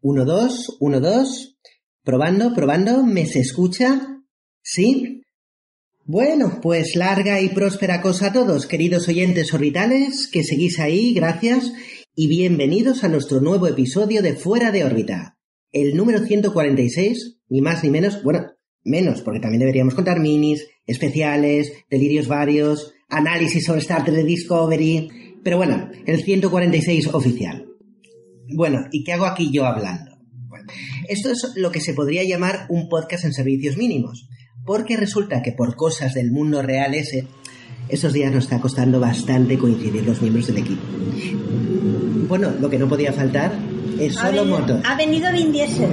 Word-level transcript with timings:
Uno, 0.00 0.24
dos, 0.24 0.76
uno, 0.80 1.00
dos. 1.00 1.58
Probando, 2.02 2.54
probando. 2.54 3.02
¿Me 3.04 3.26
se 3.26 3.40
escucha? 3.40 4.22
¿Sí? 4.62 5.22
Bueno, 6.10 6.60
pues 6.62 6.96
larga 6.96 7.42
y 7.42 7.50
próspera 7.50 8.00
cosa 8.00 8.28
a 8.28 8.32
todos, 8.32 8.66
queridos 8.66 9.06
oyentes 9.08 9.52
orbitales, 9.52 10.26
que 10.32 10.42
seguís 10.42 10.78
ahí, 10.78 11.12
gracias, 11.12 11.70
y 12.14 12.28
bienvenidos 12.28 13.04
a 13.04 13.08
nuestro 13.08 13.42
nuevo 13.42 13.66
episodio 13.66 14.22
de 14.22 14.34
Fuera 14.34 14.72
de 14.72 14.84
órbita. 14.84 15.36
El 15.70 15.98
número 15.98 16.24
146, 16.24 17.40
ni 17.50 17.60
más 17.60 17.84
ni 17.84 17.90
menos, 17.90 18.22
bueno, 18.22 18.46
menos, 18.84 19.20
porque 19.20 19.38
también 19.38 19.60
deberíamos 19.60 19.92
contar 19.92 20.18
minis, 20.18 20.66
especiales, 20.86 21.74
delirios 21.90 22.26
varios, 22.26 22.94
análisis 23.10 23.66
sobre 23.66 23.80
Star 23.80 24.06
Trek 24.06 24.24
Discovery, 24.24 25.10
pero 25.44 25.58
bueno, 25.58 25.90
el 26.06 26.24
146 26.24 27.08
oficial. 27.08 27.66
Bueno, 28.56 28.86
¿y 28.92 29.04
qué 29.04 29.12
hago 29.12 29.26
aquí 29.26 29.50
yo 29.52 29.66
hablando? 29.66 30.12
Esto 31.06 31.30
es 31.30 31.52
lo 31.56 31.70
que 31.70 31.82
se 31.82 31.92
podría 31.92 32.24
llamar 32.24 32.64
un 32.70 32.88
podcast 32.88 33.26
en 33.26 33.34
servicios 33.34 33.76
mínimos, 33.76 34.26
porque 34.68 34.98
resulta 34.98 35.40
que 35.40 35.52
por 35.52 35.76
cosas 35.76 36.12
del 36.12 36.30
mundo 36.30 36.60
real 36.60 36.92
ese, 36.92 37.24
esos 37.88 38.12
días 38.12 38.30
nos 38.30 38.44
está 38.44 38.60
costando 38.60 39.00
bastante 39.00 39.56
coincidir 39.56 40.04
los 40.04 40.20
miembros 40.20 40.46
del 40.46 40.58
equipo. 40.58 40.82
Bueno, 42.28 42.52
lo 42.60 42.68
que 42.68 42.78
no 42.78 42.86
podía 42.86 43.14
faltar 43.14 43.50
es 43.98 44.14
solo 44.14 44.44
motos. 44.44 44.82
Ha 44.84 44.94
venido 44.94 45.32
Vin 45.32 45.52
Diesel. 45.52 45.88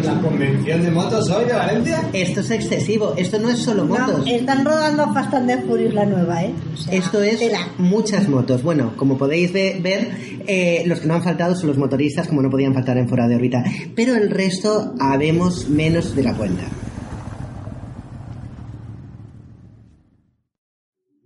¿Que 0.00 0.06
la 0.06 0.20
convención 0.20 0.82
de 0.82 0.90
motos 0.90 1.30
hoy 1.30 1.44
de 1.46 1.52
Valencia? 1.54 2.08
Esto 2.12 2.40
es 2.40 2.50
excesivo, 2.50 3.14
esto 3.16 3.38
no 3.38 3.50
es 3.50 3.58
solo 3.58 3.84
No, 3.84 3.96
motos. 3.98 4.26
están 4.26 4.64
rodando 4.64 5.12
Fast 5.14 5.34
and 5.34 5.48
the 5.48 5.58
Furious 5.66 5.94
la 5.94 6.04
nueva, 6.04 6.44
¿eh? 6.44 6.52
O 6.74 6.76
sea, 6.76 6.94
Esto 6.94 7.22
es 7.22 7.38
tela. 7.38 7.68
muchas 7.78 8.28
motos. 8.28 8.62
Bueno, 8.62 8.92
como 8.96 9.16
podéis 9.16 9.52
ve- 9.52 9.78
ver, 9.82 10.10
eh, 10.46 10.82
los 10.86 11.00
que 11.00 11.06
no 11.08 11.14
han 11.14 11.22
faltado 11.22 11.54
son 11.56 11.68
los 11.68 11.78
motoristas, 11.78 12.28
como 12.28 12.42
no 12.42 12.50
podían 12.50 12.74
faltar 12.74 12.98
en 12.98 13.08
fuera 13.08 13.26
de 13.28 13.36
órbita. 13.36 13.64
Pero 13.94 14.14
el 14.14 14.30
resto 14.30 14.94
habemos 15.00 15.68
menos 15.68 16.14
de 16.14 16.22
la 16.22 16.34
cuenta. 16.34 16.64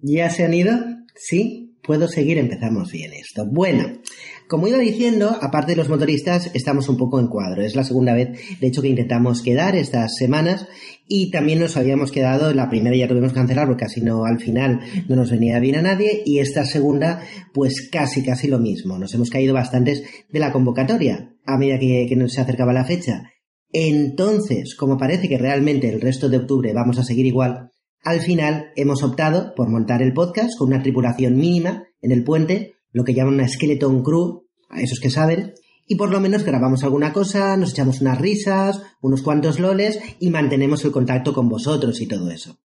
¿Ya 0.03 0.31
se 0.31 0.45
han 0.45 0.55
ido? 0.55 0.73
¿Sí? 1.15 1.77
Puedo 1.83 2.09
seguir, 2.09 2.39
empezamos 2.39 2.93
bien 2.93 3.13
esto. 3.15 3.45
Bueno, 3.47 3.85
como 4.51 4.67
iba 4.67 4.79
diciendo, 4.79 5.39
aparte 5.41 5.73
de 5.73 5.77
los 5.77 5.89
motoristas, 5.89 6.51
estamos 6.55 6.89
un 6.89 6.97
poco 6.97 7.21
en 7.21 7.29
cuadro. 7.29 7.63
Es 7.63 7.77
la 7.77 7.85
segunda 7.85 8.15
vez, 8.15 8.31
de 8.59 8.67
hecho, 8.67 8.83
que 8.83 8.89
intentamos 8.89 9.43
quedar 9.43 9.77
estas 9.77 10.17
semanas 10.17 10.67
y 11.07 11.31
también 11.31 11.61
nos 11.61 11.77
habíamos 11.77 12.11
quedado, 12.11 12.53
la 12.53 12.69
primera 12.69 12.97
ya 12.97 13.07
tuvimos 13.07 13.31
que 13.31 13.39
cancelar 13.39 13.69
porque 13.69 13.85
casi 13.85 14.01
no, 14.01 14.25
al 14.25 14.41
final 14.41 14.81
no 15.09 15.15
nos 15.15 15.31
venía 15.31 15.61
bien 15.61 15.77
a 15.77 15.83
nadie 15.83 16.25
y 16.27 16.41
esta 16.41 16.65
segunda, 16.65 17.23
pues 17.55 17.89
casi, 17.93 18.25
casi 18.25 18.49
lo 18.49 18.59
mismo. 18.59 18.99
Nos 18.99 19.15
hemos 19.15 19.31
caído 19.31 19.55
bastantes 19.55 20.03
de 20.29 20.41
la 20.41 20.51
convocatoria 20.51 21.33
a 21.47 21.57
medida 21.57 21.79
que, 21.79 22.07
que 22.09 22.17
nos 22.17 22.33
se 22.33 22.41
acercaba 22.41 22.73
la 22.73 22.85
fecha. 22.85 23.31
Entonces, 23.73 24.75
como 24.75 24.99
parece 24.99 25.29
que 25.29 25.39
realmente 25.39 25.89
el 25.89 26.01
resto 26.01 26.29
de 26.29 26.39
octubre 26.39 26.73
vamos 26.73 26.99
a 26.99 27.05
seguir 27.05 27.25
igual, 27.25 27.71
al 28.03 28.21
final 28.21 28.73
hemos 28.75 29.05
optado 29.05 29.55
por 29.55 29.69
montar 29.69 30.03
el 30.03 30.13
podcast 30.13 30.59
con 30.59 30.73
una 30.73 30.83
tripulación 30.83 31.37
mínima 31.37 31.85
en 32.03 32.11
el 32.11 32.25
puente, 32.25 32.80
lo 32.93 33.05
que 33.05 33.15
llaman 33.15 33.35
una 33.35 33.49
skeleton 33.49 34.03
crew, 34.03 34.47
a 34.69 34.81
esos 34.81 35.01
que 35.01 35.11
saben, 35.11 35.55
y 35.87 35.97
por 35.97 36.11
lo 36.11 36.21
menos 36.21 36.45
grabamos 36.45 36.85
alguna 36.85 37.13
cosa, 37.13 37.57
nos 37.57 37.73
echamos 37.73 38.01
unas 38.01 38.21
risas, 38.21 38.81
unos 39.01 39.23
cuantos 39.23 39.59
loles 39.59 39.99
y 40.21 40.31
mantenemos 40.31 40.85
el 40.85 40.93
contacto 40.93 41.35
con 41.35 41.49
vosotros 41.49 42.01
y 42.01 42.07
todo 42.07 42.31
eso. 42.31 42.61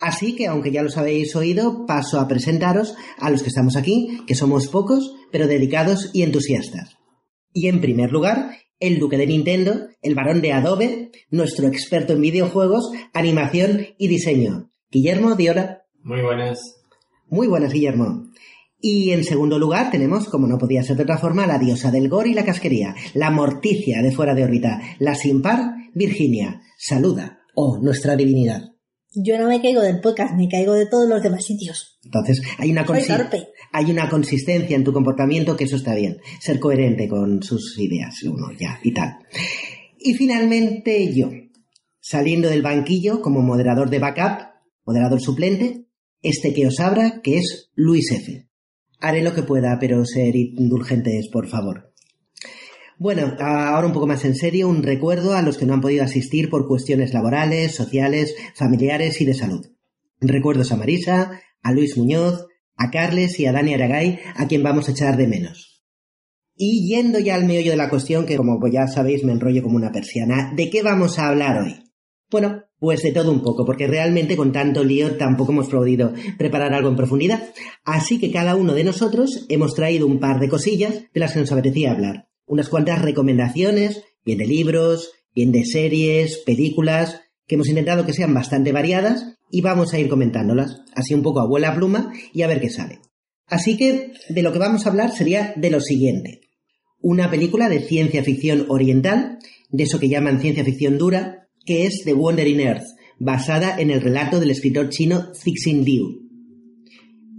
Así 0.00 0.34
que, 0.34 0.46
aunque 0.46 0.72
ya 0.72 0.82
los 0.82 0.96
habéis 0.96 1.36
oído, 1.36 1.86
paso 1.86 2.20
a 2.20 2.28
presentaros 2.28 2.94
a 3.18 3.30
los 3.30 3.42
que 3.42 3.48
estamos 3.48 3.76
aquí, 3.76 4.20
que 4.26 4.34
somos 4.34 4.68
pocos, 4.68 5.14
pero 5.30 5.46
dedicados 5.46 6.10
y 6.12 6.22
entusiastas. 6.22 6.96
Y 7.52 7.68
en 7.68 7.80
primer 7.80 8.12
lugar, 8.12 8.50
el 8.80 8.98
duque 8.98 9.16
de 9.16 9.26
Nintendo, 9.26 9.88
el 10.02 10.14
varón 10.14 10.42
de 10.42 10.52
Adobe, 10.52 11.10
nuestro 11.30 11.68
experto 11.68 12.12
en 12.14 12.20
videojuegos, 12.20 12.92
animación 13.12 13.86
y 13.98 14.08
diseño. 14.08 14.70
Guillermo 14.90 15.36
Diora. 15.36 15.84
Muy 16.02 16.22
buenas. 16.22 16.58
Muy 17.28 17.46
buenas, 17.46 17.72
Guillermo. 17.72 18.30
Y 18.86 19.12
en 19.12 19.24
segundo 19.24 19.58
lugar 19.58 19.90
tenemos, 19.90 20.28
como 20.28 20.46
no 20.46 20.58
podía 20.58 20.82
ser 20.82 20.98
de 20.98 21.04
otra 21.04 21.16
forma, 21.16 21.46
la 21.46 21.58
diosa 21.58 21.90
del 21.90 22.10
gore 22.10 22.28
y 22.28 22.34
la 22.34 22.44
casquería, 22.44 22.94
la 23.14 23.30
morticia 23.30 24.02
de 24.02 24.12
fuera 24.12 24.34
de 24.34 24.44
órbita, 24.44 24.78
la 24.98 25.14
sin 25.14 25.40
par, 25.40 25.74
Virginia. 25.94 26.60
Saluda. 26.76 27.38
Oh, 27.54 27.78
nuestra 27.80 28.14
divinidad. 28.14 28.74
Yo 29.14 29.38
no 29.38 29.48
me 29.48 29.62
caigo 29.62 29.80
del 29.80 30.02
podcast, 30.02 30.34
me 30.36 30.50
caigo 30.50 30.74
de 30.74 30.84
todos 30.84 31.08
los 31.08 31.22
demás 31.22 31.46
sitios. 31.46 31.98
Entonces, 32.04 32.42
hay 32.58 32.72
una, 32.72 32.84
hay 33.72 33.90
una 33.90 34.10
consistencia 34.10 34.76
en 34.76 34.84
tu 34.84 34.92
comportamiento 34.92 35.56
que 35.56 35.64
eso 35.64 35.76
está 35.76 35.94
bien. 35.94 36.18
Ser 36.42 36.60
coherente 36.60 37.08
con 37.08 37.42
sus 37.42 37.78
ideas, 37.78 38.22
uno 38.24 38.52
ya, 38.52 38.80
y 38.82 38.92
tal. 38.92 39.16
Y 39.98 40.12
finalmente 40.12 41.10
yo, 41.14 41.30
saliendo 42.00 42.50
del 42.50 42.60
banquillo 42.60 43.22
como 43.22 43.40
moderador 43.40 43.88
de 43.88 43.98
backup, 43.98 44.50
moderador 44.84 45.22
suplente, 45.22 45.86
este 46.20 46.52
que 46.52 46.66
os 46.66 46.78
abra, 46.80 47.22
que 47.22 47.38
es 47.38 47.70
Luis 47.74 48.12
F. 48.12 48.46
Haré 49.06 49.20
lo 49.20 49.34
que 49.34 49.42
pueda, 49.42 49.78
pero 49.78 50.02
ser 50.06 50.34
indulgentes, 50.34 51.28
por 51.28 51.46
favor. 51.46 51.92
Bueno, 52.98 53.36
ahora 53.38 53.86
un 53.86 53.92
poco 53.92 54.06
más 54.06 54.24
en 54.24 54.34
serio, 54.34 54.66
un 54.66 54.82
recuerdo 54.82 55.34
a 55.34 55.42
los 55.42 55.58
que 55.58 55.66
no 55.66 55.74
han 55.74 55.82
podido 55.82 56.02
asistir 56.02 56.48
por 56.48 56.66
cuestiones 56.66 57.12
laborales, 57.12 57.74
sociales, 57.74 58.34
familiares 58.54 59.20
y 59.20 59.26
de 59.26 59.34
salud. 59.34 59.66
Recuerdos 60.22 60.72
a 60.72 60.76
Marisa, 60.76 61.38
a 61.62 61.72
Luis 61.72 61.98
Muñoz, 61.98 62.46
a 62.78 62.90
Carles 62.90 63.38
y 63.38 63.44
a 63.44 63.52
Dani 63.52 63.74
Aragay, 63.74 64.20
a 64.36 64.48
quien 64.48 64.62
vamos 64.62 64.88
a 64.88 64.92
echar 64.92 65.18
de 65.18 65.26
menos. 65.26 65.84
Y 66.56 66.88
yendo 66.88 67.18
ya 67.18 67.34
al 67.34 67.44
meollo 67.44 67.72
de 67.72 67.76
la 67.76 67.90
cuestión, 67.90 68.24
que 68.24 68.38
como 68.38 68.58
ya 68.68 68.86
sabéis 68.86 69.22
me 69.22 69.32
enrollo 69.32 69.62
como 69.62 69.76
una 69.76 69.92
persiana, 69.92 70.50
¿de 70.56 70.70
qué 70.70 70.82
vamos 70.82 71.18
a 71.18 71.28
hablar 71.28 71.60
hoy? 71.60 71.76
Bueno, 72.30 72.62
pues 72.84 73.00
de 73.00 73.12
todo 73.12 73.32
un 73.32 73.40
poco, 73.40 73.64
porque 73.64 73.86
realmente 73.86 74.36
con 74.36 74.52
tanto 74.52 74.84
lío 74.84 75.16
tampoco 75.16 75.52
hemos 75.52 75.68
podido 75.68 76.12
preparar 76.36 76.74
algo 76.74 76.90
en 76.90 76.96
profundidad. 76.96 77.42
Así 77.82 78.20
que 78.20 78.30
cada 78.30 78.56
uno 78.56 78.74
de 78.74 78.84
nosotros 78.84 79.46
hemos 79.48 79.72
traído 79.72 80.06
un 80.06 80.20
par 80.20 80.38
de 80.38 80.50
cosillas 80.50 81.04
de 81.14 81.20
las 81.20 81.32
que 81.32 81.40
nos 81.40 81.50
apetecía 81.50 81.92
hablar. 81.92 82.28
Unas 82.44 82.68
cuantas 82.68 83.00
recomendaciones, 83.00 84.02
bien 84.22 84.36
de 84.36 84.46
libros, 84.46 85.12
bien 85.34 85.50
de 85.50 85.64
series, 85.64 86.42
películas, 86.44 87.22
que 87.46 87.54
hemos 87.54 87.68
intentado 87.68 88.04
que 88.04 88.12
sean 88.12 88.34
bastante 88.34 88.70
variadas 88.70 89.38
y 89.50 89.62
vamos 89.62 89.94
a 89.94 89.98
ir 89.98 90.10
comentándolas, 90.10 90.82
así 90.94 91.14
un 91.14 91.22
poco 91.22 91.40
a 91.40 91.48
vuela 91.48 91.74
pluma 91.74 92.12
y 92.34 92.42
a 92.42 92.48
ver 92.48 92.60
qué 92.60 92.68
sale. 92.68 93.00
Así 93.46 93.78
que 93.78 94.12
de 94.28 94.42
lo 94.42 94.52
que 94.52 94.58
vamos 94.58 94.84
a 94.84 94.90
hablar 94.90 95.10
sería 95.10 95.54
de 95.56 95.70
lo 95.70 95.80
siguiente. 95.80 96.42
Una 97.00 97.30
película 97.30 97.70
de 97.70 97.80
ciencia 97.80 98.22
ficción 98.22 98.66
oriental, 98.68 99.38
de 99.70 99.84
eso 99.84 99.98
que 99.98 100.10
llaman 100.10 100.42
ciencia 100.42 100.66
ficción 100.66 100.98
dura, 100.98 101.43
que 101.64 101.86
es 101.86 102.02
The 102.04 102.14
Wandering 102.14 102.60
Earth, 102.60 102.86
basada 103.18 103.78
en 103.78 103.90
el 103.90 104.00
relato 104.00 104.40
del 104.40 104.50
escritor 104.50 104.88
chino 104.88 105.32
Cixin 105.34 105.84
Liu. 105.84 106.24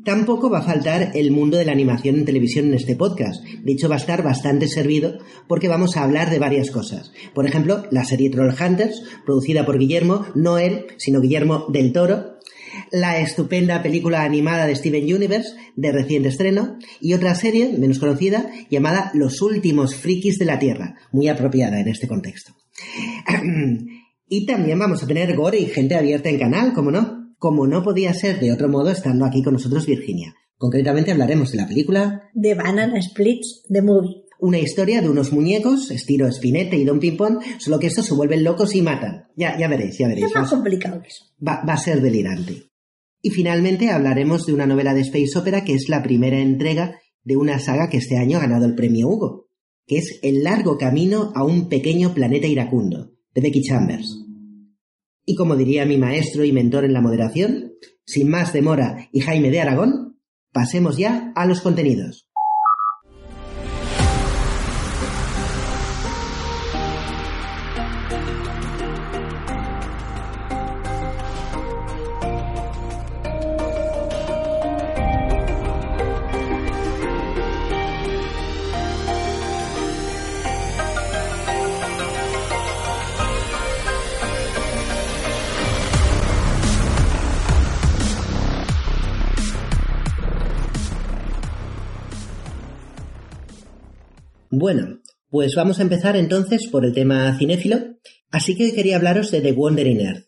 Tampoco 0.05 0.51
va 0.51 0.59
a 0.59 0.61
faltar 0.61 1.13
el 1.15 1.31
mundo 1.31 1.57
de 1.57 1.65
la 1.65 1.71
animación 1.71 2.17
en 2.17 2.25
televisión 2.25 2.67
en 2.67 2.75
este 2.75 2.95
podcast. 2.95 3.43
De 3.43 3.71
hecho, 3.71 3.89
va 3.89 3.95
a 3.95 3.97
estar 3.97 4.21
bastante 4.21 4.67
servido 4.67 5.17
porque 5.47 5.67
vamos 5.67 5.97
a 5.97 6.03
hablar 6.03 6.29
de 6.29 6.37
varias 6.37 6.69
cosas. 6.69 7.11
Por 7.33 7.47
ejemplo, 7.47 7.87
la 7.89 8.05
serie 8.05 8.29
Trollhunters, 8.29 9.01
producida 9.25 9.65
por 9.65 9.79
Guillermo, 9.79 10.27
no 10.35 10.59
él, 10.59 10.85
sino 10.97 11.21
Guillermo 11.21 11.65
del 11.69 11.91
Toro. 11.91 12.35
La 12.91 13.19
estupenda 13.19 13.81
película 13.81 14.21
animada 14.23 14.67
de 14.67 14.75
Steven 14.75 15.11
Universe, 15.11 15.55
de 15.75 15.91
reciente 15.91 16.29
estreno. 16.29 16.77
Y 17.01 17.15
otra 17.15 17.33
serie, 17.33 17.75
menos 17.75 17.97
conocida, 17.97 18.51
llamada 18.69 19.09
Los 19.15 19.41
últimos 19.41 19.95
frikis 19.95 20.37
de 20.37 20.45
la 20.45 20.59
Tierra, 20.59 20.99
muy 21.11 21.29
apropiada 21.29 21.79
en 21.79 21.87
este 21.87 22.07
contexto. 22.07 22.53
Y 24.27 24.45
también 24.45 24.79
vamos 24.79 25.03
a 25.03 25.07
tener 25.07 25.35
gore 25.35 25.59
y 25.59 25.67
gente 25.67 25.95
abierta 25.95 26.29
en 26.29 26.39
canal, 26.39 26.73
como 26.73 26.91
no. 26.91 27.33
como 27.37 27.67
no 27.67 27.83
podía 27.83 28.13
ser 28.13 28.39
de 28.39 28.51
otro 28.51 28.69
modo 28.69 28.89
estando 28.89 29.25
aquí 29.25 29.43
con 29.43 29.53
nosotros 29.53 29.85
Virginia. 29.85 30.33
Concretamente 30.57 31.11
hablaremos 31.11 31.51
de 31.51 31.57
la 31.57 31.67
película 31.67 32.23
De 32.33 32.55
Banana 32.55 33.01
Splits, 33.01 33.63
The 33.69 33.81
Movie. 33.81 34.23
Una 34.39 34.59
historia 34.59 35.01
de 35.01 35.09
unos 35.09 35.31
muñecos, 35.31 35.91
estilo 35.91 36.31
Spinette 36.31 36.73
y 36.75 36.85
Don 36.85 36.99
Pimpón, 36.99 37.39
solo 37.59 37.79
que 37.79 37.87
estos 37.87 38.05
se 38.05 38.13
vuelven 38.13 38.43
locos 38.43 38.75
y 38.75 38.81
matan. 38.81 39.27
Ya, 39.35 39.57
ya 39.57 39.67
veréis, 39.67 39.97
ya 39.97 40.07
veréis. 40.07 40.27
Es 40.27 40.35
más 40.35 40.49
complicado 40.49 41.01
que 41.01 41.07
eso. 41.07 41.25
Va, 41.45 41.63
va 41.67 41.73
a 41.73 41.77
ser 41.77 42.01
delirante. 42.01 42.69
Y 43.21 43.29
finalmente 43.31 43.89
hablaremos 43.89 44.45
de 44.45 44.53
una 44.53 44.65
novela 44.65 44.93
de 44.93 45.01
Space 45.01 45.37
Opera 45.37 45.63
que 45.63 45.73
es 45.73 45.89
la 45.89 46.03
primera 46.03 46.39
entrega 46.39 46.99
de 47.23 47.37
una 47.37 47.59
saga 47.59 47.89
que 47.89 47.97
este 47.97 48.17
año 48.17 48.37
ha 48.37 48.41
ganado 48.41 48.65
el 48.65 48.75
premio 48.75 49.07
Hugo, 49.07 49.49
que 49.87 49.97
es 49.97 50.19
El 50.21 50.43
largo 50.43 50.77
camino 50.77 51.31
a 51.35 51.43
un 51.43 51.67
pequeño 51.67 52.13
planeta 52.13 52.47
iracundo, 52.47 53.14
de 53.35 53.41
Becky 53.41 53.61
Chambers. 53.61 54.17
Y 55.25 55.35
como 55.35 55.55
diría 55.55 55.85
mi 55.85 55.97
maestro 55.97 56.43
y 56.43 56.51
mentor 56.51 56.85
en 56.85 56.93
la 56.93 57.01
moderación, 57.01 57.73
sin 58.05 58.29
más 58.29 58.53
demora 58.53 59.09
y 59.11 59.19
Jaime 59.19 59.51
de 59.51 59.61
Aragón, 59.61 60.19
pasemos 60.51 60.97
ya 60.97 61.33
a 61.35 61.45
los 61.45 61.61
contenidos. 61.61 62.29
Bueno, 94.57 95.01
pues 95.29 95.53
vamos 95.53 95.79
a 95.79 95.81
empezar 95.81 96.15
entonces 96.15 96.67
por 96.71 96.85
el 96.85 96.93
tema 96.93 97.37
cinéfilo. 97.37 97.97
Así 98.31 98.55
que 98.55 98.73
quería 98.73 98.95
hablaros 98.95 99.29
de 99.29 99.41
The 99.41 99.51
Wandering 99.51 99.99
Earth, 99.99 100.27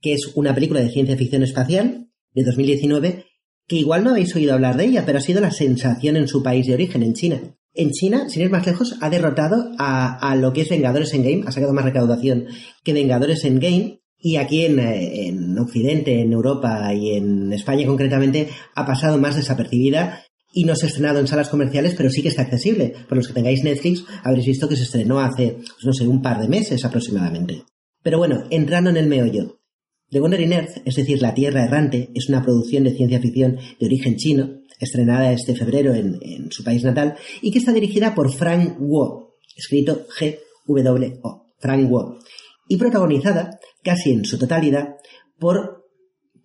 que 0.00 0.14
es 0.14 0.32
una 0.34 0.52
película 0.52 0.80
de 0.80 0.90
ciencia 0.90 1.16
ficción 1.16 1.44
espacial 1.44 2.08
de 2.34 2.42
2019 2.42 3.24
que 3.68 3.76
igual 3.76 4.02
no 4.02 4.10
habéis 4.10 4.34
oído 4.34 4.54
hablar 4.54 4.76
de 4.76 4.86
ella, 4.86 5.04
pero 5.06 5.18
ha 5.18 5.20
sido 5.20 5.40
la 5.40 5.52
sensación 5.52 6.16
en 6.16 6.26
su 6.26 6.42
país 6.42 6.66
de 6.66 6.74
origen, 6.74 7.04
en 7.04 7.14
China. 7.14 7.40
En 7.72 7.92
China, 7.92 8.28
sin 8.28 8.42
ir 8.42 8.50
más 8.50 8.66
lejos, 8.66 8.96
ha 9.00 9.10
derrotado 9.10 9.70
a, 9.78 10.34
lo 10.34 10.52
que 10.52 10.62
es 10.62 10.70
Vengadores 10.70 11.14
en 11.14 11.22
Game, 11.22 11.44
ha 11.46 11.52
sacado 11.52 11.72
más 11.72 11.84
recaudación 11.84 12.46
que 12.82 12.94
Vengadores 12.94 13.44
en 13.44 13.60
Game, 13.60 14.00
y 14.18 14.36
aquí 14.36 14.64
eh, 14.64 15.28
en 15.28 15.56
Occidente, 15.56 16.20
en 16.20 16.32
Europa 16.32 16.92
y 16.94 17.14
en 17.14 17.52
España 17.52 17.86
concretamente, 17.86 18.48
ha 18.74 18.84
pasado 18.84 19.18
más 19.18 19.36
desapercibida 19.36 20.24
y 20.52 20.64
no 20.64 20.74
se 20.74 20.86
ha 20.86 20.88
estrenado 20.88 21.18
en 21.18 21.26
salas 21.26 21.48
comerciales, 21.48 21.94
pero 21.96 22.10
sí 22.10 22.22
que 22.22 22.28
está 22.28 22.42
accesible. 22.42 22.94
Por 23.08 23.16
los 23.18 23.28
que 23.28 23.34
tengáis 23.34 23.62
Netflix, 23.64 24.04
habréis 24.22 24.46
visto 24.46 24.68
que 24.68 24.76
se 24.76 24.84
estrenó 24.84 25.20
hace, 25.20 25.58
pues 25.58 25.84
no 25.84 25.92
sé, 25.92 26.06
un 26.06 26.22
par 26.22 26.40
de 26.40 26.48
meses 26.48 26.84
aproximadamente. 26.84 27.64
Pero 28.02 28.18
bueno, 28.18 28.44
entrando 28.50 28.90
en 28.90 28.96
el 28.96 29.06
meollo. 29.06 29.60
The 30.10 30.20
Wandering 30.20 30.52
Earth, 30.52 30.82
es 30.86 30.96
decir, 30.96 31.20
La 31.20 31.34
Tierra 31.34 31.64
Errante, 31.64 32.10
es 32.14 32.30
una 32.30 32.42
producción 32.42 32.84
de 32.84 32.94
ciencia 32.94 33.20
ficción 33.20 33.58
de 33.78 33.86
origen 33.86 34.16
chino, 34.16 34.62
estrenada 34.80 35.32
este 35.32 35.54
febrero 35.54 35.92
en, 35.94 36.50
su 36.50 36.64
país 36.64 36.82
natal, 36.82 37.16
y 37.42 37.50
que 37.50 37.58
está 37.58 37.72
dirigida 37.72 38.14
por 38.14 38.32
Frank 38.32 38.76
Wo, 38.78 39.36
escrito 39.54 40.06
G-W-O, 40.18 41.52
Frank 41.58 41.90
Wo, 41.90 42.18
y 42.68 42.76
protagonizada, 42.78 43.58
casi 43.82 44.12
en 44.12 44.24
su 44.24 44.38
totalidad, 44.38 44.96
por 45.38 45.77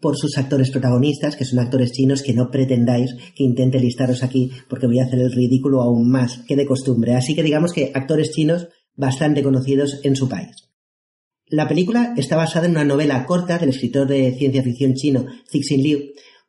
por 0.03 0.17
sus 0.17 0.38
actores 0.38 0.69
protagonistas, 0.69 1.38
que 1.38 1.45
son 1.45 1.59
actores 1.59 1.94
chinos 1.94 2.21
que 2.21 2.33
no 2.33 2.51
pretendáis 2.51 3.15
que 3.33 3.45
intente 3.45 3.79
listaros 3.79 4.21
aquí 4.21 4.51
porque 4.67 4.85
voy 4.85 5.00
a 5.00 5.05
hacer 5.05 5.19
el 5.19 5.31
ridículo 5.31 5.81
aún 5.81 6.11
más 6.11 6.39
que 6.45 6.57
de 6.57 6.65
costumbre. 6.65 7.15
Así 7.15 7.33
que 7.33 7.41
digamos 7.41 7.71
que 7.71 7.94
actores 7.95 8.31
chinos 8.31 8.67
bastante 8.95 9.41
conocidos 9.41 10.01
en 10.03 10.17
su 10.17 10.27
país. 10.27 10.69
La 11.47 11.69
película 11.69 12.13
está 12.17 12.35
basada 12.35 12.65
en 12.65 12.73
una 12.73 12.83
novela 12.83 13.25
corta 13.25 13.57
del 13.57 13.69
escritor 13.69 14.05
de 14.05 14.35
ciencia 14.38 14.61
ficción 14.61 14.94
chino 14.94 15.25
Cixin 15.50 15.81
Liu, 15.81 16.00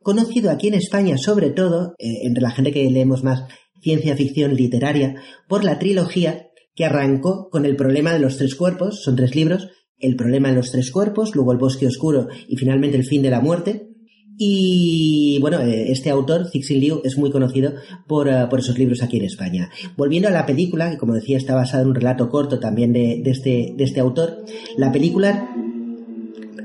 conocido 0.03 0.51
aquí 0.51 0.67
en 0.67 0.75
España 0.75 1.17
sobre 1.17 1.51
todo, 1.51 1.95
eh, 1.99 2.23
entre 2.25 2.43
la 2.43 2.51
gente 2.51 2.73
que 2.73 2.91
leemos 2.91 3.23
más 3.23 3.45
ciencia 3.81 4.17
ficción 4.17 4.57
literaria, 4.57 5.15
por 5.47 5.63
la 5.63 5.79
trilogía 5.79 6.49
que 6.75 6.87
arrancó 6.87 7.49
con 7.51 7.67
el 7.67 7.77
problema 7.77 8.13
de 8.13 8.19
los 8.19 8.37
tres 8.37 8.57
cuerpos, 8.57 9.05
son 9.05 9.15
tres 9.15 9.37
libros, 9.37 9.69
el 9.99 10.17
problema 10.17 10.49
en 10.49 10.57
los 10.57 10.71
tres 10.71 10.91
cuerpos, 10.91 11.35
luego 11.35 11.53
el 11.53 11.59
bosque 11.59 11.87
oscuro 11.87 12.29
y 12.49 12.57
finalmente 12.57 12.97
el 12.97 13.05
fin 13.05 13.23
de 13.23 13.31
la 13.31 13.41
muerte. 13.41 13.91
Y 14.37 15.39
bueno, 15.41 15.61
eh, 15.61 15.93
este 15.93 16.11
autor, 16.11 16.51
Cixin 16.51 16.81
Liu, 16.81 17.01
es 17.05 17.17
muy 17.17 17.31
conocido 17.31 17.75
por, 18.09 18.29
eh, 18.29 18.47
por, 18.51 18.59
esos 18.59 18.77
libros 18.77 19.03
aquí 19.03 19.19
en 19.19 19.27
España. 19.27 19.71
Volviendo 19.97 20.29
a 20.29 20.33
la 20.33 20.45
película, 20.45 20.91
que 20.91 20.99
como 20.99 21.15
decía 21.15 21.37
está 21.37 21.55
basada 21.55 21.85
en 21.85 21.91
un 21.91 21.95
relato 21.95 22.29
corto 22.29 22.59
también 22.59 22.93
de, 22.93 23.21
de, 23.23 23.31
este, 23.31 23.75
de 23.77 23.85
este 23.85 24.01
autor, 24.01 24.45
la 24.77 24.91
película, 24.91 25.55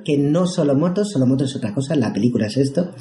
que 0.04 0.18
no 0.18 0.48
solo 0.48 0.74
motos, 0.76 1.12
solo 1.12 1.28
motos 1.28 1.52
es 1.52 1.58
otra 1.58 1.76
cosa, 1.76 1.96
la 1.96 2.12
película 2.12 2.48
es 2.48 2.58
esto. 2.58 2.92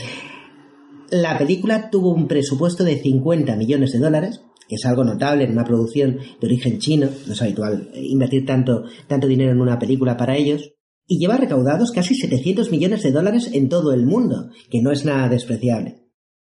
La 1.11 1.39
película 1.39 1.89
tuvo 1.89 2.13
un 2.13 2.29
presupuesto 2.29 2.85
de 2.85 3.01
50 3.01 3.57
millones 3.57 3.93
de 3.93 3.99
dólares, 3.99 4.43
es 4.77 4.85
algo 4.87 5.05
notable 5.05 5.45
en 5.45 5.53
una 5.53 5.65
producción 5.65 6.19
de 6.41 6.47
origen 6.47 6.79
chino, 6.79 7.09
no 7.27 7.33
es 7.33 7.43
habitual 7.43 7.91
eh, 7.95 8.03
invertir 8.05 8.45
tanto, 8.45 8.85
tanto 9.07 9.27
dinero 9.27 9.53
en 9.53 9.61
una 9.61 9.79
película 9.79 10.17
para 10.17 10.37
ellos, 10.37 10.73
y 11.07 11.19
lleva 11.19 11.39
recaudados 11.39 11.91
casi 11.91 12.15
700 12.15 12.71
millones 12.71 13.03
de 13.03 13.13
dólares 13.13 13.51
en 13.53 13.69
todo 13.69 13.93
el 13.93 14.05
mundo, 14.05 14.51
que 14.71 14.83
no 14.83 14.93
es 14.93 15.05
nada 15.05 15.29
despreciable. 15.29 16.05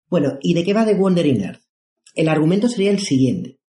Bueno, 0.10 0.38
¿y 0.42 0.54
de 0.54 0.64
qué 0.64 0.74
va 0.74 0.86
The 0.86 0.96
Wandering 0.96 1.42
Earth? 1.42 1.62
El 2.16 2.30
argumento 2.30 2.68
sería 2.68 2.90
el 2.90 3.00
siguiente. 3.00 3.60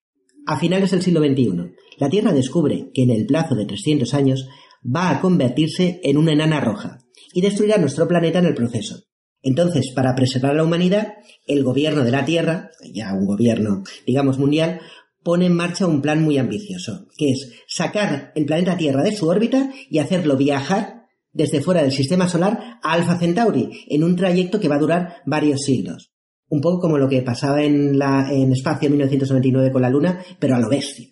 A 0.46 0.58
finales 0.58 0.92
del 0.92 1.02
siglo 1.02 1.20
XXI, 1.20 1.74
la 1.98 2.08
Tierra 2.08 2.32
descubre 2.32 2.90
que 2.94 3.02
en 3.02 3.10
el 3.10 3.26
plazo 3.26 3.54
de 3.54 3.66
300 3.66 4.14
años 4.14 4.48
va 4.84 5.10
a 5.10 5.20
convertirse 5.20 6.00
en 6.02 6.16
una 6.16 6.32
enana 6.32 6.60
roja 6.60 6.98
y 7.34 7.42
destruirá 7.42 7.76
nuestro 7.76 8.08
planeta 8.08 8.38
en 8.38 8.46
el 8.46 8.54
proceso. 8.54 9.07
Entonces, 9.42 9.92
para 9.94 10.14
preservar 10.14 10.54
la 10.54 10.64
humanidad, 10.64 11.14
el 11.46 11.62
gobierno 11.62 12.04
de 12.04 12.10
la 12.10 12.24
Tierra, 12.24 12.70
ya 12.92 13.12
un 13.14 13.26
gobierno, 13.26 13.82
digamos, 14.06 14.38
mundial, 14.38 14.80
pone 15.22 15.46
en 15.46 15.54
marcha 15.54 15.86
un 15.86 16.00
plan 16.00 16.22
muy 16.22 16.38
ambicioso, 16.38 17.06
que 17.16 17.30
es 17.30 17.52
sacar 17.68 18.32
el 18.34 18.46
planeta 18.46 18.76
Tierra 18.76 19.02
de 19.02 19.14
su 19.14 19.28
órbita 19.28 19.70
y 19.90 19.98
hacerlo 19.98 20.36
viajar 20.36 21.06
desde 21.32 21.60
fuera 21.60 21.82
del 21.82 21.92
sistema 21.92 22.28
solar 22.28 22.78
a 22.82 22.92
Alpha 22.92 23.18
Centauri, 23.18 23.84
en 23.88 24.02
un 24.02 24.16
trayecto 24.16 24.58
que 24.58 24.68
va 24.68 24.76
a 24.76 24.80
durar 24.80 25.16
varios 25.26 25.62
siglos. 25.62 26.12
Un 26.48 26.60
poco 26.60 26.80
como 26.80 26.98
lo 26.98 27.08
que 27.08 27.22
pasaba 27.22 27.62
en, 27.62 27.98
la, 27.98 28.32
en 28.32 28.52
Espacio 28.52 28.86
en 28.86 28.92
1999 28.92 29.70
con 29.70 29.82
la 29.82 29.90
Luna, 29.90 30.24
pero 30.40 30.56
a 30.56 30.60
lo 30.60 30.68
bestia. 30.68 31.08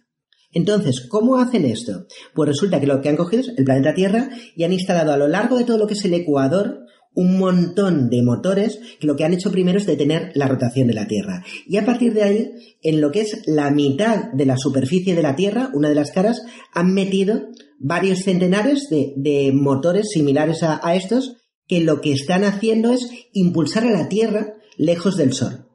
Entonces, 0.51 1.07
¿cómo 1.09 1.37
hacen 1.37 1.67
esto? 1.67 2.07
Pues 2.35 2.49
resulta 2.49 2.81
que 2.81 2.87
lo 2.87 3.03
que 3.03 3.11
han 3.11 3.17
cogido 3.17 3.43
es 3.43 3.53
el 3.57 3.65
planeta 3.65 3.93
Tierra 3.93 4.31
y 4.57 4.65
han 4.65 4.73
instalado 4.73 5.13
a 5.13 5.19
lo 5.19 5.29
largo 5.29 5.59
de 5.59 5.65
todo 5.65 5.77
lo 5.77 5.87
que 5.87 5.93
es 5.93 6.05
el 6.07 6.15
Ecuador 6.15 6.86
un 7.17 7.39
montón 7.39 8.09
de 8.11 8.23
motores 8.23 8.79
que 9.01 9.07
lo 9.07 9.17
que 9.17 9.25
han 9.25 9.33
hecho 9.33 9.51
primero 9.51 9.79
es 9.79 9.87
detener 9.87 10.31
la 10.35 10.47
rotación 10.47 10.87
de 10.87 10.95
la 10.95 11.09
Tierra. 11.09 11.43
Y 11.67 11.79
a 11.79 11.85
partir 11.85 12.13
de 12.13 12.23
ahí, 12.23 12.51
en 12.83 13.01
lo 13.01 13.11
que 13.11 13.23
es 13.23 13.43
la 13.47 13.71
mitad 13.71 14.31
de 14.33 14.47
la 14.47 14.57
superficie 14.57 15.17
de 15.17 15.23
la 15.23 15.35
Tierra, 15.35 15.71
una 15.73 15.89
de 15.89 15.95
las 15.95 16.13
caras, 16.13 16.43
han 16.73 16.93
metido 16.93 17.49
varios 17.79 18.21
centenares 18.21 18.89
de, 18.91 19.51
motores 19.55 20.11
similares 20.11 20.63
a, 20.63 20.95
estos 20.95 21.37
que 21.67 21.81
lo 21.81 22.01
que 22.01 22.13
están 22.13 22.45
haciendo 22.45 22.93
es 22.93 23.09
impulsar 23.33 23.87
a 23.87 23.91
la 23.91 24.09
Tierra 24.09 24.55
lejos 24.77 25.17
del 25.17 25.33
Sol. 25.33 25.66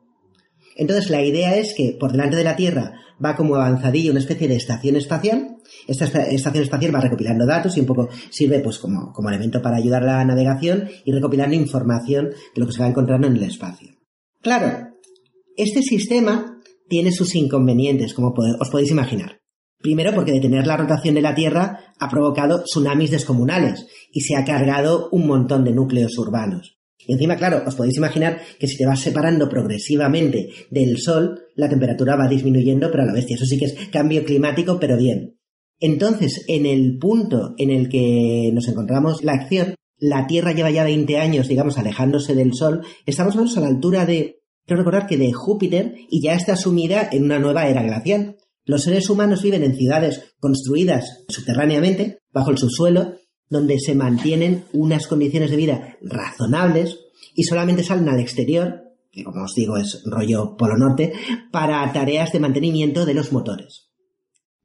Entonces 0.76 1.10
la 1.10 1.24
idea 1.24 1.56
es 1.58 1.74
que 1.76 1.96
por 2.00 2.12
delante 2.12 2.38
de 2.38 2.44
la 2.44 2.56
Tierra 2.56 2.94
va 3.24 3.36
como 3.36 3.56
avanzadillo 3.56 4.12
una 4.12 4.20
especie 4.20 4.48
de 4.48 4.56
estación 4.56 4.96
espacial. 4.96 5.58
Esta 5.88 6.06
estación 6.06 6.64
espacial 6.64 6.96
va 6.96 7.02
recopilando 7.02 7.46
datos 7.46 7.78
y 7.78 7.80
un 7.80 7.86
poco 7.86 8.10
sirve 8.30 8.60
pues 8.60 8.78
como, 8.80 9.12
como 9.14 9.30
elemento 9.30 9.62
para 9.62 9.78
ayudar 9.78 10.04
a 10.04 10.18
la 10.18 10.26
navegación 10.26 10.90
y 11.06 11.12
recopilando 11.12 11.56
información 11.56 12.30
de 12.30 12.60
lo 12.60 12.68
que 12.68 12.74
se 12.74 12.82
va 12.82 12.88
encontrando 12.88 13.28
en 13.28 13.36
el 13.36 13.44
espacio. 13.44 13.90
Claro, 14.42 14.90
este 15.56 15.82
sistema 15.82 16.58
tiene 16.90 17.12
sus 17.12 17.36
inconvenientes, 17.36 18.14
como 18.14 18.34
os 18.60 18.70
podéis 18.70 18.92
imaginar. 18.92 19.40
Primero 19.82 20.14
porque 20.14 20.32
detener 20.32 20.68
la 20.68 20.78
rotación 20.78 21.16
de 21.16 21.22
la 21.22 21.34
Tierra 21.34 21.94
ha 22.00 22.10
provocado 22.10 22.64
tsunamis 22.64 23.12
descomunales 23.12 23.88
y 24.12 24.22
se 24.22 24.36
ha 24.36 24.46
cargado 24.46 25.10
un 25.12 25.28
montón 25.28 25.64
de 25.64 25.72
núcleos 25.72 26.18
urbanos. 26.18 26.81
Y 27.12 27.16
encima, 27.16 27.36
claro, 27.36 27.62
os 27.68 27.76
podéis 27.76 27.98
imaginar 27.98 28.40
que 28.58 28.68
si 28.68 28.78
te 28.78 28.86
vas 28.86 29.02
separando 29.02 29.50
progresivamente 29.50 30.48
del 30.70 30.98
Sol, 30.98 31.42
la 31.56 31.68
temperatura 31.68 32.16
va 32.16 32.30
disminuyendo, 32.30 32.90
pero 32.90 33.04
a 33.04 33.06
la 33.06 33.12
bestia. 33.12 33.36
Eso 33.36 33.44
sí 33.44 33.60
que 33.60 33.66
es 33.66 33.76
cambio 33.92 34.24
climático, 34.24 34.80
pero 34.80 34.96
bien. 34.96 35.38
Entonces, 35.82 36.46
en 36.48 36.66
el 36.66 36.98
punto 37.00 37.54
en 37.58 37.70
el 37.70 37.90
que 37.90 38.50
nos 38.54 38.70
encontramos 38.70 39.26
la 39.26 39.34
acción, 39.34 39.76
la 39.98 40.26
Tierra 40.26 40.54
lleva 40.54 40.72
ya 40.72 40.86
20 40.86 41.18
años, 41.18 41.50
digamos, 41.50 41.78
alejándose 41.78 42.34
del 42.34 42.54
Sol. 42.54 42.86
Estamos 43.06 43.58
a 43.58 43.60
la 43.60 43.68
altura 43.68 44.06
de, 44.06 44.40
recordar 44.66 45.06
que 45.06 45.18
de 45.18 45.34
Júpiter 45.34 45.96
y 46.10 46.22
ya 46.22 46.36
está 46.36 46.56
sumida 46.56 47.10
en 47.12 47.26
una 47.26 47.40
nueva 47.40 47.68
era 47.68 47.84
glacial. 47.84 48.38
Los 48.64 48.84
seres 48.84 49.10
humanos 49.10 49.44
viven 49.44 49.64
en 49.64 49.76
ciudades 49.76 50.34
construidas 50.40 51.26
subterráneamente, 51.28 52.20
bajo 52.32 52.52
el 52.52 52.58
subsuelo, 52.58 53.16
donde 53.52 53.80
se 53.80 53.94
mantienen 53.94 54.64
unas 54.72 55.06
condiciones 55.08 55.52
de 55.52 55.58
vida 55.58 55.98
razonables 56.02 57.00
y 57.36 57.44
solamente 57.44 57.84
salen 57.84 58.08
al 58.08 58.22
exterior, 58.22 58.82
que 59.12 59.26
como 59.26 59.44
os 59.44 59.54
digo 59.54 59.78
es 59.78 60.02
rollo 60.06 60.56
Polo 60.58 60.78
Norte, 60.78 61.14
para 61.52 61.92
tareas 61.92 62.32
de 62.32 62.40
mantenimiento 62.40 63.06
de 63.06 63.14
los 63.14 63.34
motores. 63.34 63.90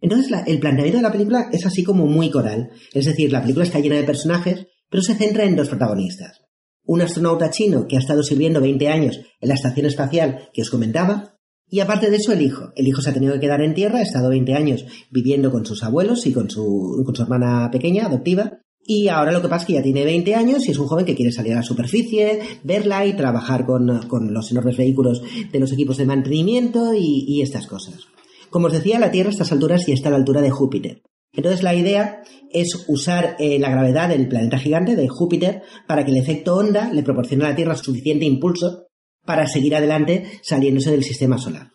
Entonces 0.01 0.31
el 0.47 0.61
planteamiento 0.61 0.99
de 0.99 1.03
la 1.03 1.13
película 1.13 1.49
es 1.53 1.67
así 1.67 1.83
como 1.83 2.07
muy 2.07 2.31
coral, 2.31 2.71
es 2.95 3.07
decir, 3.07 3.33
la 3.33 3.43
película 3.43 3.65
está 3.65 3.81
llena 3.81 3.97
de 3.97 4.05
personajes, 4.05 4.69
pero 4.89 5.03
se 5.03 5.17
centra 5.17 5.45
en 5.45 5.57
dos 5.57 5.69
protagonistas. 5.69 6.43
Un 6.85 7.03
astronauta 7.03 7.51
chino 7.51 7.89
que 7.89 7.97
ha 7.97 8.01
estado 8.01 8.23
sirviendo 8.23 8.61
20 8.61 8.89
años 8.89 9.21
en 9.41 9.49
la 9.49 9.57
estación 9.57 9.87
espacial 9.87 10.49
que 10.53 10.63
os 10.63 10.71
comentaba, 10.71 11.37
y 11.69 11.81
aparte 11.81 12.09
de 12.09 12.19
eso, 12.19 12.33
el 12.33 12.43
hijo. 12.43 12.71
El 12.77 12.87
hijo 12.87 13.03
se 13.03 13.11
ha 13.11 13.15
tenido 13.15 13.35
que 13.35 13.41
quedar 13.41 13.61
en 13.61 13.75
tierra, 13.75 13.99
ha 13.99 14.03
estado 14.03 14.29
20 14.29 14.55
años 14.55 14.85
viviendo 15.11 15.51
con 15.51 15.67
sus 15.67 15.83
abuelos 15.83 16.25
y 16.27 16.33
con 16.33 16.49
su, 16.49 17.03
con 17.05 17.17
su 17.17 17.23
hermana 17.23 17.69
pequeña, 17.73 18.07
adoptiva, 18.07 18.61
y 18.87 19.09
ahora 19.09 19.33
lo 19.33 19.43
que 19.43 19.49
pasa 19.49 19.63
es 19.63 19.67
que 19.67 19.73
ya 19.75 19.83
tiene 19.83 20.05
20 20.05 20.35
años 20.37 20.67
y 20.67 20.71
es 20.71 20.79
un 20.79 20.87
joven 20.87 21.05
que 21.05 21.17
quiere 21.17 21.33
salir 21.33 21.53
a 21.53 21.57
la 21.57 21.63
superficie, 21.63 22.41
verla 22.63 23.05
y 23.05 23.15
trabajar 23.15 23.67
con, 23.67 23.87
los 24.33 24.51
enormes 24.53 24.77
vehículos 24.77 25.23
de 25.51 25.59
los 25.59 25.73
equipos 25.73 25.97
de 25.97 26.07
mantenimiento 26.07 26.95
y, 26.95 27.43
estas 27.43 27.67
cosas. 27.67 28.07
Como 28.49 28.69
os 28.69 28.73
decía, 28.73 29.01
la 29.01 29.11
Tierra 29.11 29.31
a 29.31 29.33
estas 29.33 29.51
alturas 29.51 29.85
ya 29.87 29.95
está 29.95 30.09
a 30.09 30.13
la 30.13 30.19
altura 30.19 30.41
de 30.41 30.51
Júpiter. 30.51 31.03
Entonces 31.33 31.65
la 31.65 31.75
idea 31.75 32.23
es 32.53 32.85
usar 32.87 33.37
eh, 33.41 33.59
la 33.59 33.71
gravedad 33.71 34.09
del 34.09 34.29
planeta 34.29 34.59
gigante 34.59 34.95
de 34.95 35.09
Júpiter 35.09 35.63
para 35.89 36.05
que 36.05 36.13
el 36.13 36.17
efecto 36.17 36.55
onda 36.55 36.91
le 36.93 37.03
proporcione 37.03 37.45
a 37.45 37.51
la 37.51 37.57
Tierra 37.57 37.77
suficiente 37.77 38.25
impulso 38.25 38.87
para 39.25 39.49
seguir 39.49 39.75
adelante 39.75 40.41
saliéndose 40.43 40.93
del 40.93 41.03
sistema 41.03 41.39
solar. 41.39 41.73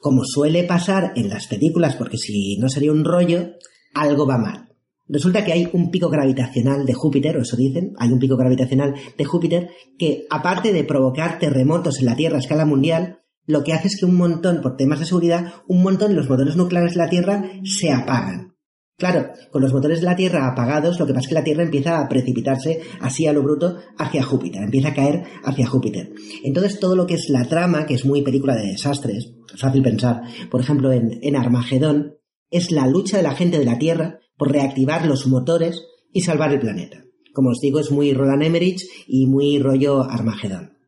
Como 0.00 0.24
suele 0.24 0.64
pasar 0.64 1.12
en 1.14 1.28
las 1.28 1.46
películas, 1.46 1.94
porque 1.94 2.16
si 2.16 2.56
no 2.56 2.70
sería 2.70 2.92
un 2.92 3.04
rollo, 3.04 3.50
algo 3.94 4.26
va 4.26 4.38
mal. 4.38 4.67
Resulta 5.08 5.44
que 5.44 5.52
hay 5.52 5.68
un 5.72 5.90
pico 5.90 6.10
gravitacional 6.10 6.84
de 6.84 6.94
Júpiter, 6.94 7.36
o 7.36 7.42
eso 7.42 7.56
dicen, 7.56 7.94
hay 7.98 8.12
un 8.12 8.18
pico 8.18 8.36
gravitacional 8.36 8.94
de 9.16 9.24
Júpiter 9.24 9.70
que, 9.98 10.26
aparte 10.28 10.72
de 10.72 10.84
provocar 10.84 11.38
terremotos 11.38 12.00
en 12.00 12.06
la 12.06 12.16
Tierra 12.16 12.36
a 12.36 12.40
escala 12.40 12.66
mundial, 12.66 13.20
lo 13.46 13.64
que 13.64 13.72
hace 13.72 13.88
es 13.88 13.96
que 13.98 14.04
un 14.04 14.16
montón, 14.16 14.60
por 14.60 14.76
temas 14.76 15.00
de 15.00 15.06
seguridad, 15.06 15.54
un 15.66 15.82
montón 15.82 16.10
de 16.10 16.16
los 16.16 16.28
motores 16.28 16.56
nucleares 16.56 16.92
de 16.92 16.98
la 16.98 17.08
Tierra 17.08 17.50
se 17.64 17.90
apagan. 17.90 18.54
Claro, 18.98 19.28
con 19.52 19.62
los 19.62 19.72
motores 19.72 20.00
de 20.00 20.06
la 20.06 20.16
Tierra 20.16 20.46
apagados, 20.46 20.98
lo 20.98 21.06
que 21.06 21.14
pasa 21.14 21.22
es 21.22 21.28
que 21.28 21.34
la 21.34 21.44
Tierra 21.44 21.62
empieza 21.62 22.00
a 22.00 22.08
precipitarse 22.08 22.80
así 23.00 23.26
a 23.26 23.32
lo 23.32 23.42
bruto 23.42 23.78
hacia 23.96 24.24
Júpiter, 24.24 24.62
empieza 24.62 24.88
a 24.88 24.94
caer 24.94 25.22
hacia 25.44 25.68
Júpiter. 25.68 26.12
Entonces 26.44 26.78
todo 26.80 26.96
lo 26.96 27.06
que 27.06 27.14
es 27.14 27.30
la 27.30 27.44
trama, 27.44 27.86
que 27.86 27.94
es 27.94 28.04
muy 28.04 28.22
película 28.22 28.56
de 28.56 28.66
desastres, 28.66 29.32
fácil 29.56 29.82
pensar, 29.82 30.22
por 30.50 30.60
ejemplo 30.60 30.92
en, 30.92 31.20
en 31.22 31.36
Armagedón, 31.36 32.16
es 32.50 32.72
la 32.72 32.86
lucha 32.86 33.18
de 33.18 33.22
la 33.22 33.34
gente 33.34 33.58
de 33.58 33.64
la 33.64 33.78
Tierra 33.78 34.18
por 34.38 34.52
reactivar 34.52 35.04
los 35.04 35.26
motores 35.26 35.82
y 36.12 36.22
salvar 36.22 36.52
el 36.52 36.60
planeta. 36.60 37.04
Como 37.34 37.50
os 37.50 37.60
digo, 37.60 37.78
es 37.78 37.90
muy 37.90 38.12
Roland 38.12 38.42
Emmerich 38.42 38.82
y 39.06 39.26
muy 39.26 39.58
rollo 39.58 40.02
Armagedón. 40.02 40.78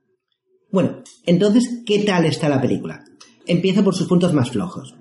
Bueno, 0.72 1.02
entonces, 1.26 1.82
¿qué 1.84 2.00
tal 2.00 2.24
está 2.24 2.48
la 2.48 2.60
película? 2.60 3.04
Empiezo 3.46 3.82
por 3.82 3.94
sus 3.94 4.06
puntos 4.06 4.32
más 4.32 4.50
flojos. 4.50 4.94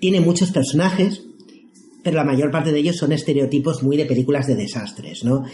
Tiene 0.00 0.20
muchos 0.20 0.52
personajes, 0.52 1.24
pero 2.02 2.16
la 2.16 2.24
mayor 2.24 2.52
parte 2.52 2.70
de 2.70 2.78
ellos 2.78 2.96
son 2.96 3.12
estereotipos 3.12 3.82
muy 3.82 3.96
de 3.96 4.06
películas 4.06 4.46
de 4.46 4.54
desastres, 4.54 5.24
¿no? 5.24 5.44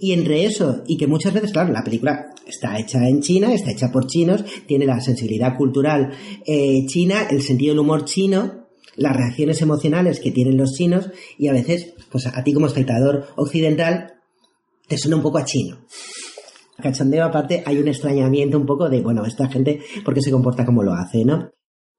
Y 0.00 0.12
entre 0.12 0.44
eso, 0.44 0.82
y 0.86 0.96
que 0.96 1.06
muchas 1.06 1.32
veces, 1.32 1.52
claro, 1.52 1.72
la 1.72 1.84
película 1.84 2.34
está 2.46 2.78
hecha 2.78 3.08
en 3.08 3.20
China, 3.20 3.54
está 3.54 3.70
hecha 3.70 3.92
por 3.92 4.06
chinos, 4.06 4.44
tiene 4.66 4.86
la 4.86 5.00
sensibilidad 5.00 5.56
cultural 5.56 6.10
eh, 6.44 6.84
china, 6.86 7.28
el 7.30 7.42
sentido 7.42 7.72
del 7.72 7.80
humor 7.80 8.04
chino, 8.04 8.59
las 8.96 9.16
reacciones 9.16 9.62
emocionales 9.62 10.20
que 10.20 10.30
tienen 10.30 10.56
los 10.56 10.72
chinos 10.72 11.10
y 11.38 11.48
a 11.48 11.52
veces, 11.52 11.94
pues 12.10 12.26
a 12.26 12.44
ti 12.44 12.52
como 12.52 12.66
espectador 12.66 13.28
occidental, 13.36 14.14
te 14.88 14.98
suena 14.98 15.16
un 15.16 15.22
poco 15.22 15.38
a 15.38 15.44
chino. 15.44 15.78
Cachondeo 16.80 17.24
aparte 17.24 17.62
hay 17.64 17.78
un 17.78 17.88
extrañamiento 17.88 18.58
un 18.58 18.66
poco 18.66 18.88
de, 18.88 19.00
bueno, 19.00 19.24
esta 19.24 19.48
gente, 19.48 19.80
¿por 20.04 20.14
qué 20.14 20.22
se 20.22 20.30
comporta 20.30 20.64
como 20.64 20.82
lo 20.82 20.92
hace, 20.92 21.24
no? 21.24 21.50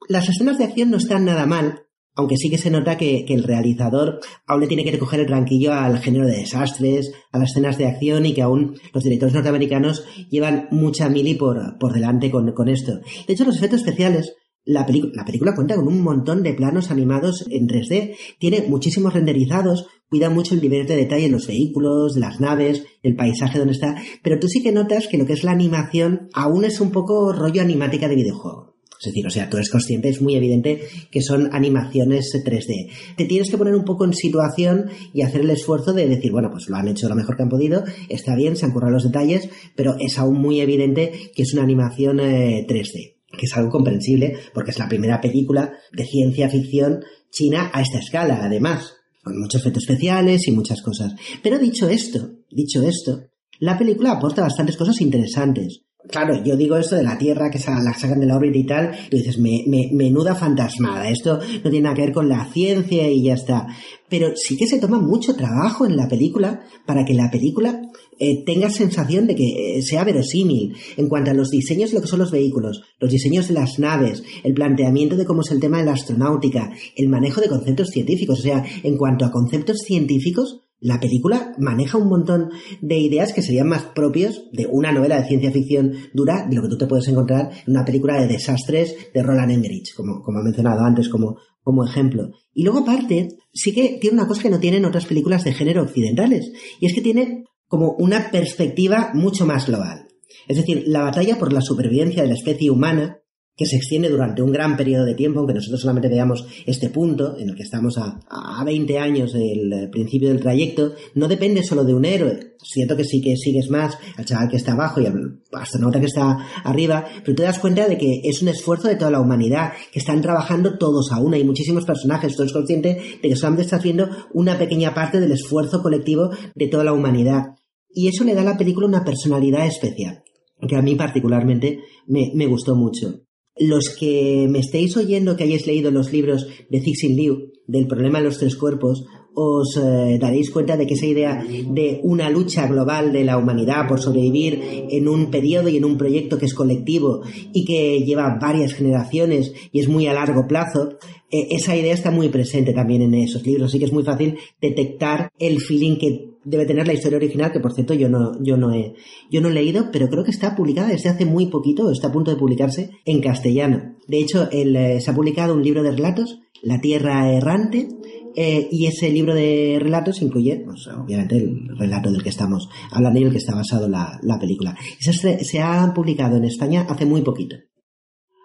Las 0.09 0.27
escenas 0.27 0.57
de 0.57 0.65
acción 0.65 0.89
no 0.89 0.97
están 0.97 1.25
nada 1.25 1.45
mal, 1.45 1.83
aunque 2.15 2.35
sí 2.35 2.49
que 2.49 2.57
se 2.57 2.69
nota 2.69 2.97
que, 2.97 3.25
el 3.29 3.43
realizador 3.43 4.19
aún 4.45 4.61
le 4.61 4.67
tiene 4.67 4.83
que 4.83 4.91
recoger 4.91 5.21
el 5.21 5.27
tranquillo 5.27 5.73
al 5.73 5.99
género 5.99 6.25
de 6.25 6.37
desastres, 6.37 7.13
a 7.31 7.37
las 7.37 7.51
escenas 7.51 7.77
de 7.77 7.87
acción 7.87 8.25
y 8.25 8.33
que 8.33 8.41
aún 8.41 8.75
los 8.93 9.03
directores 9.03 9.33
norteamericanos 9.33 10.03
llevan 10.29 10.67
mucha 10.71 11.07
mili 11.07 11.35
por, 11.35 11.77
por 11.79 11.93
delante 11.93 12.29
con, 12.29 12.51
con 12.51 12.67
esto. 12.67 12.99
De 13.27 13.33
hecho, 13.33 13.45
los 13.45 13.55
efectos 13.55 13.81
especiales 13.81 14.35
la, 14.65 14.85
película 14.85 15.55
cuenta 15.55 15.75
con 15.75 15.87
un 15.87 16.01
montón 16.01 16.43
de 16.43 16.53
planos 16.53 16.91
animados 16.91 17.45
en 17.49 17.67
3D, 17.67 18.15
tiene 18.39 18.65
muchísimos 18.67 19.13
renderizados, 19.13 19.87
cuida 20.09 20.29
mucho 20.29 20.53
el 20.53 20.61
nivel 20.61 20.85
de 20.85 20.95
detalle 20.95 21.25
en 21.25 21.31
los 21.31 21.47
vehículos, 21.47 22.17
las 22.17 22.39
naves, 22.39 22.83
el 23.01 23.15
paisaje 23.15 23.57
donde 23.57 23.73
está, 23.73 23.95
pero 24.23 24.39
tú 24.39 24.47
sí 24.47 24.61
que 24.61 24.71
notas 24.71 25.07
que 25.07 25.17
lo 25.17 25.25
que 25.25 25.33
es 25.33 25.43
la 25.43 25.51
animación 25.51 26.29
aún 26.33 26.65
es 26.65 26.79
un 26.79 26.91
poco 26.91 27.33
rollo 27.33 27.61
animática 27.61 28.07
de 28.07 28.15
videojuego. 28.15 28.71
Es 29.01 29.07
decir, 29.07 29.25
o 29.25 29.31
sea, 29.31 29.49
tú 29.49 29.57
eres 29.57 29.71
consciente, 29.71 30.09
es 30.09 30.21
muy 30.21 30.35
evidente 30.35 30.83
que 31.09 31.23
son 31.23 31.49
animaciones 31.55 32.31
3D. 32.45 33.15
Te 33.17 33.25
tienes 33.25 33.49
que 33.49 33.57
poner 33.57 33.73
un 33.73 33.83
poco 33.83 34.05
en 34.05 34.13
situación 34.13 34.91
y 35.11 35.23
hacer 35.23 35.41
el 35.41 35.49
esfuerzo 35.49 35.91
de 35.91 36.07
decir, 36.07 36.31
bueno, 36.31 36.49
pues 36.51 36.69
lo 36.69 36.75
han 36.75 36.87
hecho 36.87 37.09
lo 37.09 37.15
mejor 37.15 37.35
que 37.35 37.41
han 37.41 37.49
podido, 37.49 37.83
está 38.09 38.35
bien, 38.35 38.55
se 38.55 38.65
han 38.65 38.73
currado 38.73 38.93
los 38.93 39.05
detalles, 39.05 39.49
pero 39.75 39.95
es 39.99 40.19
aún 40.19 40.39
muy 40.39 40.61
evidente 40.61 41.31
que 41.35 41.41
es 41.41 41.51
una 41.53 41.63
animación 41.63 42.17
3D. 42.19 43.20
Que 43.41 43.47
es 43.47 43.57
algo 43.57 43.71
comprensible 43.71 44.37
porque 44.53 44.69
es 44.69 44.77
la 44.77 44.87
primera 44.87 45.19
película 45.19 45.73
de 45.91 46.05
ciencia 46.05 46.47
ficción 46.47 47.03
china 47.31 47.71
a 47.73 47.81
esta 47.81 47.97
escala, 47.97 48.39
además, 48.43 48.93
con 49.23 49.39
muchos 49.39 49.61
efectos 49.61 49.81
especiales 49.81 50.47
y 50.47 50.51
muchas 50.51 50.83
cosas. 50.83 51.15
Pero 51.41 51.57
dicho 51.57 51.89
esto, 51.89 52.33
dicho 52.51 52.83
esto, 52.83 53.23
la 53.57 53.79
película 53.79 54.11
aporta 54.11 54.43
bastantes 54.43 54.77
cosas 54.77 55.01
interesantes. 55.01 55.81
Claro, 56.07 56.43
yo 56.43 56.55
digo 56.55 56.77
esto 56.77 56.95
de 56.95 57.03
la 57.03 57.17
Tierra 57.17 57.49
que 57.49 57.57
la 57.59 57.93
sacan 57.93 58.19
de 58.19 58.27
la 58.27 58.35
órbita 58.35 58.57
y 58.59 58.65
tal, 58.65 58.91
y 59.09 59.17
dices, 59.17 59.39
me, 59.39 59.63
menuda 59.91 60.35
fantasmada, 60.35 61.09
esto 61.09 61.39
no 61.63 61.69
tiene 61.71 61.81
nada 61.81 61.95
que 61.95 62.01
ver 62.01 62.13
con 62.13 62.29
la 62.29 62.45
ciencia 62.45 63.09
y 63.09 63.23
ya 63.23 63.33
está. 63.33 63.65
Pero 64.07 64.33
sí 64.35 64.55
que 64.55 64.67
se 64.67 64.79
toma 64.79 64.99
mucho 64.99 65.35
trabajo 65.35 65.85
en 65.87 65.95
la 65.95 66.07
película 66.07 66.61
para 66.85 67.05
que 67.05 67.15
la 67.15 67.31
película 67.31 67.81
eh, 68.23 68.43
tenga 68.45 68.69
sensación 68.69 69.25
de 69.25 69.33
que 69.33 69.79
eh, 69.79 69.81
sea 69.81 70.03
verosímil 70.03 70.75
en 70.95 71.09
cuanto 71.09 71.31
a 71.31 71.33
los 71.33 71.49
diseños 71.49 71.89
de 71.89 71.95
lo 71.95 72.01
que 72.03 72.07
son 72.07 72.19
los 72.19 72.29
vehículos, 72.29 72.83
los 72.99 73.09
diseños 73.09 73.47
de 73.47 73.55
las 73.55 73.79
naves, 73.79 74.21
el 74.43 74.53
planteamiento 74.53 75.17
de 75.17 75.25
cómo 75.25 75.41
es 75.41 75.49
el 75.49 75.59
tema 75.59 75.79
de 75.79 75.85
la 75.85 75.93
astronáutica, 75.93 76.71
el 76.95 77.09
manejo 77.09 77.41
de 77.41 77.49
conceptos 77.49 77.89
científicos. 77.89 78.37
O 78.37 78.43
sea, 78.43 78.63
en 78.83 78.95
cuanto 78.95 79.25
a 79.25 79.31
conceptos 79.31 79.79
científicos, 79.79 80.61
la 80.79 80.99
película 80.99 81.55
maneja 81.57 81.97
un 81.97 82.09
montón 82.09 82.51
de 82.79 82.99
ideas 82.99 83.33
que 83.33 83.41
serían 83.41 83.69
más 83.69 83.85
propios 83.95 84.43
de 84.51 84.67
una 84.67 84.91
novela 84.91 85.19
de 85.19 85.27
ciencia 85.27 85.51
ficción 85.51 85.93
dura 86.13 86.45
de 86.47 86.55
lo 86.55 86.61
que 86.61 86.69
tú 86.69 86.77
te 86.77 86.85
puedes 86.85 87.07
encontrar 87.07 87.49
en 87.65 87.73
una 87.73 87.85
película 87.85 88.21
de 88.21 88.27
desastres 88.27 88.95
de 89.11 89.23
Roland 89.23 89.51
Emmerich, 89.51 89.95
como, 89.95 90.21
como 90.21 90.43
mencionado 90.43 90.81
antes 90.81 91.09
como, 91.09 91.37
como 91.63 91.83
ejemplo. 91.85 92.29
Y 92.53 92.63
luego 92.63 92.81
aparte, 92.81 93.29
sí 93.51 93.73
que 93.73 93.97
tiene 93.99 94.17
una 94.17 94.27
cosa 94.27 94.43
que 94.43 94.51
no 94.51 94.59
tienen 94.59 94.85
otras 94.85 95.07
películas 95.07 95.43
de 95.43 95.53
género 95.53 95.81
occidentales, 95.81 96.51
y 96.79 96.85
es 96.85 96.93
que 96.93 97.01
tiene 97.01 97.45
como 97.71 97.95
una 97.99 98.29
perspectiva 98.31 99.11
mucho 99.13 99.45
más 99.45 99.67
global. 99.67 100.05
Es 100.45 100.57
decir, 100.57 100.83
la 100.87 101.03
batalla 101.03 101.39
por 101.39 101.53
la 101.53 101.61
supervivencia 101.61 102.21
de 102.21 102.27
la 102.27 102.33
especie 102.33 102.69
humana, 102.69 103.19
que 103.55 103.65
se 103.65 103.77
extiende 103.77 104.09
durante 104.09 104.41
un 104.41 104.51
gran 104.51 104.75
periodo 104.75 105.05
de 105.05 105.13
tiempo, 105.13 105.39
aunque 105.39 105.53
nosotros 105.53 105.79
solamente 105.79 106.09
veamos 106.09 106.45
este 106.65 106.89
punto, 106.89 107.37
en 107.37 107.49
el 107.49 107.55
que 107.55 107.63
estamos 107.63 107.97
a, 107.97 108.19
a 108.29 108.61
20 108.65 108.99
años 108.99 109.31
del 109.31 109.89
principio 109.89 110.27
del 110.27 110.41
trayecto, 110.41 110.95
no 111.15 111.29
depende 111.29 111.63
solo 111.63 111.85
de 111.85 111.93
un 111.93 112.03
héroe. 112.03 112.57
Siento 112.61 112.97
que 112.97 113.05
sí 113.05 113.21
que 113.21 113.37
sigues 113.37 113.69
más 113.69 113.97
al 114.17 114.25
chaval 114.25 114.49
que 114.49 114.57
está 114.57 114.73
abajo 114.73 114.99
y 114.99 115.05
al 115.05 115.39
astronauta 115.53 116.01
que 116.01 116.07
está 116.07 116.39
arriba, 116.65 117.05
pero 117.23 117.35
te 117.35 117.43
das 117.43 117.59
cuenta 117.59 117.87
de 117.87 117.97
que 117.97 118.19
es 118.25 118.41
un 118.41 118.49
esfuerzo 118.49 118.89
de 118.89 118.97
toda 118.97 119.11
la 119.11 119.21
humanidad, 119.21 119.71
que 119.93 119.99
están 119.99 120.21
trabajando 120.21 120.77
todos 120.77 121.09
a 121.13 121.19
una, 121.19 121.37
hay 121.37 121.45
muchísimos 121.45 121.85
personajes, 121.85 122.35
tú 122.35 122.41
eres 122.41 122.53
consciente 122.53 123.19
de 123.21 123.29
que 123.29 123.35
solamente 123.37 123.63
estás 123.63 123.81
viendo 123.81 124.09
una 124.33 124.57
pequeña 124.57 124.93
parte 124.93 125.21
del 125.21 125.31
esfuerzo 125.31 125.81
colectivo 125.81 126.31
de 126.53 126.67
toda 126.67 126.83
la 126.83 126.91
humanidad 126.91 127.55
y 127.93 128.07
eso 128.07 128.23
le 128.23 128.33
da 128.33 128.41
a 128.41 128.45
la 128.45 128.57
película 128.57 128.87
una 128.87 129.03
personalidad 129.03 129.65
especial, 129.65 130.23
que 130.67 130.75
a 130.75 130.81
mí 130.81 130.95
particularmente 130.95 131.79
me, 132.07 132.45
gustó 132.47 132.75
mucho. 132.75 133.21
Los 133.57 133.89
que 133.89 134.47
me 134.49 134.59
estéis 134.59 134.95
oyendo 134.97 135.35
que 135.35 135.43
hayáis 135.43 135.67
leído 135.67 135.91
los 135.91 136.11
libros 136.11 136.47
de 136.69 136.81
Cixin 136.81 137.15
Liu, 137.15 137.51
del 137.67 137.87
problema 137.87 138.19
de 138.19 138.25
los 138.25 138.37
tres 138.37 138.55
cuerpos, 138.55 139.05
os 139.33 139.77
eh, 139.77 140.17
daréis 140.19 140.51
cuenta 140.51 140.75
de 140.75 140.85
que 140.85 140.95
esa 140.95 141.05
idea 141.05 141.43
de 141.43 142.01
una 142.03 142.29
lucha 142.29 142.67
global 142.67 143.13
de 143.13 143.23
la 143.23 143.37
humanidad 143.37 143.87
por 143.87 144.01
sobrevivir 144.01 144.87
en 144.89 145.07
un 145.07 145.31
periodo 145.31 145.69
y 145.69 145.77
en 145.77 145.85
un 145.85 145.97
proyecto 145.97 146.37
que 146.37 146.45
es 146.45 146.53
colectivo 146.53 147.21
y 147.53 147.65
que 147.65 148.03
lleva 148.03 148.37
varias 148.39 148.73
generaciones 148.73 149.53
y 149.71 149.79
es 149.79 149.87
muy 149.87 150.07
a 150.07 150.13
largo 150.13 150.47
plazo, 150.47 150.97
eh, 151.31 151.47
esa 151.51 151.75
idea 151.75 151.93
está 151.93 152.11
muy 152.11 152.29
presente 152.29 152.73
también 152.73 153.01
en 153.01 153.13
esos 153.13 153.45
libros, 153.45 153.69
así 153.69 153.79
que 153.79 153.85
es 153.85 153.93
muy 153.93 154.03
fácil 154.03 154.37
detectar 154.61 155.31
el 155.39 155.61
feeling 155.61 155.97
que 155.97 156.31
debe 156.43 156.65
tener 156.65 156.87
la 156.87 156.93
historia 156.93 157.17
original, 157.17 157.51
que 157.51 157.59
por 157.59 157.73
cierto 157.73 157.93
yo 157.93 158.09
no, 158.09 158.41
yo 158.43 158.57
no 158.57 158.73
he, 158.73 158.95
yo 159.29 159.41
no 159.41 159.49
he 159.49 159.53
leído, 159.53 159.89
pero 159.91 160.09
creo 160.09 160.23
que 160.23 160.31
está 160.31 160.55
publicada 160.55 160.89
desde 160.89 161.09
hace 161.09 161.25
muy 161.25 161.47
poquito, 161.47 161.91
está 161.91 162.07
a 162.07 162.11
punto 162.11 162.31
de 162.31 162.37
publicarse 162.37 162.89
en 163.05 163.21
castellano. 163.21 163.95
De 164.07 164.19
hecho, 164.19 164.49
eh, 164.51 164.99
se 164.99 165.11
ha 165.11 165.15
publicado 165.15 165.53
un 165.53 165.63
libro 165.63 165.83
de 165.83 165.91
relatos, 165.91 166.39
La 166.63 166.81
Tierra 166.81 167.31
Errante, 167.31 167.87
eh, 168.35 168.67
y 168.71 168.85
ese 168.85 169.09
libro 169.09 169.33
de 169.33 169.77
relatos 169.79 170.21
incluye, 170.21 170.61
pues, 170.65 170.87
obviamente, 170.87 171.37
el 171.37 171.77
relato 171.77 172.11
del 172.11 172.23
que 172.23 172.29
estamos 172.29 172.69
hablando 172.91 173.19
y 173.19 173.23
el 173.23 173.31
que 173.31 173.37
está 173.37 173.55
basado 173.55 173.87
la, 173.87 174.19
la 174.23 174.39
película. 174.39 174.75
Se, 174.99 175.43
se 175.43 175.61
ha 175.61 175.93
publicado 175.93 176.37
en 176.37 176.45
España 176.45 176.85
hace 176.89 177.05
muy 177.05 177.21
poquito. 177.21 177.57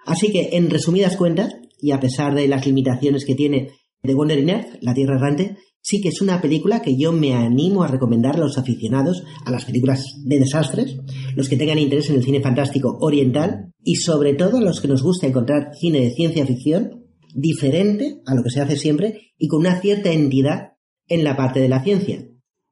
Así 0.07 0.31
que, 0.31 0.51
en 0.53 0.71
resumidas 0.71 1.17
cuentas, 1.17 1.55
y 1.81 1.91
a 1.91 2.01
pesar 2.01 2.35
de 2.35 2.49
las 2.49 2.67
limitaciones 2.67 3.25
que 3.25 3.35
tiene 3.35 3.71
The 4.03 4.15
Wandering 4.15 4.49
Earth, 4.49 4.79
La 4.81 4.95
Tierra 4.95 5.17
Errante, 5.17 5.57
sí 5.81 6.01
que 6.01 6.09
es 6.09 6.21
una 6.21 6.41
película 6.41 6.83
que 6.83 6.97
yo 6.97 7.13
me 7.13 7.35
animo 7.35 7.85
a 7.85 7.89
recomendar 7.89 8.37
a 8.37 8.41
los 8.41 8.59
aficionados 8.59 9.23
a 9.45 9.51
las 9.51 9.65
películas 9.65 10.05
de 10.25 10.41
desastres, 10.41 10.97
los 11.37 11.49
que 11.49 11.57
tengan 11.57 11.79
interés 11.79 12.11
en 12.11 12.17
el 12.17 12.25
cine 12.25 12.41
fantástico 12.41 12.99
oriental 13.01 13.73
y 13.85 13.97
sobre 13.97 14.35
todo 14.35 14.59
a 14.59 14.63
los 14.63 14.81
que 14.81 14.89
nos 14.89 15.03
gusta 15.03 15.27
encontrar 15.27 15.71
cine 15.79 16.01
de 16.01 16.11
ciencia 16.11 16.45
ficción 16.45 17.06
diferente 17.37 18.23
a 18.27 18.35
lo 18.35 18.43
que 18.43 18.51
se 18.51 18.61
hace 18.61 18.77
siempre 18.77 19.33
y 19.39 19.47
con 19.47 19.61
una 19.61 19.81
cierta 19.81 20.11
entidad 20.11 20.73
en 21.07 21.23
la 21.23 21.37
parte 21.37 21.61
de 21.61 21.69
la 21.69 21.83
ciencia. 21.85 22.27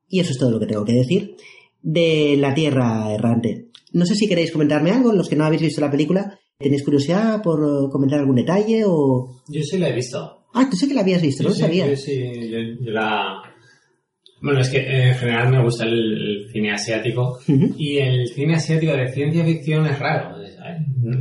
Y 0.08 0.20
eso 0.20 0.32
es 0.32 0.38
todo 0.38 0.50
lo 0.50 0.58
que 0.58 0.66
tengo 0.66 0.84
que 0.84 0.94
decir 0.94 1.36
de 1.82 2.36
La 2.38 2.54
Tierra 2.54 3.12
Errante. 3.12 3.68
No 3.92 4.06
sé 4.06 4.14
si 4.14 4.26
queréis 4.26 4.50
comentarme 4.50 4.90
algo, 4.90 5.12
los 5.12 5.28
que 5.28 5.36
no 5.36 5.44
habéis 5.44 5.62
visto 5.62 5.80
la 5.80 5.90
película, 5.90 6.38
¿tenéis 6.58 6.82
curiosidad 6.82 7.42
por 7.42 7.90
comentar 7.90 8.18
algún 8.18 8.36
detalle 8.36 8.84
o...? 8.86 9.42
Yo 9.48 9.62
sí 9.62 9.78
la 9.78 9.90
he 9.90 9.94
visto. 9.94 10.46
Ah, 10.54 10.66
tú 10.70 10.76
sí 10.76 10.88
que 10.88 10.94
la 10.94 11.02
habías 11.02 11.20
visto, 11.20 11.42
Yo 11.42 11.50
no 11.50 11.54
sí, 11.54 11.60
sabía. 11.60 11.86
Yo 11.86 11.96
sí, 11.96 12.48
yo, 12.50 12.58
yo 12.80 12.90
la... 12.90 13.42
Bueno, 14.40 14.60
es 14.60 14.68
que 14.68 14.78
eh, 14.78 15.08
en 15.08 15.14
general 15.14 15.50
me 15.50 15.62
gusta 15.62 15.84
el, 15.84 15.92
el 15.92 16.50
cine 16.50 16.72
asiático 16.72 17.38
y 17.78 17.96
el 17.98 18.28
cine 18.28 18.54
asiático 18.56 18.92
de 18.92 19.12
ciencia 19.12 19.44
ficción 19.44 19.86
es 19.86 19.98
raro. 19.98 20.38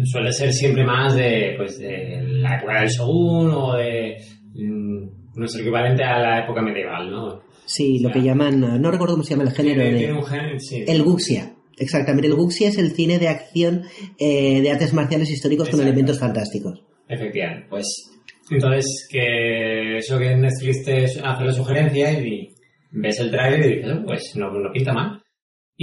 Suele 0.05 0.31
ser 0.31 0.53
siempre 0.53 0.83
más 0.85 1.15
de, 1.15 1.53
pues, 1.57 1.79
de 1.79 2.21
la 2.23 2.57
época 2.57 2.79
del 2.81 2.89
Shogun 2.89 3.51
o 3.51 3.73
de 3.77 4.17
mm, 4.53 5.07
nuestro 5.35 5.61
equivalente 5.61 6.03
a 6.03 6.19
la 6.19 6.43
época 6.43 6.61
medieval, 6.61 7.09
¿no? 7.09 7.41
Sí, 7.65 7.99
lo 7.99 8.11
que 8.11 8.21
llaman, 8.21 8.59
no 8.59 8.91
recuerdo 8.91 9.15
cómo 9.15 9.23
se 9.23 9.31
llama 9.31 9.43
el 9.43 9.51
género 9.55 9.81
Tiene, 9.81 9.91
de... 9.93 9.97
tiene 9.97 10.13
un 10.13 10.23
género, 10.25 10.59
sí. 10.59 10.83
El 10.87 11.01
Wuxia. 11.01 11.53
Exactamente, 11.77 12.27
el 12.27 12.33
Wuxia 12.33 12.67
es 12.67 12.77
el 12.77 12.91
cine 12.91 13.17
de 13.19 13.29
acción 13.29 13.83
eh, 14.19 14.61
de 14.61 14.71
artes 14.71 14.93
marciales 14.93 15.31
históricos 15.31 15.69
con 15.69 15.81
elementos 15.81 16.19
fantásticos. 16.19 16.83
Efectivamente, 17.07 17.67
pues 17.69 18.11
entonces 18.51 19.07
que 19.09 19.97
eso 19.97 20.19
que 20.19 20.35
Netflix 20.35 20.83
te 20.83 21.05
hace 21.05 21.43
la 21.45 21.51
sugerencia 21.51 22.11
y 22.11 22.49
ves 22.91 23.19
el 23.19 23.31
trailer 23.31 23.65
y 23.65 23.75
dices, 23.77 23.91
"Oh, 23.97 24.05
pues 24.05 24.35
no, 24.35 24.51
no 24.51 24.71
pinta 24.71 24.93
mal. 24.93 25.22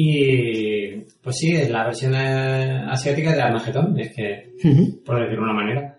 Y 0.03 1.05
pues 1.23 1.37
sí, 1.37 1.53
es 1.55 1.69
la 1.71 1.85
versión 1.85 2.15
eh, 2.15 2.85
asiática 2.89 3.33
de 3.35 3.43
Armageddon, 3.43 3.99
es 3.99 4.15
que, 4.15 4.53
Ujú. 4.65 5.03
por 5.05 5.21
decirlo 5.21 5.45
de 5.47 5.51
una 5.51 5.63
manera. 5.63 5.97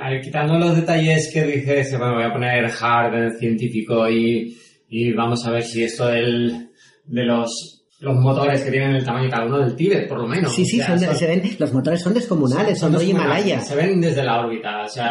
A 0.00 0.10
ver, 0.10 0.20
quitando 0.22 0.58
los 0.58 0.74
detalles 0.76 1.30
que 1.32 1.42
dices, 1.44 1.96
bueno, 1.98 2.14
voy 2.14 2.24
a 2.24 2.32
poner 2.32 2.64
hard 2.80 3.32
científico 3.38 4.08
y, 4.08 4.56
y 4.88 5.12
vamos 5.12 5.46
a 5.46 5.50
ver 5.50 5.62
si 5.62 5.84
esto 5.84 6.06
del, 6.06 6.70
de 7.04 7.24
los, 7.24 7.84
los 8.00 8.16
motores 8.16 8.62
que 8.62 8.70
tienen 8.70 8.94
el 8.96 9.04
tamaño 9.04 9.28
cada 9.30 9.46
uno 9.46 9.58
del 9.58 9.74
Tíbet, 9.76 10.08
por 10.08 10.18
lo 10.20 10.26
menos. 10.26 10.54
Sí, 10.54 10.64
sí, 10.64 10.80
O 10.80 10.84
sea, 10.84 10.98
son 10.98 11.08
de- 11.08 11.14
se 11.14 11.26
ven, 11.26 11.42
los 11.58 11.72
motores 11.72 12.00
son 12.02 12.14
descomunales, 12.14 12.78
son, 12.78 12.92
rollo 12.94 13.10
humanas, 13.10 13.40
Himalaya. 13.40 13.60
Se 13.60 13.76
ven 13.76 14.00
desde 14.00 14.22
la 14.22 14.40
órbita, 14.40 14.82
o 14.84 14.88
sea, 14.88 15.08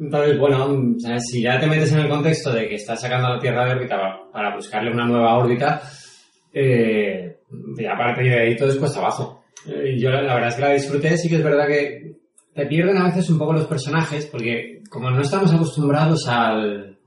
entonces, 0.00 0.38
bueno, 0.38 0.94
¿sabes? 0.98 1.22
si 1.30 1.42
ya 1.42 1.58
te 1.60 1.66
metes 1.66 1.92
en 1.92 1.98
el 2.00 2.08
contexto 2.08 2.52
de 2.52 2.68
que 2.68 2.74
estás 2.76 3.00
sacando 3.00 3.26
a 3.28 3.34
la 3.36 3.40
Tierra 3.40 3.64
de 3.66 3.72
órbita 3.72 3.96
pa- 3.96 4.30
para 4.32 4.54
buscarle 4.54 4.92
una 4.92 5.06
nueva 5.06 5.36
órbita, 5.38 5.80
eh, 6.52 7.38
ya 7.78 7.92
a 7.92 7.98
partir 7.98 8.30
de 8.30 8.40
ahí 8.40 8.56
todo 8.56 8.70
es 8.70 8.76
cuesta 8.76 9.00
abajo. 9.00 9.44
Eh, 9.66 9.94
y 9.96 10.00
yo 10.00 10.10
la, 10.10 10.34
verdad 10.34 10.48
es 10.48 10.54
que 10.54 10.62
la 10.62 10.72
disfruté, 10.72 11.16
sí 11.16 11.28
que 11.28 11.36
es 11.36 11.44
verdad 11.44 11.66
que 11.66 12.16
te 12.54 12.66
pierden 12.66 12.96
a 12.96 13.04
veces 13.04 13.28
un 13.30 13.38
poco 13.38 13.52
los 13.52 13.66
personajes, 13.66 14.26
porque 14.26 14.82
como 14.90 15.10
no 15.10 15.20
estamos 15.20 15.52
acostumbrados 15.52 16.26
al, 16.28 16.98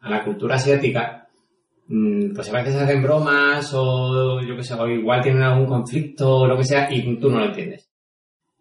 a 0.00 0.10
la 0.10 0.24
cultura 0.24 0.56
asiática, 0.56 1.28
mm, 1.88 2.34
pues 2.34 2.48
a 2.48 2.62
veces 2.62 2.76
hacen 2.76 3.02
bromas 3.02 3.72
o 3.74 4.40
yo 4.40 4.56
qué 4.56 4.62
sé, 4.62 4.74
o 4.74 4.88
igual 4.88 5.22
tienen 5.22 5.42
algún 5.42 5.66
conflicto 5.66 6.40
o 6.40 6.46
lo 6.46 6.56
que 6.56 6.64
sea 6.64 6.92
y 6.92 7.16
tú 7.18 7.30
no 7.30 7.38
lo 7.38 7.46
entiendes. 7.46 7.88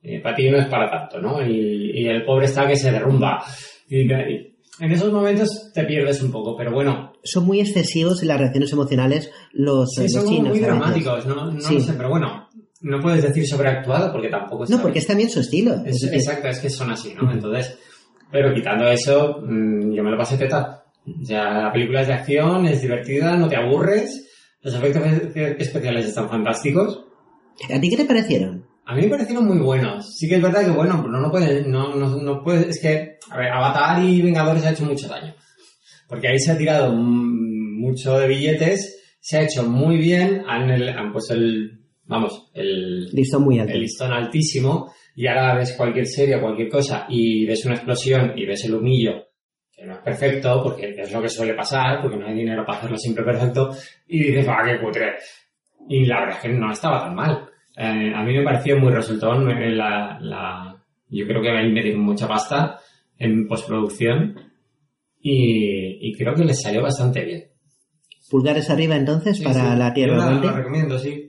Eh, 0.01 0.21
para 0.21 0.36
ti 0.36 0.50
no 0.50 0.57
es 0.57 0.67
para 0.67 0.89
tanto, 0.89 1.19
¿no? 1.19 1.45
Y, 1.45 1.91
y 1.93 2.07
el 2.07 2.24
pobre 2.24 2.45
está 2.45 2.65
que 2.65 2.77
se 2.77 2.91
derrumba. 2.91 3.43
Y, 3.89 4.12
y 4.12 4.56
en 4.79 4.91
esos 4.91 5.11
momentos 5.11 5.71
te 5.73 5.83
pierdes 5.83 6.21
un 6.21 6.31
poco, 6.31 6.55
pero 6.57 6.71
bueno, 6.71 7.13
Son 7.23 7.45
muy 7.45 7.59
excesivos 7.59 8.21
en 8.21 8.29
las 8.29 8.39
reacciones 8.39 8.71
emocionales 8.71 9.29
los, 9.51 9.93
sí, 9.93 10.03
los 10.03 10.11
son 10.13 10.27
chinos. 10.27 10.49
muy 10.49 10.59
dramáticos, 10.59 11.25
¿no? 11.25 11.51
No 11.51 11.59
Sí. 11.61 11.75
lo 11.75 11.79
sé, 11.81 11.93
pero 11.93 12.09
bueno, 12.09 12.47
no 12.81 12.99
puedes 13.01 13.21
decir 13.23 13.45
sobreactuado 13.47 14.11
porque 14.11 14.29
tampoco 14.29 14.63
está 14.63 14.75
No, 14.77 14.81
porque 14.81 14.99
es 14.99 15.07
también 15.07 15.29
su 15.29 15.41
estilo. 15.41 15.75
Es- 15.85 16.03
Es 16.03 16.13
exacto, 16.13 16.47
es 16.47 16.59
que 16.59 16.69
son 16.69 16.91
así, 16.91 17.13
¿no? 17.13 17.29
Entonces, 17.31 17.77
pero 18.31 18.53
quitando 18.53 18.87
eso, 18.89 19.41
mm, 19.41 19.91
yo 19.93 20.03
me 20.03 20.11
lo 20.11 20.17
pasé 20.17 20.37
teta. 20.37 20.83
O 21.21 21.25
sea, 21.25 21.63
la 21.63 21.73
película 21.73 22.01
es 22.01 22.07
de 22.07 22.13
acción, 22.13 22.65
es 22.67 22.81
divertida, 22.81 23.35
no 23.35 23.47
te 23.49 23.55
aburres, 23.57 24.27
los 24.61 24.73
efectos 24.75 25.03
espe- 25.03 25.55
especiales 25.59 26.05
están 26.05 26.29
fantásticos. 26.29 27.03
¿A 27.73 27.79
ti 27.81 27.89
qué 27.89 27.97
te 27.97 28.05
parecieron? 28.05 28.59
A 28.89 28.95
mí 28.95 29.04
me 29.04 29.10
parecieron 29.10 29.45
muy 29.45 29.60
buenos. 29.60 30.15
Sí 30.17 30.28
que 30.28 30.36
es 30.36 30.41
verdad 30.41 30.65
que, 30.65 30.71
bueno, 30.71 30.99
pero 31.04 31.19
no 31.19 31.30
puede, 31.32 31.63
no, 31.67 31.95
no, 31.95 32.10
no 32.21 32.43
puede, 32.43 32.69
es 32.69 32.82
que, 32.82 33.17
a 33.30 33.38
ver, 33.38 33.52
Avatar 33.52 34.04
y 34.04 34.21
Vengadores 34.21 34.65
ha 34.65 34.71
hecho 34.71 34.86
mucho 34.86 35.08
daño. 35.08 35.36
Porque 36.08 36.28
ahí 36.28 36.39
se 36.39 36.52
ha 36.52 36.58
tirado 36.58 36.91
mucho 36.93 38.17
de 38.17 38.28
billetes, 38.28 39.17
se 39.19 39.38
ha 39.38 39.43
hecho 39.43 39.63
muy 39.63 39.97
bien, 39.97 40.43
han, 40.47 40.69
el- 40.71 40.89
han 40.89 41.12
puesto 41.12 41.34
el, 41.36 41.84
vamos, 42.06 42.49
el, 42.56 43.06
Listo 43.12 43.39
muy 43.39 43.60
alto. 43.60 43.73
el 43.73 43.82
listón 43.82 44.12
altísimo 44.12 44.91
y 45.15 45.28
ahora 45.28 45.56
ves 45.56 45.73
cualquier 45.73 46.08
serie 46.08 46.38
o 46.38 46.41
cualquier 46.41 46.69
cosa 46.69 47.06
y 47.10 47.45
ves 47.45 47.63
una 47.65 47.75
explosión 47.75 48.34
y 48.36 48.45
ves 48.45 48.65
el 48.65 48.73
humillo, 48.73 49.28
que 49.71 49.86
no 49.86 49.93
es 49.93 49.99
perfecto, 49.99 50.63
porque 50.63 50.95
es 50.97 51.12
lo 51.12 51.21
que 51.21 51.30
suele 51.30 51.54
pasar, 51.54 52.02
porque 52.02 52.17
no 52.17 52.25
hay 52.25 52.34
dinero 52.34 52.65
para 52.65 52.80
hacerlo 52.80 52.97
siempre 52.97 53.23
perfecto, 53.23 53.69
y 54.08 54.23
dices, 54.23 54.47
ah, 54.49 54.63
qué 54.65 54.80
cutre. 54.84 55.13
Y 55.88 56.06
la 56.06 56.21
verdad 56.21 56.38
es 56.38 56.41
que 56.43 56.49
no 56.49 56.71
estaba 56.71 57.02
tan 57.04 57.13
mal. 57.15 57.48
Eh, 57.81 58.11
a 58.13 58.23
mí 58.23 58.33
me 58.33 58.43
pareció 58.43 58.77
muy 58.77 58.91
resultón 58.91 59.49
eh, 59.51 59.71
la, 59.71 60.19
la, 60.21 60.83
yo 61.07 61.25
creo 61.25 61.41
que 61.41 61.49
ahí 61.49 61.71
metieron 61.71 62.01
mucha 62.01 62.27
pasta 62.27 62.77
en 63.17 63.47
postproducción 63.47 64.35
y, 65.21 66.09
y 66.09 66.13
creo 66.17 66.35
que 66.35 66.43
les 66.45 66.61
salió 66.61 66.81
bastante 66.81 67.23
bien. 67.23 67.43
Pulgares 68.29 68.69
arriba 68.69 68.95
entonces 68.95 69.37
Sí, 69.37 69.43
para 69.43 69.73
sí. 69.73 69.79
la 69.79 69.93
Tierra 69.93 70.15
Yo 70.15 70.19
la, 70.39 70.45
la 70.45 70.51
recomiendo, 70.51 70.99
sí. 70.99 71.25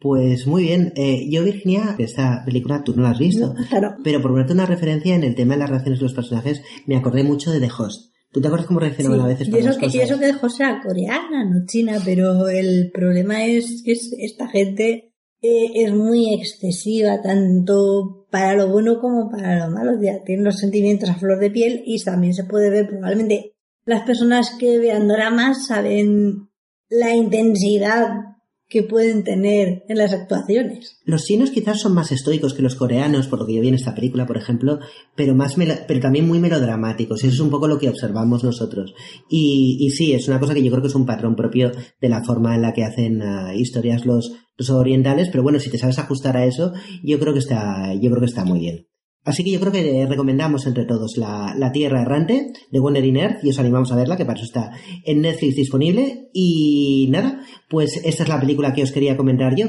Pues 0.00 0.46
muy 0.46 0.64
bien. 0.64 0.92
Eh, 0.96 1.28
yo, 1.30 1.44
Virginia, 1.44 1.94
esta 1.98 2.42
película 2.44 2.82
tú 2.84 2.94
no 2.94 3.02
la 3.02 3.10
has 3.10 3.18
visto. 3.18 3.54
No, 3.54 3.66
claro. 3.68 3.94
Pero 4.02 4.20
por 4.20 4.32
ponerte 4.32 4.52
una 4.52 4.66
referencia 4.66 5.14
en 5.14 5.22
el 5.22 5.34
tema 5.34 5.54
de 5.54 5.60
las 5.60 5.70
reacciones 5.70 6.00
de 6.00 6.04
los 6.04 6.14
personajes, 6.14 6.62
me 6.86 6.96
acordé 6.96 7.22
mucho 7.24 7.50
de 7.52 7.60
The 7.60 7.70
Host. 7.78 8.12
¿Tú 8.32 8.40
te 8.40 8.48
acuerdas 8.48 8.66
cómo 8.66 8.80
reaccionaban 8.80 9.20
a 9.20 9.26
veces 9.28 9.48
y 9.48 9.56
eso, 9.58 9.78
que, 9.78 9.86
y 9.86 10.00
eso 10.00 10.18
que 10.18 10.26
dejó 10.26 10.48
sea 10.50 10.80
coreana, 10.84 11.44
no 11.48 11.64
china, 11.66 11.98
pero 12.04 12.48
el 12.48 12.90
problema 12.92 13.44
es 13.44 13.82
que 13.84 13.92
es- 13.92 14.12
esta 14.18 14.48
gente 14.48 15.13
eh, 15.46 15.84
es 15.84 15.92
muy 15.92 16.32
excesiva, 16.32 17.20
tanto 17.20 18.26
para 18.30 18.54
lo 18.54 18.68
bueno 18.68 18.98
como 18.98 19.30
para 19.30 19.66
lo 19.66 19.70
malo. 19.70 20.00
Ya 20.00 20.24
tienen 20.24 20.46
los 20.46 20.56
sentimientos 20.56 21.10
a 21.10 21.16
flor 21.16 21.38
de 21.38 21.50
piel 21.50 21.82
y 21.84 22.02
también 22.02 22.32
se 22.32 22.44
puede 22.44 22.70
ver 22.70 22.88
probablemente 22.88 23.52
las 23.84 24.06
personas 24.06 24.56
que 24.58 24.78
vean 24.78 25.06
dramas 25.06 25.66
saben 25.66 26.48
la 26.88 27.14
intensidad 27.14 28.33
que 28.74 28.82
pueden 28.82 29.22
tener 29.22 29.84
en 29.88 29.96
las 29.96 30.12
actuaciones. 30.12 31.00
Los 31.04 31.22
chinos 31.26 31.52
quizás 31.52 31.80
son 31.80 31.94
más 31.94 32.10
estoicos 32.10 32.54
que 32.54 32.62
los 32.62 32.74
coreanos, 32.74 33.28
por 33.28 33.38
lo 33.38 33.46
que 33.46 33.54
yo 33.54 33.60
vi 33.60 33.68
en 33.68 33.76
esta 33.76 33.94
película, 33.94 34.26
por 34.26 34.36
ejemplo, 34.36 34.80
pero 35.14 35.36
más 35.36 35.54
pero 35.86 36.00
también 36.00 36.26
muy 36.26 36.40
melodramáticos. 36.40 37.22
Eso 37.22 37.32
es 37.32 37.38
un 37.38 37.50
poco 37.50 37.68
lo 37.68 37.78
que 37.78 37.88
observamos 37.88 38.42
nosotros. 38.42 38.92
Y, 39.30 39.76
y 39.78 39.90
sí, 39.90 40.12
es 40.12 40.26
una 40.26 40.40
cosa 40.40 40.54
que 40.54 40.62
yo 40.64 40.72
creo 40.72 40.82
que 40.82 40.88
es 40.88 40.94
un 40.96 41.06
patrón 41.06 41.36
propio 41.36 41.70
de 42.00 42.08
la 42.08 42.24
forma 42.24 42.56
en 42.56 42.62
la 42.62 42.72
que 42.72 42.82
hacen 42.82 43.22
ah, 43.22 43.54
historias 43.54 44.04
los, 44.06 44.32
los 44.56 44.70
orientales. 44.70 45.28
Pero 45.30 45.44
bueno, 45.44 45.60
si 45.60 45.70
te 45.70 45.78
sabes 45.78 46.00
ajustar 46.00 46.36
a 46.36 46.44
eso, 46.44 46.72
yo 47.04 47.20
creo 47.20 47.32
que 47.32 47.38
está, 47.38 47.94
yo 47.94 48.10
creo 48.10 48.20
que 48.20 48.26
está 48.26 48.44
muy 48.44 48.58
bien. 48.58 48.88
Así 49.24 49.42
que 49.42 49.50
yo 49.50 49.60
creo 49.60 49.72
que 49.72 50.06
recomendamos 50.06 50.66
entre 50.66 50.84
todos 50.84 51.16
la, 51.16 51.54
la 51.56 51.72
Tierra 51.72 52.02
Errante 52.02 52.52
de 52.70 52.80
Wandering 52.80 53.16
Earth 53.16 53.44
y 53.44 53.50
os 53.50 53.58
animamos 53.58 53.90
a 53.90 53.96
verla, 53.96 54.16
que 54.16 54.26
para 54.26 54.36
eso 54.36 54.44
está 54.44 54.72
en 55.04 55.22
Netflix 55.22 55.56
disponible. 55.56 56.28
Y 56.32 57.08
nada, 57.10 57.40
pues 57.70 58.00
esta 58.04 58.22
es 58.22 58.28
la 58.28 58.40
película 58.40 58.74
que 58.74 58.82
os 58.82 58.92
quería 58.92 59.16
comentar 59.16 59.56
yo. 59.56 59.66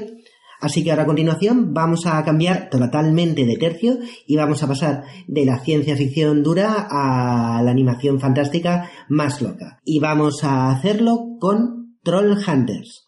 Así 0.59 0.83
que 0.83 0.91
ahora 0.91 1.03
a 1.03 1.05
continuación 1.05 1.73
vamos 1.73 2.05
a 2.05 2.23
cambiar 2.23 2.69
totalmente 2.69 3.45
de 3.45 3.57
tercio 3.57 3.99
y 4.25 4.35
vamos 4.35 4.63
a 4.63 4.67
pasar 4.67 5.03
de 5.27 5.45
la 5.45 5.59
ciencia 5.59 5.95
ficción 5.95 6.43
dura 6.43 6.87
a 6.89 7.61
la 7.61 7.71
animación 7.71 8.19
fantástica 8.19 8.89
más 9.09 9.41
loca. 9.41 9.79
Y 9.83 9.99
vamos 9.99 10.43
a 10.43 10.71
hacerlo 10.71 11.37
con 11.39 11.97
Troll 12.03 12.37
Hunters. 12.47 13.04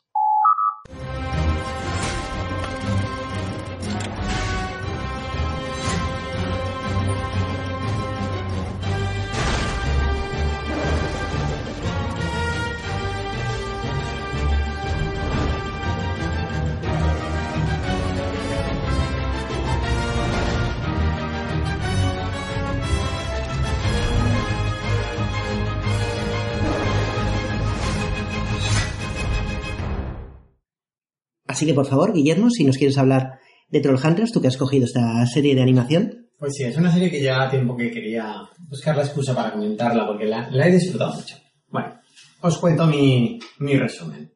Así 31.57 31.65
que 31.65 31.73
por 31.73 31.87
favor, 31.87 32.13
Guillermo, 32.13 32.51
si 32.51 32.63
nos 32.63 32.77
quieres 32.77 32.99
hablar 32.99 33.39
de 33.71 33.79
Trollhunters, 33.79 34.31
tú 34.31 34.39
que 34.39 34.47
has 34.47 34.57
cogido 34.57 34.85
esta 34.85 35.25
serie 35.25 35.55
de 35.55 35.63
animación. 35.63 36.27
Pues 36.37 36.53
sí, 36.53 36.65
es 36.65 36.77
una 36.77 36.91
serie 36.91 37.09
que 37.09 37.19
ya 37.19 37.49
tiempo 37.49 37.75
que 37.75 37.89
quería 37.89 38.47
buscar 38.69 38.95
la 38.95 39.01
excusa 39.01 39.33
para 39.33 39.53
comentarla 39.53 40.05
porque 40.05 40.25
la, 40.25 40.47
he 40.51 40.71
disfrutado 40.71 41.15
mucho. 41.15 41.35
Bueno, 41.69 41.99
os 42.41 42.59
cuento 42.59 42.85
mi, 42.85 43.39
mi 43.57 43.75
resumen. 43.75 44.31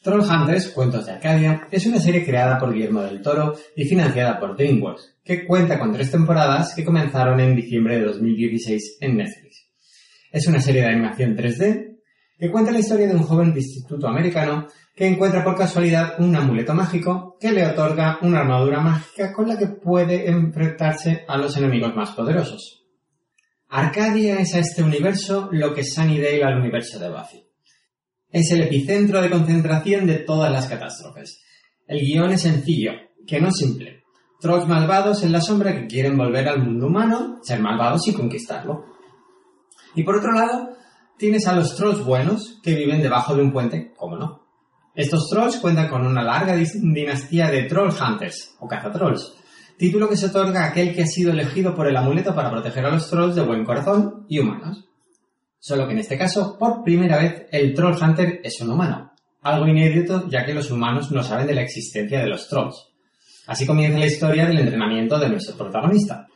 Trollhunters, 0.00 0.68
Cuentos 0.68 1.06
de 1.06 1.12
Arcadia, 1.14 1.66
es 1.72 1.86
una 1.86 1.98
serie 1.98 2.24
creada 2.24 2.56
por 2.56 2.72
Guillermo 2.72 3.02
del 3.02 3.20
Toro 3.20 3.56
y 3.74 3.84
financiada 3.86 4.38
por 4.38 4.56
DreamWorks, 4.56 5.16
que 5.24 5.44
cuenta 5.44 5.80
con 5.80 5.92
tres 5.92 6.12
temporadas 6.12 6.72
que 6.76 6.84
comenzaron 6.84 7.40
en 7.40 7.56
diciembre 7.56 7.98
de 7.98 8.04
2016 8.04 8.98
en 9.00 9.16
Netflix. 9.16 9.66
Es 10.30 10.46
una 10.46 10.60
serie 10.60 10.82
de 10.82 10.88
animación 10.90 11.36
3D 11.36 11.96
que 12.38 12.50
cuenta 12.52 12.70
la 12.70 12.78
historia 12.78 13.08
de 13.08 13.14
un 13.16 13.24
joven 13.24 13.52
de 13.52 13.58
instituto 13.58 14.06
americano 14.06 14.68
que 14.94 15.06
encuentra 15.06 15.42
por 15.42 15.56
casualidad 15.56 16.14
un 16.20 16.36
amuleto 16.36 16.72
mágico 16.72 17.36
que 17.40 17.50
le 17.50 17.66
otorga 17.66 18.18
una 18.22 18.40
armadura 18.40 18.80
mágica 18.80 19.32
con 19.32 19.48
la 19.48 19.58
que 19.58 19.66
puede 19.66 20.30
enfrentarse 20.30 21.24
a 21.26 21.36
los 21.36 21.56
enemigos 21.56 21.94
más 21.96 22.10
poderosos. 22.10 22.84
Arcadia 23.68 24.38
es 24.38 24.54
a 24.54 24.60
este 24.60 24.84
universo 24.84 25.48
lo 25.50 25.74
que 25.74 25.82
Sunnydale 25.82 26.44
al 26.44 26.60
universo 26.60 27.00
de 27.00 27.10
Buffy. 27.10 27.44
Es 28.30 28.52
el 28.52 28.62
epicentro 28.62 29.20
de 29.20 29.30
concentración 29.30 30.06
de 30.06 30.18
todas 30.18 30.52
las 30.52 30.68
catástrofes. 30.68 31.42
El 31.86 32.00
guion 32.00 32.30
es 32.30 32.42
sencillo, 32.42 32.92
que 33.26 33.40
no 33.40 33.50
simple. 33.50 34.04
Trolls 34.40 34.68
malvados 34.68 35.24
en 35.24 35.32
la 35.32 35.40
sombra 35.40 35.74
que 35.74 35.88
quieren 35.88 36.16
volver 36.16 36.48
al 36.48 36.62
mundo 36.62 36.86
humano, 36.86 37.40
ser 37.42 37.60
malvados 37.60 38.06
y 38.06 38.14
conquistarlo. 38.14 38.84
Y 39.96 40.04
por 40.04 40.16
otro 40.16 40.32
lado, 40.32 40.70
tienes 41.18 41.46
a 41.48 41.54
los 41.54 41.74
trolls 41.74 42.04
buenos 42.04 42.60
que 42.62 42.74
viven 42.74 43.02
debajo 43.02 43.34
de 43.34 43.42
un 43.42 43.52
puente, 43.52 43.92
como 43.96 44.16
no. 44.16 44.43
Estos 44.94 45.28
trolls 45.28 45.56
cuentan 45.56 45.88
con 45.88 46.06
una 46.06 46.22
larga 46.22 46.54
dinastía 46.54 47.50
de 47.50 47.64
troll 47.64 47.90
hunters 47.90 48.54
o 48.60 48.68
cazatrolls, 48.68 49.34
título 49.76 50.08
que 50.08 50.16
se 50.16 50.26
otorga 50.26 50.64
a 50.64 50.68
aquel 50.68 50.94
que 50.94 51.02
ha 51.02 51.06
sido 51.06 51.32
elegido 51.32 51.74
por 51.74 51.88
el 51.88 51.96
amuleto 51.96 52.32
para 52.32 52.50
proteger 52.50 52.86
a 52.86 52.92
los 52.92 53.10
trolls 53.10 53.34
de 53.34 53.42
buen 53.42 53.64
corazón 53.64 54.24
y 54.28 54.38
humanos. 54.38 54.88
Solo 55.58 55.86
que 55.86 55.94
en 55.94 55.98
este 55.98 56.16
caso, 56.16 56.56
por 56.56 56.84
primera 56.84 57.18
vez, 57.18 57.46
el 57.50 57.74
troll 57.74 57.96
hunter 58.00 58.40
es 58.44 58.60
un 58.60 58.70
humano, 58.70 59.12
algo 59.42 59.66
inédito 59.66 60.28
ya 60.28 60.44
que 60.44 60.54
los 60.54 60.70
humanos 60.70 61.10
no 61.10 61.24
saben 61.24 61.48
de 61.48 61.54
la 61.54 61.62
existencia 61.62 62.20
de 62.20 62.28
los 62.28 62.48
trolls. 62.48 62.76
Así 63.48 63.66
comienza 63.66 63.98
la 63.98 64.06
historia 64.06 64.46
del 64.46 64.60
entrenamiento 64.60 65.18
de 65.18 65.28
nuestro 65.28 65.56
protagonista. 65.56 66.28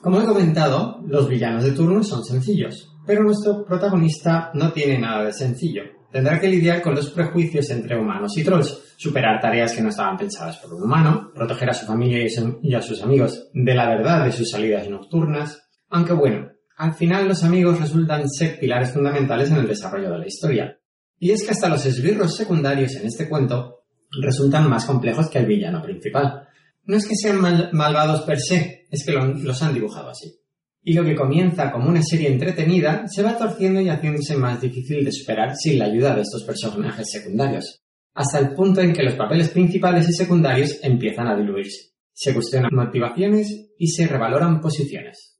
Como 0.00 0.20
he 0.20 0.24
comentado, 0.24 1.00
los 1.06 1.28
villanos 1.28 1.64
de 1.64 1.72
turno 1.72 2.04
son 2.04 2.24
sencillos, 2.24 2.93
pero 3.06 3.22
nuestro 3.22 3.64
protagonista 3.64 4.50
no 4.54 4.72
tiene 4.72 4.98
nada 4.98 5.24
de 5.24 5.32
sencillo. 5.32 5.82
Tendrá 6.10 6.40
que 6.40 6.48
lidiar 6.48 6.80
con 6.80 6.94
los 6.94 7.10
prejuicios 7.10 7.68
entre 7.70 7.98
humanos 7.98 8.36
y 8.38 8.44
trolls, 8.44 8.94
superar 8.96 9.40
tareas 9.40 9.74
que 9.74 9.82
no 9.82 9.88
estaban 9.88 10.16
pensadas 10.16 10.58
por 10.58 10.72
un 10.72 10.84
humano, 10.84 11.32
proteger 11.34 11.70
a 11.70 11.74
su 11.74 11.86
familia 11.86 12.24
y 12.62 12.74
a 12.74 12.80
sus 12.80 13.02
amigos 13.02 13.48
de 13.52 13.74
la 13.74 13.88
verdad 13.88 14.24
de 14.24 14.32
sus 14.32 14.48
salidas 14.48 14.88
nocturnas. 14.88 15.60
Aunque 15.90 16.12
bueno, 16.12 16.52
al 16.76 16.94
final 16.94 17.26
los 17.26 17.42
amigos 17.42 17.80
resultan 17.80 18.28
ser 18.28 18.58
pilares 18.60 18.92
fundamentales 18.92 19.50
en 19.50 19.56
el 19.56 19.66
desarrollo 19.66 20.12
de 20.12 20.18
la 20.18 20.26
historia. 20.26 20.78
Y 21.18 21.32
es 21.32 21.42
que 21.42 21.50
hasta 21.50 21.68
los 21.68 21.84
esbirros 21.84 22.36
secundarios 22.36 22.94
en 22.94 23.06
este 23.06 23.28
cuento 23.28 23.80
resultan 24.22 24.70
más 24.70 24.84
complejos 24.84 25.28
que 25.28 25.38
el 25.38 25.46
villano 25.46 25.82
principal. 25.82 26.46
No 26.84 26.96
es 26.96 27.08
que 27.08 27.16
sean 27.16 27.40
malvados 27.72 28.22
per 28.22 28.38
se, 28.38 28.86
es 28.88 29.04
que 29.04 29.12
los 29.12 29.62
han 29.62 29.74
dibujado 29.74 30.10
así 30.10 30.43
y 30.86 30.92
lo 30.92 31.02
que 31.02 31.16
comienza 31.16 31.72
como 31.72 31.88
una 31.88 32.02
serie 32.02 32.28
entretenida 32.28 33.04
se 33.08 33.22
va 33.22 33.38
torciendo 33.38 33.80
y 33.80 33.88
haciéndose 33.88 34.36
más 34.36 34.60
difícil 34.60 35.02
de 35.02 35.10
superar 35.10 35.56
sin 35.56 35.78
la 35.78 35.86
ayuda 35.86 36.14
de 36.14 36.20
estos 36.20 36.44
personajes 36.44 37.10
secundarios, 37.10 37.82
hasta 38.12 38.38
el 38.38 38.54
punto 38.54 38.82
en 38.82 38.92
que 38.92 39.02
los 39.02 39.14
papeles 39.14 39.48
principales 39.48 40.08
y 40.10 40.12
secundarios 40.12 40.78
empiezan 40.82 41.26
a 41.26 41.36
diluirse. 41.36 41.94
Se 42.12 42.34
cuestionan 42.34 42.70
motivaciones 42.72 43.70
y 43.78 43.88
se 43.88 44.06
revaloran 44.06 44.60
posiciones. 44.60 45.38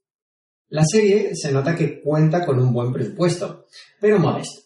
La 0.69 0.83
serie 0.83 1.35
se 1.35 1.51
nota 1.51 1.75
que 1.75 2.01
cuenta 2.01 2.43
con 2.43 2.59
un 2.59 2.73
buen 2.73 2.91
presupuesto, 2.91 3.67
pero 4.01 4.19
modesto. 4.19 4.61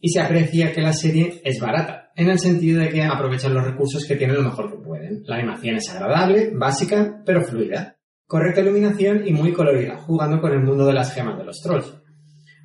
Y 0.00 0.10
se 0.10 0.20
aprecia 0.20 0.72
que 0.72 0.82
la 0.82 0.92
serie 0.92 1.40
es 1.44 1.60
barata, 1.60 2.10
en 2.16 2.28
el 2.28 2.40
sentido 2.40 2.80
de 2.80 2.88
que 2.90 3.02
aprovechan 3.02 3.54
los 3.54 3.64
recursos 3.64 4.04
que 4.04 4.16
tienen 4.16 4.36
lo 4.36 4.42
mejor 4.42 4.70
que 4.70 4.84
pueden. 4.84 5.22
La 5.24 5.36
animación 5.36 5.76
es 5.76 5.88
agradable, 5.88 6.50
básica, 6.52 7.22
pero 7.24 7.42
fluida 7.44 7.95
correcta 8.26 8.60
iluminación 8.60 9.26
y 9.26 9.32
muy 9.32 9.52
colorida, 9.52 9.96
jugando 9.98 10.40
con 10.40 10.52
el 10.52 10.62
mundo 10.62 10.86
de 10.86 10.94
las 10.94 11.12
gemas 11.12 11.38
de 11.38 11.44
los 11.44 11.60
trolls. 11.62 11.94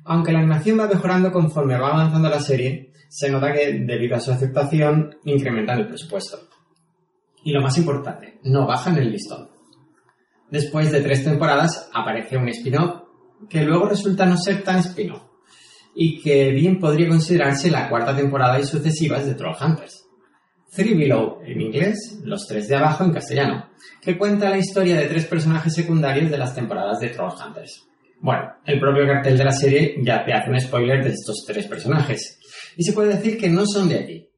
Aunque 0.04 0.32
la 0.32 0.40
animación 0.40 0.78
va 0.78 0.88
mejorando 0.88 1.30
conforme 1.30 1.78
va 1.78 1.88
avanzando 1.88 2.28
la 2.28 2.40
serie, 2.40 2.92
se 3.08 3.30
nota 3.30 3.52
que 3.52 3.72
debido 3.86 4.16
a 4.16 4.20
su 4.20 4.32
aceptación 4.32 5.16
incrementan 5.24 5.80
el 5.80 5.88
presupuesto. 5.88 6.48
Y 7.44 7.52
lo 7.52 7.60
más 7.60 7.76
importante, 7.78 8.40
no 8.44 8.66
bajan 8.66 8.96
el 8.96 9.12
listón. 9.12 9.48
Después 10.50 10.90
de 10.90 11.00
tres 11.00 11.24
temporadas 11.24 11.88
aparece 11.92 12.36
un 12.36 12.48
spin-off 12.48 13.02
que 13.48 13.62
luego 13.62 13.86
resulta 13.86 14.26
no 14.26 14.36
ser 14.36 14.62
tan 14.62 14.78
spin-off 14.78 15.22
y 15.94 16.20
que 16.22 16.50
bien 16.50 16.78
podría 16.78 17.08
considerarse 17.08 17.70
la 17.70 17.88
cuarta 17.88 18.14
temporada 18.16 18.58
y 18.58 18.64
sucesivas 18.64 19.26
de 19.26 19.34
Trollhunters. 19.34 20.01
Three 20.74 20.94
Below 20.94 21.42
en 21.44 21.60
inglés, 21.60 22.18
Los 22.24 22.46
Tres 22.46 22.66
de 22.66 22.76
Abajo 22.76 23.04
en 23.04 23.12
castellano, 23.12 23.68
que 24.00 24.16
cuenta 24.16 24.48
la 24.48 24.56
historia 24.56 24.96
de 24.96 25.06
tres 25.06 25.26
personajes 25.26 25.74
secundarios 25.74 26.30
de 26.30 26.38
las 26.38 26.54
temporadas 26.54 26.98
de 26.98 27.10
Trollhunters. 27.10 27.86
Bueno, 28.20 28.54
el 28.64 28.80
propio 28.80 29.06
cartel 29.06 29.36
de 29.36 29.44
la 29.44 29.52
serie 29.52 29.96
ya 30.02 30.24
te 30.24 30.32
hace 30.32 30.48
un 30.48 30.58
spoiler 30.58 31.04
de 31.04 31.10
estos 31.10 31.44
tres 31.46 31.66
personajes, 31.66 32.38
y 32.74 32.84
se 32.84 32.94
puede 32.94 33.16
decir 33.16 33.36
que 33.36 33.50
no 33.50 33.66
son 33.66 33.90
de 33.90 33.98
aquí. 33.98 34.30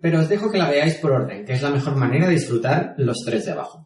Pero 0.00 0.20
os 0.20 0.28
dejo 0.28 0.52
que 0.52 0.58
la 0.58 0.70
veáis 0.70 0.94
por 0.94 1.10
orden, 1.10 1.44
que 1.44 1.54
es 1.54 1.62
la 1.62 1.70
mejor 1.70 1.96
manera 1.96 2.28
de 2.28 2.34
disfrutar 2.34 2.94
los 2.96 3.16
tres 3.26 3.46
de 3.46 3.52
abajo. 3.52 3.84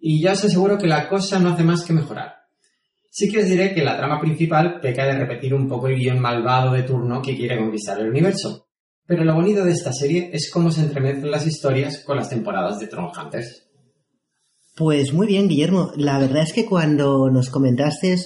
Y 0.00 0.20
ya 0.20 0.32
os 0.32 0.44
aseguro 0.44 0.76
que 0.76 0.88
la 0.88 1.08
cosa 1.08 1.38
no 1.38 1.50
hace 1.50 1.62
más 1.62 1.84
que 1.84 1.92
mejorar. 1.92 2.34
Sí 3.10 3.30
que 3.30 3.38
os 3.38 3.46
diré 3.46 3.72
que 3.72 3.84
la 3.84 3.96
trama 3.96 4.20
principal 4.20 4.80
peca 4.80 5.04
de 5.04 5.18
repetir 5.18 5.54
un 5.54 5.68
poco 5.68 5.86
el 5.86 5.96
guion 5.96 6.18
malvado 6.18 6.72
de 6.72 6.82
turno 6.82 7.22
que 7.22 7.36
quiere 7.36 7.58
conquistar 7.58 8.00
el 8.00 8.08
universo, 8.08 8.66
pero 9.06 9.24
lo 9.24 9.34
bonito 9.34 9.64
de 9.64 9.72
esta 9.72 9.92
serie 9.92 10.30
es 10.32 10.50
cómo 10.50 10.70
se 10.70 10.82
entremezclan 10.82 11.30
las 11.30 11.46
historias 11.46 11.98
con 11.98 12.16
las 12.16 12.30
temporadas 12.30 12.78
de 12.78 12.88
Hunters. 12.94 13.68
Pues 14.76 15.12
muy 15.12 15.26
bien, 15.26 15.48
Guillermo. 15.48 15.92
La 15.96 16.18
verdad 16.18 16.42
es 16.42 16.52
que 16.52 16.64
cuando 16.64 17.30
nos 17.30 17.50
comentaste 17.50 18.16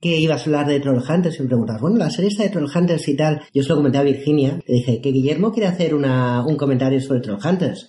que 0.00 0.18
ibas 0.18 0.40
a 0.40 0.44
hablar 0.46 0.66
de 0.66 0.80
Trollhunters 0.80 1.38
y 1.38 1.42
me 1.42 1.48
preguntas, 1.48 1.80
bueno, 1.80 1.98
la 1.98 2.10
serie 2.10 2.28
está 2.28 2.44
de 2.44 2.48
Trollhunters 2.48 3.06
y 3.08 3.16
tal, 3.16 3.42
yo 3.52 3.62
se 3.62 3.68
lo 3.68 3.76
comenté 3.76 3.98
a 3.98 4.02
Virginia, 4.02 4.58
le 4.66 4.74
dije 4.76 5.00
que 5.02 5.12
Guillermo 5.12 5.52
quiere 5.52 5.68
hacer 5.68 5.94
una, 5.94 6.42
un 6.46 6.56
comentario 6.56 7.00
sobre 7.00 7.20
Trollhunters. 7.20 7.88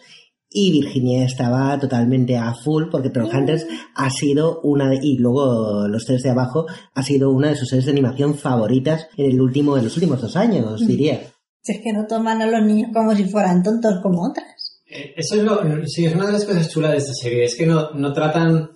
Y 0.53 0.71
Virginia 0.71 1.23
estaba 1.23 1.79
totalmente 1.79 2.35
a 2.35 2.53
full 2.53 2.89
porque 2.91 3.09
Trollhunters 3.09 3.65
ha 3.95 4.09
sido 4.09 4.59
una 4.63 4.89
de, 4.89 4.99
y 5.01 5.17
luego 5.17 5.87
los 5.87 6.03
tres 6.03 6.23
de 6.23 6.31
abajo 6.31 6.65
ha 6.93 7.03
sido 7.03 7.31
una 7.31 7.47
de 7.47 7.55
sus 7.55 7.69
series 7.69 7.85
de 7.85 7.93
animación 7.93 8.35
favoritas 8.35 9.07
en 9.15 9.31
el 9.31 9.39
último, 9.39 9.77
en 9.77 9.85
los 9.85 9.95
últimos 9.95 10.19
dos 10.19 10.35
años, 10.35 10.85
diría. 10.85 11.21
Si 11.61 11.73
es 11.73 11.81
que 11.81 11.93
no 11.93 12.07
toman 12.07 12.41
a 12.41 12.47
los 12.47 12.63
niños 12.63 12.89
como 12.93 13.15
si 13.15 13.25
fueran 13.25 13.63
tontos 13.63 13.99
como 14.01 14.29
otras. 14.29 14.81
Eh, 14.87 15.13
eso 15.15 15.35
es 15.35 15.43
lo, 15.43 15.61
sí, 15.85 16.05
es 16.05 16.13
una 16.13 16.25
de 16.25 16.33
las 16.33 16.45
cosas 16.45 16.69
chulas 16.69 16.91
de 16.91 16.97
esta 16.97 17.13
serie, 17.13 17.45
es 17.45 17.55
que 17.55 17.65
no, 17.65 17.91
no 17.91 18.11
tratan 18.13 18.69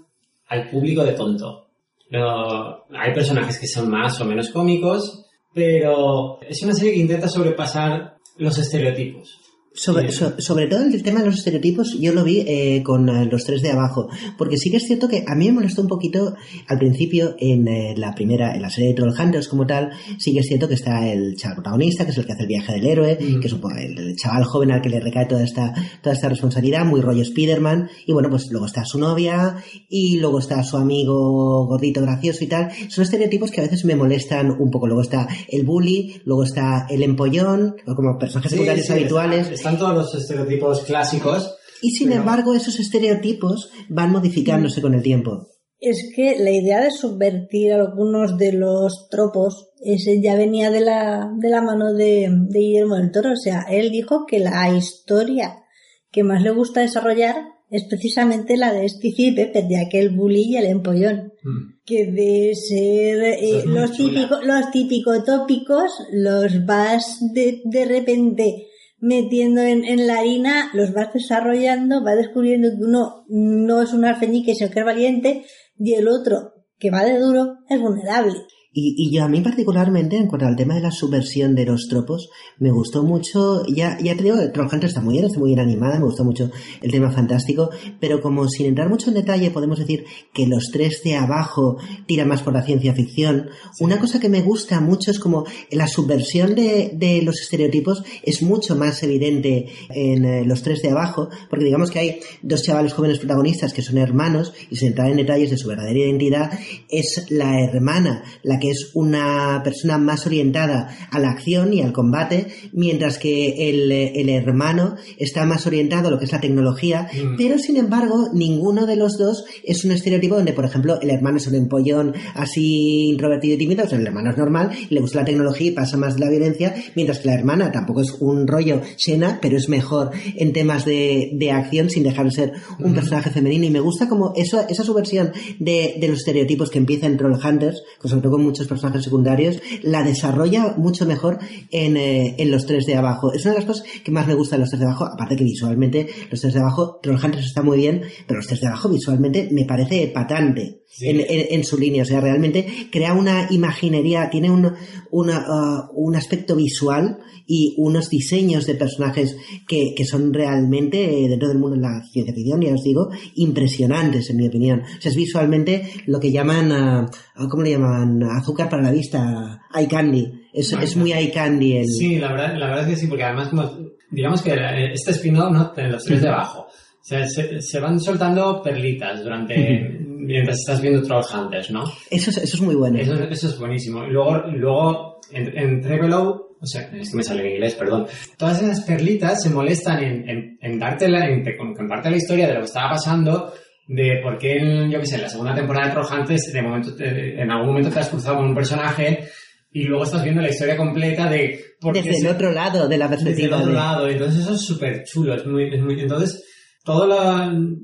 al 0.47 0.69
público 0.69 1.03
de 1.03 1.13
tonto. 1.13 1.67
No, 2.11 2.85
hay 2.95 3.13
personajes 3.13 3.59
que 3.59 3.67
son 3.67 3.89
más 3.89 4.21
o 4.21 4.25
menos 4.25 4.49
cómicos, 4.49 5.25
pero 5.53 6.39
es 6.41 6.61
una 6.61 6.73
serie 6.73 6.93
que 6.93 6.99
intenta 6.99 7.27
sobrepasar 7.27 8.17
los 8.37 8.57
estereotipos. 8.57 9.41
Sobre, 9.75 10.09
sobre 10.11 10.67
todo 10.67 10.83
el 10.83 11.03
tema 11.03 11.19
de 11.19 11.25
los 11.25 11.35
estereotipos, 11.35 11.99
yo 11.99 12.13
lo 12.13 12.23
vi 12.23 12.45
eh, 12.47 12.81
con 12.81 13.09
eh, 13.09 13.25
los 13.29 13.43
tres 13.43 13.61
de 13.61 13.71
abajo, 13.71 14.07
porque 14.37 14.57
sí 14.57 14.71
que 14.71 14.77
es 14.77 14.87
cierto 14.87 15.09
que 15.09 15.25
a 15.27 15.35
mí 15.35 15.47
me 15.47 15.51
molestó 15.55 15.81
un 15.81 15.89
poquito 15.89 16.33
al 16.67 16.79
principio 16.79 17.35
en 17.39 17.67
eh, 17.67 17.93
la 17.97 18.15
primera, 18.15 18.55
en 18.55 18.61
la 18.61 18.69
serie 18.69 18.91
de 18.91 18.95
Trollhunters 18.95 19.49
como 19.49 19.67
tal, 19.67 19.91
sí 20.17 20.31
que 20.31 20.39
es 20.39 20.47
cierto 20.47 20.69
que 20.69 20.75
está 20.75 21.05
el 21.05 21.35
chaval 21.35 21.57
protagonista, 21.57 22.05
que 22.05 22.11
es 22.11 22.17
el 22.17 22.25
que 22.25 22.31
hace 22.31 22.43
el 22.43 22.47
viaje 22.47 22.71
del 22.71 22.85
héroe, 22.85 23.17
mm. 23.19 23.39
que 23.41 23.47
es 23.47 23.53
el, 23.53 24.15
chaval 24.15 24.45
joven 24.45 24.71
al 24.71 24.81
que 24.81 24.87
le 24.87 25.01
recae 25.01 25.25
toda 25.25 25.43
esta, 25.43 25.73
toda 26.01 26.15
esta 26.15 26.29
responsabilidad, 26.29 26.85
muy 26.85 27.01
rollo 27.01 27.25
Spiderman, 27.25 27.89
y 28.05 28.13
bueno, 28.13 28.29
pues 28.29 28.47
luego 28.51 28.67
está 28.67 28.85
su 28.85 28.97
novia, 28.97 29.57
y 29.89 30.19
luego 30.19 30.39
está 30.39 30.63
su 30.63 30.77
amigo 30.77 31.65
gordito 31.67 32.01
gracioso 32.01 32.45
y 32.45 32.47
tal. 32.47 32.71
Son 32.87 33.03
estereotipos 33.03 33.51
que 33.51 33.59
a 33.59 33.65
veces 33.65 33.83
me 33.83 33.95
molestan 33.95 34.51
un 34.51 34.71
poco. 34.71 34.87
Luego 34.87 35.01
está 35.01 35.27
el 35.49 35.65
bully, 35.65 36.21
luego 36.23 36.43
está 36.43 36.87
el 36.89 37.03
empollón, 37.03 37.75
como 37.85 38.17
personajes 38.17 38.51
secundarios 38.51 38.89
habituales 38.89 39.64
están 39.65 39.79
todos 39.79 39.95
los 39.95 40.13
estereotipos 40.13 40.81
clásicos. 40.81 41.55
Y 41.81 41.89
sin 41.91 42.11
embargo, 42.11 42.53
esos 42.53 42.79
estereotipos 42.79 43.71
van 43.89 44.11
modificándose 44.11 44.79
con 44.79 44.93
el 44.93 45.01
tiempo. 45.01 45.47
Es 45.79 46.11
que 46.15 46.37
la 46.37 46.51
idea 46.51 46.81
de 46.81 46.91
subvertir 46.91 47.73
algunos 47.73 48.37
de 48.37 48.53
los 48.53 49.09
tropos 49.09 49.69
ese 49.81 50.21
ya 50.21 50.35
venía 50.35 50.69
de 50.69 50.81
la, 50.81 51.31
de 51.39 51.49
la 51.49 51.63
mano 51.63 51.93
de, 51.93 52.29
de 52.29 52.59
Guillermo 52.59 52.95
del 52.95 53.11
Toro. 53.11 53.31
O 53.31 53.35
sea, 53.35 53.65
él 53.67 53.89
dijo 53.89 54.25
que 54.27 54.39
la 54.39 54.69
historia 54.69 55.63
que 56.11 56.23
más 56.23 56.43
le 56.43 56.51
gusta 56.51 56.81
desarrollar 56.81 57.35
es 57.71 57.85
precisamente 57.85 58.57
la 58.57 58.71
de 58.71 58.85
este 58.85 59.11
Pepe, 59.35 59.63
de 59.63 59.77
aquel 59.77 60.11
bully 60.11 60.43
y 60.43 60.57
el 60.57 60.65
empollón. 60.65 61.33
Mm. 61.43 61.81
Que 61.83 62.05
de 62.05 62.53
ser 62.55 63.23
eh, 63.23 63.63
los, 63.65 63.91
típicos, 63.93 64.45
los 64.45 64.71
típicos 64.71 65.25
tópicos 65.25 65.91
los 66.11 66.65
vas 66.65 67.17
de, 67.33 67.61
de 67.65 67.85
repente 67.85 68.67
metiendo 69.05 69.61
en, 69.61 69.85
en 69.85 70.07
la 70.07 70.17
harina, 70.17 70.71
los 70.73 70.91
vas 70.91 71.13
desarrollando, 71.13 72.03
vas 72.03 72.17
descubriendo 72.17 72.69
que 72.69 72.83
uno 72.83 73.23
no 73.29 73.83
es 73.83 73.93
un 73.93 74.03
alfeñique, 74.03 74.55
sino 74.55 74.71
que 74.71 74.79
es 74.79 74.85
valiente, 74.85 75.45
y 75.77 75.93
el 75.93 76.07
otro, 76.07 76.53
que 76.79 76.89
va 76.89 77.05
de 77.05 77.19
duro, 77.19 77.59
es 77.69 77.79
vulnerable. 77.79 78.33
Y, 78.77 78.93
y 78.97 79.09
yo 79.09 79.23
a 79.23 79.29
mí 79.29 79.39
particularmente, 79.39 80.17
en 80.17 80.27
cuanto 80.27 80.45
al 80.45 80.57
tema 80.57 80.75
de 80.75 80.81
la 80.81 80.91
subversión 80.91 81.55
de 81.55 81.65
los 81.65 81.87
tropos, 81.87 82.29
me 82.59 82.71
gustó 82.71 83.03
mucho, 83.03 83.65
ya, 83.67 83.97
ya 84.03 84.17
te 84.17 84.23
digo, 84.23 84.35
Trollhunter 84.51 84.89
está 84.89 84.99
muy 84.99 85.13
bien, 85.13 85.25
está 85.25 85.39
muy 85.39 85.51
bien 85.51 85.61
animada, 85.61 85.97
me 85.97 86.03
gustó 86.03 86.25
mucho 86.25 86.51
el 86.81 86.91
tema 86.91 87.09
fantástico, 87.09 87.69
pero 88.01 88.21
como 88.21 88.49
sin 88.49 88.65
entrar 88.65 88.89
mucho 88.89 89.09
en 89.09 89.13
detalle, 89.13 89.49
podemos 89.49 89.79
decir 89.79 90.03
que 90.33 90.45
los 90.45 90.71
tres 90.73 91.01
de 91.03 91.15
abajo 91.15 91.77
tiran 92.05 92.27
más 92.27 92.41
por 92.41 92.51
la 92.51 92.63
ciencia 92.63 92.93
ficción. 92.93 93.47
Una 93.79 93.97
cosa 93.97 94.19
que 94.19 94.27
me 94.27 94.41
gusta 94.41 94.81
mucho 94.81 95.09
es 95.09 95.19
como 95.19 95.45
la 95.71 95.87
subversión 95.87 96.53
de, 96.53 96.91
de 96.93 97.21
los 97.21 97.39
estereotipos 97.39 98.03
es 98.23 98.43
mucho 98.43 98.75
más 98.75 99.01
evidente 99.03 99.67
en 99.89 100.25
eh, 100.25 100.43
los 100.45 100.63
tres 100.63 100.81
de 100.81 100.89
abajo, 100.89 101.29
porque 101.49 101.63
digamos 101.63 101.91
que 101.91 101.99
hay 101.99 102.19
dos 102.41 102.61
chavales 102.63 102.91
jóvenes 102.91 103.19
protagonistas 103.19 103.71
que 103.71 103.81
son 103.81 103.97
hermanos, 103.99 104.51
y 104.69 104.75
sin 104.75 104.89
entrar 104.89 105.09
en 105.09 105.15
detalles 105.17 105.49
de 105.49 105.57
su 105.57 105.69
verdadera 105.69 105.99
identidad, 105.99 106.51
es 106.89 107.27
la 107.29 107.61
hermana, 107.61 108.23
la 108.43 108.59
que 108.59 108.64
es 108.69 108.91
una 108.93 109.61
persona 109.63 109.97
más 109.97 110.25
orientada 110.25 110.89
a 111.11 111.19
la 111.19 111.29
acción 111.31 111.73
y 111.73 111.81
al 111.81 111.93
combate, 111.93 112.47
mientras 112.73 113.17
que 113.17 113.69
el, 113.69 113.91
el 113.91 114.29
hermano 114.29 114.95
está 115.17 115.45
más 115.45 115.65
orientado 115.67 116.07
a 116.07 116.11
lo 116.11 116.19
que 116.19 116.25
es 116.25 116.31
la 116.31 116.41
tecnología, 116.41 117.07
Mm. 117.15 117.35
pero 117.37 117.57
sin 117.57 117.77
embargo 117.77 118.29
ninguno 118.33 118.85
de 118.85 118.95
los 118.95 119.17
dos 119.17 119.45
es 119.63 119.85
un 119.85 119.91
estereotipo 119.91 120.35
donde, 120.35 120.53
por 120.53 120.65
ejemplo, 120.65 120.99
el 121.01 121.09
hermano 121.09 121.37
es 121.37 121.47
un 121.47 121.55
empollón 121.55 122.13
así 122.33 123.09
introvertido 123.09 123.55
y 123.55 123.57
tímido, 123.57 123.83
o 123.85 123.87
sea, 123.87 123.97
el 123.97 124.05
hermano 124.07 124.31
es 124.31 124.37
normal, 124.37 124.69
le 124.89 124.99
gusta 125.01 125.19
la 125.19 125.25
tecnología 125.25 125.67
y 125.67 125.71
pasa 125.71 125.97
más 125.97 126.15
de 126.15 126.21
la 126.25 126.29
violencia, 126.29 126.75
mientras 126.95 127.19
que 127.19 127.27
la 127.27 127.35
hermana 127.35 127.71
tampoco 127.71 128.01
es 128.01 128.11
un 128.19 128.47
rollo 128.47 128.81
Xena, 128.97 129.39
pero 129.41 129.57
es 129.57 129.69
mejor 129.69 130.11
en 130.35 130.53
temas 130.53 130.85
de, 130.85 131.31
de 131.33 131.51
acción 131.51 131.89
sin 131.89 132.03
dejar 132.03 132.25
de 132.25 132.31
ser 132.31 132.53
un 132.79 132.93
personaje 132.93 133.29
femenino. 133.29 133.65
Y 133.65 133.69
me 133.69 133.79
gusta 133.79 134.07
como 134.09 134.33
eso, 134.35 134.63
esa 134.69 134.83
subversión 134.83 135.31
de, 135.59 135.95
de 135.99 136.07
los 136.07 136.19
estereotipos 136.19 136.69
que 136.69 136.77
empieza 136.79 137.05
en 137.07 137.17
Trollhunters, 137.17 137.81
con- 137.99 138.09
sobre 138.09 138.21
todo 138.23 138.33
con 138.33 138.43
muchos 138.55 138.67
personajes 138.69 139.03
secundarios, 139.03 139.59
la 139.83 140.01
desarrolla 140.01 140.75
mucho 140.77 141.05
mejor 141.05 141.39
en, 141.71 141.97
eh, 141.97 142.35
en 142.37 142.51
los 142.51 142.65
tres 142.65 142.85
de 142.85 142.95
abajo. 142.95 143.33
Es 143.33 143.43
una 143.43 143.53
de 143.55 143.59
las 143.59 143.67
cosas 143.67 143.85
que 144.01 144.11
más 144.11 144.27
me 144.27 144.33
gusta 144.33 144.55
de 144.55 144.61
los 144.61 144.69
tres 144.69 144.79
de 144.79 144.85
abajo, 144.85 145.03
aparte 145.05 145.35
que 145.35 145.43
visualmente 145.43 146.07
los 146.31 146.39
tres 146.39 146.53
de 146.53 146.61
abajo, 146.61 146.99
Trollhunters 147.03 147.45
está 147.47 147.61
muy 147.63 147.77
bien, 147.79 148.01
pero 148.25 148.37
los 148.39 148.47
tres 148.47 148.61
de 148.61 148.67
abajo 148.67 148.87
visualmente 148.87 149.49
me 149.51 149.65
parece 149.65 150.07
patante 150.07 150.79
Sí. 150.87 151.09
en, 151.09 151.19
en- 151.19 151.47
en 151.49 151.63
su 151.65 151.77
línea, 151.77 152.03
o 152.03 152.05
sea, 152.05 152.21
realmente 152.21 152.65
crea 152.89 153.13
una 153.13 153.47
imaginería, 153.51 154.29
tiene 154.29 154.49
un, 154.49 154.71
una, 155.11 155.43
ah, 155.45 155.89
un 155.93 156.15
aspecto 156.15 156.55
visual 156.55 157.17
y 157.47 157.75
unos 157.77 158.09
diseños 158.09 158.65
de 158.65 158.75
personajes 158.75 159.35
que, 159.67 159.93
que 159.95 160.05
son 160.05 160.33
realmente, 160.33 161.25
eh, 161.25 161.27
dentro 161.27 161.49
del 161.49 161.57
mundo 161.59 161.75
de 161.75 161.81
la 161.81 162.01
ciencia 162.13 162.33
ficción, 162.33 162.61
ya 162.61 162.73
os 162.73 162.83
digo, 162.83 163.09
impresionantes 163.35 164.29
en 164.29 164.37
mi 164.37 164.47
opinión. 164.47 164.81
O 164.81 165.01
sea, 165.01 165.11
es 165.11 165.17
visualmente 165.17 165.83
lo 166.05 166.19
que 166.19 166.31
llaman, 166.31 166.71
ah, 166.71 167.05
¿cómo 167.49 167.63
le 167.63 167.71
llaman? 167.71 168.23
Azúcar 168.45 168.69
para 168.69 168.83
la 168.83 168.91
vista, 168.91 169.59
eye 169.75 169.87
candy. 169.87 170.31
Es, 170.53 170.71
es 170.73 170.95
muy 170.95 171.11
eye 171.13 171.31
candy 171.31 171.77
el... 171.77 171.85
Sí, 171.87 172.17
la 172.19 172.31
verdad, 172.31 172.55
la 172.57 172.67
verdad 172.67 172.83
es 172.83 172.89
que 172.91 172.95
sí, 173.01 173.07
porque 173.07 173.23
además, 173.23 173.49
como, 173.49 173.71
digamos 174.11 174.41
que 174.43 174.51
eh, 174.53 174.91
este 174.93 175.11
spin-off, 175.11 175.51
¿no? 175.51 175.73
De 175.75 175.87
los 175.89 176.03
tres 176.03 176.21
de 176.21 176.29
abajo. 176.29 176.67
O 176.67 177.07
sea, 177.07 177.27
se, 177.27 177.61
se 177.61 177.79
van 177.79 177.99
soltando 177.99 178.61
perlitas 178.63 179.23
durante, 179.23 179.97
mientras 179.99 180.57
estás 180.59 180.81
viendo 180.81 181.01
Trollhunters, 181.01 181.71
¿no? 181.71 181.83
Eso, 182.09 182.29
es, 182.29 182.37
eso 182.37 182.57
es 182.57 182.61
muy 182.61 182.75
bueno. 182.75 182.97
Eso, 182.99 183.13
eso 183.15 183.47
es 183.47 183.59
buenísimo. 183.59 184.05
Y 184.05 184.11
luego, 184.11 184.37
luego 184.47 185.19
en, 185.31 185.57
en 185.57 185.81
Trebelow, 185.81 186.55
o 186.61 186.65
sea, 186.65 186.81
es 186.93 187.11
que 187.11 187.17
me 187.17 187.23
sale 187.23 187.45
en 187.45 187.53
inglés, 187.53 187.75
perdón. 187.75 188.07
Todas 188.37 188.61
esas 188.61 188.81
perlitas 188.85 189.41
se 189.43 189.49
molestan 189.49 190.03
en, 190.03 190.29
en, 190.29 190.57
en 190.61 190.79
darte 190.79 191.07
la, 191.07 191.27
en, 191.29 191.43
te- 191.43 191.55
con- 191.57 191.73
contarte 191.75 192.09
la 192.09 192.17
historia 192.17 192.47
de 192.47 192.53
lo 192.53 192.59
que 192.61 192.65
estaba 192.67 192.91
pasando, 192.91 193.53
de 193.87 194.19
por 194.23 194.37
qué, 194.37 194.57
en, 194.57 194.89
yo 194.91 194.99
qué 194.99 195.05
sé, 195.05 195.15
en 195.15 195.21
la 195.23 195.29
segunda 195.29 195.53
temporada 195.55 195.87
de 195.87 195.93
Trollhunters, 195.93 196.51
de 196.53 196.61
momento, 196.61 196.95
te- 196.95 197.41
en 197.41 197.51
algún 197.51 197.67
momento 197.67 197.89
te 197.91 197.99
has 197.99 198.09
cruzado 198.09 198.37
con 198.37 198.47
un 198.47 198.55
personaje 198.55 199.27
y 199.71 199.83
luego 199.83 200.05
estás 200.05 200.23
viendo 200.23 200.41
la 200.41 200.49
historia 200.49 200.77
completa 200.77 201.29
de 201.29 201.59
por 201.81 201.93
qué 201.93 202.01
Desde 202.01 202.17
el 202.17 202.23
se- 202.23 202.29
otro 202.31 202.51
lado 202.51 202.87
de 202.87 202.97
la 202.97 203.07
desde 203.07 203.21
el 203.21 203.25
perspectiva 203.25 203.57
otro 203.57 203.69
de... 203.69 203.75
lado. 203.75 204.07
Entonces 204.09 204.41
eso 204.41 204.53
es 204.53 204.61
súper 204.61 205.03
chulo. 205.03 205.35
Es 205.35 205.45
muy, 205.45 205.73
es 205.75 205.81
muy, 205.83 205.99
entonces, 205.99 206.43
todo 206.83 207.05
lo, 207.05 207.17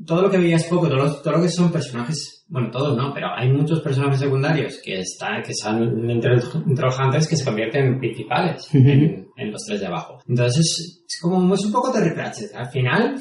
todo 0.05 0.21
lo 0.23 0.29
que 0.31 0.37
veías 0.37 0.63
poco, 0.65 0.87
todo 0.87 0.97
lo, 0.97 1.21
todo 1.21 1.33
lo 1.37 1.41
que 1.41 1.49
son 1.49 1.71
personajes, 1.71 2.45
bueno, 2.47 2.69
todos 2.71 2.95
no, 2.97 3.11
pero 3.13 3.27
hay 3.35 3.49
muchos 3.51 3.81
personajes 3.81 4.19
secundarios 4.19 4.79
que 4.83 4.99
están, 5.01 5.41
que 5.43 5.53
son 5.53 6.09
entre, 6.09 6.33
hunters 6.35 7.27
que 7.27 7.35
se 7.35 7.45
convierten 7.45 7.85
en 7.85 7.99
principales 7.99 8.67
en, 8.73 9.27
en 9.37 9.51
los 9.51 9.63
tres 9.65 9.79
de 9.81 9.87
abajo. 9.87 10.19
Entonces 10.27 10.59
es, 10.59 11.03
es 11.07 11.19
como, 11.21 11.53
es 11.53 11.65
un 11.65 11.71
poco 11.71 11.91
Terry 11.91 12.13
Pratchett. 12.13 12.53
Al 12.55 12.69
final, 12.69 13.15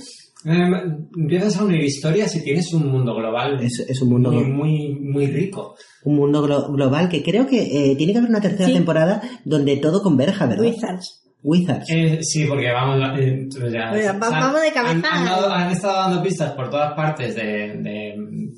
eh, 0.46 0.70
empiezas 1.16 1.58
a 1.58 1.64
unir 1.64 1.82
historias 1.82 2.34
y 2.36 2.42
tienes 2.42 2.72
un 2.72 2.90
mundo 2.90 3.14
global 3.14 3.62
Es, 3.62 3.84
es 3.88 4.00
un 4.02 4.10
mundo 4.10 4.32
muy, 4.32 4.44
muy, 4.44 4.94
muy 5.00 5.26
rico. 5.26 5.74
un 6.04 6.16
mundo 6.16 6.46
glo- 6.46 6.72
global 6.72 7.08
que 7.08 7.22
creo 7.22 7.46
que 7.46 7.62
eh, 7.92 7.96
tiene 7.96 8.12
que 8.12 8.18
haber 8.18 8.30
una 8.30 8.40
tercera 8.40 8.66
Sí. 8.66 8.72
temporada 8.74 9.20
donde 9.44 9.76
todo 9.76 10.02
converja, 10.02 10.46
¿verdad? 10.46 10.64
Wizards. 10.64 11.16
Wizards. 11.42 11.86
Eh, 11.88 12.18
sí, 12.22 12.44
porque 12.46 12.70
vamos, 12.70 12.98
eh, 13.18 13.48
pues 13.58 13.72
ya, 13.72 13.92
Oiga, 13.92 14.12
va- 14.12 14.30
vamos 14.30 14.60
de 14.62 14.72
cabeza. 14.72 14.90
Han, 14.94 15.04
han 15.04 15.24
dado- 15.24 15.50
han 15.52 15.70
estado 15.70 15.94
dando 15.94 16.22
pistas 16.22 16.52
por 16.52 16.68
todas 16.70 16.92
partes 16.94 17.34
de, 17.34 18.50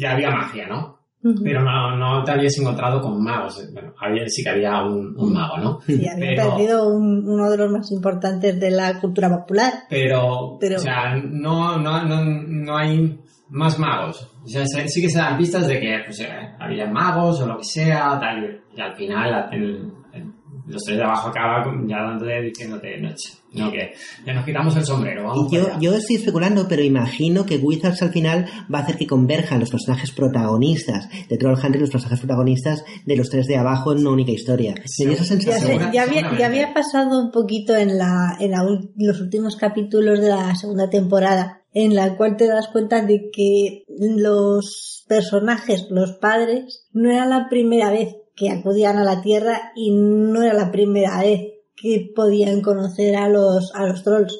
ya 0.00 0.12
había 0.12 0.30
magia, 0.30 0.66
¿no? 0.68 0.97
Pero 1.20 1.62
no, 1.62 1.96
no 1.96 2.22
te 2.24 2.30
habías 2.30 2.56
encontrado 2.58 3.00
con 3.00 3.22
magos. 3.22 3.68
Bueno, 3.72 3.92
había, 4.00 4.28
sí 4.28 4.42
que 4.42 4.50
había 4.50 4.82
un, 4.84 5.14
un 5.18 5.32
mago, 5.32 5.56
¿no? 5.58 5.80
Sí, 5.80 6.06
había 6.08 6.14
Pero- 6.36 6.50
perdido 6.54 6.88
un- 6.88 7.28
uno 7.28 7.50
de 7.50 7.56
los 7.58 7.70
más 7.70 7.90
importantes 7.90 8.58
de 8.60 8.70
la 8.70 9.00
cultura 9.00 9.28
popular. 9.28 9.72
Pero, 9.90 10.56
Pero- 10.60 10.76
o 10.76 10.78
sea, 10.78 11.16
no, 11.16 11.76
no, 11.78 12.04
no, 12.04 12.24
no 12.24 12.76
hay 12.76 13.18
más 13.50 13.78
magos. 13.78 14.30
O 14.44 14.48
sea, 14.48 14.64
se- 14.66 14.88
sí 14.88 15.02
que 15.02 15.08
se 15.10 15.18
dan 15.18 15.36
pistas 15.36 15.66
de 15.66 15.80
que 15.80 15.98
pues, 16.06 16.20
eh, 16.20 16.28
había 16.60 16.86
magos 16.86 17.40
o 17.40 17.46
lo 17.46 17.56
que 17.58 17.64
sea, 17.64 18.18
tal, 18.20 18.60
y 18.76 18.80
al 18.80 18.94
final 18.94 19.48
el- 19.52 19.92
el- 20.12 20.27
los 20.68 20.82
tres 20.84 20.98
de 20.98 21.04
abajo 21.04 21.28
acaba 21.28 21.64
con- 21.64 21.88
ya 21.88 21.96
dándote 22.02 22.42
diciéndote, 22.42 22.98
no, 23.00 23.08
ch- 23.10 23.38
no, 23.52 23.72
que 23.72 23.92
ya 24.26 24.34
nos 24.34 24.44
quitamos 24.44 24.76
el 24.76 24.84
sombrero, 24.84 25.24
vamos 25.24 25.50
Y 25.50 25.56
yo, 25.56 25.62
para 25.62 25.74
allá". 25.76 25.80
yo 25.82 25.94
estoy 25.96 26.16
especulando, 26.16 26.66
pero 26.68 26.82
imagino 26.82 27.46
que 27.46 27.56
Wizards 27.56 28.02
al 28.02 28.10
final 28.10 28.46
va 28.72 28.80
a 28.80 28.82
hacer 28.82 28.96
que 28.98 29.06
converjan 29.06 29.60
los 29.60 29.70
personajes 29.70 30.12
protagonistas 30.12 31.08
de 31.28 31.38
Trollhunter 31.38 31.76
y 31.76 31.80
los 31.80 31.90
personajes 31.90 32.20
protagonistas 32.20 32.84
de 33.06 33.16
los 33.16 33.30
tres 33.30 33.46
de 33.46 33.56
abajo 33.56 33.92
en 33.92 33.98
una 34.00 34.10
única 34.10 34.32
historia. 34.32 34.74
Sí. 34.84 35.04
Me 35.06 35.14
dio 35.14 35.22
esa 35.22 35.34
Ya, 35.34 35.40
sensación. 35.40 35.66
Segura- 35.70 35.92
ya 35.92 36.02
había, 36.02 36.38
ya 36.38 36.46
había 36.46 36.74
pasado 36.74 37.20
un 37.24 37.30
poquito 37.30 37.74
en, 37.74 37.96
la, 37.96 38.36
en 38.38 38.50
la 38.50 38.62
los 38.96 39.20
últimos 39.20 39.56
capítulos 39.56 40.20
de 40.20 40.28
la 40.28 40.54
segunda 40.54 40.90
temporada, 40.90 41.62
en 41.72 41.94
la 41.94 42.16
cual 42.16 42.36
te 42.36 42.46
das 42.46 42.68
cuenta 42.68 43.02
de 43.04 43.30
que 43.32 43.84
los 44.32 45.04
personajes, 45.08 45.86
los 45.90 46.12
padres, 46.12 46.86
no 46.92 47.10
era 47.10 47.24
la 47.26 47.48
primera 47.48 47.90
vez 47.90 48.14
que 48.38 48.50
acudían 48.50 48.96
a 48.98 49.04
la 49.04 49.20
Tierra 49.22 49.72
y 49.74 49.90
no 49.90 50.42
era 50.42 50.54
la 50.54 50.70
primera 50.70 51.20
vez 51.20 51.40
que 51.74 52.10
podían 52.14 52.60
conocer 52.60 53.16
a 53.16 53.28
los, 53.28 53.74
a 53.74 53.86
los 53.86 54.02
trolls. 54.04 54.36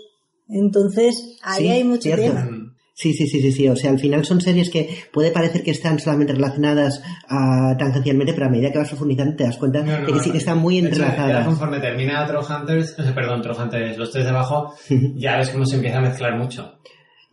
Entonces, 0.48 1.36
ahí 1.42 1.64
Sí, 1.64 1.68
hay 1.68 1.84
mucho 1.84 2.02
cierto. 2.02 2.22
tema. 2.26 2.42
Mm. 2.44 2.68
Sí, 2.94 3.12
sí, 3.12 3.28
sí, 3.28 3.40
sí, 3.40 3.52
sí. 3.52 3.68
O 3.68 3.76
sea, 3.76 3.90
al 3.90 4.00
final 4.00 4.24
son 4.24 4.40
series 4.40 4.70
que 4.70 4.88
puede 5.12 5.30
parecer 5.30 5.62
que 5.62 5.70
están 5.70 6.00
solamente 6.00 6.32
relacionadas 6.32 7.00
ah, 7.28 7.76
tangencialmente, 7.78 8.32
pero 8.34 8.46
a 8.46 8.48
medida 8.48 8.72
que 8.72 8.78
vas 8.78 8.88
profundizando 8.88 9.36
te 9.36 9.44
das 9.44 9.56
cuenta 9.56 9.82
No, 9.84 10.00
no, 10.00 10.06
de 10.06 10.12
que 10.14 10.18
sí 10.20 10.32
que 10.32 10.38
están 10.38 10.58
muy 10.58 10.80
de 10.80 10.88
hecho, 10.88 10.96
ya 10.98 11.04
entrelazadas. 11.06 11.46
conforme 11.46 11.78
termina 11.78 12.26
Trollhunters, 12.26 12.98
eh, 12.98 13.02
perdón, 13.14 13.42
Trollhunters, 13.42 13.98
los 13.98 14.10
tres 14.10 14.24
de 14.24 14.30
abajo, 14.30 14.74
ya 15.14 15.36
ves 15.36 15.50
cómo 15.50 15.64
se 15.64 15.76
empieza 15.76 15.98
a 15.98 16.02
mezclar 16.02 16.36
mucho. 16.36 16.78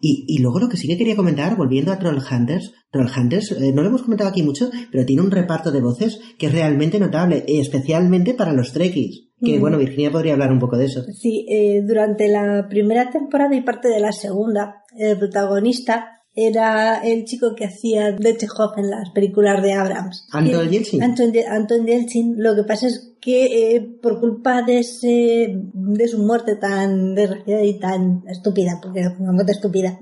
Y, 0.07 0.23
y 0.27 0.37
luego 0.37 0.59
lo 0.59 0.69
que 0.69 0.77
sí 0.77 0.87
que 0.87 0.99
quería 0.99 1.15
comentar, 1.15 1.57
volviendo 1.57 1.91
a 1.91 1.97
Trollhunters, 1.97 2.73
Trollhunters, 2.91 3.53
eh, 3.53 3.71
no 3.73 3.81
lo 3.81 3.87
hemos 3.87 4.03
comentado 4.03 4.29
aquí 4.29 4.43
mucho, 4.43 4.69
pero 4.91 5.03
tiene 5.03 5.23
un 5.23 5.31
reparto 5.31 5.71
de 5.71 5.81
voces 5.81 6.19
que 6.37 6.45
es 6.45 6.51
realmente 6.51 6.99
notable, 6.99 7.43
y 7.47 7.59
especialmente 7.59 8.35
para 8.35 8.53
los 8.53 8.71
trekkies. 8.71 9.31
Que 9.43 9.57
bueno, 9.57 9.79
Virginia 9.79 10.11
podría 10.11 10.33
hablar 10.33 10.51
un 10.51 10.59
poco 10.59 10.77
de 10.77 10.85
eso. 10.85 11.01
Sí, 11.11 11.47
eh, 11.49 11.81
durante 11.81 12.27
la 12.27 12.67
primera 12.69 13.09
temporada 13.09 13.55
y 13.55 13.61
parte 13.61 13.87
de 13.87 13.99
la 13.99 14.11
segunda, 14.11 14.83
el 14.95 15.17
protagonista 15.17 16.21
era 16.35 16.97
el 16.97 17.23
chico 17.23 17.55
que 17.55 17.65
hacía 17.65 18.11
de 18.11 18.37
Chekhov 18.37 18.77
en 18.77 18.89
las 18.89 19.09
películas 19.11 19.63
de 19.63 19.73
Abrams. 19.73 20.27
Anton 20.31 20.69
Yelchin. 20.69 21.01
Anton, 21.01 21.31
Anton 21.49 21.85
Yelchin. 21.85 22.35
Lo 22.37 22.55
que 22.55 22.63
pasa 22.63 22.87
es 22.87 23.13
que 23.21 23.75
eh, 23.75 23.81
por 24.01 24.19
culpa 24.19 24.61
de 24.61 24.79
ese, 24.79 25.61
de 25.73 26.07
su 26.07 26.19
muerte 26.19 26.57
tan 26.57 27.15
desgraciada 27.15 27.63
y 27.63 27.79
tan 27.79 28.23
estúpida, 28.27 28.79
porque 28.81 28.99
es 28.99 29.07
una 29.17 29.31
muerte 29.31 29.53
estúpida, 29.53 29.97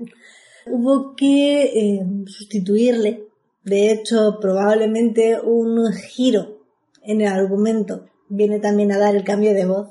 hubo 0.66 1.14
que 1.14 1.62
eh, 1.62 2.06
sustituirle. 2.26 3.28
De 3.62 3.92
hecho, 3.92 4.38
probablemente 4.40 5.40
un 5.40 5.90
giro 5.92 6.64
en 7.02 7.20
el 7.20 7.28
argumento 7.28 8.06
viene 8.28 8.58
también 8.58 8.92
a 8.92 8.98
dar 8.98 9.14
el 9.14 9.24
cambio 9.24 9.54
de 9.54 9.66
voz. 9.66 9.88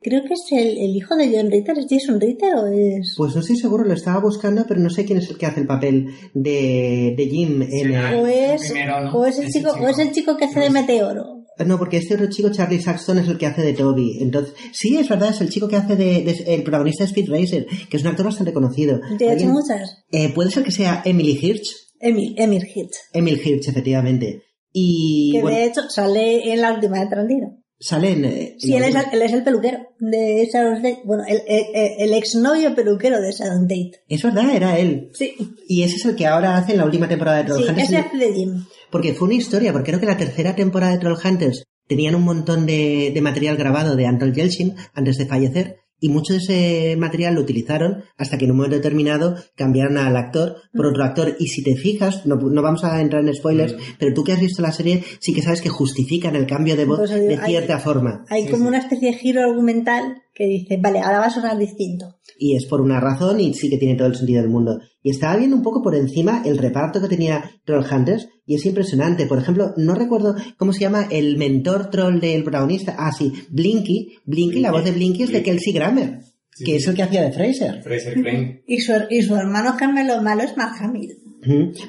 Creo 0.00 0.22
que 0.22 0.34
es 0.34 0.44
el, 0.52 0.78
el 0.78 0.96
hijo 0.96 1.16
de 1.16 1.28
John 1.34 1.50
Ritter. 1.50 1.76
¿Es 1.78 1.86
Jason 1.90 2.20
Ritter 2.20 2.54
o 2.54 2.66
es...? 2.66 3.14
Pues 3.16 3.34
no 3.34 3.40
estoy 3.40 3.56
seguro, 3.56 3.84
lo 3.84 3.94
estaba 3.94 4.20
buscando, 4.20 4.64
pero 4.66 4.80
no 4.80 4.90
sé 4.90 5.04
quién 5.04 5.18
es 5.18 5.28
el 5.28 5.36
que 5.38 5.46
hace 5.46 5.60
el 5.60 5.66
papel 5.66 6.06
de, 6.34 7.14
de 7.16 7.26
Jim 7.26 7.62
en 7.62 7.70
Sí, 7.70 7.80
el- 7.82 8.14
o 8.14 8.26
es, 8.26 8.62
primero, 8.70 9.00
¿no? 9.00 9.12
o 9.12 9.24
es 9.26 9.38
el 9.38 9.48
chico, 9.50 9.72
chico. 9.72 9.84
o 9.84 9.88
es 9.88 9.98
el 9.98 10.12
chico 10.12 10.36
que 10.36 10.44
hace 10.44 10.60
de 10.60 10.70
meteoro. 10.70 11.34
No, 11.66 11.76
porque 11.76 11.96
este 11.96 12.14
otro 12.14 12.28
chico, 12.30 12.50
Charlie 12.52 12.80
Saxton, 12.80 13.18
es 13.18 13.26
el 13.28 13.36
que 13.36 13.46
hace 13.46 13.62
de 13.62 13.72
Toby. 13.72 14.18
Entonces, 14.20 14.54
sí, 14.72 14.96
es 14.96 15.08
verdad, 15.08 15.30
es 15.30 15.40
el 15.40 15.48
chico 15.48 15.66
que 15.66 15.74
hace 15.74 15.96
de, 15.96 16.22
de- 16.22 16.54
el 16.54 16.62
protagonista 16.62 17.02
de 17.02 17.08
Speed 17.08 17.28
Racer, 17.28 17.66
que 17.90 17.96
es 17.96 18.02
un 18.04 18.08
actor 18.10 18.26
bastante 18.26 18.52
conocido. 18.52 19.00
Te 19.18 19.24
ha 19.28 19.32
hecho 19.34 19.46
¿Alguien- 19.46 19.50
muchas. 19.50 20.04
Eh, 20.12 20.32
Puede 20.32 20.52
ser 20.52 20.62
que 20.62 20.70
sea 20.70 21.02
Emily 21.04 21.36
Hirsch. 21.42 21.74
Emil, 22.00 22.36
Emil 22.38 22.64
Hitch. 22.72 22.92
Emil 23.12 23.40
Hirsch, 23.44 23.66
efectivamente. 23.68 24.42
Y 24.72 25.32
Que 25.32 25.40
bueno, 25.42 25.56
de 25.58 25.64
hecho 25.64 25.80
sale 25.90 26.52
en 26.52 26.60
la 26.60 26.72
última 26.72 27.00
de 27.00 27.06
Tarantino. 27.08 27.58
Salen. 27.80 28.24
eh, 28.24 28.56
Sí, 28.58 28.74
él 28.74 28.82
es, 28.84 28.94
el- 28.94 29.04
él 29.12 29.22
es 29.22 29.32
el 29.32 29.44
peluquero 29.44 29.78
de 30.00 30.48
Sharon 30.52 30.76
Tate. 30.82 31.00
Bueno, 31.04 31.24
el, 31.28 31.42
el, 31.46 31.64
el 31.98 32.14
exnovio 32.14 32.74
peluquero 32.74 33.20
de 33.20 33.32
Sharon 33.32 33.62
Tate. 33.68 33.92
Es 34.08 34.22
verdad, 34.22 34.54
era 34.54 34.78
él. 34.78 35.10
Sí, 35.14 35.34
Y 35.68 35.82
ese 35.82 35.96
es 35.96 36.04
el 36.06 36.16
que 36.16 36.26
ahora 36.26 36.56
hace 36.56 36.72
en 36.72 36.78
la 36.78 36.84
última 36.84 37.08
temporada 37.08 37.38
de 37.38 37.44
sí, 37.44 37.48
Trollhunters. 37.48 37.88
ese 37.88 37.96
hace 37.98 38.16
de 38.16 38.32
Jim. 38.32 38.64
Porque 38.90 39.14
fue 39.14 39.28
una 39.28 39.36
historia, 39.36 39.72
porque 39.72 39.90
creo 39.90 40.00
que 40.00 40.06
la 40.06 40.16
tercera 40.16 40.54
temporada 40.56 40.92
de 40.92 40.98
Trollhunters 40.98 41.64
tenían 41.86 42.14
un 42.14 42.22
montón 42.22 42.66
de, 42.66 43.10
de 43.14 43.20
material 43.20 43.56
grabado 43.56 43.96
de 43.96 44.06
Anton 44.06 44.34
Yelchin 44.34 44.74
antes 44.94 45.16
de 45.18 45.26
fallecer 45.26 45.76
y 46.00 46.08
mucho 46.10 46.32
de 46.32 46.38
ese 46.38 46.96
material 46.96 47.34
lo 47.34 47.40
utilizaron 47.40 48.04
hasta 48.16 48.38
que 48.38 48.44
en 48.44 48.52
un 48.52 48.58
momento 48.58 48.76
determinado 48.76 49.36
cambiaron 49.56 49.98
al 49.98 50.16
actor 50.16 50.56
por 50.74 50.86
otro 50.86 51.02
actor. 51.04 51.36
Y 51.38 51.48
si 51.48 51.62
te 51.62 51.74
fijas, 51.76 52.24
no, 52.26 52.36
no 52.36 52.62
vamos 52.62 52.84
a 52.84 53.00
entrar 53.00 53.22
en 53.26 53.34
spoilers, 53.34 53.74
pero 53.98 54.14
tú 54.14 54.22
que 54.24 54.32
has 54.32 54.40
visto 54.40 54.62
la 54.62 54.72
serie 54.72 55.02
sí 55.20 55.34
que 55.34 55.42
sabes 55.42 55.60
que 55.60 55.68
justifican 55.68 56.36
el 56.36 56.46
cambio 56.46 56.76
de 56.76 56.84
voz 56.84 56.98
Pues 56.98 57.10
de 57.10 57.36
hay- 57.36 57.46
cierta 57.50 57.78
forma. 57.80 58.24
Hay 58.28 58.44
Sí, 58.44 58.50
como 58.50 58.64
sí. 58.64 58.68
una 58.68 58.78
especie 58.78 59.10
de 59.10 59.16
giro 59.18 59.42
argumental 59.42 60.22
que 60.38 60.46
dice, 60.46 60.78
vale, 60.80 61.00
ahora 61.00 61.18
va 61.18 61.26
a 61.26 61.30
sonar 61.30 61.58
distinto. 61.58 62.14
Y 62.38 62.54
es 62.54 62.64
por 62.66 62.80
una 62.80 63.00
razón 63.00 63.40
y 63.40 63.52
sí 63.54 63.68
que 63.68 63.76
tiene 63.78 63.96
todo 63.96 64.06
el 64.06 64.14
sentido 64.14 64.40
del 64.40 64.50
mundo. 64.50 64.78
Y 65.02 65.10
estaba 65.10 65.36
viendo 65.36 65.56
un 65.56 65.62
poco 65.64 65.82
por 65.82 65.96
encima 65.96 66.42
el 66.46 66.58
reparto 66.58 67.00
que 67.00 67.08
tenía 67.08 67.50
Trollhunters 67.64 68.28
y 68.46 68.54
es 68.54 68.64
impresionante. 68.64 69.26
Por 69.26 69.38
ejemplo, 69.38 69.72
no 69.76 69.96
recuerdo 69.96 70.36
cómo 70.56 70.72
se 70.72 70.80
llama 70.80 71.08
el 71.10 71.36
mentor 71.36 71.90
troll 71.90 72.20
del 72.20 72.44
protagonista. 72.44 72.94
Ah, 72.96 73.10
sí, 73.12 73.32
Blinky. 73.50 74.18
Blinky, 74.24 74.60
la 74.60 74.70
voz 74.70 74.84
de 74.84 74.92
Blinky 74.92 75.24
es 75.24 75.28
de 75.30 75.40
Blinky. 75.40 75.50
Kelsey 75.50 75.72
Grammer, 75.72 76.20
Sí, 76.54 76.64
que 76.64 76.70
sí. 76.72 76.76
es 76.76 76.86
el 76.86 76.94
que 76.94 77.02
hacía 77.02 77.22
de 77.22 77.32
Fraser. 77.32 77.82
Fraser 77.82 78.14
Crane. 78.22 78.62
Y 78.68 78.78
su, 78.80 78.92
y 79.10 79.22
su 79.22 79.34
hermano 79.34 79.72
gemelo 79.74 80.22
malo 80.22 80.42
es 80.44 80.56
Mark 80.56 80.76
Hamill. 80.80 81.18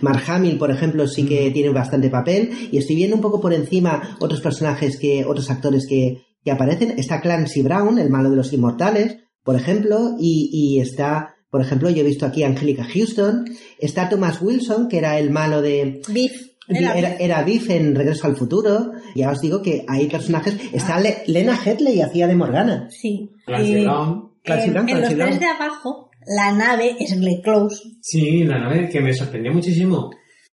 Mark 0.02 0.24
Hamill, 0.28 0.58
por 0.58 0.72
ejemplo, 0.72 1.08
sí 1.08 1.26
que 1.26 1.52
tiene 1.52 1.70
bastante 1.70 2.10
papel. 2.10 2.50
Y 2.72 2.78
estoy 2.78 2.96
viendo 2.96 3.16
un 3.16 3.22
poco 3.22 3.42
por 3.42 3.54
encima 3.54 4.18
otros 4.20 4.42
personajes 4.42 4.98
que, 4.98 5.26
otros 5.26 5.50
actores 5.50 5.86
que, 5.88 6.22
que 6.44 6.52
aparecen. 6.52 6.92
Está 6.98 7.22
Clancy 7.22 7.62
Brown, 7.62 8.00
el 8.00 8.10
malo 8.10 8.30
de 8.30 8.36
los 8.38 8.52
inmortales, 8.54 9.18
por 9.44 9.56
ejemplo, 9.56 10.16
y, 10.20 10.50
y 10.52 10.80
está, 10.82 11.36
por 11.50 11.62
ejemplo, 11.62 11.90
yo 11.90 12.02
he 12.02 12.06
visto 12.06 12.26
aquí 12.26 12.44
a 12.44 12.48
Angelica 12.48 12.84
Houston. 12.86 13.46
Está 13.80 14.10
Thomas 14.10 14.42
Wilson, 14.42 14.88
que 14.90 14.98
era 14.98 15.18
el 15.20 15.30
malo 15.32 15.62
de, 15.62 16.02
Biff. 16.14 16.34
Era, 16.68 16.94
Era 16.98 17.16
era, 17.16 17.44
Biff. 17.44 17.70
En 17.72 17.96
Regreso 17.96 18.28
al 18.28 18.36
Futuro. 18.36 18.92
Ya 19.16 19.32
os 19.32 19.40
digo 19.42 19.62
que 19.64 19.86
hay 19.88 20.08
personajes. 20.08 20.56
Está 20.72 21.00
Le- 21.00 21.24
Lena 21.26 21.60
Headley, 21.66 22.02
hacía 22.02 22.28
de 22.28 22.36
Morgana. 22.36 22.88
Sí. 22.92 23.32
Clancy 23.46 23.74
Eh, 23.76 23.84
Brown. 23.84 24.30
Clancy 24.44 24.68
en, 24.68 24.74
Brown, 24.74 24.90
en 24.90 24.96
Clancy 24.98 25.16
los 25.16 25.28
tres 25.28 25.40
de 25.40 25.46
abajo, 25.48 26.10
la 26.38 26.52
nave 26.54 26.96
es 27.00 27.20
Glenn 27.20 27.42
Close. 27.42 27.84
Sí, 28.02 28.44
la 28.44 28.60
nave 28.60 28.88
que 28.88 29.02
me 29.02 29.14
sorprendió 29.14 29.52
muchísimo. 29.52 30.12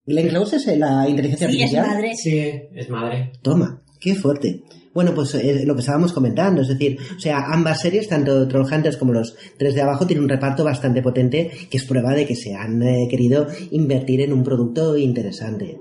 Glenn 0.05 0.29
Close 0.29 0.57
es 0.57 0.67
la 0.79 1.09
inteligencia 1.09 1.49
Sí, 1.49 1.55
es 1.63 1.75
artificial. 1.75 1.87
madre. 1.87 2.15
Sí, 2.17 2.53
es 2.75 2.89
madre. 2.91 3.33
Toma, 3.43 3.81
qué 4.01 4.15
fuerte. 4.15 4.63
Bueno, 4.93 5.15
pues 5.15 5.35
eh, 5.37 5.63
lo 5.65 5.75
que 5.75 5.81
estábamos 5.81 6.13
comentando, 6.13 6.63
es 6.63 6.69
decir, 6.69 6.99
o 7.17 7.21
sea, 7.21 7.45
ambas 7.53 7.81
series, 7.81 8.09
tanto 8.09 8.49
Trollhunters 8.49 8.97
como 8.97 9.13
los 9.13 9.37
tres 9.57 9.75
de 9.75 9.83
abajo, 9.83 10.05
tienen 10.05 10.25
un 10.25 10.31
reparto 10.31 10.65
bastante 10.65 11.01
potente, 11.01 11.49
que 11.71 11.77
es 11.77 11.85
prueba 11.85 12.13
de 12.13 12.27
que 12.27 12.35
se 12.35 12.55
han 12.55 12.83
eh, 12.83 13.07
querido 13.09 13.47
invertir 13.71 14.21
en 14.23 14.33
un 14.33 14.43
producto 14.43 14.97
interesante. 14.97 15.79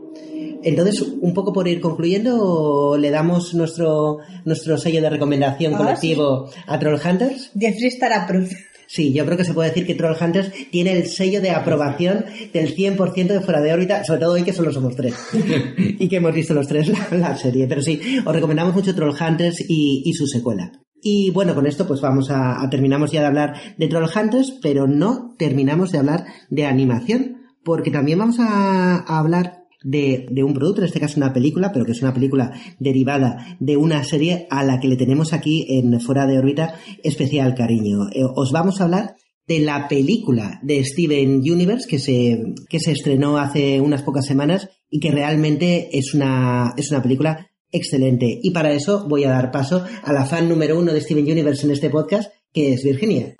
Entonces, 0.61 1.01
un 1.01 1.33
poco 1.33 1.53
por 1.53 1.67
ir 1.67 1.79
concluyendo, 1.79 2.97
le 2.99 3.09
damos 3.09 3.53
nuestro, 3.53 4.17
nuestro 4.45 4.77
sello 4.77 5.01
de 5.01 5.09
recomendación 5.09 5.73
Ah, 5.73 5.77
colectivo 5.77 6.49
a 6.67 6.77
Trollhunters. 6.77 7.51
Jeffrey 7.57 7.87
estará 7.87 8.27
proof. 8.27 8.51
Sí, 8.91 9.13
yo 9.13 9.23
creo 9.23 9.37
que 9.37 9.45
se 9.45 9.53
puede 9.53 9.69
decir 9.69 9.85
que 9.85 9.93
Trollhunters 9.93 10.51
tiene 10.71 10.93
el 10.93 11.05
sello 11.05 11.41
de 11.41 11.51
aprobación 11.51 12.25
del 12.51 12.75
100% 12.75 13.27
de 13.27 13.41
fuera 13.41 13.61
de 13.61 13.71
órbita, 13.71 14.03
sobre 14.03 14.19
todo 14.21 14.33
hoy 14.33 14.41
que 14.41 14.51
solo 14.51 14.71
somos 14.71 14.95
tres. 14.95 15.13
y 15.77 16.07
que 16.09 16.15
hemos 16.15 16.33
visto 16.33 16.55
los 16.55 16.67
tres 16.67 16.87
la, 16.89 17.07
la 17.17 17.37
serie. 17.37 17.67
Pero 17.67 17.83
sí, 17.83 18.01
os 18.25 18.33
recomendamos 18.33 18.73
mucho 18.73 18.95
Trollhunters 18.95 19.61
y, 19.69 20.01
y 20.05 20.13
su 20.13 20.25
secuela. 20.25 20.71
Y 21.03 21.29
bueno, 21.29 21.53
con 21.53 21.67
esto 21.67 21.85
pues 21.87 22.01
vamos 22.01 22.31
a, 22.31 22.63
a- 22.63 22.69
terminamos 22.71 23.11
ya 23.11 23.21
de 23.21 23.27
hablar 23.27 23.53
de 23.77 23.87
Trollhunters, 23.87 24.57
pero 24.59 24.87
no 24.87 25.35
terminamos 25.37 25.91
de 25.91 25.99
hablar 25.99 26.25
de 26.49 26.65
animación, 26.65 27.37
porque 27.63 27.91
también 27.91 28.17
vamos 28.17 28.37
a, 28.39 28.95
a 29.07 29.19
hablar 29.19 29.58
de, 29.83 30.25
de 30.29 30.43
un 30.43 30.53
producto, 30.53 30.81
en 30.81 30.87
este 30.87 30.99
caso 30.99 31.17
una 31.17 31.33
película, 31.33 31.71
pero 31.71 31.85
que 31.85 31.93
es 31.93 32.01
una 32.01 32.13
película 32.13 32.51
derivada 32.79 33.57
de 33.59 33.77
una 33.77 34.03
serie 34.03 34.47
a 34.49 34.63
la 34.63 34.79
que 34.79 34.87
le 34.87 34.97
tenemos 34.97 35.33
aquí 35.33 35.65
en 35.69 35.99
Fuera 36.01 36.27
de 36.27 36.37
órbita 36.37 36.75
especial 37.03 37.55
cariño. 37.55 38.09
Eh, 38.13 38.23
os 38.23 38.51
vamos 38.51 38.79
a 38.79 38.85
hablar 38.85 39.15
de 39.47 39.59
la 39.59 39.87
película 39.87 40.59
de 40.61 40.83
Steven 40.83 41.39
Universe 41.39 41.87
que 41.87 41.97
se, 41.97 42.53
que 42.69 42.79
se 42.79 42.91
estrenó 42.91 43.39
hace 43.39 43.81
unas 43.81 44.03
pocas 44.03 44.25
semanas 44.25 44.69
y 44.89 44.99
que 44.99 45.11
realmente 45.11 45.89
es 45.97 46.13
una, 46.13 46.73
es 46.77 46.91
una 46.91 47.01
película 47.01 47.49
excelente. 47.71 48.39
Y 48.43 48.51
para 48.51 48.71
eso 48.73 49.07
voy 49.07 49.23
a 49.23 49.31
dar 49.31 49.51
paso 49.51 49.83
a 50.03 50.13
la 50.13 50.25
fan 50.25 50.49
número 50.49 50.77
uno 50.77 50.93
de 50.93 51.01
Steven 51.01 51.29
Universe 51.31 51.65
en 51.65 51.71
este 51.71 51.89
podcast, 51.89 52.31
que 52.53 52.73
es 52.73 52.83
Virginia. 52.83 53.35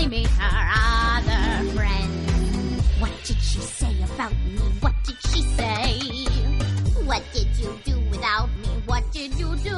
Finally 0.00 0.18
meet 0.22 0.28
her 0.28 0.56
other 1.16 1.72
friend. 1.76 2.10
What 3.00 3.12
did 3.24 3.36
she 3.40 3.60
say 3.60 3.94
about 4.14 4.32
me? 4.32 4.58
What 4.80 4.94
did 5.04 5.16
she 5.30 5.42
say? 5.42 6.26
What 7.06 7.22
did 7.32 7.48
you 7.58 7.70
do 7.84 8.00
without 8.10 8.48
me? 8.62 8.68
What 8.86 9.04
did 9.12 9.32
you 9.38 9.54
do? 9.56 9.76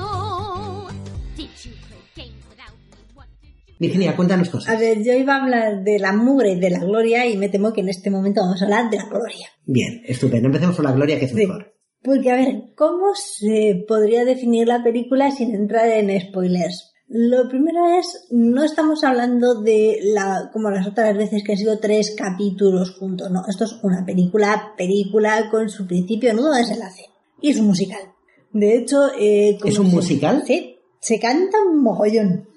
Did 1.37 1.51
you 1.65 1.73
play 1.89 2.03
games 2.17 2.45
without 2.51 2.75
me? 2.91 2.99
What 3.15 3.27
did 3.41 3.51
you 3.67 3.75
Virginia, 3.79 4.15
cuéntanos 4.17 4.49
A 4.49 4.53
cosas. 4.53 4.79
ver, 4.81 5.03
yo 5.03 5.13
iba 5.15 5.37
a 5.37 5.43
hablar 5.43 5.83
de 5.85 5.99
la 5.99 6.13
mugre 6.13 6.53
y 6.53 6.61
de 6.61 6.71
la 6.71 6.79
gloria 6.79 7.27
y 7.27 7.37
me 7.37 7.49
temo 7.49 7.73
que 7.73 7.81
en 7.81 7.89
este 7.89 8.11
momento 8.11 8.43
vamos 8.43 8.61
a 8.63 8.65
hablar 8.65 8.91
de 8.91 8.99
la 8.99 9.07
gloria. 9.07 9.49
Bien, 9.67 10.03
estupendo. 10.07 10.47
Empecemos 10.47 10.77
por 10.77 10.85
la 10.85 10.93
gloria, 10.93 11.19
que 11.19 11.25
es 11.27 11.31
Sí. 11.33 11.37
mejor. 11.37 11.73
Porque, 12.05 12.31
a 12.33 12.35
ver, 12.37 12.63
¿cómo 12.77 13.15
se 13.15 13.85
podría 13.87 14.25
definir 14.25 14.67
la 14.67 14.83
película 14.83 15.31
sin 15.31 15.55
entrar 15.55 15.89
en 15.89 16.21
spoilers? 16.21 16.92
Lo 17.15 17.47
primero 17.49 17.87
es, 17.99 18.27
no 18.31 18.65
estamos 18.65 19.05
hablando 19.05 19.61
de 19.61 19.99
la, 20.03 20.49
como 20.51 20.71
las 20.71 20.87
otras 20.87 21.15
veces 21.17 21.43
que 21.45 21.53
han 21.53 21.59
sido 21.59 21.79
tres 21.79 22.15
capítulos 22.17 22.93
juntos, 22.99 23.31
no, 23.31 23.43
esto 23.47 23.65
es 23.65 23.75
una 23.83 24.03
película, 24.05 24.73
película 24.79 25.51
con 25.51 25.69
su 25.69 25.87
principio, 25.87 26.33
nudo, 26.33 26.55
desenlace. 26.55 27.05
Y 27.43 27.51
es 27.51 27.59
un 27.59 27.67
musical. 27.67 28.01
De 28.53 28.77
hecho, 28.79 29.09
eh, 29.19 29.59
como 29.61 29.73
¿Es 29.73 29.79
un 29.79 29.91
se- 29.91 29.95
musical? 29.97 30.43
Sí, 30.47 30.77
se 31.01 31.19
canta 31.19 31.59
un 31.71 31.83
mogollón. 31.83 32.49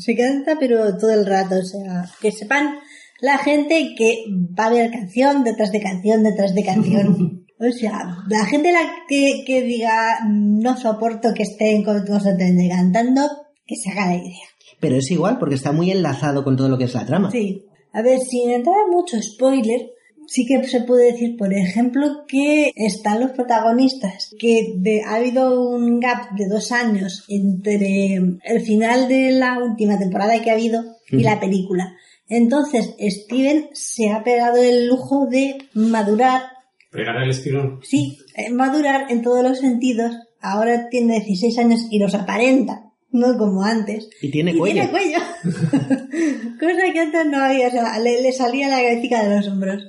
Se 0.00 0.14
canta, 0.16 0.56
pero 0.60 0.96
todo 0.96 1.10
el 1.10 1.26
rato, 1.26 1.56
o 1.56 1.64
sea, 1.64 2.04
que 2.20 2.30
sepan 2.30 2.78
la 3.20 3.38
gente 3.38 3.94
que 3.96 4.24
va 4.58 4.64
a 4.64 4.66
haber 4.68 4.90
canción 4.92 5.42
detrás 5.42 5.72
de 5.72 5.80
canción 5.80 6.22
detrás 6.22 6.54
de 6.54 6.64
canción. 6.64 7.34
O 7.60 7.72
sea, 7.72 8.18
la 8.28 8.44
gente 8.44 8.70
la 8.70 8.88
que, 9.08 9.42
que 9.44 9.62
diga 9.62 10.20
no 10.28 10.76
soporto 10.76 11.34
que 11.34 11.42
estén 11.42 11.82
constantemente 11.82 12.68
cantando, 12.68 13.22
que 13.68 13.76
se 13.76 13.90
haga 13.90 14.06
la 14.06 14.16
idea. 14.16 14.46
Pero 14.80 14.96
es 14.96 15.08
igual, 15.12 15.38
porque 15.38 15.54
está 15.54 15.70
muy 15.70 15.90
enlazado 15.92 16.42
con 16.42 16.56
todo 16.56 16.68
lo 16.68 16.78
que 16.78 16.84
es 16.84 16.94
la 16.94 17.06
trama. 17.06 17.30
Sí. 17.30 17.64
A 17.92 18.02
ver, 18.02 18.18
sin 18.20 18.50
entrar 18.50 18.74
en 18.86 18.90
mucho 18.90 19.16
spoiler, 19.22 19.90
sí 20.26 20.44
que 20.46 20.62
se 20.66 20.82
puede 20.82 21.12
decir, 21.12 21.36
por 21.36 21.52
ejemplo, 21.54 22.24
que 22.28 22.70
están 22.76 23.20
los 23.20 23.30
protagonistas, 23.32 24.34
que 24.38 24.74
de- 24.76 25.02
ha 25.02 25.14
habido 25.16 25.68
un 25.70 26.00
gap 26.00 26.30
de 26.36 26.46
dos 26.48 26.70
años 26.72 27.24
entre 27.28 28.14
el 28.16 28.60
final 28.62 29.08
de 29.08 29.32
la 29.32 29.58
última 29.58 29.98
temporada 29.98 30.40
que 30.42 30.50
ha 30.50 30.54
habido 30.54 30.82
y 31.10 31.22
la 31.22 31.40
película. 31.40 31.94
Entonces, 32.28 32.94
Steven 33.00 33.70
se 33.72 34.10
ha 34.10 34.22
pegado 34.22 34.58
el 34.62 34.86
lujo 34.86 35.26
de 35.30 35.56
madurar, 35.74 36.42
Pegar 36.90 37.16
el 37.22 37.30
estirón. 37.30 37.80
sí, 37.82 38.18
eh, 38.36 38.50
madurar 38.50 39.10
en 39.10 39.22
todos 39.22 39.42
los 39.42 39.58
sentidos. 39.58 40.14
Ahora 40.40 40.88
tiene 40.90 41.14
16 41.20 41.58
años 41.58 41.80
y 41.90 41.98
los 41.98 42.14
aparenta, 42.14 42.87
no 43.10 43.36
como 43.38 43.62
antes. 43.62 44.08
Y 44.20 44.30
tiene 44.30 44.52
Y 44.52 44.58
cuello. 44.58 44.74
tiene 44.74 44.90
cuello. 44.90 45.18
Cosa 46.60 46.92
que 46.92 47.00
antes 47.00 47.26
no 47.26 47.38
había, 47.38 47.68
o 47.68 47.70
sea, 47.70 47.98
le, 47.98 48.22
le 48.22 48.32
salía 48.32 48.68
la 48.68 48.82
cabecita 48.82 49.26
de 49.26 49.36
los 49.36 49.48
hombros. 49.48 49.82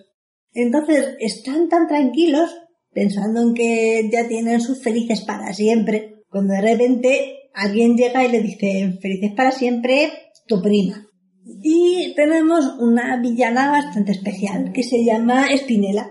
Entonces, 0.54 1.16
están 1.20 1.70
tan 1.70 1.88
tranquilos, 1.88 2.50
pensando 2.92 3.42
en 3.42 3.54
que 3.54 4.10
ya 4.12 4.28
tienen 4.28 4.62
sus 4.62 4.82
felices 4.82 5.22
para 5.22 5.54
siempre, 5.54 6.24
cuando 6.30 6.54
de 6.54 6.62
repente 6.62 7.36
alguien 7.54 7.96
llega 7.96 8.26
y 8.26 8.32
le 8.32 8.42
dice, 8.42 8.98
felices 9.02 9.32
para 9.36 9.52
siempre, 9.52 10.12
tu 10.48 10.62
prima. 10.62 11.06
Y 11.62 12.14
tenemos 12.16 12.66
una 12.80 13.20
villana 13.22 13.72
bastante 13.72 14.12
especial, 14.12 14.72
que 14.74 14.84
se 14.84 15.04
llama 15.04 15.48
Spinella. 15.56 16.10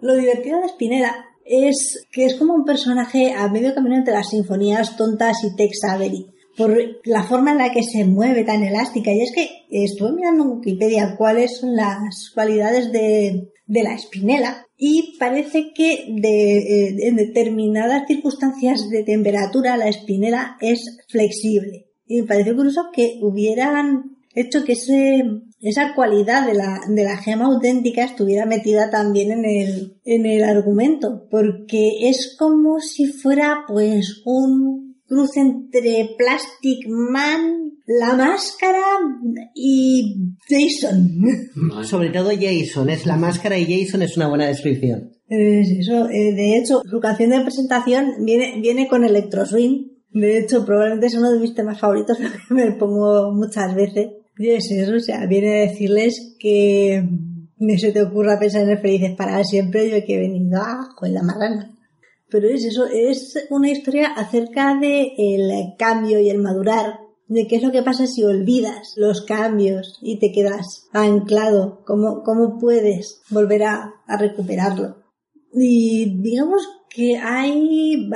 Lo 0.00 0.16
divertido 0.16 0.60
de 0.60 0.68
Spinella 0.68 1.14
es 1.44 2.06
que 2.10 2.24
es 2.24 2.34
como 2.34 2.54
un 2.54 2.64
personaje 2.64 3.32
a 3.32 3.48
medio 3.48 3.74
camino 3.74 3.96
entre 3.96 4.14
las 4.14 4.30
sinfonías 4.30 4.96
tontas 4.96 5.44
y 5.44 5.54
Tex 5.56 5.84
Avery 5.88 6.31
por 6.56 6.76
la 7.04 7.22
forma 7.24 7.52
en 7.52 7.58
la 7.58 7.72
que 7.72 7.82
se 7.82 8.04
mueve 8.04 8.44
tan 8.44 8.62
elástica. 8.62 9.12
Y 9.12 9.22
es 9.22 9.32
que 9.32 9.48
estuve 9.70 10.12
mirando 10.12 10.44
en 10.44 10.50
Wikipedia 10.50 11.14
cuáles 11.16 11.58
son 11.58 11.76
las 11.76 12.30
cualidades 12.34 12.92
de, 12.92 13.52
de 13.66 13.82
la 13.82 13.94
espinela 13.94 14.66
y 14.76 15.16
parece 15.18 15.72
que 15.72 16.06
de, 16.10 16.58
eh, 16.58 16.96
en 17.02 17.16
determinadas 17.16 18.02
circunstancias 18.06 18.90
de 18.90 19.04
temperatura 19.04 19.76
la 19.76 19.88
espinela 19.88 20.56
es 20.60 20.98
flexible. 21.08 21.86
Y 22.04 22.22
me 22.22 22.26
parece 22.26 22.54
curioso 22.54 22.90
que 22.92 23.18
hubieran 23.22 24.16
hecho 24.34 24.64
que 24.64 24.72
ese, 24.72 25.22
esa 25.60 25.94
cualidad 25.94 26.46
de 26.46 26.54
la, 26.54 26.80
de 26.88 27.04
la 27.04 27.16
gema 27.16 27.46
auténtica 27.46 28.04
estuviera 28.04 28.44
metida 28.44 28.90
también 28.90 29.30
en 29.30 29.44
el, 29.44 30.00
en 30.04 30.26
el 30.26 30.42
argumento, 30.42 31.28
porque 31.30 32.08
es 32.08 32.34
como 32.38 32.80
si 32.80 33.06
fuera 33.06 33.64
pues 33.68 34.22
un 34.24 34.91
cruce 35.12 35.40
entre 35.40 36.14
Plastic 36.16 36.88
Man, 36.88 37.72
la 37.86 38.14
máscara 38.14 38.82
y 39.54 40.16
Jason. 40.48 41.20
Sobre 41.84 42.08
todo 42.08 42.30
Jason, 42.30 42.88
es 42.88 43.04
la 43.04 43.16
máscara 43.16 43.58
y 43.58 43.66
Jason 43.66 44.00
es 44.02 44.16
una 44.16 44.28
buena 44.28 44.46
descripción. 44.46 45.12
Es 45.28 45.70
eso, 45.70 46.08
eh, 46.08 46.32
de 46.32 46.56
hecho, 46.56 46.80
su 46.88 46.98
canción 47.00 47.30
de 47.30 47.42
presentación 47.42 48.24
viene, 48.24 48.58
viene 48.60 48.88
con 48.88 49.04
Electro 49.04 49.44
Swing. 49.44 49.88
De 50.10 50.38
hecho, 50.38 50.64
probablemente 50.64 51.06
es 51.06 51.14
uno 51.14 51.30
de 51.30 51.40
mis 51.40 51.54
temas 51.54 51.78
favoritos, 51.78 52.16
que 52.48 52.54
me 52.54 52.72
pongo 52.72 53.32
muchas 53.32 53.74
veces. 53.74 54.08
Y 54.38 54.48
es 54.48 54.70
eso, 54.70 54.96
o 54.96 55.00
sea, 55.00 55.26
viene 55.26 55.58
a 55.58 55.68
decirles 55.68 56.36
que 56.38 57.06
no 57.58 57.78
se 57.78 57.92
te 57.92 58.02
ocurra 58.02 58.38
pensar 58.38 58.62
en 58.62 58.70
el 58.70 58.78
felices 58.78 59.14
para 59.16 59.44
siempre, 59.44 59.90
yo 59.90 60.06
que 60.06 60.14
he 60.14 60.20
venido 60.20 60.58
a 60.58 60.88
con 60.96 61.12
la 61.12 61.22
marrana. 61.22 61.70
Pero 62.32 62.48
es 62.48 62.64
eso, 62.64 62.86
es 62.86 63.46
una 63.50 63.70
historia 63.70 64.08
acerca 64.08 64.74
de 64.80 65.12
el 65.18 65.74
cambio 65.78 66.18
y 66.18 66.30
el 66.30 66.38
madurar, 66.38 66.98
de 67.28 67.46
qué 67.46 67.56
es 67.56 67.62
lo 67.62 67.70
que 67.70 67.82
pasa 67.82 68.06
si 68.06 68.24
olvidas 68.24 68.94
los 68.96 69.22
cambios 69.26 69.98
y 70.00 70.18
te 70.18 70.32
quedas 70.32 70.88
anclado, 70.92 71.82
cómo, 71.86 72.22
cómo 72.24 72.58
puedes 72.58 73.20
volver 73.30 73.64
a, 73.64 73.92
recuperarlo. 74.18 74.96
Y 75.54 76.20
digamos 76.22 76.66
que 76.88 77.18
hay 77.18 78.08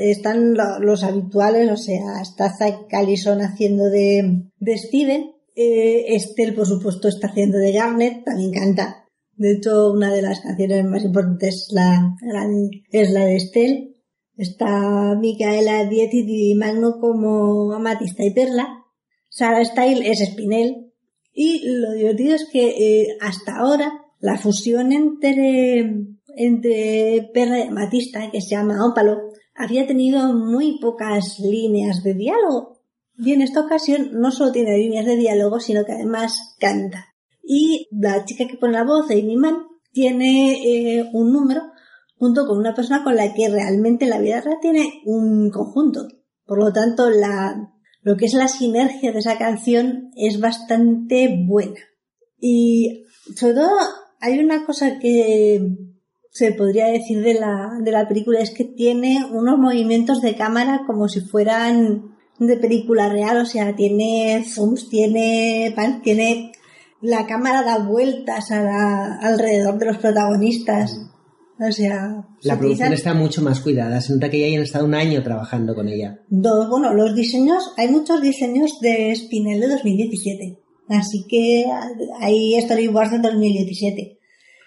están 0.00 0.54
lo- 0.54 0.78
los 0.80 1.02
habituales, 1.02 1.70
o 1.70 1.76
sea, 1.76 2.20
está 2.20 2.54
Zack 2.54 2.88
Callison 2.88 3.40
haciendo 3.40 3.84
de, 3.90 4.50
de 4.58 4.78
Steven, 4.78 5.32
eh, 5.54 6.14
Estelle 6.14 6.52
por 6.52 6.66
supuesto 6.66 7.08
está 7.08 7.28
haciendo 7.28 7.58
de 7.58 7.72
Garnet, 7.72 8.24
también 8.24 8.52
canta. 8.52 9.01
De 9.36 9.52
hecho, 9.52 9.92
una 9.92 10.12
de 10.12 10.22
las 10.22 10.40
canciones 10.40 10.84
más 10.84 11.04
importantes 11.04 11.66
es 11.68 11.72
la, 11.72 12.14
de- 12.46 12.82
es 12.90 13.10
la 13.10 13.24
de. 13.24 13.88
Está 14.36 15.14
Micaela 15.20 15.84
Dieti 15.84 16.24
y 16.26 16.54
Magno 16.54 16.98
como 17.00 17.72
Amatista 17.72 18.24
y 18.24 18.32
Perla. 18.32 18.84
Sarah 19.28 19.64
Style 19.64 20.02
es 20.10 20.20
Spinel. 20.20 20.92
Y 21.32 21.62
lo 21.66 21.92
divertido 21.92 22.34
es 22.34 22.48
que 22.50 22.68
eh, 23.02 23.06
hasta 23.20 23.56
ahora 23.56 23.92
la 24.20 24.36
fusión 24.38 24.92
entre, 24.92 25.80
entre 26.36 27.30
Perla 27.32 27.58
y 27.60 27.68
Amatista, 27.68 28.30
que 28.30 28.40
se 28.40 28.50
llama 28.50 28.86
Ópalo, 28.86 29.18
había 29.54 29.86
tenido 29.86 30.32
muy 30.34 30.78
pocas 30.80 31.38
líneas 31.38 32.02
de 32.02 32.14
diálogo. 32.14 32.80
Y 33.18 33.32
en 33.32 33.42
esta 33.42 33.60
ocasión 33.60 34.10
no 34.12 34.30
solo 34.30 34.52
tiene 34.52 34.76
líneas 34.78 35.06
de 35.06 35.16
diálogo, 35.16 35.60
sino 35.60 35.84
que 35.84 35.92
además 35.92 36.56
canta. 36.58 37.11
Y 37.42 37.88
la 37.90 38.24
chica 38.24 38.46
que 38.46 38.56
pone 38.56 38.74
la 38.74 38.84
voz, 38.84 39.10
Amy 39.10 39.36
Mann, 39.36 39.58
tiene 39.92 40.98
eh, 40.98 41.10
un 41.12 41.32
número 41.32 41.62
junto 42.16 42.46
con 42.46 42.58
una 42.58 42.74
persona 42.74 43.02
con 43.02 43.16
la 43.16 43.34
que 43.34 43.48
realmente 43.48 44.04
en 44.04 44.10
la 44.10 44.20
vida 44.20 44.40
real 44.40 44.58
tiene 44.60 45.00
un 45.04 45.50
conjunto. 45.50 46.06
Por 46.46 46.58
lo 46.58 46.72
tanto, 46.72 47.10
la, 47.10 47.70
lo 48.02 48.16
que 48.16 48.26
es 48.26 48.34
la 48.34 48.48
sinergia 48.48 49.12
de 49.12 49.18
esa 49.18 49.38
canción 49.38 50.10
es 50.16 50.40
bastante 50.40 51.44
buena. 51.46 51.80
Y 52.40 53.04
sobre 53.36 53.54
todo 53.54 53.70
hay 54.20 54.38
una 54.38 54.64
cosa 54.64 54.98
que 54.98 55.66
se 56.30 56.52
podría 56.52 56.86
decir 56.86 57.22
de 57.22 57.34
la, 57.34 57.70
de 57.82 57.90
la 57.90 58.08
película 58.08 58.40
es 58.40 58.50
que 58.52 58.64
tiene 58.64 59.18
unos 59.30 59.58
movimientos 59.58 60.22
de 60.22 60.34
cámara 60.34 60.82
como 60.86 61.08
si 61.08 61.20
fueran 61.20 62.16
de 62.38 62.56
película 62.56 63.08
real, 63.08 63.36
o 63.36 63.44
sea, 63.46 63.76
tiene 63.76 64.42
zooms, 64.44 64.88
tiene, 64.88 65.72
pan- 65.76 66.02
tiene 66.02 66.52
la 67.02 67.26
cámara 67.26 67.62
da 67.62 67.78
vueltas 67.78 68.50
a 68.50 68.62
la- 68.62 69.18
alrededor 69.20 69.78
de 69.78 69.86
los 69.86 69.98
protagonistas. 69.98 70.98
O 71.60 71.70
sea, 71.70 72.24
se 72.40 72.48
La 72.48 72.58
producción 72.58 72.88
utilizan 72.88 72.92
está 72.92 73.14
mucho 73.14 73.42
más 73.42 73.60
cuidada. 73.60 74.00
Se 74.00 74.12
nota 74.14 74.30
que 74.30 74.40
ya 74.40 74.46
hayan 74.46 74.62
estado 74.62 74.84
un 74.86 74.94
año 74.94 75.22
trabajando 75.22 75.74
con 75.74 75.88
ella. 75.88 76.18
dos, 76.28 76.68
bueno, 76.68 76.92
los 76.94 77.14
diseños, 77.14 77.72
hay 77.76 77.88
muchos 77.88 78.20
diseños 78.20 78.80
de 78.80 79.14
Spinel 79.14 79.60
de 79.60 79.68
2017. 79.68 80.58
Así 80.88 81.24
que 81.28 81.64
hay 82.20 82.60
storyboards 82.62 83.12
de 83.12 83.18
2017. 83.18 84.18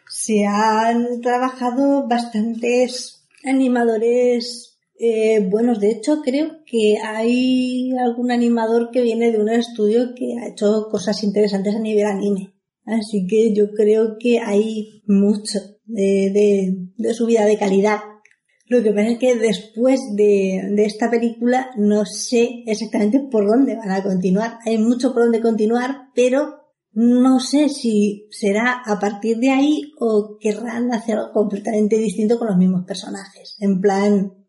Se 0.07 0.45
han 0.45 1.19
trabajado 1.21 2.07
bastantes 2.07 3.27
animadores 3.43 4.74
eh, 4.97 5.47
buenos. 5.49 5.79
De 5.79 5.91
hecho, 5.91 6.21
creo 6.21 6.63
que 6.65 6.97
hay 7.03 7.91
algún 7.97 8.31
animador 8.31 8.89
que 8.91 9.01
viene 9.01 9.31
de 9.31 9.39
un 9.39 9.49
estudio 9.49 10.13
que 10.15 10.37
ha 10.39 10.47
hecho 10.47 10.87
cosas 10.89 11.23
interesantes 11.23 11.75
a 11.75 11.79
nivel 11.79 12.05
anime. 12.05 12.53
Así 12.85 13.25
que 13.27 13.53
yo 13.53 13.71
creo 13.71 14.17
que 14.19 14.39
hay 14.39 15.01
mucho 15.07 15.59
de, 15.85 16.31
de, 16.31 16.75
de 16.97 17.13
subida 17.13 17.45
de 17.45 17.57
calidad. 17.57 17.99
Lo 18.67 18.81
que 18.81 18.91
pasa 18.91 19.09
es 19.09 19.19
que 19.19 19.35
después 19.35 19.99
de, 20.15 20.71
de 20.71 20.85
esta 20.85 21.09
película 21.09 21.69
no 21.77 22.05
sé 22.05 22.63
exactamente 22.65 23.19
por 23.19 23.47
dónde 23.47 23.75
van 23.75 23.91
a 23.91 24.03
continuar. 24.03 24.59
Hay 24.65 24.77
mucho 24.77 25.13
por 25.13 25.23
dónde 25.23 25.41
continuar, 25.41 26.09
pero 26.15 26.65
no 26.91 27.39
sé 27.39 27.69
si 27.69 28.27
será 28.31 28.81
a 28.85 28.99
partir 28.99 29.37
de 29.37 29.49
ahí 29.51 29.93
o 29.99 30.37
querrán 30.39 30.93
hacer 30.93 31.17
algo 31.17 31.33
completamente 31.33 31.97
distinto 31.97 32.39
con 32.39 32.47
los 32.47 32.57
mismos 32.57 32.85
personajes. 32.85 33.57
En 33.59 33.81
plan, 33.81 34.44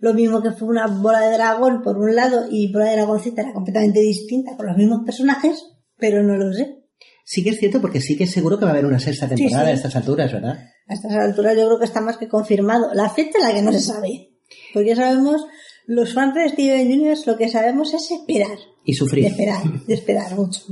lo 0.00 0.14
mismo 0.14 0.42
que 0.42 0.52
fue 0.52 0.68
una 0.68 0.86
bola 0.86 1.20
de 1.20 1.34
dragón 1.36 1.82
por 1.82 1.98
un 1.98 2.14
lado 2.14 2.46
y 2.50 2.72
bola 2.72 2.86
de 2.86 2.96
dragoncita 2.96 3.42
era 3.42 3.52
completamente 3.52 4.00
distinta 4.00 4.56
con 4.56 4.66
los 4.66 4.76
mismos 4.76 5.02
personajes, 5.04 5.62
pero 5.98 6.22
no 6.22 6.36
lo 6.36 6.52
sé. 6.52 6.78
Sí 7.24 7.44
que 7.44 7.50
es 7.50 7.58
cierto 7.58 7.80
porque 7.80 8.00
sí 8.00 8.16
que 8.16 8.24
es 8.24 8.32
seguro 8.32 8.58
que 8.58 8.64
va 8.64 8.72
a 8.72 8.74
haber 8.74 8.86
una 8.86 8.98
sexta 8.98 9.28
temporada 9.28 9.66
sí. 9.66 9.70
a 9.70 9.74
estas 9.74 9.94
alturas, 9.94 10.32
¿verdad? 10.32 10.58
A 10.88 10.94
estas 10.94 11.12
alturas 11.12 11.56
yo 11.56 11.66
creo 11.66 11.78
que 11.78 11.84
está 11.84 12.00
más 12.00 12.16
que 12.16 12.28
confirmado. 12.28 12.92
La 12.94 13.08
fecha 13.10 13.38
es 13.38 13.44
la 13.44 13.54
que 13.54 13.62
no 13.62 13.72
se 13.72 13.80
sabe. 13.80 14.30
Porque 14.74 14.96
sabemos, 14.96 15.46
los 15.86 16.12
fans 16.12 16.34
de 16.34 16.48
Steven 16.48 16.86
Universe 16.86 17.30
lo 17.30 17.36
que 17.36 17.48
sabemos 17.48 17.94
es 17.94 18.10
esperar. 18.10 18.58
Y 18.84 18.94
sufrir. 18.94 19.26
esperar, 19.26 19.62
y 19.86 19.92
esperar 19.92 20.34
mucho. 20.34 20.62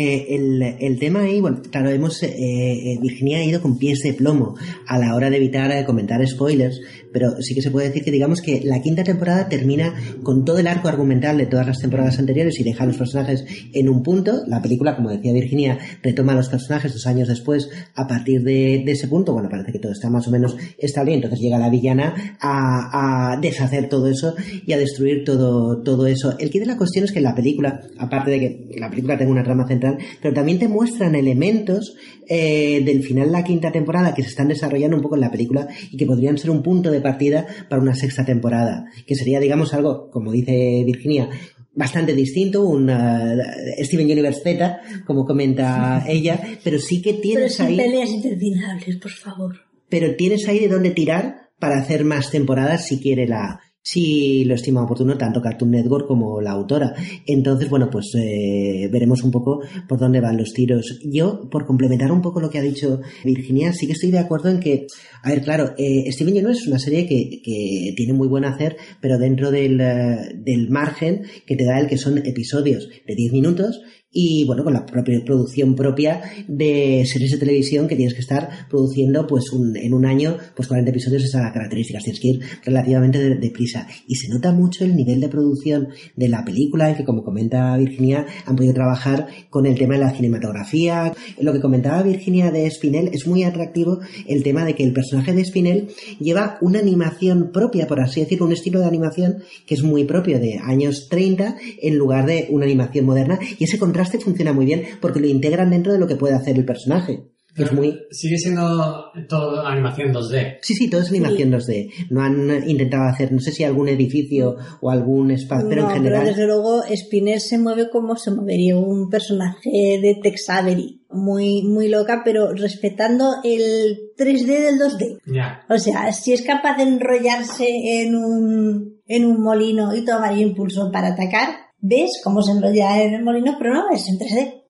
Eh, 0.00 0.36
el, 0.36 0.62
el 0.62 0.96
tema 1.00 1.22
ahí, 1.22 1.40
bueno, 1.40 1.60
claro, 1.72 1.90
hemos, 1.90 2.22
eh, 2.22 2.30
eh, 2.30 2.98
Virginia 3.02 3.38
ha 3.38 3.44
ido 3.44 3.60
con 3.60 3.78
pies 3.78 3.98
de 4.04 4.14
plomo 4.14 4.54
a 4.86 4.96
la 4.96 5.16
hora 5.16 5.28
de 5.28 5.38
evitar 5.38 5.72
eh, 5.72 5.84
comentar 5.84 6.24
spoilers, 6.24 6.80
pero 7.12 7.42
sí 7.42 7.52
que 7.52 7.62
se 7.62 7.72
puede 7.72 7.88
decir 7.88 8.04
que 8.04 8.12
digamos 8.12 8.40
que 8.40 8.60
la 8.62 8.80
quinta 8.80 9.02
temporada 9.02 9.48
termina 9.48 9.94
con 10.22 10.44
todo 10.44 10.60
el 10.60 10.68
arco 10.68 10.86
argumental 10.86 11.36
de 11.36 11.46
todas 11.46 11.66
las 11.66 11.78
temporadas 11.78 12.16
anteriores 12.20 12.60
y 12.60 12.62
deja 12.62 12.84
a 12.84 12.86
los 12.86 12.96
personajes 12.96 13.44
en 13.72 13.88
un 13.88 14.04
punto. 14.04 14.42
La 14.46 14.62
película, 14.62 14.94
como 14.94 15.10
decía 15.10 15.32
Virginia, 15.32 15.78
retoma 16.00 16.32
a 16.32 16.36
los 16.36 16.48
personajes 16.48 16.92
dos 16.92 17.06
años 17.08 17.26
después 17.26 17.68
a 17.96 18.06
partir 18.06 18.44
de, 18.44 18.84
ese 18.86 19.08
punto. 19.08 19.32
Bueno, 19.32 19.48
parece 19.48 19.72
que 19.72 19.80
todo 19.80 19.90
está 19.90 20.08
más 20.10 20.28
o 20.28 20.30
menos 20.30 20.56
estable 20.78 21.14
entonces 21.14 21.40
llega 21.40 21.58
la 21.58 21.70
villana 21.70 22.36
a, 22.40 23.32
a 23.32 23.36
deshacer 23.40 23.88
todo 23.88 24.06
eso 24.06 24.36
y 24.64 24.72
a 24.72 24.78
destruir 24.78 25.24
todo, 25.24 25.82
todo 25.82 26.06
eso. 26.06 26.36
El 26.38 26.50
que 26.50 26.60
de 26.60 26.66
la 26.66 26.76
cuestión 26.76 27.04
es 27.04 27.10
que 27.10 27.20
la 27.20 27.34
película, 27.34 27.80
aparte 27.98 28.30
de 28.30 28.38
que 28.38 28.78
la 28.78 28.90
película 28.90 29.18
tenga 29.18 29.32
una 29.32 29.42
trama 29.42 29.66
central, 29.66 29.87
pero 30.20 30.34
también 30.34 30.58
te 30.58 30.68
muestran 30.68 31.14
elementos 31.14 31.96
eh, 32.28 32.82
del 32.84 33.02
final 33.02 33.26
de 33.26 33.32
la 33.32 33.44
quinta 33.44 33.72
temporada 33.72 34.14
que 34.14 34.22
se 34.22 34.28
están 34.28 34.48
desarrollando 34.48 34.96
un 34.96 35.02
poco 35.02 35.14
en 35.14 35.22
la 35.22 35.30
película 35.30 35.68
y 35.90 35.96
que 35.96 36.04
podrían 36.04 36.36
ser 36.36 36.50
un 36.50 36.62
punto 36.62 36.90
de 36.90 37.00
partida 37.00 37.46
para 37.70 37.80
una 37.80 37.94
sexta 37.94 38.24
temporada, 38.24 38.86
que 39.06 39.14
sería, 39.14 39.40
digamos, 39.40 39.72
algo, 39.72 40.10
como 40.10 40.32
dice 40.32 40.82
Virginia, 40.84 41.30
bastante 41.74 42.12
distinto, 42.12 42.64
un 42.64 42.90
uh, 42.90 43.84
Steven 43.84 44.10
Universe 44.10 44.40
Z, 44.42 44.80
como 45.06 45.24
comenta 45.24 46.04
ella, 46.08 46.40
pero 46.64 46.78
sí 46.78 47.00
que 47.00 47.10
Pero 47.12 47.22
tienes 47.22 47.54
sin 47.54 47.66
ahí, 47.66 47.76
peleas 47.76 48.10
interminables, 48.10 48.96
por 48.96 49.12
favor. 49.12 49.56
pero 49.88 50.16
tienes 50.16 50.48
ahí 50.48 50.58
de 50.58 50.68
dónde 50.68 50.90
tirar 50.90 51.50
para 51.60 51.78
hacer 51.78 52.04
más 52.04 52.30
temporadas 52.30 52.86
si 52.86 53.00
quiere 53.00 53.26
la, 53.28 53.60
si 53.90 54.44
lo 54.44 54.54
estima 54.54 54.82
oportuno 54.82 55.16
tanto 55.16 55.40
Cartoon 55.40 55.70
Network 55.70 56.06
como 56.06 56.42
la 56.42 56.50
autora. 56.50 56.94
Entonces, 57.26 57.70
bueno, 57.70 57.88
pues 57.88 58.12
eh, 58.16 58.86
veremos 58.92 59.22
un 59.22 59.30
poco 59.30 59.62
por 59.88 59.98
dónde 59.98 60.20
van 60.20 60.36
los 60.36 60.52
tiros. 60.52 60.98
Yo, 61.02 61.48
por 61.48 61.64
complementar 61.64 62.12
un 62.12 62.20
poco 62.20 62.38
lo 62.38 62.50
que 62.50 62.58
ha 62.58 62.62
dicho 62.62 63.00
Virginia, 63.24 63.72
sí 63.72 63.86
que 63.86 63.94
estoy 63.94 64.10
de 64.10 64.18
acuerdo 64.18 64.50
en 64.50 64.60
que, 64.60 64.86
a 65.22 65.30
ver, 65.30 65.42
claro, 65.42 65.74
eh, 65.78 66.12
Steven 66.12 66.34
Universe 66.34 66.60
es 66.60 66.68
una 66.68 66.78
serie 66.78 67.06
que, 67.06 67.40
que 67.42 67.94
tiene 67.96 68.12
muy 68.12 68.28
buen 68.28 68.44
hacer, 68.44 68.76
pero 69.00 69.16
dentro 69.16 69.50
del, 69.50 69.80
uh, 69.80 70.44
del 70.44 70.68
margen 70.68 71.22
que 71.46 71.56
te 71.56 71.64
da 71.64 71.80
el 71.80 71.86
que 71.86 71.96
son 71.96 72.18
episodios 72.18 72.90
de 73.06 73.14
10 73.14 73.32
minutos 73.32 73.80
y 74.10 74.44
bueno, 74.46 74.64
con 74.64 74.72
la 74.72 74.86
propia 74.86 75.22
producción 75.24 75.74
propia 75.74 76.22
de 76.48 77.04
series 77.06 77.32
de 77.32 77.38
televisión 77.38 77.86
que 77.86 77.94
tienes 77.96 78.14
que 78.14 78.20
estar 78.20 78.48
produciendo 78.70 79.26
pues 79.26 79.52
un- 79.52 79.76
en 79.76 79.92
un 79.92 80.06
año 80.06 80.36
pues 80.56 80.66
40 80.66 80.90
episodios 80.90 81.24
esas 81.24 81.52
características, 81.52 82.04
tienes 82.04 82.20
que 82.20 82.28
ir 82.28 82.40
relativamente 82.64 83.18
de- 83.18 83.34
deprisa. 83.36 83.86
Y 84.06 84.14
se 84.16 84.28
nota 84.28 84.52
mucho 84.52 84.84
el 84.84 84.96
nivel 84.96 85.20
de 85.20 85.28
producción 85.28 85.88
de 86.16 86.28
la 86.28 86.44
película 86.44 86.90
y 86.90 86.94
que 86.94 87.04
como 87.04 87.22
comenta 87.22 87.76
Virginia 87.76 88.26
han 88.46 88.56
podido 88.56 88.72
trabajar 88.74 89.26
con 89.50 89.66
el 89.66 89.76
tema 89.78 89.94
de 89.94 90.00
la 90.00 90.10
cinematografía, 90.14 91.12
lo 91.40 91.52
que 91.52 91.60
comentaba 91.60 92.02
Virginia 92.02 92.50
de 92.50 92.68
Spinell 92.70 93.08
es 93.12 93.26
muy 93.26 93.42
atractivo 93.44 94.00
el 94.26 94.42
tema 94.42 94.64
de 94.64 94.74
que 94.74 94.84
el 94.84 94.92
personaje 94.92 95.32
de 95.34 95.44
Spinell 95.44 95.88
lleva 96.18 96.56
una 96.62 96.78
animación 96.78 97.50
propia, 97.52 97.86
por 97.86 98.00
así 98.00 98.20
decirlo, 98.20 98.46
un 98.46 98.52
estilo 98.52 98.80
de 98.80 98.86
animación 98.86 99.38
que 99.66 99.74
es 99.74 99.82
muy 99.82 100.04
propio 100.04 100.38
de 100.40 100.58
años 100.62 101.08
30 101.10 101.56
en 101.82 101.96
lugar 101.96 102.26
de 102.26 102.46
una 102.50 102.64
animación 102.64 103.04
moderna. 103.04 103.38
Y 103.58 103.64
ese 103.64 103.78
funciona 104.04 104.52
muy 104.52 104.66
bien 104.66 104.84
porque 105.00 105.20
lo 105.20 105.26
integran 105.26 105.70
dentro 105.70 105.92
de 105.92 105.98
lo 105.98 106.06
que 106.06 106.16
puede 106.16 106.34
hacer 106.34 106.56
el 106.56 106.64
personaje. 106.64 107.24
que 107.54 107.64
es 107.64 107.72
muy... 107.72 107.98
Sigue 108.10 108.38
siendo 108.38 109.10
todo 109.28 109.66
animación 109.66 110.12
2D. 110.12 110.58
Sí, 110.62 110.74
sí, 110.74 110.88
todo 110.88 111.02
es 111.02 111.10
animación 111.10 111.50
2D. 111.50 111.90
No 112.10 112.22
han 112.22 112.68
intentado 112.68 113.08
hacer, 113.08 113.32
no 113.32 113.40
sé 113.40 113.52
si 113.52 113.64
algún 113.64 113.88
edificio 113.88 114.56
o 114.80 114.90
algún 114.90 115.30
espacio, 115.32 115.68
pero 115.68 115.82
no, 115.82 115.88
en 115.88 115.96
general... 115.96 116.20
pero 116.20 116.30
desde 116.30 116.46
luego 116.46 116.82
Spinner 116.94 117.40
se 117.40 117.58
mueve 117.58 117.90
como 117.90 118.16
se 118.16 118.30
movería 118.30 118.76
un 118.76 119.10
personaje 119.10 119.70
de 119.70 120.18
Tex 120.22 120.48
Avery. 120.50 121.02
Muy, 121.10 121.62
muy 121.62 121.88
loca, 121.88 122.20
pero 122.22 122.52
respetando 122.52 123.36
el 123.42 124.12
3D 124.16 124.46
del 124.46 124.78
2D. 124.78 125.20
Ya. 125.26 125.64
O 125.68 125.78
sea, 125.78 126.12
si 126.12 126.34
es 126.34 126.42
capaz 126.42 126.76
de 126.76 126.82
enrollarse 126.82 127.66
en 128.02 128.14
un, 128.14 129.00
en 129.06 129.24
un 129.24 129.42
molino 129.42 129.96
y 129.96 130.04
tomar 130.04 130.36
impulso 130.36 130.92
para 130.92 131.08
atacar, 131.08 131.67
ves 131.78 132.20
cómo 132.22 132.42
se 132.42 132.52
enrolla 132.52 133.02
en 133.02 133.14
el 133.14 133.24
molino, 133.24 133.56
pero 133.58 133.74
no, 133.74 133.90
es 133.90 134.08
en 134.08 134.18
3D. 134.18 134.64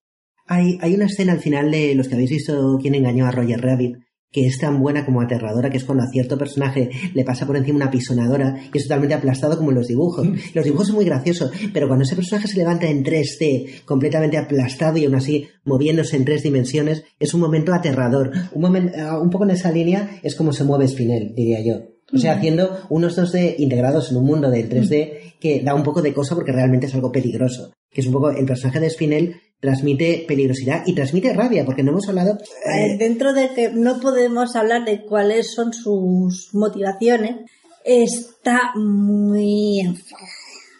Hay, 0.47 0.77
hay 0.81 0.95
una 0.95 1.05
escena 1.05 1.33
al 1.33 1.39
final 1.39 1.69
de 1.69 1.93
los 1.95 2.07
que 2.07 2.15
habéis 2.15 2.31
visto 2.31 2.77
quién 2.81 2.95
engañó 2.95 3.25
a 3.25 3.31
Roger 3.31 3.61
Rabbit 3.61 3.97
que 4.31 4.45
es 4.45 4.59
tan 4.59 4.79
buena 4.79 5.05
como 5.05 5.21
aterradora, 5.21 5.69
que 5.69 5.77
es 5.77 5.83
cuando 5.83 6.03
a 6.03 6.09
cierto 6.09 6.37
personaje 6.37 6.89
le 7.13 7.23
pasa 7.23 7.47
por 7.47 7.57
encima 7.57 7.77
una 7.77 7.91
pisonadora 7.91 8.59
y 8.71 8.77
es 8.77 8.83
totalmente 8.83 9.15
aplastado 9.15 9.57
como 9.57 9.71
en 9.71 9.77
los 9.77 9.87
dibujos. 9.87 10.27
Los 10.53 10.65
dibujos 10.65 10.87
son 10.87 10.97
muy 10.97 11.05
graciosos, 11.05 11.51
pero 11.73 11.87
cuando 11.87 12.03
ese 12.03 12.15
personaje 12.15 12.47
se 12.47 12.57
levanta 12.57 12.87
en 12.87 13.03
3D, 13.03 13.83
completamente 13.85 14.37
aplastado 14.37 14.97
y 14.97 15.05
aún 15.05 15.15
así 15.15 15.47
moviéndose 15.65 16.15
en 16.15 16.25
tres 16.25 16.43
dimensiones, 16.43 17.03
es 17.19 17.33
un 17.33 17.41
momento 17.41 17.73
aterrador. 17.73 18.31
Un, 18.53 18.61
momento, 18.61 18.97
un 19.21 19.29
poco 19.29 19.45
en 19.45 19.51
esa 19.51 19.71
línea 19.71 20.19
es 20.21 20.35
como 20.35 20.53
se 20.53 20.63
mueve 20.63 20.87
Spinel, 20.87 21.33
diría 21.35 21.61
yo. 21.61 21.98
O 22.13 22.17
sea, 22.17 22.33
haciendo 22.33 22.79
unos 22.89 23.17
2D 23.17 23.55
integrados 23.59 24.11
en 24.11 24.17
un 24.17 24.25
mundo 24.25 24.49
del 24.49 24.69
3D 24.69 25.35
que 25.39 25.61
da 25.61 25.75
un 25.75 25.83
poco 25.83 26.01
de 26.01 26.13
cosa 26.13 26.35
porque 26.35 26.51
realmente 26.51 26.87
es 26.87 26.95
algo 26.95 27.11
peligroso. 27.11 27.71
Que 27.91 28.01
es 28.01 28.07
un 28.07 28.13
poco 28.13 28.29
el 28.31 28.45
personaje 28.45 28.79
de 28.79 28.89
Spinel 28.89 29.35
transmite 29.59 30.25
peligrosidad 30.27 30.83
y 30.85 30.93
transmite 30.93 31.33
rabia, 31.33 31.65
porque 31.65 31.83
no 31.83 31.91
hemos 31.91 32.07
hablado. 32.07 32.37
Eh, 32.65 32.97
Dentro 32.97 33.33
de 33.33 33.49
que 33.53 33.71
no 33.71 33.99
podemos 33.99 34.55
hablar 34.55 34.85
de 34.85 35.03
cuáles 35.05 35.51
son 35.53 35.73
sus 35.73 36.49
motivaciones, 36.53 37.37
está 37.83 38.71
muy 38.75 39.81
enfadada. 39.81 40.27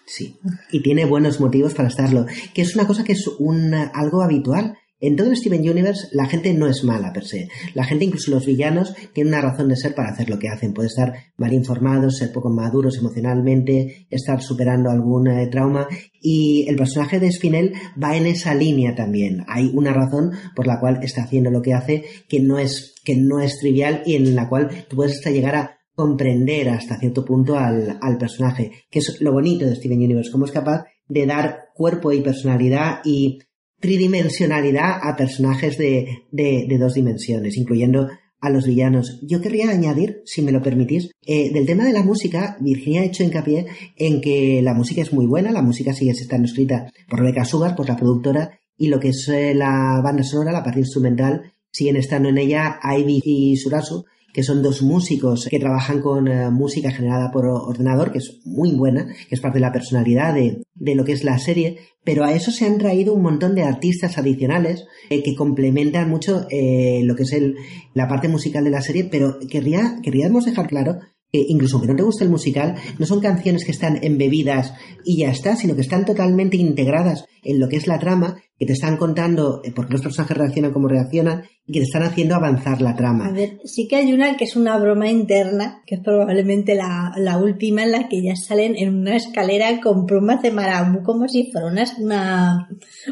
Sí, 0.06 0.38
y 0.72 0.82
tiene 0.82 1.06
buenos 1.06 1.40
motivos 1.40 1.76
para 1.76 1.90
estarlo, 1.90 2.26
que 2.54 2.64
es 2.64 2.76
una 2.76 2.88
cosa 2.88 3.04
que 3.04 3.14
es 3.14 3.28
un, 3.28 3.74
algo 3.74 4.24
habitual. 4.24 4.76
En 5.02 5.16
todo 5.16 5.34
Steven 5.34 5.62
Universe 5.62 6.10
la 6.12 6.26
gente 6.26 6.54
no 6.54 6.68
es 6.68 6.84
mala 6.84 7.14
per 7.14 7.26
se. 7.26 7.48
La 7.74 7.86
gente, 7.86 8.06
incluso 8.06 8.32
los 8.32 8.46
villanos, 8.46 8.94
tienen 9.14 9.34
una 9.34 9.42
razón 9.42 9.70
de 9.70 9.78
ser 9.78 9.96
para 9.96 10.10
hacer 10.10 10.30
lo 10.30 10.40
que 10.40 10.50
hacen. 10.50 10.74
Puede 10.74 10.90
estar 10.90 11.14
mal 11.38 11.54
informados, 11.54 12.18
ser 12.18 12.34
poco 12.34 12.50
maduros 12.50 12.98
emocionalmente, 12.98 14.08
estar 14.10 14.42
superando 14.42 14.90
algún 14.90 15.28
eh, 15.28 15.48
trauma. 15.48 15.88
Y 16.22 16.66
el 16.68 16.76
personaje 16.76 17.20
de 17.20 17.32
Spinel 17.32 17.74
va 18.02 18.18
en 18.18 18.26
esa 18.26 18.54
línea 18.54 18.94
también. 18.94 19.46
Hay 19.48 19.72
una 19.74 19.94
razón 19.94 20.32
por 20.54 20.68
la 20.68 20.80
cual 20.80 21.00
está 21.02 21.24
haciendo 21.24 21.50
lo 21.50 21.62
que 21.62 21.74
hace 21.74 22.04
que 22.28 22.42
no 22.42 22.60
es, 22.60 22.96
que 23.06 23.16
no 23.16 23.40
es 23.40 23.58
trivial 23.60 24.04
y 24.06 24.16
en 24.16 24.36
la 24.36 24.50
cual 24.50 24.70
tú 24.90 24.98
puedes 24.98 25.16
hasta 25.16 25.32
llegar 25.32 25.56
a 25.56 25.80
comprender 25.96 26.70
hasta 26.70 26.98
cierto 26.98 27.26
punto 27.26 27.58
al, 27.58 27.98
al 28.02 28.18
personaje, 28.18 28.72
que 28.90 29.00
es 29.00 29.22
lo 29.22 29.34
bonito 29.34 29.66
de 29.66 29.76
Steven 29.76 30.00
Universe, 30.00 30.32
cómo 30.32 30.46
es 30.46 30.52
capaz 30.52 30.86
de 31.10 31.26
dar 31.26 31.70
cuerpo 31.74 32.14
y 32.14 32.22
personalidad 32.22 33.00
y 33.04 33.40
tridimensionalidad 33.80 35.00
a 35.02 35.16
personajes 35.16 35.78
de, 35.78 36.24
de, 36.32 36.78
dos 36.78 36.94
dimensiones, 36.94 37.58
incluyendo 37.58 38.10
a 38.42 38.50
los 38.50 38.66
villanos. 38.66 39.20
Yo 39.22 39.42
querría 39.42 39.70
añadir, 39.70 40.22
si 40.26 40.42
me 40.42 40.52
lo 40.52 40.62
permitís, 40.62 41.12
eh, 41.26 41.52
del 41.52 41.66
tema 41.66 41.86
de 41.86 41.94
la 41.94 42.04
música, 42.04 42.58
Virginia 42.62 43.02
ha 43.02 43.06
hecho 43.06 43.24
hincapié 43.24 43.68
en 43.98 44.22
que 44.22 44.62
la 44.62 44.74
música 44.74 45.02
es 45.02 45.12
muy 45.12 45.26
buena, 45.26 45.52
la 45.52 45.62
música 45.62 45.94
sigue 45.94 46.12
estando 46.12 46.46
escrita 46.46 46.92
por 47.10 47.20
Rebecca 47.20 47.46
Sugar, 47.46 47.76
por 47.76 47.88
la 47.88 47.98
productora, 47.98 48.60
y 48.78 48.88
lo 48.88 49.00
que 49.00 49.10
es 49.10 49.28
eh, 49.28 49.54
la 49.54 50.02
banda 50.02 50.24
sonora, 50.24 50.54
la 50.54 50.64
parte 50.64 50.80
instrumental, 50.80 51.52
siguen 51.72 51.98
estando 51.98 52.30
en 52.30 52.38
ella 52.38 52.80
Ivy 52.82 53.22
y 53.24 53.58
Surasu, 53.58 54.06
que 54.34 54.44
son 54.44 54.62
dos 54.62 54.82
músicos 54.82 55.48
que 55.50 55.60
trabajan 55.60 56.02
con 56.02 56.28
uh, 56.28 56.52
música 56.52 56.92
generada 56.92 57.32
por 57.32 57.46
ordenador, 57.46 58.12
que 58.12 58.20
es 58.20 58.42
muy 58.46 58.72
buena, 58.72 59.08
que 59.28 59.36
es 59.36 59.42
parte 59.42 59.58
de 59.58 59.66
la 59.66 59.72
personalidad 59.72 60.34
de, 60.34 60.64
de, 60.76 60.96
lo 60.96 61.06
que 61.06 61.14
es 61.14 61.24
la 61.24 61.38
serie, 61.40 61.80
pero 62.04 62.24
a 62.24 62.34
eso 62.34 62.52
se 62.52 62.66
han 62.66 62.78
traído 62.78 63.14
un 63.14 63.22
montón 63.22 63.56
de 63.56 63.64
artistas 63.64 64.18
adicionales 64.18 64.86
eh, 65.10 65.24
que 65.24 65.36
complementan 65.36 66.10
mucho 66.10 66.48
eh, 66.50 67.02
lo 67.04 67.16
que 67.16 67.24
es 67.24 67.34
el, 67.34 67.56
la 67.94 68.08
parte 68.08 68.28
musical 68.28 68.64
de 68.64 68.72
la 68.72 68.82
serie, 68.82 69.06
pero 69.06 69.38
querría, 69.50 70.00
querríamos 70.04 70.46
dejar 70.46 70.68
claro 70.68 71.00
que 71.32 71.46
incluso 71.48 71.76
aunque 71.76 71.92
no 71.92 71.98
te 71.98 72.04
guste 72.04 72.24
el 72.24 72.30
musical, 72.30 72.76
no 72.98 73.06
son 73.06 73.20
canciones 73.20 73.66
que 73.66 73.72
están 73.72 74.00
embebidas 74.04 74.74
y 75.04 75.20
ya 75.20 75.30
está, 75.30 75.56
sino 75.56 75.76
que 75.76 75.82
están 75.82 76.06
totalmente 76.06 76.58
integradas 76.58 77.26
en 77.44 77.60
lo 77.60 77.70
que 77.70 77.78
es 77.78 77.88
la 77.88 78.00
trama, 78.00 78.42
que 78.58 78.66
te 78.66 78.74
están 78.74 78.98
contando 78.98 79.62
por 79.76 79.88
qué 79.88 79.94
los 79.94 80.02
personajes 80.02 80.36
reaccionan 80.36 80.74
como 80.74 80.88
reaccionan 80.88 81.44
y 81.66 81.74
que 81.74 81.80
te 81.80 81.86
están 81.86 82.04
haciendo 82.04 82.36
avanzar 82.36 82.82
la 82.82 82.96
trama. 82.96 83.28
A 83.28 83.32
ver, 83.32 83.60
sí 83.64 83.88
que 83.88 83.98
hay 83.98 84.12
una 84.12 84.36
que 84.36 84.44
es 84.46 84.56
una 84.56 84.78
broma 84.78 85.10
interna, 85.10 85.82
que 85.86 85.96
es 85.96 86.02
probablemente 86.02 86.76
la, 86.76 87.38
última 87.42 87.84
en 87.84 87.92
la 87.92 88.10
que 88.10 88.22
ya 88.22 88.36
salen 88.36 88.76
en 88.76 88.98
una 88.98 89.16
escalera 89.16 89.80
con 89.82 90.06
plumas 90.06 90.42
de 90.42 90.52
marabú 90.52 91.04
como 91.04 91.28
si 91.28 91.52
fuera 91.52 91.68
una, 91.68 92.68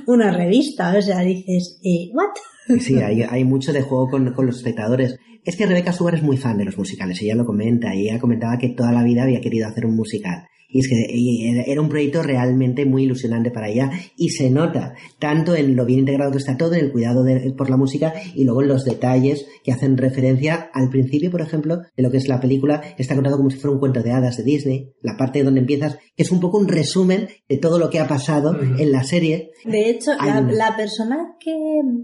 una 0.07 0.31
revista. 0.31 0.93
O 0.97 1.01
sea, 1.01 1.19
dices, 1.19 1.79
eh, 1.83 2.09
¿what? 2.13 2.35
Sí, 2.79 2.95
hay, 3.01 3.21
hay 3.29 3.43
mucho 3.43 3.73
de 3.73 3.81
juego 3.81 4.09
con, 4.09 4.33
con, 4.33 4.45
los 4.45 4.57
espectadores. 4.57 5.19
Es 5.43 5.55
que 5.55 5.65
Rebecca 5.65 5.93
Sugar 5.93 6.15
es 6.15 6.23
muy 6.23 6.37
fan 6.37 6.57
de 6.57 6.65
los 6.65 6.77
musicales, 6.77 7.21
ella 7.21 7.35
lo 7.35 7.45
comenta, 7.45 7.95
y 7.95 8.09
ella 8.09 8.19
comentaba 8.19 8.57
que 8.57 8.69
toda 8.69 8.91
la 8.91 9.03
vida 9.03 9.23
había 9.23 9.41
querido 9.41 9.67
hacer 9.67 9.85
un 9.85 9.95
musical. 9.95 10.47
Y 10.69 10.79
es 10.79 10.89
que 10.89 11.71
era 11.71 11.81
un 11.81 11.89
proyecto 11.89 12.21
realmente 12.23 12.85
muy 12.85 13.03
ilusionante 13.03 13.51
para 13.51 13.69
ella 13.69 13.89
y 14.17 14.29
se 14.29 14.49
nota 14.49 14.95
tanto 15.19 15.55
en 15.55 15.75
lo 15.75 15.85
bien 15.85 15.99
integrado 15.99 16.31
que 16.31 16.37
está 16.39 16.57
todo, 16.57 16.73
en 16.73 16.85
el 16.85 16.91
cuidado 16.91 17.23
de, 17.23 17.53
por 17.57 17.69
la 17.69 17.77
música 17.77 18.13
y 18.35 18.43
luego 18.43 18.61
en 18.61 18.67
los 18.67 18.83
detalles 18.83 19.45
que 19.63 19.71
hacen 19.71 19.97
referencia 19.97 20.69
al 20.73 20.89
principio, 20.89 21.31
por 21.31 21.41
ejemplo, 21.41 21.81
de 21.95 22.03
lo 22.03 22.11
que 22.11 22.17
es 22.17 22.27
la 22.27 22.41
película. 22.41 22.81
Está 22.97 23.15
contado 23.15 23.37
como 23.37 23.49
si 23.49 23.57
fuera 23.57 23.73
un 23.73 23.79
cuento 23.79 24.03
de 24.03 24.11
hadas 24.11 24.37
de 24.37 24.43
Disney, 24.43 24.91
la 25.01 25.15
parte 25.17 25.43
donde 25.43 25.61
empiezas, 25.61 25.97
que 26.15 26.23
es 26.23 26.31
un 26.31 26.39
poco 26.39 26.57
un 26.57 26.67
resumen 26.67 27.27
de 27.47 27.57
todo 27.57 27.79
lo 27.79 27.89
que 27.89 27.99
ha 27.99 28.07
pasado 28.07 28.51
uh 28.51 28.55
-huh. 28.55 28.81
en 28.81 28.91
la 28.91 29.03
serie. 29.03 29.51
De 29.65 29.89
hecho, 29.89 30.11
la, 30.13 30.41
la, 30.41 30.75
persona 30.75 31.35
que 31.39 31.55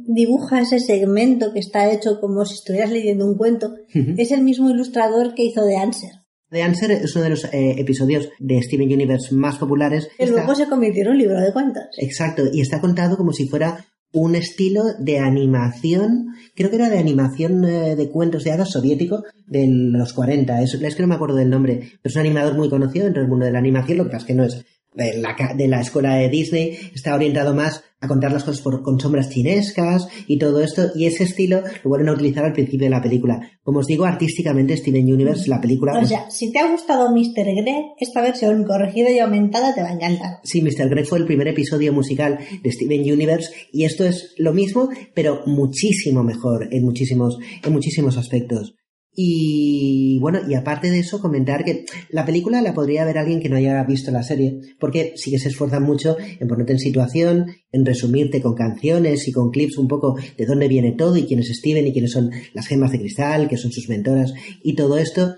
dibuja 0.08 0.62
ese 0.62 0.80
segmento 0.80 1.54
que 1.54 1.60
está 1.60 1.92
hecho 1.92 2.20
como 2.20 2.46
si 2.46 2.56
estuvieras 2.56 2.92
leyendo 2.92 3.26
un 3.26 3.38
cuento 3.38 3.68
uh 3.68 3.98
-huh. 3.98 4.16
es 4.18 4.32
el 4.32 4.42
mismo 4.42 4.70
ilustrador 4.70 5.34
que 5.34 5.44
hizo 5.44 5.66
The 5.66 5.76
Answer. 5.78 6.23
The 6.54 6.62
Answer 6.62 6.92
es 6.92 7.16
uno 7.16 7.24
de 7.24 7.32
los 7.32 7.44
eh, 7.46 7.76
episodios 7.80 8.30
de 8.40 8.62
Steven 8.62 8.88
Universe 8.88 9.34
más 9.34 9.58
populares. 9.58 10.08
Que 10.18 10.26
está... 10.26 10.38
luego 10.38 10.56
se 10.56 10.68
convirtió 10.68 11.04
en 11.04 11.10
un 11.10 11.18
libro 11.18 11.42
de 11.42 11.52
cuentos. 11.52 11.84
Exacto, 11.98 12.44
y 12.52 12.62
está 12.62 12.80
contado 12.80 13.18
como 13.18 13.34
si 13.34 13.50
fuera 13.50 13.86
un 14.14 14.36
estilo 14.36 14.84
de 15.00 15.18
animación, 15.18 16.28
creo 16.56 16.70
que 16.70 16.76
era 16.76 16.90
de 16.90 17.00
animación 17.00 17.66
eh, 17.66 17.96
de 17.96 18.10
cuentos 18.10 18.44
de 18.44 18.52
hadas 18.52 18.70
soviético 18.70 19.24
de 19.48 19.68
los 19.68 20.14
40, 20.14 20.62
es, 20.62 20.76
es 20.76 20.96
que 20.96 21.02
no 21.02 21.08
me 21.08 21.16
acuerdo 21.16 21.36
del 21.36 21.50
nombre, 21.50 21.80
pero 21.80 22.12
es 22.12 22.16
un 22.16 22.22
animador 22.22 22.56
muy 22.56 22.70
conocido 22.70 23.06
dentro 23.06 23.24
del 23.24 23.30
mundo 23.30 23.48
de 23.48 23.52
la 23.52 23.58
animación, 23.58 23.98
lo 23.98 24.04
que 24.04 24.12
pasa 24.12 24.20
es 24.20 24.28
que 24.28 24.36
no 24.36 24.44
es 24.44 24.64
de 24.96 25.18
la, 25.18 25.36
de 25.56 25.68
la 25.68 25.82
escuela 25.82 26.16
de 26.16 26.30
Disney, 26.30 26.78
está 26.94 27.16
orientado 27.16 27.54
más 27.54 27.84
a 28.04 28.08
contar 28.08 28.34
las 28.34 28.44
cosas 28.44 28.62
por, 28.62 28.84
con 28.84 29.00
sombras 29.00 29.30
chinescas 29.30 30.08
y 30.28 30.38
todo 30.38 30.62
esto, 30.62 30.92
y 30.94 31.06
ese 31.06 31.24
estilo 31.24 31.62
lo 31.84 31.90
vuelven 31.90 32.10
a 32.10 32.14
utilizar 32.14 32.44
al 32.44 32.52
principio 32.52 32.86
de 32.86 32.90
la 32.90 33.02
película. 33.02 33.50
Como 33.64 33.80
os 33.80 33.88
digo, 33.88 34.04
artísticamente 34.04 34.76
Steven 34.76 35.12
Universe, 35.12 35.50
la 35.50 35.62
película... 35.62 35.98
O 35.98 36.06
sea, 36.06 36.30
si 36.30 36.52
te 36.52 36.60
ha 36.60 36.70
gustado 36.70 37.10
Mr. 37.16 37.46
Greg, 37.56 37.86
esta 37.98 38.22
versión 38.22 38.66
corregida 38.66 39.10
y 39.10 39.20
aumentada 39.20 39.74
te 39.74 39.82
va 39.82 39.88
a 39.88 39.94
encantar. 39.94 40.40
Sí, 40.44 40.62
Mr. 40.62 40.90
Greg 40.90 41.06
fue 41.06 41.20
el 41.20 41.26
primer 41.26 41.48
episodio 41.48 41.94
musical 41.94 42.40
de 42.62 42.72
Steven 42.74 43.02
Universe, 43.02 43.52
y 43.72 43.86
esto 43.86 44.04
es 44.04 44.34
lo 44.38 44.54
mismo, 44.54 44.90
pero 45.14 45.44
muchísimo 45.46 46.24
mejor 46.24 46.68
en 46.72 46.84
muchísimos, 46.84 47.38
en 47.64 47.72
muchísimos 47.72 48.18
aspectos. 48.18 48.76
Y 49.16 50.18
bueno, 50.20 50.40
y 50.48 50.56
aparte 50.56 50.90
de 50.90 51.00
eso, 51.00 51.22
comentar 51.22 51.64
que 51.64 51.86
la 52.10 52.26
película 52.26 52.62
la 52.62 52.74
podría 52.74 53.06
ver 53.06 53.20
alguien 53.20 53.40
que 53.40 53.50
no 53.50 53.58
haya 53.58 53.84
visto 53.84 54.10
la 54.12 54.24
serie, 54.24 54.60
porque 54.80 55.14
sí 55.18 55.30
que 55.30 55.38
se 55.38 55.50
esfuerzan 55.50 55.84
mucho 55.84 56.18
en 56.40 56.48
ponerte 56.48 56.74
en 56.74 56.80
situación, 56.80 57.46
en 57.72 57.86
resumirte 57.86 58.42
con 58.42 58.56
canciones 58.56 59.28
y 59.28 59.32
con 59.32 59.52
clips 59.52 59.78
un 59.78 59.88
poco 59.88 60.18
de 60.38 60.46
dónde 60.46 60.68
viene 60.68 60.94
todo 60.94 61.16
y 61.18 61.26
quién 61.26 61.42
es 61.42 61.50
Steven 61.56 61.86
y 61.86 61.94
quiénes 61.94 62.12
son 62.12 62.32
las 62.54 62.68
gemas 62.68 62.92
de 62.92 63.00
cristal, 63.00 63.48
que 63.48 63.58
son 63.58 63.72
sus 63.72 63.88
mentoras 63.88 64.34
y 64.64 64.76
todo 64.76 64.98
esto. 64.98 65.36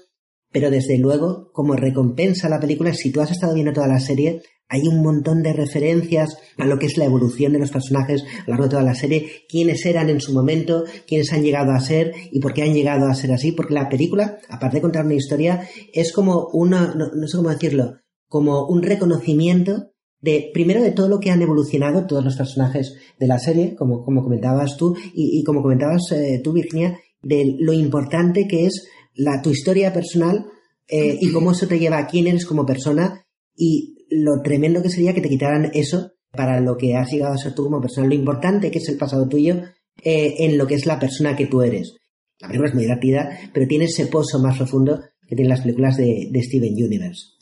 Pero 0.56 0.72
desde 0.72 0.98
luego, 0.98 1.50
como 1.52 1.76
recompensa 1.76 2.48
a 2.48 2.50
la 2.50 2.62
película, 2.62 2.94
si 2.94 3.12
tú 3.12 3.20
has 3.20 3.30
estado 3.30 3.54
viendo 3.54 3.74
toda 3.74 3.90
la 3.90 4.00
serie, 4.00 4.42
hay 4.70 4.88
un 4.88 5.04
montón 5.04 5.44
de 5.44 5.52
referencias 5.52 6.38
a 6.58 6.66
lo 6.66 6.80
que 6.80 6.86
es 6.86 6.98
la 6.98 7.04
evolución 7.04 7.52
de 7.52 7.60
los 7.60 7.72
personajes 7.72 8.24
a 8.24 8.44
lo 8.44 8.52
largo 8.52 8.64
de 8.64 8.70
toda 8.70 8.84
la 8.84 8.96
serie, 8.96 9.30
quiénes 9.50 9.86
eran 9.86 10.10
en 10.10 10.22
su 10.22 10.32
momento, 10.32 10.86
quiénes 11.06 11.34
han 11.34 11.44
llegado 11.44 11.74
a 11.74 11.82
ser 11.82 12.14
y 12.32 12.40
por 12.40 12.54
qué 12.54 12.62
han 12.62 12.74
llegado 12.74 13.08
a 13.08 13.16
ser 13.16 13.34
así, 13.34 13.52
porque 13.52 13.74
la 13.74 13.90
película, 13.90 14.38
aparte 14.48 14.78
de 14.78 14.82
contar 14.82 15.06
una 15.06 15.16
historia, 15.16 15.68
es 15.92 16.14
como 16.14 16.48
una, 16.54 16.96
no, 16.96 17.28
sé 17.28 17.36
cómo 17.36 17.50
decirlo, 17.50 17.98
como 18.30 18.66
un 18.66 18.82
reconocimiento 18.82 19.92
de, 20.22 20.52
primero 20.54 20.82
de 20.82 20.92
todo 20.92 21.10
lo 21.10 21.20
que 21.20 21.32
han 21.32 21.42
evolucionado 21.42 22.08
todos 22.08 22.24
los 22.24 22.38
personajes 22.38 22.96
de 23.20 23.28
la 23.28 23.40
serie, 23.40 23.76
como, 23.76 24.06
como 24.06 24.24
comentabas 24.24 24.78
tú, 24.78 24.96
y, 25.14 25.38
y 25.38 25.44
como 25.44 25.62
comentabas 25.62 26.14
eh, 26.14 26.40
tú, 26.42 26.54
Virginia, 26.54 26.98
de 27.22 27.58
lo 27.60 27.74
importante 27.74 28.48
que 28.48 28.68
es 28.68 28.88
la, 29.16 29.42
tu 29.42 29.50
historia 29.50 29.94
personal 29.94 30.46
eh, 30.88 31.18
y 31.20 31.32
cómo 31.32 31.52
eso 31.52 31.68
te 31.68 31.80
lleva 31.80 31.98
a 31.98 32.08
quién 32.08 32.28
eres 32.28 32.46
como 32.46 32.66
persona 32.66 33.26
y 33.56 33.96
lo 34.10 34.42
tremendo 34.44 34.82
que 34.82 34.90
sería 34.90 35.14
que 35.14 35.22
te 35.22 35.30
quitaran 35.30 35.72
eso 35.74 36.12
para 36.32 36.60
lo 36.60 36.78
que 36.78 36.96
has 36.96 37.12
llegado 37.12 37.34
a 37.34 37.38
ser 37.38 37.56
tú 37.56 37.64
como 37.64 37.82
persona, 37.82 38.08
lo 38.08 38.14
importante 38.14 38.70
que 38.70 38.80
es 38.80 38.90
el 38.90 38.98
pasado 38.98 39.28
tuyo 39.28 39.64
eh, 40.04 40.36
en 40.40 40.58
lo 40.58 40.68
que 40.68 40.76
es 40.76 40.86
la 40.86 41.00
persona 41.00 41.36
que 41.36 41.48
tú 41.48 41.62
eres. 41.62 41.96
La 42.40 42.48
película 42.48 42.70
es 42.70 42.76
muy 42.76 42.84
divertida, 42.84 43.40
pero 43.54 43.68
tiene 43.68 43.86
ese 43.86 44.08
pozo 44.08 44.40
más 44.40 44.58
profundo 44.58 45.02
que 45.28 45.36
tienen 45.36 45.50
las 45.50 45.62
películas 45.62 45.96
de, 45.98 46.28
de 46.30 46.44
Steven 46.44 46.74
Universe. 46.74 47.35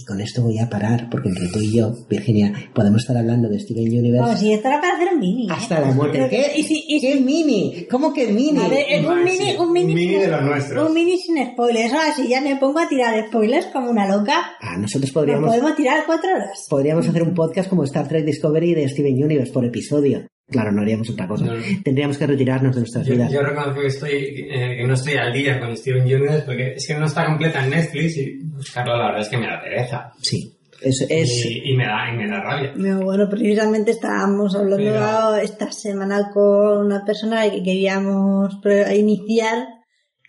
Y 0.00 0.04
con 0.04 0.20
esto 0.20 0.42
voy 0.42 0.56
a 0.60 0.70
parar, 0.70 1.08
porque 1.10 1.28
entre 1.28 1.48
tú 1.48 1.58
y 1.58 1.76
yo, 1.76 1.92
Virginia, 2.08 2.52
podemos 2.72 3.00
estar 3.02 3.16
hablando 3.16 3.48
de 3.48 3.58
Steven 3.58 3.82
Universe 3.88 4.20
Vamos, 4.20 4.38
si 4.38 4.52
esto 4.52 4.68
era 4.68 4.80
para 4.80 4.94
hacer 4.94 5.08
un 5.12 5.18
mini. 5.18 5.46
¿eh? 5.46 5.50
hasta 5.50 5.80
la 5.80 5.90
muerte. 5.90 6.18
Pero 6.18 6.30
¿Qué? 6.30 6.52
y 6.56 6.62
si- 6.62 6.84
y 6.86 7.00
si- 7.00 7.06
¿Qué 7.08 7.20
mini? 7.20 7.84
¿Cómo 7.90 8.12
que 8.12 8.28
mini? 8.28 8.60
A 8.60 8.68
ver, 8.68 8.86
es 8.88 9.04
un 9.04 9.24
mini, 9.24 9.36
sí. 9.36 9.56
un 9.58 9.72
mini, 9.72 9.86
Un 9.90 9.94
mini 9.96 10.12
sin- 10.12 10.20
de 10.20 10.28
los 10.28 10.42
nuestros. 10.42 10.88
Un 10.88 10.94
mini 10.94 11.18
sin 11.18 11.44
spoilers. 11.52 11.92
Ahora, 11.92 12.14
si 12.14 12.28
ya 12.28 12.40
me 12.40 12.54
pongo 12.56 12.78
a 12.78 12.88
tirar 12.88 13.26
spoilers 13.26 13.66
como 13.66 13.90
una 13.90 14.06
loca, 14.08 14.52
Ah, 14.60 14.76
nosotros 14.78 15.02
nos 15.08 15.12
podríamos, 15.12 15.48
podemos 15.50 15.74
tirar 15.74 16.04
cuatro 16.06 16.30
horas. 16.32 16.66
podríamos 16.70 17.08
hacer 17.08 17.22
un 17.24 17.34
podcast 17.34 17.68
como 17.68 17.82
Star 17.82 18.06
Trek 18.06 18.24
Discovery 18.24 18.74
de 18.74 18.88
Steven 18.88 19.24
Universe 19.24 19.52
por 19.52 19.64
episodio. 19.64 20.28
Claro, 20.50 20.72
no 20.72 20.80
haríamos 20.82 21.10
otra 21.10 21.28
cosa. 21.28 21.44
No. 21.44 21.52
Tendríamos 21.84 22.16
que 22.16 22.26
retirarnos 22.26 22.74
de 22.74 22.80
nuestras 22.80 23.06
Yo, 23.06 23.14
vidas. 23.14 23.30
yo 23.30 23.42
reconozco 23.42 23.80
que, 23.80 23.86
estoy, 23.86 24.12
eh, 24.50 24.76
que 24.78 24.84
no 24.86 24.94
estoy 24.94 25.14
al 25.14 25.32
día 25.32 25.60
con 25.60 25.76
Steven 25.76 26.02
Universe 26.02 26.42
porque 26.46 26.72
es 26.74 26.86
que 26.86 26.94
no 26.94 27.04
está 27.06 27.26
completa 27.26 27.62
en 27.64 27.70
Netflix 27.70 28.16
y 28.16 28.38
buscarla 28.44 28.96
la 28.96 29.04
verdad 29.06 29.20
es 29.20 29.28
que 29.28 29.36
me 29.36 29.46
da 29.46 29.60
pereza. 29.60 30.12
Sí. 30.22 30.54
Es, 30.80 31.04
es, 31.10 31.44
Y, 31.44 31.72
y 31.72 31.76
me 31.76 31.84
da, 31.84 32.08
y 32.12 32.16
me 32.16 32.28
da 32.28 32.40
rabia. 32.40 32.72
No, 32.76 33.00
bueno, 33.02 33.28
precisamente 33.28 33.90
estábamos 33.90 34.54
hablando 34.54 34.76
Pero- 34.92 35.36
esta 35.36 35.70
semana 35.72 36.30
con 36.32 36.86
una 36.86 37.04
persona 37.04 37.42
que 37.50 37.62
queríamos 37.62 38.58
iniciar 38.96 39.66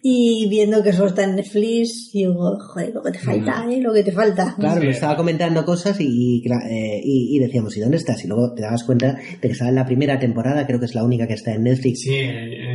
y 0.01 0.47
viendo 0.49 0.81
que 0.81 0.93
solo 0.93 1.09
está 1.09 1.23
en 1.25 1.35
Netflix, 1.35 2.11
digo, 2.13 2.57
joder, 2.59 2.91
lo 2.93 3.03
que 3.03 3.11
te 3.11 3.19
falta, 3.19 3.65
¿eh? 3.69 3.81
Lo 3.81 3.93
que 3.93 4.03
te 4.03 4.11
falta. 4.11 4.55
Claro, 4.57 4.79
Sí. 4.81 4.87
nos 4.87 4.95
estaba 4.95 5.15
comentando 5.17 5.65
cosas 5.65 5.99
y, 5.99 6.43
eh, 6.45 7.01
y- 7.03 7.35
y 7.35 7.39
decíamos, 7.39 7.75
¿y 7.75 7.81
dónde 7.81 7.97
estás? 7.97 8.23
Y 8.23 8.27
luego 8.27 8.53
te 8.53 8.61
dabas 8.61 8.83
cuenta 8.83 9.13
de 9.13 9.39
que 9.41 9.47
estaba 9.49 9.69
en 9.69 9.75
la 9.75 9.85
primera 9.85 10.17
temporada, 10.19 10.65
creo 10.65 10.79
que 10.79 10.85
es 10.85 10.95
la 10.95 11.03
única 11.03 11.27
que 11.27 11.33
está 11.33 11.53
en 11.53 11.63
Netflix. 11.63 12.01
Sí, 12.01 12.17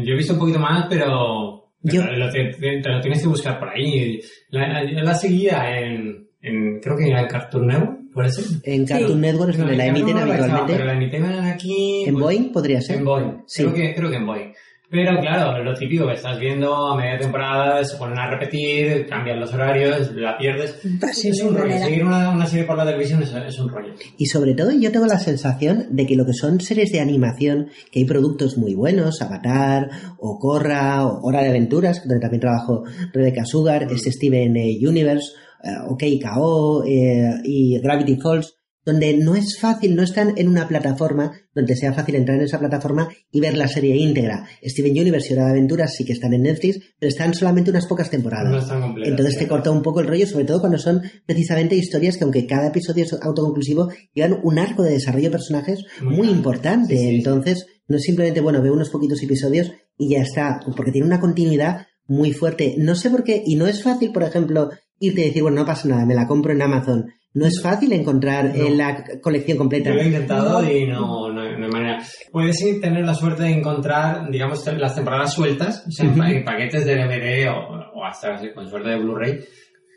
yo 0.04 0.12
he 0.12 0.16
visto 0.16 0.34
un 0.34 0.38
poquito 0.38 0.58
más, 0.58 0.86
pero, 0.90 1.70
Yo- 1.82 2.02
lo 2.04 2.30
te, 2.30 2.44
te- 2.60 2.80
te 2.82 2.88
lo 2.88 3.00
tienes 3.00 3.22
que 3.22 3.28
buscar 3.28 3.58
por 3.58 3.68
ahí. 3.70 4.20
La, 4.50 4.84
yo 4.90 5.00
la 5.00 5.14
seguía 5.14 5.78
en, 5.80 6.28
en, 6.42 6.80
creo 6.80 6.96
que 6.96 7.08
era 7.08 7.26
Cartoon 7.26 7.66
Network, 7.66 7.98
¿puede 8.12 8.30
ser? 8.30 8.44
En 8.64 8.84
Cartoon 8.86 9.20
Network 9.20 9.50
es 9.50 9.58
No, 9.58 9.64
donde 9.66 9.72
en 9.74 9.78
la 9.78 9.86
emiten 9.86 10.14
no 10.16 10.26
la 10.26 10.34
habitualmente. 10.34 10.72
Pero 10.74 10.84
la 10.84 10.92
emiten 10.94 11.24
aquí... 11.24 12.04
¿En 12.06 12.12
pues, 12.14 12.22
Boeing 12.24 12.52
podría 12.52 12.80
ser? 12.82 12.98
En 12.98 13.04
Boeing. 13.04 13.32
Sí. 13.46 13.62
Creo, 13.62 13.74
que, 13.74 13.94
creo 13.94 14.10
que 14.10 14.16
en 14.16 14.26
Boeing. 14.26 14.52
Pero 14.94 15.18
claro, 15.18 15.60
lo 15.64 15.74
típico 15.74 16.06
que 16.06 16.12
estás 16.12 16.38
viendo 16.38 16.72
a 16.72 16.96
media 16.96 17.18
temporada, 17.18 17.82
se 17.82 17.96
ponen 17.96 18.16
a 18.16 18.30
repetir, 18.30 19.08
cambian 19.08 19.40
los 19.40 19.52
horarios, 19.52 20.14
la 20.14 20.38
pierdes. 20.38 20.78
Así 21.02 21.30
es 21.30 21.42
un 21.42 21.52
rollo. 21.52 21.66
manera. 21.66 21.86
Seguir 21.86 22.04
una, 22.04 22.30
una 22.30 22.46
serie 22.46 22.64
por 22.64 22.76
la 22.76 22.86
televisión 22.86 23.20
es, 23.20 23.34
es 23.34 23.58
un 23.58 23.70
rollo. 23.70 23.92
Y 24.16 24.26
sobre 24.26 24.54
todo 24.54 24.70
yo 24.70 24.92
tengo 24.92 25.06
la 25.06 25.18
sensación 25.18 25.88
de 25.90 26.06
que 26.06 26.14
lo 26.14 26.24
que 26.24 26.32
son 26.32 26.60
series 26.60 26.92
de 26.92 27.00
animación, 27.00 27.70
que 27.90 27.98
hay 27.98 28.04
productos 28.04 28.56
muy 28.56 28.76
buenos, 28.76 29.20
Avatar, 29.20 29.90
o 30.16 30.38
Korra, 30.38 31.04
o 31.04 31.26
Hora 31.26 31.42
de 31.42 31.48
Aventuras, 31.48 32.06
donde 32.06 32.20
también 32.20 32.42
trabajo 32.42 32.84
Rebecca 33.12 33.44
Sugar, 33.44 33.88
este 33.90 34.12
Steven 34.12 34.56
eh, 34.56 34.78
Universe, 34.80 35.32
eh, 35.64 35.70
OK 35.88 36.04
KO 36.22 36.84
eh, 36.86 37.40
y 37.42 37.80
Gravity 37.80 38.14
Falls, 38.14 38.54
donde 38.84 39.16
no 39.16 39.34
es 39.34 39.58
fácil, 39.58 39.96
no 39.96 40.02
están 40.02 40.34
en 40.36 40.48
una 40.48 40.68
plataforma 40.68 41.32
donde 41.54 41.76
sea 41.76 41.92
fácil 41.92 42.16
entrar 42.16 42.38
en 42.38 42.44
esa 42.44 42.58
plataforma 42.58 43.08
y 43.30 43.40
ver 43.40 43.56
la 43.56 43.68
serie 43.68 43.96
íntegra. 43.96 44.46
Steven 44.62 44.92
Universe 44.92 45.30
y 45.30 45.36
Hora 45.36 45.46
de 45.46 45.50
Aventuras 45.52 45.94
sí 45.94 46.04
que 46.04 46.12
están 46.12 46.34
en 46.34 46.42
Netflix, 46.42 46.80
pero 46.98 47.08
están 47.08 47.34
solamente 47.34 47.70
unas 47.70 47.86
pocas 47.86 48.10
temporadas. 48.10 48.50
No 48.50 48.58
están 48.58 48.80
completas. 48.80 49.10
Entonces 49.10 49.38
te 49.38 49.48
corta 49.48 49.70
un 49.70 49.82
poco 49.82 50.00
el 50.00 50.06
rollo, 50.06 50.26
sobre 50.26 50.44
todo 50.44 50.60
cuando 50.60 50.78
son 50.78 51.02
precisamente 51.26 51.76
historias 51.76 52.16
que 52.16 52.24
aunque 52.24 52.46
cada 52.46 52.68
episodio 52.68 53.04
es 53.04 53.12
autoconclusivo, 53.12 53.88
llevan 54.12 54.40
un 54.42 54.58
arco 54.58 54.82
de 54.82 54.92
desarrollo 54.92 55.24
de 55.26 55.30
personajes 55.30 55.84
Muy 56.02 56.28
importante. 56.28 56.96
Sí, 56.96 57.02
sí, 57.02 57.08
sí. 57.08 57.16
Entonces, 57.16 57.66
no 57.86 57.96
es 57.96 58.02
simplemente, 58.02 58.40
bueno, 58.40 58.62
veo 58.62 58.72
unos 58.72 58.90
poquitos 58.90 59.22
episodios 59.22 59.72
y 59.96 60.10
ya 60.10 60.22
está, 60.22 60.60
porque 60.76 60.92
tiene 60.92 61.06
una 61.06 61.20
continuidad 61.20 61.86
muy 62.06 62.32
fuerte. 62.32 62.74
No 62.78 62.94
sé 62.94 63.10
por 63.10 63.24
qué, 63.24 63.42
y 63.44 63.56
no 63.56 63.66
es 63.66 63.82
fácil, 63.82 64.12
por 64.12 64.22
ejemplo, 64.22 64.70
irte 65.00 65.20
y 65.20 65.24
decir, 65.24 65.42
bueno, 65.42 65.60
no 65.60 65.66
pasa 65.66 65.88
nada, 65.88 66.06
me 66.06 66.14
la 66.14 66.26
compro 66.26 66.52
en 66.52 66.62
Amazon. 66.62 67.06
No 67.34 67.46
es 67.46 67.60
fácil 67.60 67.92
encontrar 67.92 68.56
No. 68.56 68.64
en 68.66 68.78
la 68.78 69.04
colección 69.20 69.58
completa. 69.58 69.90
Yo 69.90 69.96
lo 69.96 70.02
he 70.02 70.06
intentado 70.06 70.70
y 70.70 70.86
no, 70.86 71.32
no, 71.32 71.40
hay- 71.40 71.58
no 71.58 71.66
hay 71.66 71.70
manera. 71.72 72.02
Puedes 72.30 72.58
tener 72.80 73.04
la 73.04 73.14
suerte 73.14 73.42
de 73.42 73.50
encontrar, 73.50 74.30
digamos, 74.30 74.64
las 74.78 74.94
temporadas 74.94 75.34
sueltas, 75.34 75.84
o 75.86 75.90
sea, 75.90 76.06
en 76.06 76.44
paquetes 76.44 76.84
de 76.86 76.94
DVD 76.94 77.48
o, 77.50 77.98
o 77.98 78.04
hasta 78.04 78.34
así, 78.34 78.52
con 78.54 78.68
suerte 78.68 78.90
de 78.90 78.98
Blu-ray, 78.98 79.40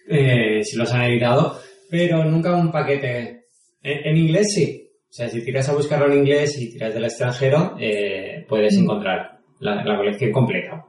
eh, 0.10 0.64
si 0.64 0.78
los 0.78 0.92
han 0.94 1.04
editado, 1.04 1.60
pero 1.92 2.26
nunca 2.26 2.56
un 2.56 2.72
paquete. 2.72 3.44
En, 3.84 4.08
en 4.08 4.18
inglés 4.18 4.48
sí. 4.56 4.84
O 5.10 5.14
sea, 5.14 5.30
si 5.30 5.44
tiras 5.44 5.70
a 5.70 5.74
buscarlo 5.76 6.12
en 6.12 6.20
inglés 6.20 6.60
y 6.60 6.72
tiras 6.72 6.94
del 6.94 7.06
extranjero, 7.06 7.76
eh, 7.80 8.46
puedes 8.50 8.76
encontrar 8.78 9.40
la, 9.60 9.84
la 9.84 9.96
colección 9.96 10.32
completa. 10.32 10.84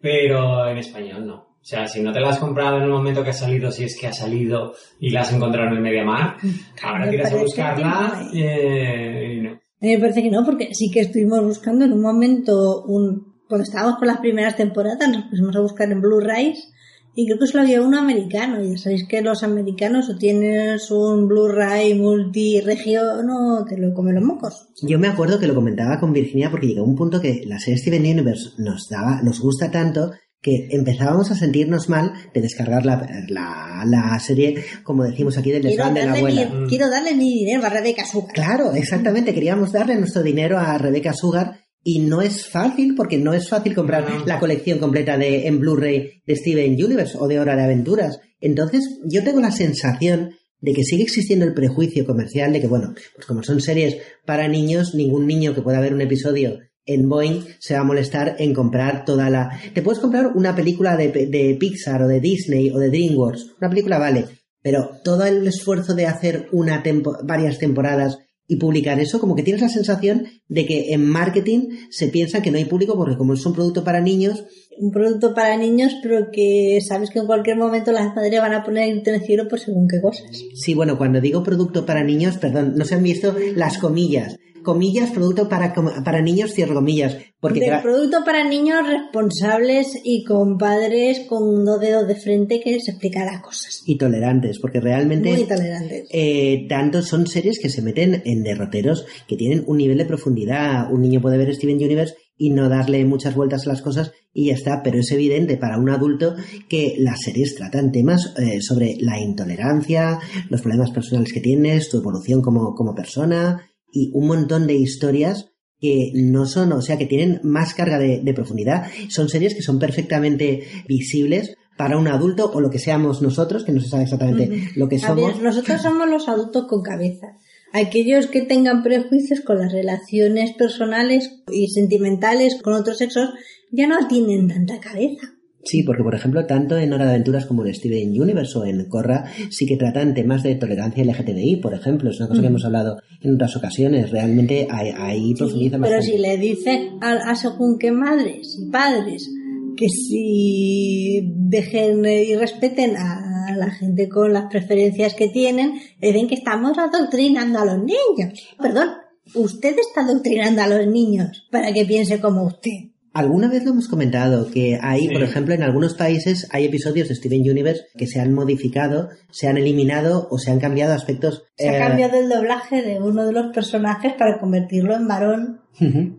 Pero 0.00 0.68
en 0.68 0.78
español 0.78 1.26
no. 1.26 1.47
O 1.60 1.64
sea, 1.68 1.86
si 1.86 2.00
no 2.00 2.12
te 2.12 2.20
la 2.20 2.30
has 2.30 2.38
comprado 2.38 2.78
en 2.78 2.84
el 2.84 2.90
momento 2.90 3.22
que 3.22 3.30
ha 3.30 3.34
salido, 3.34 3.70
si 3.70 3.84
es 3.84 3.98
que 3.98 4.06
ha 4.06 4.12
salido 4.12 4.74
y 5.00 5.10
la 5.10 5.20
has 5.20 5.32
encontrado 5.32 5.68
en 5.68 5.76
el 5.76 5.82
MediaMar, 5.82 6.36
ahora 6.82 7.10
tiras 7.10 7.32
a 7.32 7.36
buscarla 7.36 8.28
que 8.32 8.38
no 8.38 8.44
eh, 8.44 9.34
y 9.34 9.40
no. 9.42 9.50
A 9.50 9.84
mí 9.84 9.92
me 9.92 9.98
parece 9.98 10.22
que 10.22 10.30
no, 10.30 10.44
porque 10.44 10.70
sí 10.72 10.90
que 10.90 11.00
estuvimos 11.00 11.44
buscando 11.44 11.84
en 11.84 11.92
un 11.92 12.00
momento, 12.00 12.84
un, 12.84 13.34
cuando 13.48 13.64
estábamos 13.64 13.98
con 13.98 14.08
las 14.08 14.18
primeras 14.18 14.56
temporadas, 14.56 15.08
nos 15.08 15.24
pusimos 15.26 15.54
a 15.54 15.60
buscar 15.60 15.92
en 15.92 16.00
Blu-rays 16.00 16.72
y 17.14 17.26
creo 17.26 17.38
que 17.38 17.46
solo 17.46 17.64
había 17.64 17.82
uno 17.82 17.98
americano. 17.98 18.62
Y 18.62 18.70
ya 18.70 18.78
sabéis 18.78 19.06
que 19.08 19.20
los 19.22 19.42
americanos 19.42 20.08
o 20.08 20.16
tienes 20.16 20.90
un 20.90 21.28
Blu-ray 21.28 21.94
multiregión 21.94 23.28
o 23.30 23.64
te 23.64 23.76
lo 23.76 23.92
comen 23.92 24.14
los 24.14 24.24
mocos. 24.24 24.68
Yo 24.82 24.98
me 24.98 25.08
acuerdo 25.08 25.38
que 25.38 25.48
lo 25.48 25.54
comentaba 25.54 25.98
con 25.98 26.12
Virginia 26.12 26.50
porque 26.50 26.68
llegó 26.68 26.84
un 26.84 26.96
punto 26.96 27.20
que 27.20 27.42
la 27.46 27.58
serie 27.58 27.78
Steven 27.78 28.02
Universe 28.02 28.50
nos 28.58 28.88
daba, 28.88 29.20
nos 29.22 29.40
gusta 29.40 29.70
tanto 29.70 30.12
que 30.40 30.68
empezábamos 30.70 31.30
a 31.30 31.34
sentirnos 31.34 31.88
mal 31.88 32.12
de 32.32 32.40
descargar 32.40 32.86
la, 32.86 33.06
la, 33.28 33.82
la 33.86 34.18
serie, 34.20 34.64
como 34.84 35.04
decimos 35.04 35.36
aquí, 35.36 35.50
del 35.50 35.62
desván 35.62 35.94
de 35.94 36.06
la 36.06 36.12
abuela. 36.12 36.48
mi, 36.48 36.68
quiero 36.68 36.88
darle 36.88 37.14
mi 37.14 37.40
dinero 37.40 37.64
a 37.64 37.68
Rebeca 37.68 38.04
Sugar. 38.06 38.32
Claro, 38.34 38.72
exactamente. 38.74 39.34
Queríamos 39.34 39.72
darle 39.72 39.96
nuestro 39.96 40.22
dinero 40.22 40.58
a 40.58 40.78
Rebecca 40.78 41.12
Sugar 41.12 41.58
y 41.82 42.00
no 42.00 42.22
es 42.22 42.46
fácil 42.46 42.94
porque 42.96 43.18
no 43.18 43.32
es 43.34 43.48
fácil 43.48 43.74
comprar 43.74 44.08
No. 44.08 44.26
la 44.26 44.38
colección 44.38 44.78
completa 44.78 45.16
de 45.18 45.46
en 45.48 45.58
Blu-ray 45.58 46.22
de 46.26 46.36
Steven 46.36 46.72
Universe 46.72 47.16
o 47.18 47.26
de 47.26 47.40
Hora 47.40 47.56
de 47.56 47.64
Aventuras. 47.64 48.20
Entonces, 48.40 48.84
yo 49.04 49.24
tengo 49.24 49.40
la 49.40 49.50
sensación 49.50 50.30
de 50.60 50.72
que 50.72 50.82
sigue 50.84 51.02
existiendo 51.04 51.44
el 51.44 51.54
prejuicio 51.54 52.04
comercial 52.04 52.52
de 52.52 52.60
que, 52.60 52.66
bueno, 52.66 52.94
pues 53.14 53.26
como 53.26 53.42
son 53.42 53.60
series 53.60 53.96
para 54.26 54.48
niños, 54.48 54.94
ningún 54.94 55.26
niño 55.26 55.54
que 55.54 55.62
pueda 55.62 55.80
ver 55.80 55.94
un 55.94 56.00
episodio 56.00 56.58
en 56.88 57.08
Boeing 57.08 57.42
se 57.60 57.74
va 57.74 57.80
a 57.80 57.84
molestar 57.84 58.34
en 58.38 58.52
comprar 58.54 59.04
toda 59.04 59.30
la... 59.30 59.50
Te 59.74 59.82
puedes 59.82 60.00
comprar 60.00 60.28
una 60.34 60.56
película 60.56 60.96
de, 60.96 61.08
de 61.08 61.56
Pixar 61.60 62.02
o 62.02 62.08
de 62.08 62.20
Disney 62.20 62.70
o 62.70 62.78
de 62.78 62.88
DreamWorks. 62.90 63.54
Una 63.60 63.70
película 63.70 63.98
vale, 63.98 64.24
pero 64.62 64.90
todo 65.04 65.24
el 65.24 65.46
esfuerzo 65.46 65.94
de 65.94 66.06
hacer 66.06 66.48
una 66.52 66.82
tempo- 66.82 67.16
varias 67.24 67.58
temporadas 67.58 68.18
y 68.50 68.56
publicar 68.56 68.98
eso, 68.98 69.20
como 69.20 69.34
que 69.36 69.42
tienes 69.42 69.60
la 69.60 69.68
sensación 69.68 70.24
de 70.48 70.64
que 70.64 70.94
en 70.94 71.04
marketing 71.06 71.68
se 71.90 72.08
piensa 72.08 72.40
que 72.40 72.50
no 72.50 72.56
hay 72.56 72.64
público 72.64 72.96
porque 72.96 73.18
como 73.18 73.34
es 73.34 73.44
un 73.44 73.52
producto 73.52 73.84
para 73.84 74.00
niños, 74.00 74.42
Un 74.80 74.90
producto 74.92 75.34
para 75.34 75.56
niños, 75.56 75.92
pero 76.02 76.30
que 76.32 76.78
sabes 76.80 77.10
que 77.10 77.18
en 77.18 77.26
cualquier 77.26 77.56
momento 77.58 77.90
las 77.92 78.14
madres 78.14 78.40
van 78.40 78.54
a 78.54 78.62
poner 78.64 79.02
el 79.04 79.20
cielo 79.22 79.48
por 79.48 79.58
según 79.58 79.86
qué 79.88 80.00
cosas. 80.00 80.24
sí, 80.54 80.72
bueno, 80.72 80.96
cuando 80.96 81.20
digo 81.20 81.42
producto 81.42 81.84
para 81.84 82.04
niños, 82.04 82.38
perdón, 82.38 82.74
no 82.76 82.84
se 82.84 82.94
han 82.94 83.02
visto 83.02 83.34
las 83.56 83.76
comillas. 83.78 84.38
Comillas, 84.68 85.10
producto 85.12 85.48
para, 85.48 85.72
para 86.04 86.20
niños, 86.20 86.52
cierro 86.52 86.74
comillas. 86.74 87.16
Porque 87.40 87.60
gra- 87.60 87.80
producto 87.80 88.18
para 88.24 88.44
niños 88.44 88.80
responsables 88.86 89.86
y 90.04 90.24
con 90.24 90.58
padres 90.58 91.20
con 91.28 91.64
dos 91.64 91.80
dedos 91.80 92.06
de 92.06 92.16
frente 92.16 92.60
que 92.60 92.72
les 92.72 92.88
explica 92.88 93.24
las 93.24 93.40
cosas. 93.40 93.82
y 93.86 93.96
tolerantes, 93.96 94.58
porque 94.60 94.80
realmente... 94.80 95.30
Muy 95.30 95.44
tolerantes. 95.44 96.08
eh, 96.12 96.66
tanto 96.68 97.00
son 97.02 97.26
series 97.26 97.58
que 97.58 97.70
se 97.70 97.80
meten 97.82 98.22
en 98.26 98.42
derroteros 98.42 99.06
que 99.26 99.36
tienen 99.36 99.64
un 99.66 99.78
nivel 99.78 99.98
de 99.98 100.04
profundidad. 100.04 100.92
Un 100.92 101.00
niño 101.00 101.20
puede 101.22 101.38
ver 101.38 101.54
Steven 101.54 101.76
Universe 101.76 102.14
y 102.36 102.50
no 102.50 102.68
darle 102.68 103.04
muchas 103.04 103.34
vueltas 103.34 103.66
a 103.66 103.70
las 103.70 103.82
cosas 103.82 104.12
y 104.32 104.46
ya 104.48 104.54
está, 104.54 104.82
pero 104.84 104.98
es 105.00 105.10
evidente 105.10 105.56
para 105.56 105.78
un 105.78 105.90
adulto 105.90 106.36
que 106.68 106.94
las 106.98 107.20
series 107.22 107.56
tratan 107.56 107.90
temas 107.90 108.34
eh, 108.38 108.60
sobre 108.60 108.96
la 109.00 109.18
intolerancia, 109.18 110.20
los 110.48 110.60
problemas 110.62 110.90
personales 110.92 111.32
que 111.32 111.40
tienes, 111.40 111.88
tu 111.88 111.98
evolución 111.98 112.40
como, 112.42 112.74
como 112.74 112.94
persona 112.94 113.67
y 113.92 114.10
un 114.14 114.26
montón 114.26 114.66
de 114.66 114.74
historias 114.74 115.50
que 115.80 116.10
no 116.14 116.46
son, 116.46 116.72
o 116.72 116.82
sea, 116.82 116.98
que 116.98 117.06
tienen 117.06 117.40
más 117.44 117.74
carga 117.74 117.98
de, 117.98 118.20
de 118.20 118.34
profundidad. 118.34 118.86
Son 119.08 119.28
series 119.28 119.54
que 119.54 119.62
son 119.62 119.78
perfectamente 119.78 120.64
visibles 120.88 121.54
para 121.76 121.96
un 121.96 122.08
adulto 122.08 122.50
o 122.52 122.60
lo 122.60 122.70
que 122.70 122.80
seamos 122.80 123.22
nosotros, 123.22 123.64
que 123.64 123.72
no 123.72 123.80
se 123.80 123.88
sabe 123.88 124.02
exactamente 124.02 124.70
lo 124.74 124.88
que 124.88 124.96
A 124.96 125.00
somos. 125.00 125.34
ver, 125.34 125.42
nosotros 125.42 125.80
somos 125.80 126.08
los 126.08 126.28
adultos 126.28 126.66
con 126.68 126.82
cabeza. 126.82 127.28
Aquellos 127.72 128.26
que 128.26 128.42
tengan 128.42 128.82
prejuicios 128.82 129.40
con 129.40 129.58
las 129.58 129.72
relaciones 129.72 130.52
personales 130.54 131.30
y 131.52 131.68
sentimentales 131.68 132.60
con 132.62 132.74
otros 132.74 132.98
sexos 132.98 133.30
ya 133.70 133.86
no 133.86 134.08
tienen 134.08 134.48
tanta 134.48 134.80
cabeza. 134.80 135.34
Sí, 135.68 135.82
porque 135.82 136.02
por 136.02 136.14
ejemplo, 136.14 136.46
tanto 136.46 136.78
en 136.78 136.90
Hora 136.94 137.04
de 137.04 137.10
Aventuras 137.10 137.44
como 137.44 137.66
en 137.66 137.74
Steven 137.74 138.08
Universe 138.18 138.56
o 138.56 138.64
en 138.64 138.88
Corra 138.88 139.24
sí 139.50 139.66
que 139.66 139.76
tratan 139.76 140.14
temas 140.14 140.42
de 140.42 140.54
tolerancia 140.54 141.04
LGTBI, 141.04 141.56
por 141.56 141.74
ejemplo. 141.74 142.08
Es 142.08 142.18
una 142.20 142.28
cosa 142.30 142.40
que 142.40 142.46
hemos 142.46 142.64
hablado 142.64 142.96
en 143.20 143.34
otras 143.34 143.54
ocasiones. 143.54 144.10
Realmente 144.10 144.66
ahí, 144.70 144.90
ahí 144.96 145.34
profundiza 145.34 145.76
Pero 145.76 145.96
bastante. 145.96 146.06
si 146.06 146.18
le 146.18 146.38
dicen 146.38 146.98
a, 147.02 147.30
a 147.30 147.34
según 147.34 147.78
qué 147.78 147.92
madres 147.92 148.58
y 148.58 148.70
padres 148.70 149.28
que 149.76 149.88
si 149.90 151.20
dejen 151.36 152.02
y 152.06 152.34
respeten 152.34 152.96
a 152.96 153.54
la 153.54 153.70
gente 153.70 154.08
con 154.08 154.32
las 154.32 154.46
preferencias 154.50 155.12
que 155.14 155.28
tienen, 155.28 155.74
dicen 156.00 156.28
que 156.28 156.36
estamos 156.36 156.78
adoctrinando 156.78 157.58
a 157.58 157.66
los 157.66 157.78
niños. 157.78 158.48
Perdón, 158.58 158.88
usted 159.34 159.76
está 159.78 160.00
adoctrinando 160.00 160.62
a 160.62 160.66
los 160.66 160.86
niños 160.86 161.46
para 161.50 161.72
que 161.74 161.84
piense 161.84 162.20
como 162.20 162.44
usted. 162.44 162.88
Alguna 163.12 163.48
vez 163.48 163.64
lo 163.64 163.70
hemos 163.70 163.88
comentado 163.88 164.50
que 164.50 164.78
hay, 164.80 165.08
Sí. 165.08 165.08
por 165.08 165.22
ejemplo, 165.22 165.54
en 165.54 165.62
algunos 165.62 165.94
países 165.94 166.46
hay 166.50 166.66
episodios 166.66 167.08
de 167.08 167.14
Steven 167.14 167.40
Universe 167.40 167.84
que 167.96 168.06
se 168.06 168.20
han 168.20 168.32
modificado, 168.32 169.08
se 169.30 169.48
han 169.48 169.56
eliminado 169.56 170.28
o 170.30 170.38
se 170.38 170.50
han 170.50 170.60
cambiado 170.60 170.94
aspectos. 170.94 171.44
Se 171.56 171.68
ha 171.68 171.76
eh, 171.76 171.78
cambiado 171.78 172.18
el 172.18 172.28
doblaje 172.28 172.82
de 172.82 173.00
uno 173.00 173.26
de 173.26 173.32
los 173.32 173.52
personajes 173.54 174.12
para 174.14 174.38
convertirlo 174.38 174.94
en 174.94 175.08
varón, 175.08 175.60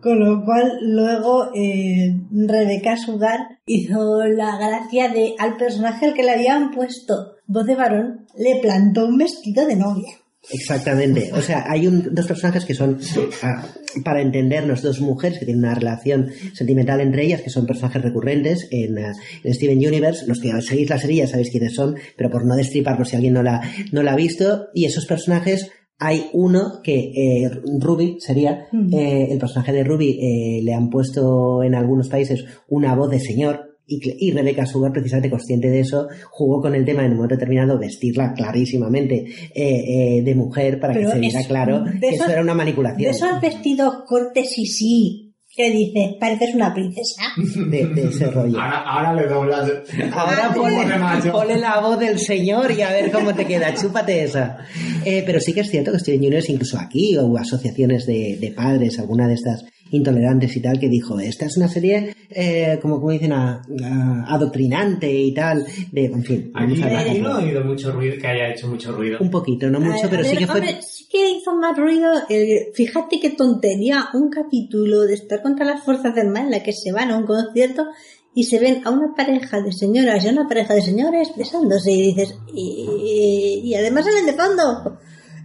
con 0.02 0.20
lo 0.20 0.44
cual 0.44 0.78
luego 0.82 1.50
eh, 1.54 2.18
Rebeca 2.30 2.96
Sugar 2.96 3.58
hizo 3.66 4.24
la 4.24 4.56
gracia 4.56 5.08
de 5.08 5.34
al 5.38 5.56
personaje 5.56 6.06
al 6.06 6.14
que 6.14 6.22
le 6.22 6.32
habían 6.32 6.70
puesto 6.70 7.36
voz 7.46 7.66
de 7.66 7.74
varón 7.74 8.26
le 8.36 8.60
plantó 8.62 9.06
un 9.06 9.18
vestido 9.18 9.66
de 9.66 9.74
novia. 9.74 10.12
Exactamente. 10.52 11.30
O 11.34 11.40
sea, 11.42 11.64
hay 11.70 11.86
un- 11.86 12.08
dos 12.14 12.26
personajes 12.26 12.64
que 12.64 12.74
son, 12.74 12.98
ah, 13.42 13.66
para 14.04 14.22
entendernos, 14.22 14.82
dos 14.82 15.00
mujeres 15.00 15.38
que 15.38 15.44
tienen 15.44 15.64
una 15.64 15.74
relación 15.74 16.28
sentimental 16.54 17.00
entre 17.00 17.24
ellas, 17.24 17.42
que 17.42 17.50
son 17.50 17.66
personajes 17.66 18.02
recurrentes 18.02 18.66
en, 18.70 18.98
ah, 18.98 19.12
en 19.44 19.54
Steven 19.54 19.78
Universe. 19.78 20.26
Los 20.26 20.40
que 20.40 20.50
seguís 20.62 20.88
la 20.88 20.98
serie 20.98 21.16
ya 21.18 21.26
sabéis 21.28 21.50
quiénes 21.50 21.74
son, 21.74 21.96
pero 22.16 22.30
por 22.30 22.46
no 22.46 22.56
destripar 22.56 22.96
por 22.96 23.06
si 23.06 23.16
alguien 23.16 23.34
no 23.34 23.42
la, 23.42 23.60
no 23.92 24.02
la 24.02 24.12
ha 24.12 24.16
visto. 24.16 24.68
Y 24.74 24.86
esos 24.86 25.06
personajes, 25.06 25.70
hay 25.98 26.28
uno 26.32 26.80
que, 26.82 27.12
eh, 27.44 27.50
Ruby 27.78 28.16
sería, 28.20 28.66
eh, 28.92 29.28
el 29.30 29.38
personaje 29.38 29.72
de 29.72 29.84
Ruby, 29.84 30.18
eh, 30.20 30.62
le 30.64 30.72
han 30.72 30.88
puesto 30.88 31.62
en 31.62 31.74
algunos 31.74 32.08
países 32.08 32.44
una 32.68 32.94
voz 32.94 33.10
de 33.10 33.20
señor. 33.20 33.69
Y, 33.92 34.28
y 34.28 34.30
Rebecca 34.30 34.64
Sugar, 34.66 34.92
precisamente 34.92 35.28
consciente 35.30 35.68
de 35.68 35.80
eso, 35.80 36.06
jugó 36.30 36.60
con 36.62 36.74
el 36.76 36.84
tema 36.84 37.04
en 37.04 37.10
un 37.10 37.16
momento 37.16 37.34
determinado, 37.34 37.76
vestirla 37.78 38.32
clarísimamente 38.34 39.24
eh, 39.54 40.18
eh, 40.18 40.22
de 40.22 40.34
mujer 40.36 40.78
para 40.78 40.94
Pero 40.94 41.08
que 41.08 41.14
se 41.14 41.18
viera 41.20 41.42
claro 41.44 41.80
de 41.84 41.98
que 41.98 42.08
esos- 42.10 42.20
eso 42.26 42.30
era 42.32 42.42
una 42.42 42.52
De 42.52 42.58
manipulación 42.58 43.10
esos 43.10 43.40
vestidos 43.40 43.94
cortes 44.06 44.56
y 44.58 44.66
sí, 44.66 45.26
que 45.56 45.68
dices, 45.72 46.14
pareces 46.20 46.54
una 46.54 46.72
princesa. 46.72 47.22
de, 47.68 47.86
de 47.86 48.02
ese 48.08 48.30
rollo. 48.30 48.60
Ahora, 48.60 48.78
ahora 48.86 49.12
le 49.14 49.26
doblas. 49.26 49.70
Ahora 50.12 50.48
de 50.54 50.60
ponle, 50.60 51.30
ponle 51.32 51.58
la 51.58 51.80
voz 51.80 51.98
del 51.98 52.18
señor 52.20 52.70
y 52.70 52.82
a 52.82 52.90
ver 52.92 53.10
cómo 53.10 53.34
te 53.34 53.44
queda, 53.44 53.74
chúpate 53.74 54.22
esa. 54.22 54.58
Eh, 55.04 55.24
pero 55.26 55.40
sí 55.40 55.52
que 55.52 55.60
es 55.62 55.70
cierto 55.70 55.90
que 55.90 55.98
Steven 55.98 56.20
Universe, 56.20 56.52
incluso 56.52 56.78
aquí, 56.78 57.16
o 57.16 57.36
asociaciones 57.36 58.06
de, 58.06 58.38
de 58.40 58.52
padres, 58.52 59.00
alguna 59.00 59.26
de 59.26 59.34
estas 59.34 59.64
intolerantes 59.90 60.56
y 60.56 60.60
tal, 60.60 60.78
que 60.78 60.88
dijo, 60.88 61.18
esta 61.20 61.46
es 61.46 61.56
una 61.56 61.68
serie, 61.68 62.14
eh, 62.30 62.78
como, 62.80 62.96
como 63.00 63.10
dicen, 63.10 63.32
a- 63.32 63.62
a- 63.84 64.34
adoctrinante 64.34 65.12
y 65.12 65.34
tal, 65.34 65.66
de, 65.92 66.04
en 66.06 66.24
fin, 66.24 66.52
Aquí, 66.54 66.74
de- 66.80 67.20
no 67.20 67.40
he 67.40 67.44
oído 67.44 67.64
mucho 67.64 67.92
ruido, 67.92 68.16
que 68.20 68.26
haya 68.26 68.50
hecho 68.54 68.68
mucho 68.68 68.92
ruido. 68.92 69.18
Un 69.20 69.30
poquito, 69.30 69.68
no 69.70 69.80
mucho, 69.80 70.08
pero 70.08 70.24
sí 70.24 70.36
que 70.36 70.46
fue... 70.46 70.60
hombre, 70.60 70.78
sí 70.82 71.06
que 71.10 71.30
hizo 71.30 71.54
más 71.56 71.76
ruido. 71.76 72.10
el- 72.28 72.72
fíjate 72.74 73.18
qué 73.20 73.30
tontería, 73.30 74.08
un 74.14 74.30
capítulo 74.30 75.02
de 75.02 75.14
estar 75.14 75.42
contra 75.42 75.64
las 75.66 75.82
fuerzas 75.84 76.14
del 76.14 76.28
mal 76.28 76.44
en 76.46 76.50
la 76.52 76.62
que 76.62 76.72
se 76.72 76.92
van 76.92 77.10
a 77.10 77.16
un 77.18 77.26
concierto 77.26 77.86
y 78.34 78.44
se 78.44 78.60
ven 78.60 78.82
a 78.84 78.90
una 78.90 79.12
pareja 79.16 79.60
de 79.60 79.72
señoras 79.72 80.24
y 80.24 80.28
a 80.28 80.32
una 80.32 80.46
pareja 80.46 80.74
de 80.74 80.82
señores 80.82 81.32
besándose 81.36 81.90
y 81.90 82.02
dices, 82.14 82.36
y, 82.54 83.60
y 83.64 83.74
además 83.74 84.04
salen 84.04 84.26
de 84.26 84.32
fondo. 84.34 84.98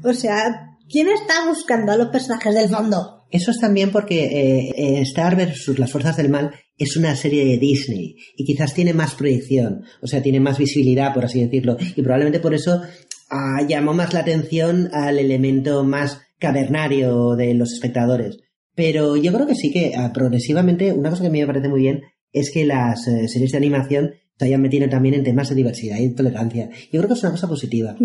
O 0.03 0.13
sea, 0.13 0.77
¿quién 0.89 1.07
está 1.09 1.47
buscando 1.47 1.91
a 1.91 1.97
los 1.97 2.09
personajes 2.09 2.53
del 2.53 2.69
fondo? 2.69 3.14
Eso 3.31 3.51
es 3.51 3.59
también 3.59 3.91
porque 3.91 4.71
eh, 4.77 5.01
Star 5.01 5.35
versus 5.35 5.79
las 5.79 5.91
fuerzas 5.91 6.17
del 6.17 6.29
mal 6.29 6.51
es 6.77 6.95
una 6.97 7.15
serie 7.15 7.45
de 7.45 7.57
Disney 7.57 8.15
y 8.37 8.45
quizás 8.45 8.73
tiene 8.73 8.93
más 8.93 9.15
proyección, 9.15 9.83
o 10.01 10.07
sea, 10.07 10.21
tiene 10.21 10.39
más 10.39 10.57
visibilidad, 10.57 11.13
por 11.13 11.25
así 11.25 11.41
decirlo, 11.41 11.77
y 11.95 12.01
probablemente 12.01 12.39
por 12.39 12.53
eso 12.53 12.81
ah, 13.29 13.61
llamó 13.67 13.93
más 13.93 14.13
la 14.13 14.21
atención 14.21 14.89
al 14.93 15.19
elemento 15.19 15.83
más 15.83 16.21
cavernario 16.39 17.35
de 17.35 17.53
los 17.53 17.73
espectadores. 17.73 18.37
Pero 18.75 19.15
yo 19.15 19.31
creo 19.33 19.47
que 19.47 19.55
sí 19.55 19.71
que 19.71 19.93
ah, 19.95 20.11
progresivamente, 20.13 20.93
una 20.93 21.09
cosa 21.09 21.23
que 21.23 21.29
a 21.29 21.31
mí 21.31 21.39
me 21.39 21.47
parece 21.47 21.69
muy 21.69 21.81
bien 21.81 22.01
es 22.31 22.51
que 22.51 22.65
las 22.65 23.07
eh, 23.07 23.27
series 23.29 23.51
de 23.51 23.57
animación 23.57 24.11
se 24.37 24.45
hayan 24.45 24.61
metido 24.61 24.87
también 24.89 25.15
en 25.15 25.23
temas 25.23 25.49
de 25.49 25.55
diversidad 25.55 25.97
y 25.97 26.13
tolerancia. 26.13 26.69
Yo 26.91 26.99
creo 26.99 27.07
que 27.07 27.13
es 27.13 27.23
una 27.23 27.31
cosa 27.31 27.47
positiva. 27.47 27.95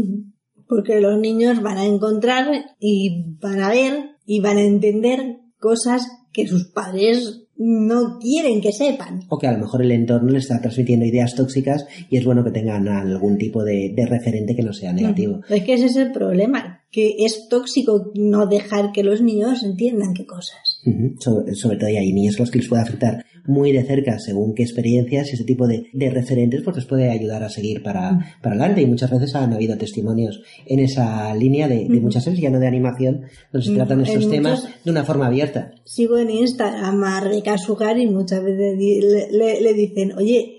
Porque 0.68 1.00
los 1.00 1.18
niños 1.18 1.60
van 1.60 1.78
a 1.78 1.84
encontrar 1.84 2.46
y 2.78 3.34
van 3.40 3.60
a 3.60 3.70
ver 3.70 4.10
y 4.30 4.38
van 4.38 4.58
a 4.58 4.62
entender 4.62 5.38
cosas 5.58 6.06
que 6.32 6.46
sus 6.46 6.68
padres 6.68 7.48
no 7.56 8.20
quieren 8.20 8.60
que 8.60 8.70
sepan. 8.70 9.24
o 9.28 9.36
que 9.36 9.48
a 9.48 9.52
lo 9.52 9.58
mejor 9.58 9.82
el 9.82 9.90
entorno 9.90 10.30
le 10.30 10.38
está 10.38 10.60
transmitiendo 10.60 11.04
ideas 11.04 11.34
tóxicas 11.34 11.84
y 12.08 12.16
es 12.16 12.24
bueno 12.24 12.44
que 12.44 12.52
tengan 12.52 12.86
algún 12.86 13.38
tipo 13.38 13.64
de, 13.64 13.92
de 13.92 14.06
referente 14.06 14.54
que 14.54 14.62
no 14.62 14.72
sea 14.72 14.92
negativo. 14.92 15.40
Es 15.48 15.64
que 15.64 15.74
ese 15.74 15.86
es 15.86 15.96
el 15.96 16.12
problema, 16.12 16.84
que 16.92 17.16
es 17.18 17.48
tóxico 17.48 18.12
no 18.14 18.46
dejar 18.46 18.92
que 18.92 19.02
los 19.02 19.20
niños 19.20 19.64
entiendan 19.64 20.14
qué 20.14 20.24
cosas. 20.26 20.69
Sobre, 21.18 21.54
sobre 21.54 21.76
todo 21.76 21.90
y 21.90 21.96
hay 21.96 22.12
niños 22.12 22.36
a 22.36 22.40
los 22.40 22.50
que 22.50 22.58
les 22.58 22.68
puede 22.68 22.82
afectar 22.82 23.24
muy 23.46 23.70
de 23.72 23.82
cerca 23.82 24.18
según 24.18 24.54
qué 24.54 24.62
experiencias 24.62 25.28
y 25.28 25.34
ese 25.34 25.44
tipo 25.44 25.66
de, 25.66 25.86
de 25.92 26.10
referentes 26.10 26.62
pues 26.62 26.76
les 26.76 26.86
puede 26.86 27.10
ayudar 27.10 27.42
a 27.42 27.50
seguir 27.50 27.82
para, 27.82 28.18
para 28.42 28.54
adelante. 28.56 28.80
Y 28.82 28.86
muchas 28.86 29.10
veces 29.10 29.34
han 29.34 29.52
habido 29.52 29.76
testimonios 29.76 30.40
en 30.66 30.80
esa 30.80 31.34
línea 31.34 31.68
de, 31.68 31.86
de 31.88 32.00
muchas 32.00 32.24
series, 32.24 32.42
ya 32.42 32.50
no 32.50 32.58
de 32.60 32.66
animación, 32.66 33.22
donde 33.52 33.66
se 33.66 33.74
tratan 33.74 33.98
en 34.00 34.06
estos 34.06 34.30
temas 34.30 34.68
de 34.84 34.90
una 34.90 35.04
forma 35.04 35.26
abierta. 35.26 35.72
Sigo 35.84 36.16
en 36.18 36.30
Instagram 36.30 37.02
a 37.04 37.20
Rebeca 37.20 37.58
Sugar 37.58 37.98
y 37.98 38.06
muchas 38.06 38.42
veces 38.42 38.78
le, 38.78 39.28
le- 39.32 39.60
le 39.60 39.74
dicen, 39.74 40.12
oye, 40.16 40.56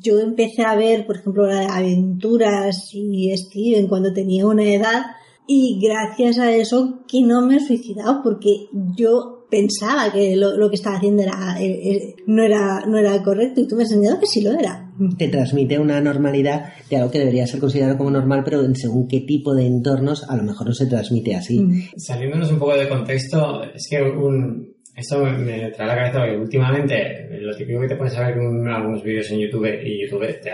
yo 0.00 0.20
empecé 0.20 0.62
a 0.62 0.76
ver, 0.76 1.06
por 1.06 1.16
ejemplo, 1.16 1.46
aventuras 1.46 2.90
y 2.92 3.36
Steven 3.36 3.88
cuando 3.88 4.12
tenía 4.12 4.46
una 4.46 4.64
edad 4.64 5.02
y 5.48 5.78
gracias 5.80 6.38
a 6.38 6.52
eso 6.54 7.00
que 7.08 7.22
no 7.22 7.44
me 7.46 7.56
he 7.56 7.60
suicidado 7.60 8.20
porque 8.22 8.66
yo 8.96 9.35
pensaba 9.50 10.12
que 10.12 10.36
lo, 10.36 10.56
lo 10.56 10.68
que 10.68 10.76
estaba 10.76 10.96
haciendo 10.96 11.22
era, 11.22 11.56
eh, 11.60 11.90
eh, 11.90 12.14
no 12.26 12.42
era 12.42 12.84
no 12.86 12.98
era 12.98 13.22
correcto 13.22 13.60
y 13.60 13.68
tú 13.68 13.76
me 13.76 13.82
has 13.84 13.90
enseñado 13.92 14.18
que 14.20 14.26
sí 14.26 14.42
lo 14.42 14.52
era. 14.58 14.82
Te 15.18 15.28
transmite 15.28 15.78
una 15.78 16.00
normalidad 16.00 16.72
de 16.88 16.96
algo 16.96 17.10
que 17.10 17.18
debería 17.18 17.46
ser 17.46 17.60
considerado 17.60 17.98
como 17.98 18.10
normal, 18.10 18.42
pero 18.44 18.64
en 18.64 18.74
según 18.74 19.06
qué 19.08 19.20
tipo 19.20 19.54
de 19.54 19.66
entornos 19.66 20.24
a 20.28 20.36
lo 20.36 20.42
mejor 20.42 20.68
no 20.68 20.72
se 20.72 20.86
transmite 20.86 21.34
así. 21.36 21.60
Mm. 21.60 21.82
Saliéndonos 21.98 22.50
un 22.50 22.58
poco 22.58 22.74
de 22.76 22.88
contexto, 22.88 23.62
es 23.64 23.86
que 23.90 24.00
un, 24.02 24.74
esto 24.94 25.22
me, 25.22 25.36
me 25.38 25.70
trae 25.72 25.90
a 25.90 25.94
la 25.94 25.96
cabeza 25.96 26.18
porque 26.20 26.38
últimamente 26.38 27.28
lo 27.40 27.54
típico 27.54 27.80
que 27.82 27.88
te 27.88 27.96
pones 27.96 28.16
a 28.16 28.26
ver 28.28 28.38
un- 28.38 28.66
algunos 28.68 29.02
vídeos 29.02 29.30
en 29.30 29.40
YouTube 29.40 29.68
y 29.84 30.00
YouTube 30.02 30.26
te, 30.40 30.50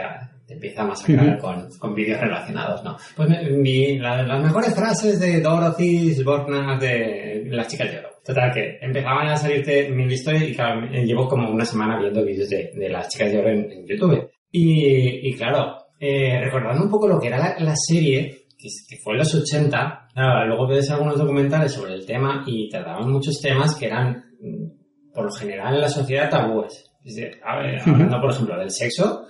te 0.47 0.55
empieza 0.55 0.83
a 0.83 0.87
masacrar 0.87 1.39
con, 1.39 1.69
con 1.79 1.95
vídeos 1.95 2.21
relacionados, 2.21 2.83
¿no? 2.83 2.97
Pues 3.17 3.29
me- 3.29 3.49
mi- 3.49 3.97
la- 3.99 4.25
las 4.25 4.43
mejores 4.43 4.75
frases 4.75 5.21
de 5.21 5.41
Dorothy 5.41 6.15
Sborna 6.15 6.77
de 6.81 7.45
Las 7.49 7.69
chicas 7.69 7.91
de 7.93 7.99
oro. 8.01 8.09
Total, 8.25 8.53
que 8.53 8.79
empezaban 8.81 9.29
a 9.29 9.37
salirte 9.37 9.89
mil 9.91 10.11
historias 10.11 10.45
y 10.49 10.55
claro, 10.55 10.81
me- 10.83 11.05
llevo 11.05 11.27
como 11.29 11.51
una 11.51 11.65
semana 11.65 11.99
viendo 12.01 12.25
vídeos 12.25 12.49
de, 12.49 12.71
de 12.75 12.89
Las 12.89 13.09
chicas 13.09 13.33
de 13.33 13.39
oro 13.39 13.49
en, 13.51 13.71
en 13.73 13.87
YouTube. 13.87 14.31
Y, 14.51 15.29
y 15.29 15.35
claro, 15.35 15.77
eh, 15.99 16.41
recordando 16.45 16.85
un 16.85 16.91
poco 16.91 17.09
lo 17.09 17.19
que 17.19 17.29
era 17.29 17.39
la, 17.39 17.57
la 17.59 17.75
serie, 17.77 18.45
que, 18.59 18.69
que 18.89 18.97
fue 19.03 19.15
en 19.15 19.19
los 19.21 19.35
80, 19.35 20.09
claro, 20.15 20.47
luego 20.47 20.69
ves 20.69 20.91
algunos 20.91 21.19
documentales 21.19 21.73
sobre 21.73 21.95
el 21.95 22.07
tema 22.07 22.45
y 22.47 22.69
trataban 22.69 23.11
muchos 23.11 23.41
temas 23.41 23.75
que 23.75 23.87
eran, 23.87 24.25
mm, 24.41 25.13
por 25.13 25.25
lo 25.25 25.33
general, 25.33 25.75
en 25.75 25.81
la 25.81 25.89
sociedad 25.89 26.31
tabúes. 26.31 26.91
Es 27.05 27.17
decir, 27.17 27.41
a 27.45 27.59
ver, 27.59 27.81
hablando, 27.85 28.21
por 28.21 28.31
ejemplo, 28.31 28.57
del 28.57 28.71
sexo 28.71 29.25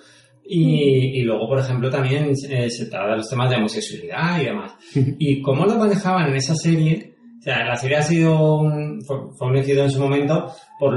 y, 0.44 1.20
y 1.20 1.22
luego, 1.22 1.48
por 1.48 1.58
ejemplo, 1.60 1.88
también 1.88 2.30
eh, 2.50 2.68
se 2.68 2.86
trata 2.86 3.12
de 3.12 3.16
los 3.16 3.30
temas 3.30 3.48
de 3.48 3.56
homosexualidad 3.56 4.40
y 4.40 4.44
demás. 4.44 4.72
Y 5.18 5.40
cómo 5.40 5.64
lo 5.64 5.76
manejaban 5.76 6.28
en 6.28 6.36
esa 6.36 6.54
serie, 6.54 7.11
o 7.42 7.44
sea, 7.44 7.64
la 7.64 7.74
serie 7.74 7.96
ha 7.96 8.02
sido 8.02 8.58
un, 8.58 9.02
fue, 9.04 9.16
fue 9.36 9.48
un 9.48 9.56
éxito 9.56 9.82
en 9.82 9.90
su 9.90 10.00
momento 10.00 10.52
por 10.78 10.94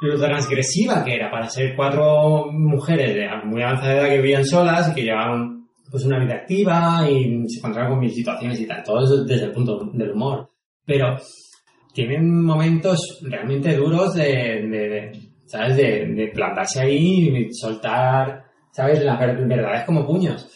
lo 0.00 0.18
transgresiva 0.18 1.04
que 1.04 1.14
era 1.16 1.30
para 1.30 1.46
ser 1.50 1.76
cuatro 1.76 2.46
mujeres 2.52 3.14
de 3.14 3.28
muy 3.44 3.60
avanzada 3.62 3.92
edad 3.98 4.08
que 4.08 4.16
vivían 4.22 4.46
solas 4.46 4.88
y 4.90 4.94
que 4.94 5.02
llevaban 5.02 5.68
pues 5.90 6.04
una 6.06 6.18
vida 6.24 6.36
activa 6.36 7.06
y 7.10 7.46
se 7.48 7.58
encontraban 7.58 7.90
con 7.90 8.00
mil 8.00 8.10
situaciones 8.10 8.58
y 8.60 8.66
tal, 8.66 8.82
todo 8.82 9.04
eso 9.04 9.24
desde 9.24 9.44
el 9.46 9.52
punto 9.52 9.78
del 9.92 10.12
humor. 10.12 10.48
Pero 10.86 11.16
tienen 11.92 12.42
momentos 12.44 13.20
realmente 13.22 13.74
duros 13.76 14.14
de, 14.14 14.24
de- 14.24 14.88
de, 14.88 15.20
¿sabes? 15.46 15.76
De, 15.76 16.06
de 16.14 16.28
plantarse 16.28 16.80
ahí 16.80 17.28
y 17.28 17.52
soltar, 17.54 18.44
¿sabes? 18.72 19.02
Las 19.04 19.18
ver- 19.18 19.46
verdades 19.46 19.84
como 19.84 20.06
puños. 20.06 20.48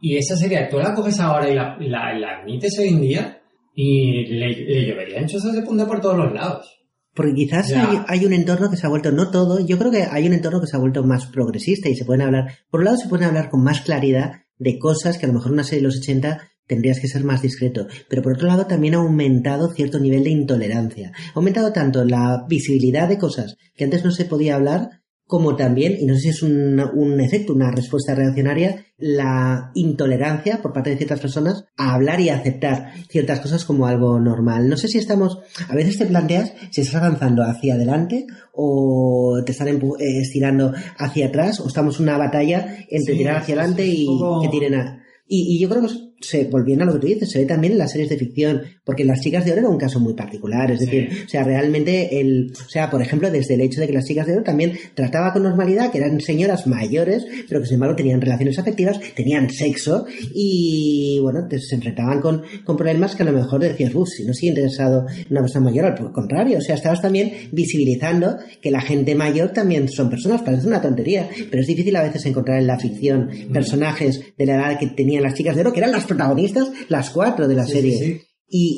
Y 0.00 0.16
esa 0.16 0.36
serie, 0.36 0.68
tú 0.70 0.78
la 0.78 0.94
coges 0.94 1.18
ahora 1.20 1.48
y 1.48 1.54
la, 1.54 1.76
la, 1.80 2.12
la 2.18 2.28
admites 2.40 2.78
hoy 2.78 2.88
en 2.88 3.00
día 3.00 3.41
y 3.74 4.26
le, 4.26 4.48
le 4.48 4.86
lloverían 4.86 5.26
de 5.26 5.62
punta 5.62 5.86
por 5.86 6.00
todos 6.00 6.16
los 6.16 6.32
lados. 6.32 6.78
Porque 7.14 7.34
quizás 7.34 7.70
hay, 7.72 8.00
hay 8.08 8.24
un 8.24 8.32
entorno 8.32 8.70
que 8.70 8.76
se 8.76 8.86
ha 8.86 8.90
vuelto, 8.90 9.12
no 9.12 9.30
todo, 9.30 9.64
yo 9.64 9.78
creo 9.78 9.90
que 9.90 10.04
hay 10.04 10.26
un 10.26 10.32
entorno 10.32 10.60
que 10.60 10.66
se 10.66 10.76
ha 10.76 10.80
vuelto 10.80 11.02
más 11.04 11.26
progresista 11.26 11.90
y 11.90 11.94
se 11.94 12.06
pueden 12.06 12.22
hablar, 12.22 12.54
por 12.70 12.80
un 12.80 12.86
lado 12.86 12.96
se 12.96 13.08
pueden 13.08 13.28
hablar 13.28 13.50
con 13.50 13.62
más 13.62 13.82
claridad 13.82 14.32
de 14.58 14.78
cosas 14.78 15.18
que 15.18 15.26
a 15.26 15.28
lo 15.28 15.34
mejor 15.34 15.52
una 15.52 15.64
serie 15.64 15.80
de 15.80 15.88
los 15.88 15.98
80 15.98 16.48
tendrías 16.66 17.00
que 17.00 17.08
ser 17.08 17.22
más 17.24 17.42
discreto, 17.42 17.86
pero 18.08 18.22
por 18.22 18.32
otro 18.32 18.48
lado 18.48 18.66
también 18.66 18.94
ha 18.94 18.98
aumentado 18.98 19.70
cierto 19.72 19.98
nivel 19.98 20.24
de 20.24 20.30
intolerancia. 20.30 21.12
Ha 21.14 21.38
aumentado 21.38 21.70
tanto 21.72 22.02
la 22.04 22.46
visibilidad 22.48 23.08
de 23.08 23.18
cosas 23.18 23.56
que 23.74 23.84
antes 23.84 24.04
no 24.04 24.10
se 24.10 24.24
podía 24.24 24.54
hablar, 24.54 25.01
como 25.26 25.56
también, 25.56 25.96
y 25.98 26.04
no 26.04 26.14
sé 26.14 26.20
si 26.20 26.28
es 26.28 26.42
un, 26.42 26.78
un 26.94 27.18
efecto, 27.20 27.54
una 27.54 27.70
respuesta 27.70 28.14
reaccionaria, 28.14 28.84
la 28.98 29.70
intolerancia 29.74 30.60
por 30.60 30.72
parte 30.74 30.90
de 30.90 30.96
ciertas 30.96 31.20
personas 31.20 31.64
a 31.78 31.94
hablar 31.94 32.20
y 32.20 32.28
a 32.28 32.36
aceptar 32.36 32.92
ciertas 33.08 33.40
cosas 33.40 33.64
como 33.64 33.86
algo 33.86 34.20
normal. 34.20 34.68
No 34.68 34.76
sé 34.76 34.88
si 34.88 34.98
estamos, 34.98 35.38
a 35.68 35.74
veces 35.74 35.96
te 35.98 36.06
planteas 36.06 36.52
si 36.70 36.82
estás 36.82 37.02
avanzando 37.02 37.42
hacia 37.44 37.74
adelante 37.74 38.26
o 38.52 39.40
te 39.44 39.52
están 39.52 39.68
eh, 39.68 39.80
estirando 39.98 40.72
hacia 40.98 41.26
atrás 41.28 41.60
o 41.60 41.66
estamos 41.68 41.96
en 41.98 42.04
una 42.04 42.18
batalla 42.18 42.76
entre 42.90 43.12
Sí, 43.14 43.18
tirar 43.18 43.36
hacia 43.36 43.54
es- 43.54 43.58
adelante 43.58 43.84
es 43.84 43.94
y 43.98 44.06
poco- 44.06 44.42
que 44.42 44.48
tiren 44.48 44.74
a... 44.74 45.02
Y, 45.26 45.56
y 45.56 45.60
yo 45.60 45.68
creo 45.70 45.80
que 45.82 45.88
se, 46.22 46.44
volviendo 46.44 46.84
a 46.84 46.86
lo 46.86 46.94
que 46.94 46.98
tú 47.00 47.06
dices, 47.08 47.30
se 47.30 47.40
ve 47.40 47.46
también 47.46 47.72
en 47.74 47.78
las 47.78 47.92
series 47.92 48.08
de 48.10 48.16
ficción, 48.16 48.62
porque 48.84 49.04
Las 49.04 49.20
Chicas 49.20 49.44
de 49.44 49.52
Oro 49.52 49.60
era 49.60 49.68
un 49.68 49.78
caso 49.78 50.00
muy 50.00 50.14
particular, 50.14 50.70
es 50.70 50.80
Sí. 50.80 50.86
decir, 50.86 51.08
o 51.26 51.28
sea, 51.28 51.44
realmente 51.44 52.20
el, 52.20 52.52
o 52.52 52.68
sea, 52.68 52.90
por 52.90 53.02
ejemplo, 53.02 53.30
desde 53.30 53.54
el 53.54 53.60
hecho 53.60 53.80
de 53.80 53.86
que 53.86 53.92
Las 53.92 54.06
Chicas 54.06 54.26
de 54.26 54.34
Oro 54.34 54.42
también 54.42 54.72
trataba 54.94 55.32
con 55.32 55.42
normalidad 55.42 55.90
que 55.92 55.98
eran 55.98 56.20
señoras 56.20 56.66
mayores, 56.66 57.24
pero 57.48 57.60
que 57.60 57.66
sin 57.66 57.74
embargo 57.74 57.96
tenían 57.96 58.20
relaciones 58.20 58.58
afectivas, 58.58 58.98
tenían 59.14 59.50
sexo 59.50 60.06
y, 60.34 61.18
bueno, 61.22 61.46
se 61.50 61.74
enfrentaban 61.74 62.20
con, 62.20 62.42
con 62.64 62.76
problemas 62.76 63.14
que 63.14 63.22
a 63.22 63.26
lo 63.26 63.32
mejor 63.32 63.60
decías, 63.60 63.94
uff, 63.94 64.08
si 64.08 64.24
no 64.24 64.32
estoy 64.32 64.48
interesado 64.50 65.06
en 65.08 65.26
una 65.30 65.40
persona 65.42 65.64
mayor, 65.66 65.84
al 65.86 66.12
contrario, 66.12 66.58
o 66.58 66.60
sea, 66.60 66.74
estabas 66.74 67.00
también 67.02 67.32
visibilizando 67.52 68.36
que 68.60 68.70
la 68.70 68.80
gente 68.80 69.14
mayor 69.14 69.50
también 69.52 69.88
son 69.88 70.10
personas, 70.10 70.42
parece 70.42 70.66
una 70.66 70.80
tontería, 70.80 71.28
pero 71.50 71.62
es 71.62 71.66
difícil 71.68 71.94
a 71.96 72.02
veces 72.02 72.24
encontrar 72.26 72.58
en 72.58 72.66
la 72.66 72.78
ficción 72.78 73.30
personajes 73.52 74.20
de 74.36 74.46
la 74.46 74.54
edad 74.56 74.78
que 74.78 74.86
tenían 74.88 75.22
las 75.22 75.34
chicas 75.34 75.54
de 75.54 75.62
oro, 75.62 75.72
que 75.72 75.80
eran 75.80 75.92
las 75.92 76.04
protagonistas, 76.16 76.70
las 76.88 77.10
cuatro 77.10 77.48
de 77.48 77.54
la 77.54 77.64
Sí, 77.66 77.72
serie. 77.72 77.98
sí, 77.98 78.04
sí. 78.04 78.20
Y, 78.54 78.76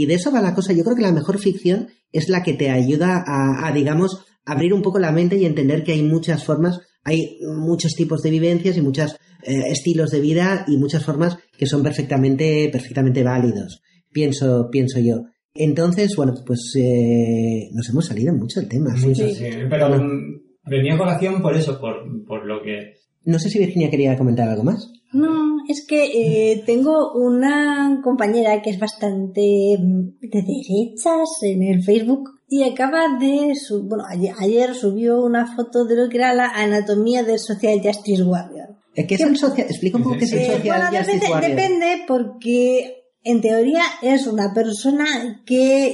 y, 0.00 0.02
y 0.02 0.06
de 0.06 0.14
eso 0.14 0.32
va 0.32 0.40
la 0.40 0.54
cosa. 0.54 0.72
Yo 0.72 0.82
creo 0.84 0.96
que 0.96 1.02
la 1.02 1.12
mejor 1.12 1.38
ficción 1.38 1.88
es 2.10 2.28
la 2.28 2.42
que 2.42 2.54
te 2.54 2.70
ayuda 2.70 3.22
a, 3.26 3.66
a, 3.68 3.72
digamos, 3.72 4.24
abrir 4.44 4.74
un 4.74 4.82
poco 4.82 4.98
la 4.98 5.12
mente 5.12 5.36
y 5.36 5.44
entender 5.44 5.84
que 5.84 5.92
hay 5.92 6.02
muchas 6.02 6.44
formas, 6.44 6.80
hay 7.04 7.38
muchos 7.56 7.92
tipos 7.94 8.20
de 8.22 8.30
vivencias 8.30 8.76
y 8.76 8.80
muchos 8.82 9.12
eh, 9.44 9.62
estilos 9.68 10.10
de 10.10 10.20
vida 10.20 10.64
y 10.66 10.76
muchas 10.76 11.04
formas 11.04 11.38
que 11.56 11.66
son 11.66 11.82
perfectamente, 11.84 12.68
perfectamente 12.72 13.22
válidos. 13.22 13.80
Pienso, 14.12 14.68
pienso 14.70 14.98
yo. 14.98 15.22
Entonces, 15.54 16.16
bueno, 16.16 16.34
pues 16.46 16.72
eh, 16.76 17.68
nos 17.72 17.88
hemos 17.90 18.06
salido 18.06 18.34
mucho 18.34 18.58
del 18.60 18.68
tema. 18.68 18.96
¿sí? 18.96 19.06
Mucho, 19.06 19.28
sí. 19.28 19.44
Pero 19.70 19.88
mm, 19.90 20.40
venía 20.64 20.94
a 20.94 20.98
colación 20.98 21.40
por 21.42 21.54
eso, 21.54 21.78
por, 21.80 21.94
por 22.26 22.44
lo 22.44 22.60
que... 22.62 22.94
No 23.24 23.38
sé 23.38 23.50
si 23.50 23.58
Virginia 23.58 23.90
quería 23.90 24.16
comentar 24.18 24.48
algo 24.48 24.64
más. 24.64 24.90
No, 25.12 25.58
es 25.68 25.86
que 25.86 26.04
eh, 26.52 26.62
tengo 26.64 27.12
una 27.14 28.00
compañera 28.02 28.62
que 28.62 28.70
es 28.70 28.78
bastante 28.78 29.76
mm, 29.78 30.18
de 30.20 30.42
derechas 30.42 31.28
en 31.42 31.62
el 31.62 31.82
Facebook 31.82 32.30
y 32.48 32.64
acaba 32.64 33.18
de, 33.18 33.54
su, 33.54 33.82
bueno, 33.84 34.04
ayer, 34.08 34.34
ayer 34.38 34.74
subió 34.74 35.22
una 35.22 35.54
foto 35.54 35.84
de 35.84 35.96
lo 35.96 36.08
que 36.08 36.16
era 36.18 36.32
la 36.34 36.48
anatomía 36.48 37.22
del 37.22 37.38
Social 37.38 37.80
Justice 37.82 38.22
Warrior. 38.22 38.76
¿Qué 38.94 39.14
es 39.14 39.20
el 39.20 39.36
social? 39.38 39.66
Explica 39.68 39.96
un 39.98 40.02
poco 40.04 40.18
qué 40.18 40.24
es 40.24 40.32
el 40.32 40.38
Eh, 40.40 40.46
social 40.56 40.62
bueno, 40.80 40.98
justice 40.98 41.12
depende, 41.14 41.30
warrior. 41.32 41.50
depende 41.56 42.04
porque 42.06 42.96
en 43.24 43.40
teoría 43.40 43.82
es 44.02 44.26
una 44.26 44.52
persona 44.52 45.42
que 45.46 45.86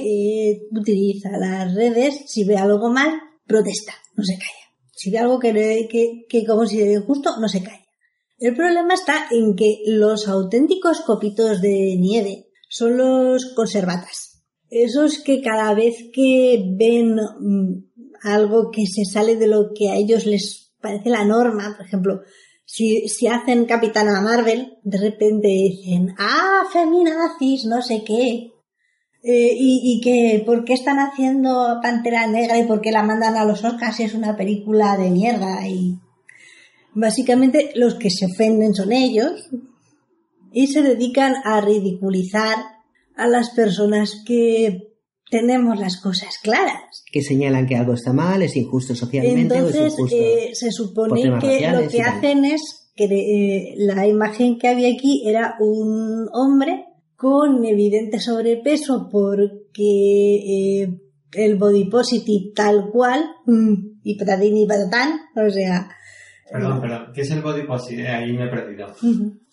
eh, 0.51 0.61
utiliza 0.71 1.29
las 1.37 1.73
redes, 1.75 2.23
si 2.27 2.43
ve 2.43 2.57
algo 2.57 2.89
mal, 2.91 3.11
protesta, 3.45 3.93
no 4.15 4.23
se 4.23 4.33
calla. 4.33 4.58
Si 4.99 5.09
ve 5.11 5.17
algo 5.17 5.39
que, 5.39 5.53
que, 5.89 6.25
que 6.27 6.45
considere 6.45 6.99
injusto, 6.99 7.39
no 7.39 7.47
se 7.47 7.63
calla. 7.63 7.87
El 8.37 8.53
problema 8.53 8.93
está 8.95 9.27
en 9.31 9.55
que 9.55 9.81
los 9.85 10.27
auténticos 10.27 10.99
copitos 10.99 11.61
de 11.61 11.95
nieve 11.97 12.47
son 12.67 12.97
los 12.97 13.53
conservatas. 13.55 14.43
Esos 14.69 15.19
que 15.19 15.41
cada 15.41 15.73
vez 15.73 15.95
que 16.11 16.61
ven 16.77 17.15
mm, 17.15 17.91
algo 18.23 18.71
que 18.71 18.85
se 18.87 19.05
sale 19.05 19.37
de 19.37 19.47
lo 19.47 19.71
que 19.73 19.87
a 19.87 19.95
ellos 19.95 20.25
les 20.25 20.73
parece 20.81 21.09
la 21.09 21.23
norma, 21.23 21.75
por 21.77 21.85
ejemplo, 21.85 22.21
si, 22.65 23.07
si 23.07 23.27
hacen 23.27 23.67
Capitana 23.67 24.19
Marvel, 24.19 24.79
de 24.83 24.97
repente 24.97 25.47
dicen, 25.47 26.13
ah, 26.19 26.63
feminazis, 26.73 27.63
no 27.63 27.81
sé 27.81 28.03
qué. 28.03 28.51
Eh, 29.21 29.51
y, 29.53 29.81
y 29.83 30.01
que, 30.01 30.43
¿por 30.45 30.63
qué 30.63 30.73
están 30.73 30.97
haciendo 30.99 31.79
Pantera 31.83 32.25
Negra 32.27 32.57
y 32.57 32.63
por 32.63 32.79
qué 32.79 32.91
la 32.91 33.03
mandan 33.03 33.35
a 33.35 33.43
los 33.43 33.63
Oscars 33.63 33.97
si 33.97 34.03
es 34.03 34.13
una 34.13 34.37
película 34.37 34.97
de 34.97 35.09
mierda? 35.09 35.67
Y 35.67 35.99
básicamente 36.93 37.71
los 37.75 37.95
que 37.95 38.09
se 38.09 38.25
ofenden 38.27 38.73
son 38.73 38.93
ellos 38.93 39.49
y 40.51 40.67
se 40.67 40.81
dedican 40.81 41.35
a 41.43 41.61
ridiculizar 41.61 42.57
a 43.15 43.27
las 43.27 43.49
personas 43.49 44.23
que 44.25 44.89
tenemos 45.29 45.77
las 45.79 45.99
cosas 46.01 46.37
claras. 46.41 47.03
Que 47.11 47.21
señalan 47.21 47.67
que 47.67 47.75
algo 47.75 47.93
está 47.93 48.13
mal, 48.13 48.41
es 48.41 48.55
injusto 48.55 48.95
socialmente 48.95 49.61
o 49.61 49.67
es 49.67 49.75
Entonces, 49.75 49.93
injusto. 49.99 50.15
eh, 50.15 50.49
se 50.53 50.71
supone 50.71 51.21
que 51.39 51.69
lo 51.71 51.87
que 51.87 52.01
hacen 52.01 52.45
es 52.45 52.61
que 52.95 53.05
eh, 53.05 53.75
la 53.77 54.07
imagen 54.07 54.57
que 54.57 54.67
había 54.69 54.89
aquí 54.93 55.23
era 55.27 55.55
un 55.59 56.27
hombre 56.33 56.85
con 57.19 57.65
evidente 57.65 58.17
sobrepeso 58.21 59.09
porque 59.11 60.83
eh, 60.83 61.01
el 61.33 61.57
body 61.57 61.89
positive 61.89 62.53
tal 62.55 62.89
cual 62.89 63.25
y 64.03 64.17
patatín 64.17 64.55
y 64.55 64.65
patatán, 64.65 65.19
o 65.35 65.49
sea, 65.49 65.89
Perdón, 66.49 66.81
perdón. 66.81 67.11
¿Qué 67.13 67.21
es 67.21 67.31
el 67.31 67.41
body 67.41 67.63
positive? 67.63 68.07
Ahí 68.07 68.31
me 68.31 68.45
he 68.45 68.49
perdido. 68.49 68.87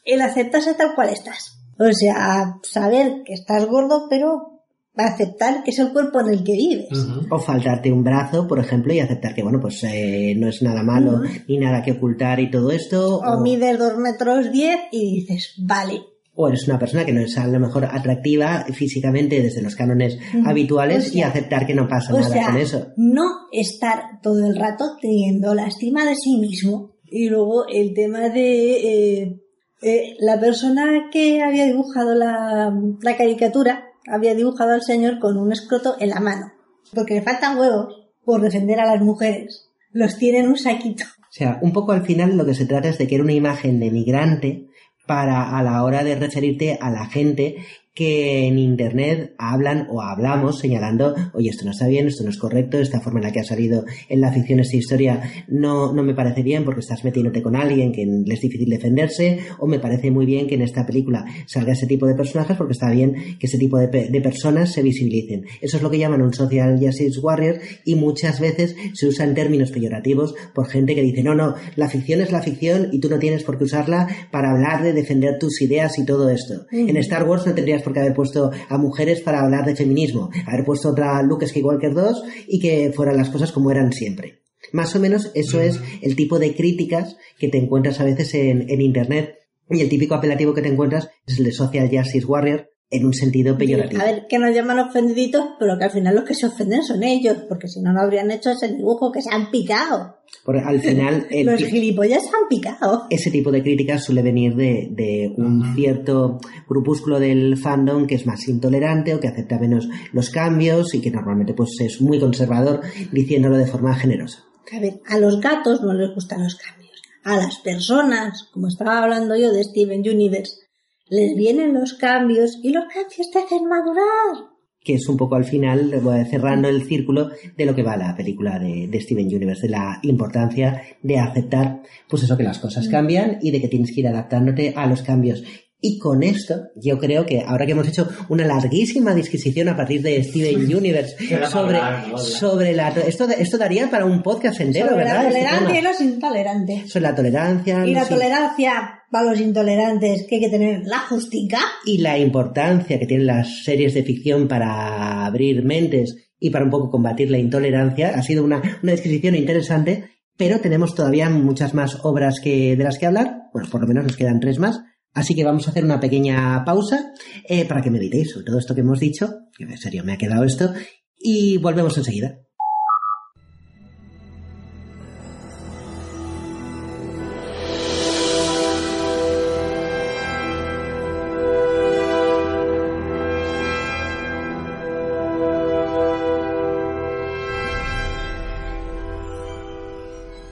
el 0.05 0.23
aceptarse 0.23 0.75
tal 0.75 0.95
cual 0.95 1.11
estás. 1.11 1.59
O 1.77 1.93
sea, 1.93 2.55
saber 2.63 3.23
que 3.25 3.35
estás 3.35 3.67
gordo, 3.67 4.07
pero 4.09 4.63
aceptar 4.95 5.65
que 5.65 5.73
es 5.73 5.79
el 5.81 5.93
cuerpo 5.93 6.21
en 6.21 6.29
el 6.29 6.45
que 6.45 6.53
vives. 6.53 6.89
O 7.31 7.39
faltarte 7.39 7.91
un 7.91 8.05
brazo, 8.05 8.47
por 8.47 8.61
ejemplo, 8.61 8.95
y 8.95 9.01
aceptar 9.01 9.35
que, 9.35 9.43
bueno, 9.43 9.59
pues 9.61 9.83
eh, 9.85 10.35
no 10.39 10.49
es 10.49 10.63
nada 10.63 10.85
malo 10.85 11.21
ni 11.49 11.59
nada 11.59 11.83
que 11.83 11.93
ocultar 11.93 12.39
y 12.39 12.49
todo 12.49 12.71
esto. 12.71 13.19
O 13.19 13.41
mides 13.43 13.77
dos 13.77 13.99
metros 13.99 14.53
diez 14.53 14.79
y 14.93 15.21
dices, 15.21 15.55
vale, 15.59 16.01
o 16.37 16.49
eres 16.49 16.69
una 16.69 16.79
persona 16.79 17.05
que 17.05 17.13
no 17.13 17.21
es 17.23 17.37
a 17.39 17.47
lo 17.47 17.59
mejor 17.59 17.87
atractiva 17.87 18.67
físicamente 18.73 19.43
desde 19.43 19.63
los 19.63 19.75
cánones 19.75 20.19
habituales 20.45 21.09
O 21.09 21.11
sea, 21.11 21.19
y 21.19 21.23
aceptar 21.23 21.67
que 21.67 21.75
no 21.75 21.89
pasa 21.89 22.15
O 22.15 22.19
nada 22.19 22.31
sea, 22.31 22.47
con 22.47 22.57
eso. 22.59 22.87
no 22.97 23.25
estar 23.53 24.21
todo 24.23 24.47
el 24.47 24.57
rato 24.57 24.97
teniendo 25.01 25.55
lástima 25.55 26.05
de 26.05 26.15
sí 26.15 26.37
mismo. 26.39 26.93
Y 27.05 27.29
luego 27.29 27.67
el 27.69 27.95
tema 27.95 28.29
de 28.29 29.23
eh, 29.23 29.41
eh, 29.83 30.15
la 30.21 30.39
persona 30.39 31.09
que 31.11 31.43
había 31.43 31.65
dibujado 31.65 32.15
la, 32.15 32.73
la 33.01 33.17
caricatura 33.17 33.85
había 34.07 34.35
dibujado 34.35 34.73
al 34.73 34.83
señor 34.83 35.19
con 35.19 35.37
un 35.39 35.53
escroto 35.53 35.97
en 35.99 36.11
la 36.11 36.21
mano. 36.21 36.53
Porque 36.95 37.15
le 37.15 37.23
faltan 37.23 37.59
huevos 37.59 37.95
por 38.25 38.41
defender 38.41 38.79
a 38.81 38.87
las 38.87 39.03
mujeres. 39.03 39.71
Los 39.93 40.19
tiene 40.19 40.41
en 40.41 40.49
un 40.49 40.59
saquito. 40.59 41.05
O 41.23 41.33
sea, 41.39 41.59
un 41.63 41.73
poco 41.73 41.93
al 41.93 42.05
final 42.05 42.37
lo 42.37 42.45
que 42.45 42.55
se 42.55 42.67
trata 42.67 42.89
es 42.89 42.99
de 42.99 43.07
que 43.07 43.15
era 43.15 43.25
una 43.25 43.33
imagen 43.33 43.81
de 43.81 43.91
migrante 43.91 44.66
para 45.07 45.57
a 45.57 45.63
la 45.63 45.83
hora 45.83 46.05
de 46.05 46.17
referirte 46.17 46.79
a 46.81 46.91
la 46.91 47.07
gente 47.07 47.57
que 47.97 48.47
en 48.47 48.59
internet 48.59 49.33
hablan 49.39 49.89
o 49.91 50.03
hablamos 50.03 50.59
señalando, 50.61 51.15
oye, 51.33 51.49
esto 51.49 51.65
no 51.65 51.71
está 51.71 51.89
bien, 51.89 52.07
esto 52.07 52.23
no 52.25 52.31
es 52.31 52.37
correcto, 52.37 52.79
esta 52.79 53.01
forma 53.01 53.21
en 53.21 53.25
la 53.25 53.33
que 53.33 53.41
ha 53.41 53.45
salido 53.45 53.85
en 54.11 54.21
la 54.21 54.31
ficción 54.31 54.61
esta 54.61 54.77
historia 54.77 55.23
no, 55.49 55.95
no 55.95 56.03
me 56.03 56.15
parece 56.15 56.43
bien 56.43 56.65
porque 56.65 56.81
estás 56.81 57.03
metiéndote 57.05 57.43
con 57.43 57.57
alguien 57.57 57.93
que 57.93 58.05
le 58.05 58.35
es 58.35 58.41
difícil 58.41 58.69
defenderse, 58.69 59.39
o 59.59 59.67
me 59.67 59.79
parece 59.81 60.11
muy 60.11 60.27
bien 60.27 60.47
que 60.47 60.57
en 60.57 60.63
esta 60.63 60.85
película 60.87 61.25
salga 61.47 61.73
ese 61.73 61.87
tipo 61.87 62.07
de 62.07 62.15
personajes 62.15 62.55
porque 62.57 62.75
está 62.75 62.91
bien 62.91 63.15
que 63.41 63.47
ese 63.47 63.57
tipo 63.59 63.79
de, 63.79 63.89
pe- 63.89 64.09
de 64.11 64.21
personas 64.21 64.73
se 64.73 64.83
visibilicen. 64.83 65.47
Eso 65.63 65.79
es 65.79 65.83
lo 65.83 65.91
que 65.91 65.99
llaman 65.99 66.21
un 66.21 66.35
social 66.35 66.79
justice 66.79 67.19
warrior 67.21 67.61
y 67.87 67.95
muchas 67.95 68.41
veces 68.41 68.77
se 68.93 69.07
usan 69.07 69.35
términos 69.35 69.71
peyorativos 69.71 70.35
por 70.55 70.69
gente 70.69 70.95
que 70.95 71.01
dice, 71.03 71.23
no, 71.23 71.35
no, 71.35 71.55
la 71.77 71.89
ficción 71.89 72.21
es 72.21 72.31
la 72.31 72.43
ficción 72.43 72.91
y 72.93 73.01
tú 73.01 73.09
no 73.09 73.19
tienes 73.19 73.43
por 73.43 73.57
qué 73.57 73.65
usarla 73.65 74.07
para 74.31 74.51
hablar 74.51 74.83
de 74.83 74.93
defender 74.93 75.39
tus 75.39 75.63
ideas 75.63 75.99
y 75.99 76.05
todo 76.05 76.29
esto. 76.29 76.67
En 76.91 76.97
Star 76.99 77.27
Wars 77.27 77.47
no 77.47 77.55
tendrías 77.55 77.83
porque 77.87 78.01
haber 78.01 78.15
puesto 78.15 78.51
a 78.69 78.79
mujeres 78.79 79.21
para 79.21 79.43
hablar 79.43 79.65
de 79.65 79.77
feminismo, 79.77 80.29
haber 80.45 80.65
puesto 80.65 80.89
otra 80.89 81.23
Luke 81.23 81.47
Skywalker 81.47 81.95
2 81.95 82.25
y 82.49 82.59
que 82.59 82.93
fueran 82.93 83.17
las 83.17 83.31
cosas 83.31 83.53
como 83.53 83.71
eran 83.71 83.93
siempre. 83.93 84.41
Más 84.73 84.97
o 84.97 84.99
menos 84.99 85.31
eso 85.35 85.61
es 85.61 85.81
el 86.03 86.17
tipo 86.17 86.41
de 86.41 86.57
críticas 86.57 87.17
que 87.39 87.47
te 87.47 87.59
encuentras 87.59 88.01
a 88.01 88.05
veces 88.05 88.35
en, 88.35 88.69
en 88.69 88.81
Internet 88.81 89.37
y 89.71 89.83
el 89.83 89.89
típico 89.89 90.17
apelativo 90.17 90.53
que 90.53 90.63
te 90.63 90.69
encuentras 90.69 91.11
es 91.29 91.39
el 91.39 91.45
de 91.45 91.53
Social 91.53 91.89
Justice 91.89 92.27
Warrior 92.27 92.69
en 92.91 93.05
un 93.05 93.15
sentido 93.15 93.59
peyorativo. 93.59 94.01
A 94.01 94.05
ver, 94.05 94.27
que 94.29 94.39
nos 94.39 94.55
llaman 94.55 94.79
ofendiditos, 94.79 95.45
pero 95.59 95.77
que 95.77 95.85
al 95.85 95.91
final 95.91 96.15
los 96.15 96.25
que 96.25 96.35
se 96.35 96.47
ofenden 96.47 96.83
son 96.85 97.03
ellos, 97.03 97.37
porque 97.49 97.67
si 97.67 97.81
no, 97.81 97.93
no 97.93 98.01
habrían 98.01 98.31
hecho 98.31 98.51
ese 98.51 98.69
dibujo 98.69 99.11
que 99.11 99.23
se 99.23 99.31
han 99.31 99.51
picado. 99.51 100.19
Porque 100.45 100.61
al 100.61 100.81
final 100.81 101.27
el 101.31 101.47
Los 101.47 101.63
gilipollas 101.65 102.23
se 102.23 102.29
han 102.29 102.49
picado. 102.49 103.07
ese 103.11 103.31
tipo 103.31 103.51
de 103.51 103.63
críticas 103.63 104.05
suele 104.05 104.23
venir 104.23 104.55
de, 104.55 104.89
de 104.93 105.33
un 105.37 105.75
cierto 105.75 106.39
grupúsculo 106.69 107.19
del 107.19 107.57
fandom 107.57 108.07
que 108.07 108.15
es 108.15 108.27
más 108.27 108.47
intolerante 108.47 109.15
o 109.15 109.21
que 109.21 109.29
acepta 109.29 109.59
menos 109.59 109.89
los 110.13 110.31
cambios 110.31 110.95
y 110.95 111.01
que 111.01 111.11
normalmente 111.11 111.55
pues 111.55 111.71
es 111.81 112.01
muy 112.01 112.21
conservador 112.21 112.83
diciéndolo 113.11 113.57
de 113.57 113.67
forma 113.67 113.95
generosa. 113.97 114.45
A 114.73 114.81
ver, 114.81 115.01
a 115.09 115.19
los 115.19 115.41
gatos 115.41 115.81
no 115.83 115.93
les 115.93 116.15
gustan 116.15 116.43
los 116.43 116.55
cambios. 116.55 116.77
A 117.25 117.37
las 117.37 117.59
personas, 117.59 118.49
como 118.53 118.69
estaba 118.69 119.03
hablando 119.03 119.37
yo 119.37 119.53
de 119.53 119.65
Steven 119.65 120.01
Universe, 120.01 120.66
les 121.09 121.35
vienen 121.37 121.73
los 121.75 121.95
cambios 121.95 122.59
y 122.63 122.71
los 122.71 122.85
cambios 122.93 123.31
te 123.33 123.39
hacen 123.39 123.65
madurar. 123.69 124.51
que 124.85 124.95
es 124.95 125.09
un 125.09 125.17
poco 125.17 125.35
al 125.35 125.45
final 125.45 126.01
cerrando 126.31 126.69
el 126.69 126.85
círculo 126.85 127.31
de 127.57 127.67
lo 127.67 127.75
que 127.75 127.83
va 127.83 127.97
la 127.97 128.15
película 128.15 128.59
de, 128.61 128.87
de 128.89 129.01
Steven 129.01 129.27
Universe, 129.27 129.63
de 129.63 129.71
la 129.71 129.99
importancia 130.03 130.81
de 131.03 131.19
aceptar, 131.19 131.83
pues 132.09 132.23
eso, 132.23 132.37
que 132.37 132.45
las 132.45 132.59
cosas 132.61 132.89
cambian 132.89 133.39
y 133.43 133.51
de 133.51 133.61
que 133.61 133.67
tienes 133.69 133.93
que 133.93 134.01
ir 134.03 134.09
adaptándote 134.09 134.75
a 134.77 134.87
los 134.87 135.03
cambios. 135.03 135.43
Y 135.81 135.99
con 135.99 136.23
esto, 136.23 136.55
yo 136.77 136.99
creo 136.99 137.27
que 137.27 137.43
ahora 137.47 137.67
que 137.67 137.73
hemos 137.73 137.87
hecho 137.87 138.09
una 138.29 138.47
larguísima 138.47 139.15
disquisición 139.15 139.69
a 139.69 139.77
partir 139.77 140.03
de 140.03 140.23
Steven 140.25 140.75
Universe 140.75 141.17
sobre, 141.51 141.79
para 141.79 141.89
hablar, 141.99 142.09
¿no? 142.09 142.19
sobre 142.19 142.73
la... 142.75 142.89
Esto, 142.89 143.29
esto 143.29 143.59
daría 143.59 143.91
para 143.91 144.07
un 144.07 144.23
podcast 144.23 144.61
entero, 144.61 144.87
Sobre 144.91 145.05
¿verdad? 145.05 145.23
la 145.25 145.29
Este 145.29 145.41
tolerancia 145.41 145.71
y 145.71 145.77
tema. 145.83 145.91
los 145.91 146.01
intolerantes. 146.01 146.91
Sobre 146.91 147.03
la 147.03 147.15
tolerancia. 147.15 147.87
Y 147.87 147.93
la 147.93 148.03
in- 148.03 148.09
tolerancia 148.09 148.96
para 149.11 149.31
los 149.31 149.41
intolerantes, 149.41 150.27
que 150.29 150.37
hay 150.37 150.41
que 150.41 150.51
tener 150.51 150.83
la 150.85 151.01
justica. 151.01 151.59
y 151.85 151.99
la 151.99 152.19
importancia 152.19 152.99
que 152.99 153.07
tienen 153.07 153.27
las 153.27 153.65
series 153.65 153.95
de 153.95 154.03
ficción 154.03 154.49
para 154.49 155.25
abrir 155.27 155.65
mentes 155.65 156.29
y 156.39 156.51
para 156.51 156.65
un 156.65 156.71
poco 156.71 156.91
combatir 156.91 157.31
la 157.31 157.39
intolerancia. 157.39 158.11
Ha 158.15 158.23
sido 158.23 158.45
una, 158.45 158.61
una 158.83 158.93
disquisición 158.93 159.35
interesante, 159.35 160.11
pero 160.37 160.61
tenemos 160.61 160.95
todavía 160.95 161.31
muchas 161.31 161.75
más 161.75 161.99
obras 162.05 162.41
que, 162.41 162.77
de 162.77 162.85
las 162.85 162.99
que 162.99 163.07
hablar. 163.07 163.45
Bueno, 163.53 163.69
por 163.71 163.81
lo 163.81 163.87
menos 163.87 164.05
nos 164.05 164.17
quedan 164.17 164.41
tres 164.41 164.59
más. 164.59 164.81
Así 165.15 165.35
que 165.35 165.45
vamos 165.45 165.67
a 165.67 165.71
hacer 165.71 165.85
una 165.85 165.99
pequeña 165.99 166.63
pausa 166.65 167.13
eh, 167.49 167.65
para 167.65 167.81
que 167.81 167.91
meditéis 167.91 168.33
sobre 168.33 168.45
todo 168.45 168.59
esto 168.59 168.75
que 168.75 168.83
hemos 168.83 169.01
dicho, 169.01 169.33
que 169.57 169.65
en 169.65 169.79
serio 169.79 170.05
me 170.05 170.13
ha 170.13 170.19
quedado 170.19 170.45
esto, 170.45 170.75
y 171.19 171.57
volvemos 171.57 171.97
enseguida. 171.97 172.46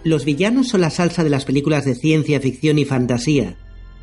Los 0.05 0.27
villanos 0.27 0.69
son 0.69 0.83
la 0.83 0.91
salsa 0.91 1.25
de 1.25 1.31
las 1.31 1.47
películas 1.47 1.87
de 1.87 1.95
ciencia 1.95 2.39
ficción 2.39 2.79
y 2.79 2.85
fantasía, 2.85 3.57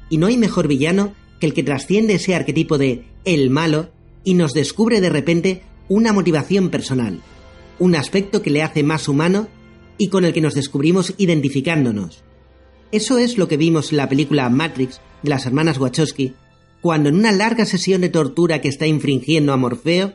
y 0.09 0.17
no 0.17 0.25
hay 0.25 0.35
mejor 0.35 0.67
villano 0.67 1.13
que 1.39 1.45
el 1.45 1.53
que 1.53 1.61
trasciende 1.61 2.15
ese 2.15 2.33
arquetipo 2.33 2.79
de 2.79 3.05
el 3.23 3.51
malo 3.51 3.91
y 4.23 4.33
nos 4.33 4.53
descubre 4.53 4.99
de 4.99 5.11
repente 5.11 5.61
una 5.89 6.11
motivación 6.11 6.69
personal, 6.71 7.21
un 7.77 7.95
aspecto 7.95 8.41
que 8.41 8.49
le 8.49 8.63
hace 8.63 8.81
más 8.81 9.07
humano 9.07 9.47
y 9.99 10.07
con 10.07 10.25
el 10.25 10.33
que 10.33 10.41
nos 10.41 10.55
descubrimos 10.55 11.13
identificándonos. 11.17 12.23
Eso 12.91 13.19
es 13.19 13.37
lo 13.37 13.47
que 13.47 13.57
vimos 13.57 13.91
en 13.91 13.97
la 13.97 14.09
película 14.09 14.49
Matrix 14.49 14.99
de 15.21 15.29
las 15.29 15.45
hermanas 15.45 15.77
Wachowski, 15.77 16.33
cuando 16.81 17.09
en 17.09 17.15
una 17.15 17.31
larga 17.31 17.65
sesión 17.65 18.01
de 18.01 18.09
tortura 18.09 18.59
que 18.59 18.69
está 18.69 18.87
infringiendo 18.87 19.53
a 19.53 19.57
Morfeo, 19.57 20.13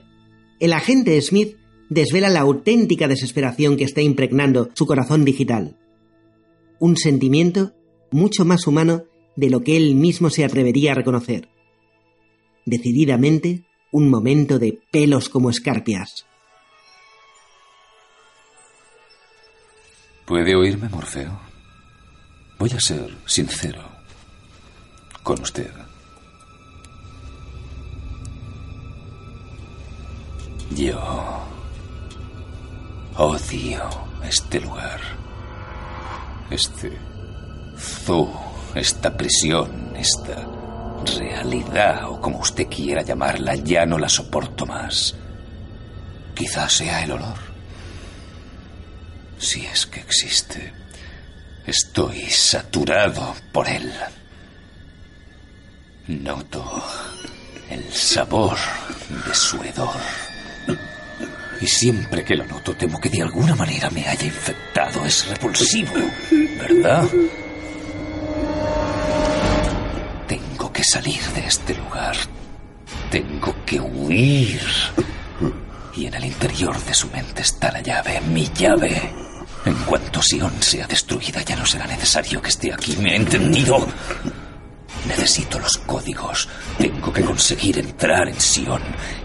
el 0.59 0.73
agente 0.73 1.21
Smith 1.23 1.57
desvela 1.89 2.29
la 2.29 2.41
auténtica 2.41 3.09
desesperación 3.09 3.77
que 3.77 3.85
está 3.85 4.01
impregnando 4.01 4.71
su 4.75 4.87
corazón 4.87 5.25
digital. 5.25 5.77
Un 6.79 6.97
sentimiento 6.97 7.73
mucho 8.11 8.45
más 8.45 8.67
humano 8.67 9.05
de 9.37 9.51
lo 9.51 9.63
que 9.63 9.77
él 9.77 9.95
mismo 9.95 10.31
se 10.31 10.45
atrevería 10.45 10.93
a 10.93 10.95
reconocer. 10.95 11.49
Decididamente, 12.65 13.65
un 13.93 14.11
momento 14.11 14.59
de 14.59 14.81
pelos 14.91 15.29
como 15.29 15.51
escarpias. 15.51 16.27
¿Puede 20.25 20.57
oírme, 20.57 20.89
Morfeo? 20.89 21.39
Voy 22.59 22.71
a 22.71 22.81
ser 22.81 23.17
sincero 23.27 23.83
con 25.23 25.41
usted. 25.41 25.71
Yo 30.75 31.56
odio 33.17 33.89
este 34.23 34.61
lugar. 34.61 35.01
Este 36.51 36.97
zoo, 37.79 38.31
esta 38.75 39.17
prisión, 39.17 39.95
esta 39.97 40.47
realidad, 41.19 42.09
o 42.11 42.21
como 42.21 42.39
usted 42.39 42.67
quiera 42.69 43.03
llamarla, 43.03 43.55
ya 43.57 43.87
no 43.87 43.99
la 43.99 44.09
soporto 44.09 44.67
más. 44.67 45.15
Quizás 46.35 46.73
sea 46.73 47.03
el 47.03 47.13
olor. 47.13 47.39
Si 49.39 49.65
es 49.67 49.87
que 49.87 50.01
existe. 50.01 50.73
Estoy 51.67 52.27
saturado 52.31 53.35
por 53.53 53.69
él. 53.69 53.93
Noto 56.07 56.85
el 57.71 57.93
sabor 57.93 58.57
de 59.27 59.35
su 59.35 59.61
hedor. 59.63 60.01
Y 61.61 61.67
siempre 61.67 62.25
que 62.25 62.35
lo 62.35 62.47
noto 62.47 62.75
temo 62.75 63.01
que 63.01 63.09
de 63.09 63.23
alguna 63.23 63.55
manera 63.55 63.91
me 63.91 64.07
haya 64.07 64.25
infectado. 64.25 65.05
Es 65.05 65.27
repulsivo, 65.29 65.95
¿verdad? 66.59 67.09
Tengo 70.29 70.73
que 70.73 70.85
salir 70.85 71.21
de 71.35 71.47
este 71.47 71.75
lugar. 71.75 72.17
Tengo 73.11 73.55
que 73.65 73.81
huir. 73.81 74.61
Y 75.95 76.07
en 76.07 76.15
el 76.15 76.25
interior 76.27 76.79
de 76.85 76.93
su 76.93 77.09
mente 77.09 77.43
está 77.43 77.73
la 77.73 77.81
llave, 77.81 78.21
mi 78.21 78.47
llave. 78.53 79.15
En 79.65 79.75
cuanto 79.85 80.21
Sion 80.23 80.53
sea 80.61 80.87
destruida, 80.87 81.43
ya 81.43 81.57
no 81.57 81.65
será 81.65 81.87
necesario 81.87 82.41
que 82.43 82.51
esté 82.51 82.73
aquí. 82.73 82.97
¿Me 82.99 83.13
ha 83.13 83.17
entendido? 83.17 83.87
Necesito 85.07 85.59
los 85.59 85.79
códigos. 85.79 86.49
Tengo 86.79 87.13
que 87.13 87.23
conseguir 87.23 87.79
entrar 87.79 88.29
en 88.29 88.41
Sion. 88.41 88.83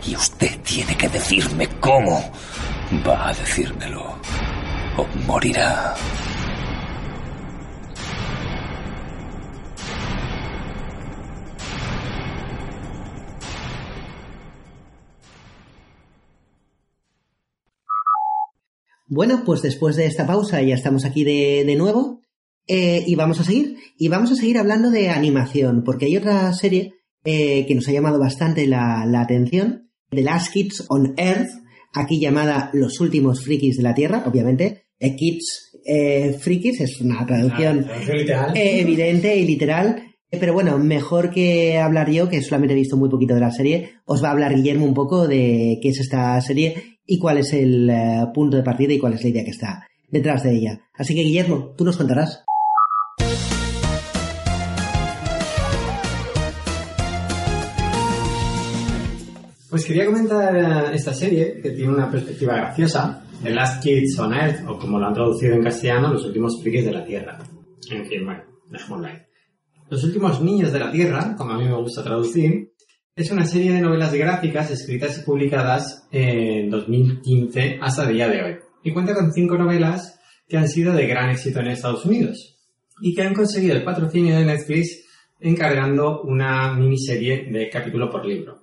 Y 0.08 0.16
usted 0.16 0.60
tiene 0.62 0.96
que 0.96 1.10
decirme 1.10 1.68
cómo. 1.80 2.32
Va 3.08 3.30
a 3.30 3.34
decírmelo. 3.34 4.16
O 4.98 5.08
morirá. 5.26 5.96
Bueno, 19.08 19.44
pues 19.46 19.62
después 19.62 19.98
de 19.98 20.06
esta 20.06 20.26
pausa 20.26 20.62
ya 20.62 20.74
estamos 20.74 21.04
aquí 21.04 21.26
de, 21.26 21.64
de 21.66 21.76
nuevo 21.76 22.21
eh, 22.68 23.04
y 23.06 23.16
vamos 23.16 23.40
a 23.40 23.44
seguir. 23.44 23.78
Y 23.98 24.08
vamos 24.08 24.32
a 24.32 24.36
seguir 24.36 24.58
hablando 24.58 24.90
de 24.92 25.10
animación, 25.10 25.84
porque 25.84 26.06
hay 26.06 26.18
otra 26.18 26.52
serie 26.54 26.94
eh, 27.24 27.66
que 27.68 27.76
nos 27.76 27.88
ha 27.88 27.92
llamado 27.92 28.20
bastante 28.20 28.68
la, 28.68 29.06
la 29.06 29.22
atención, 29.22 29.92
The 30.10 30.24
Last 30.24 30.52
Kids 30.52 30.86
on 30.90 31.14
Earth, 31.18 31.52
aquí 31.94 32.20
llamada 32.20 32.70
Los 32.74 33.00
últimos 33.00 33.44
frikis 33.44 33.78
de 33.78 33.84
la 33.84 33.94
Tierra, 33.94 34.24
obviamente. 34.26 34.86
Eh, 35.00 35.16
Kids 35.16 35.80
eh, 35.86 36.38
Frikis 36.40 36.82
es 36.82 37.02
una 37.02 37.26
traducción 37.26 37.86
traducción 37.86 38.56
eh, 38.56 38.82
evidente 38.82 39.36
y 39.38 39.46
literal. 39.46 40.04
Pero 40.30 40.54
bueno, 40.54 40.78
mejor 40.78 41.32
que 41.32 41.78
hablar 41.78 42.10
yo, 42.10 42.30
que 42.30 42.42
solamente 42.42 42.74
he 42.74 42.78
visto 42.78 42.96
muy 42.96 43.10
poquito 43.10 43.34
de 43.34 43.42
la 43.42 43.52
serie, 43.52 43.96
os 44.06 44.24
va 44.24 44.30
a 44.30 44.32
hablar 44.32 44.56
Guillermo 44.56 44.86
un 44.86 44.94
poco 44.94 45.28
de 45.28 45.78
qué 45.82 45.90
es 45.90 46.00
esta 46.00 46.40
serie 46.40 47.00
y 47.06 47.20
cuál 47.20 47.40
es 47.40 47.52
el 47.52 47.92
punto 48.34 48.56
de 48.56 48.64
partida 48.64 48.94
y 48.94 48.98
cuál 48.98 49.14
es 49.14 49.24
la 49.24 49.30
idea 49.30 49.44
que 49.44 49.52
está 49.52 49.86
detrás 50.10 50.44
de 50.44 50.56
ella. 50.56 50.82
Así 50.94 51.16
que 51.16 51.24
Guillermo, 51.24 51.74
tú 51.78 51.84
nos 51.84 51.98
contarás. 51.98 52.46
Pues 59.72 59.86
quería 59.86 60.06
comentar 60.06 60.54
eh, 60.54 60.96
esta 60.96 61.14
serie 61.14 61.62
que 61.64 61.70
tiene 61.70 61.94
una 61.94 62.12
perspectiva 62.12 62.58
graciosa. 62.58 63.24
The 63.42 63.52
Last 63.52 63.82
Kids 63.82 64.20
on 64.20 64.34
Earth, 64.34 64.68
o 64.68 64.78
como 64.78 65.00
lo 65.00 65.08
han 65.08 65.14
traducido 65.14 65.54
en 65.56 65.64
castellano, 65.64 66.12
Los 66.12 66.26
últimos 66.26 66.62
frikis 66.62 66.84
de 66.84 66.92
la 66.92 67.06
Tierra. 67.06 67.40
En 67.90 68.06
fin, 68.06 68.26
bueno, 68.26 68.44
dejémoslo 68.70 69.08
ahí. 69.08 69.18
Los 69.90 70.04
últimos 70.04 70.42
niños 70.42 70.74
de 70.74 70.80
la 70.80 70.92
Tierra, 70.92 71.36
como 71.38 71.54
a 71.54 71.58
mí 71.58 71.64
me 71.64 71.76
gusta 71.76 72.04
traducir, 72.04 72.74
Es 73.16 73.32
una 73.32 73.46
serie 73.46 73.72
de 73.72 73.80
novelas 73.80 74.14
gráficas 74.14 74.72
escritas 74.72 75.18
y 75.18 75.22
publicadas 75.22 76.06
en 76.12 76.70
2015 76.70 77.80
hasta 77.82 78.10
el 78.10 78.14
día 78.14 78.28
de 78.28 78.44
hoy. 78.44 78.56
Y 78.84 78.92
cuenta 78.92 79.14
con 79.14 79.32
cinco 79.32 79.58
novelas 79.58 80.20
que 80.50 80.58
han 80.58 80.68
sido 80.68 80.94
de 80.94 81.08
gran 81.08 81.30
éxito 81.30 81.62
en 81.62 81.68
Estados 81.68 82.06
Unidos 82.06 82.58
y 83.02 83.16
que 83.16 83.22
han 83.22 83.34
conseguido 83.34 83.76
el 83.76 83.86
patrocinio 83.86 84.36
de 84.36 84.44
Netflix 84.44 85.06
encargando 85.40 86.24
una 86.24 86.74
miniserie 86.74 87.50
de 87.50 87.70
capítulo 87.70 88.10
por 88.10 88.26
libro. 88.26 88.61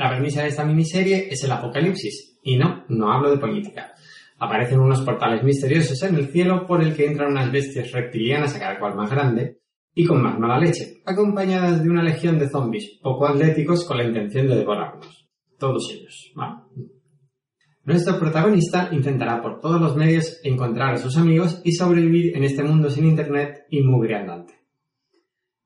La 0.00 0.08
premisa 0.08 0.40
de 0.40 0.48
esta 0.48 0.64
miniserie 0.64 1.28
es 1.30 1.44
el 1.44 1.52
apocalipsis. 1.52 2.38
Y 2.42 2.56
no, 2.56 2.86
no 2.88 3.12
hablo 3.12 3.32
de 3.32 3.36
política. 3.36 3.92
Aparecen 4.38 4.80
unos 4.80 5.02
portales 5.02 5.44
misteriosos 5.44 6.02
en 6.04 6.14
el 6.14 6.28
cielo 6.28 6.66
por 6.66 6.82
el 6.82 6.96
que 6.96 7.04
entran 7.04 7.32
unas 7.32 7.52
bestias 7.52 7.92
reptilianas 7.92 8.56
a 8.56 8.60
cada 8.60 8.78
cual 8.78 8.94
más 8.94 9.10
grande 9.10 9.58
y 9.94 10.06
con 10.06 10.22
más 10.22 10.38
mala 10.38 10.58
leche, 10.58 11.02
acompañadas 11.04 11.82
de 11.82 11.90
una 11.90 12.02
legión 12.02 12.38
de 12.38 12.48
zombies 12.48 12.98
poco 13.02 13.26
atléticos 13.26 13.84
con 13.84 13.98
la 13.98 14.04
intención 14.04 14.48
de 14.48 14.56
devorarnos. 14.56 15.28
Todos 15.58 15.92
ellos. 15.92 16.32
Bueno. 16.34 16.66
Nuestro 17.84 18.18
protagonista 18.18 18.88
intentará 18.92 19.42
por 19.42 19.60
todos 19.60 19.82
los 19.82 19.96
medios 19.96 20.40
encontrar 20.42 20.94
a 20.94 20.96
sus 20.96 21.18
amigos 21.18 21.60
y 21.62 21.72
sobrevivir 21.72 22.34
en 22.34 22.44
este 22.44 22.62
mundo 22.62 22.88
sin 22.88 23.04
internet 23.04 23.66
y 23.68 23.82
mugre 23.82 24.16
andante. 24.16 24.59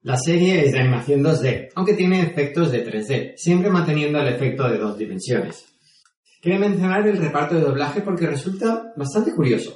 La 0.04 0.18
serie 0.18 0.66
es 0.66 0.72
de 0.72 0.80
animación 0.80 1.22
2D, 1.22 1.70
aunque 1.74 1.94
tiene 1.94 2.20
efectos 2.20 2.70
de 2.70 2.86
3D, 2.86 3.32
siempre 3.36 3.70
manteniendo 3.70 4.18
el 4.18 4.28
efecto 4.28 4.68
de 4.68 4.76
dos 4.76 4.98
dimensiones. 4.98 5.64
Quería 6.42 6.58
mencionar 6.58 7.08
el 7.08 7.16
reparto 7.16 7.54
de 7.54 7.62
doblaje 7.62 8.02
porque 8.02 8.26
resulta 8.26 8.92
bastante 8.98 9.34
curioso. 9.34 9.74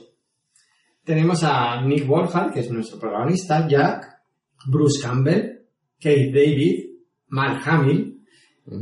Tenemos 1.03 1.43
a 1.45 1.81
Nick 1.81 2.07
Warhol, 2.07 2.53
que 2.53 2.61
es 2.61 2.71
nuestro 2.71 2.99
protagonista, 2.99 3.67
Jack, 3.67 4.05
Bruce 4.67 5.01
Campbell, 5.01 5.63
Kate 5.99 6.31
David, 6.31 6.91
Mark 7.29 7.63
Hamill. 7.65 8.23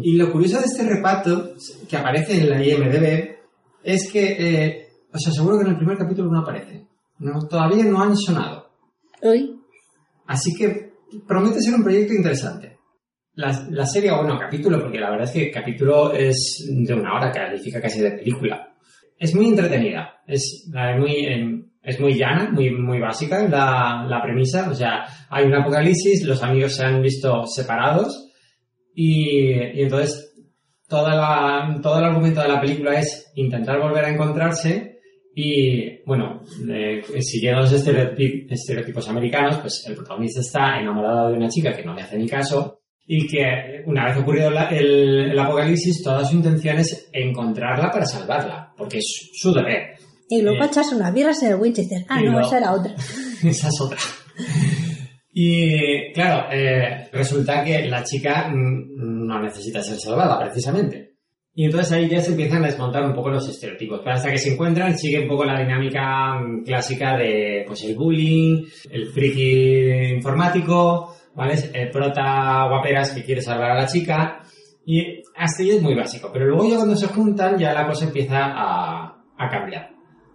Y 0.01 0.16
lo 0.16 0.32
curioso 0.32 0.59
de 0.59 0.64
este 0.64 0.82
reparto 0.82 1.55
que 1.88 1.97
aparece 1.97 2.40
en 2.40 2.51
la 2.51 2.66
IMDB 2.66 3.36
es 3.84 4.11
que 4.11 4.32
eh, 4.36 4.88
os 5.12 5.24
aseguro 5.28 5.59
que 5.59 5.64
en 5.66 5.70
el 5.70 5.76
primer 5.76 5.97
capítulo 5.97 6.28
no 6.28 6.40
aparecen. 6.40 6.88
No, 7.20 7.47
todavía 7.47 7.84
no 7.84 8.03
han 8.03 8.16
sonado. 8.16 8.68
Hoy, 9.22 9.61
Así 10.26 10.53
que 10.55 10.86
promete 11.26 11.61
ser 11.61 11.74
un 11.74 11.82
proyecto 11.82 12.12
interesante. 12.14 12.78
La, 13.34 13.66
la 13.70 13.86
serie, 13.86 14.12
bueno, 14.12 14.38
capítulo, 14.38 14.80
porque 14.80 14.98
la 14.98 15.11
verdad 15.11 15.26
es 15.26 15.32
que 15.32 15.46
el 15.48 15.52
capítulo 15.52 16.12
es 16.12 16.66
de 16.68 16.94
una 16.94 17.14
hora, 17.14 17.30
califica 17.30 17.80
casi 17.80 18.00
de 18.00 18.12
película. 18.12 18.74
Es 19.18 19.34
muy 19.34 19.48
entretenida, 19.48 20.22
es 20.26 20.70
eh, 20.74 20.98
muy, 20.98 21.12
eh, 21.12 21.64
es 21.82 22.00
muy 22.00 22.14
llana, 22.14 22.50
muy, 22.50 22.70
muy 22.70 22.98
básica 22.98 23.46
la, 23.46 24.07
la 24.09 24.22
premisa. 24.22 24.68
O 24.70 24.74
sea, 24.74 25.04
hay 25.28 25.44
un 25.44 25.54
apocalipsis, 25.54 26.24
los 26.24 26.42
amigos 26.42 26.76
se 26.76 26.84
han 26.84 27.02
visto 27.02 27.46
separados 27.46 28.32
y, 28.94 29.52
y 29.52 29.82
entonces 29.82 30.34
toda 30.88 31.14
la, 31.14 31.80
todo 31.82 31.98
el 31.98 32.04
argumento 32.07 32.40
de 32.40 32.48
la 32.48 32.61
película 32.61 32.98
es 32.98 33.32
intentar 33.34 33.80
volver 33.80 34.04
a 34.04 34.11
encontrarse 34.11 34.95
y, 35.39 36.03
bueno, 36.07 36.41
eh, 36.66 37.03
siguiendo 37.20 37.61
los 37.61 37.72
estereotip- 37.74 38.47
estereotipos 38.51 39.07
americanos, 39.11 39.59
pues 39.59 39.84
el 39.87 39.95
protagonista 39.95 40.41
está 40.41 40.80
enamorado 40.80 41.28
de 41.28 41.34
una 41.37 41.49
chica 41.51 41.74
que 41.76 41.84
no 41.84 41.95
le 41.95 42.01
hace 42.01 42.16
ni 42.16 42.26
caso 42.26 42.80
y 43.07 43.26
que 43.28 43.82
una 43.84 44.07
vez 44.07 44.16
ocurrido 44.16 44.51
la- 44.51 44.70
el, 44.70 45.30
el 45.30 45.39
apocalipsis, 45.39 46.03
toda 46.03 46.24
su 46.24 46.37
intención 46.37 46.78
es 46.78 47.09
encontrarla 47.12 47.91
para 47.91 48.07
salvarla, 48.07 48.72
porque 48.78 48.97
es 48.99 49.30
su 49.34 49.53
deber. 49.53 49.91
y 50.30 50.41
luego 50.41 50.64
Eh. 50.64 50.66
echas 50.68 50.91
unas 50.93 51.12
birras 51.12 51.43
en 51.43 51.51
el 51.51 51.57
Winchester. 51.61 52.05
Ah, 52.09 52.20
no, 52.22 52.41
esa 52.41 52.57
era 52.59 52.72
otra. 52.72 52.95
Esa 53.45 53.68
es 53.68 53.80
otra. 53.80 53.99
Y 55.32 56.12
claro, 56.14 56.49
eh, 56.51 57.09
resulta 57.12 57.62
que 57.62 57.87
la 57.89 58.03
chica 58.03 58.49
mm, 58.49 59.26
no 59.26 59.43
necesita 59.43 59.82
ser 59.82 59.99
salvada, 59.99 60.39
precisamente. 60.41 61.05
Y 61.59 61.64
entonces 61.64 61.90
ahí 61.90 62.07
ya 62.07 62.20
se 62.20 62.32
empiezan 62.32 62.62
a 62.62 62.66
desmontar 62.66 63.02
un 63.02 63.14
poco 63.14 63.30
los 63.30 63.48
estereotipos. 63.48 64.00
Pero 64.04 64.14
hasta 64.14 64.30
que 64.30 64.36
se 64.36 64.52
encuentran, 64.52 64.96
sigue 64.96 65.22
un 65.22 65.28
poco 65.28 65.46
la 65.46 65.59
dinámica 65.59 66.38
mm, 66.38 66.64
clásica 66.64 67.16
de 67.16 67.64
pues 67.66 67.82
el 67.84 67.96
bullying, 67.96 68.66
el 68.90 69.07
friki 69.07 70.14
informático, 70.16 71.16
¿vale? 71.34 71.54
El 71.72 71.90
prota 71.90 72.66
guaperas 72.68 73.12
que 73.12 73.24
quiere 73.24 73.40
salvar 73.40 73.70
a 73.70 73.80
la 73.80 73.86
chica. 73.86 74.42
Y 74.84 75.00
ahí 75.34 75.70
es 75.70 75.80
muy 75.82 75.94
básico. 75.94 76.28
Pero 76.30 76.44
luego 76.44 76.68
ya 76.68 76.76
cuando 76.76 76.94
se 76.94 77.07
juntan, 77.07 77.59
ya 77.59 77.72
la 77.72 77.86
cosa 77.86 78.04
empieza 78.04 78.36
a, 78.38 79.24
a 79.38 79.48
cambiar. 79.48 79.92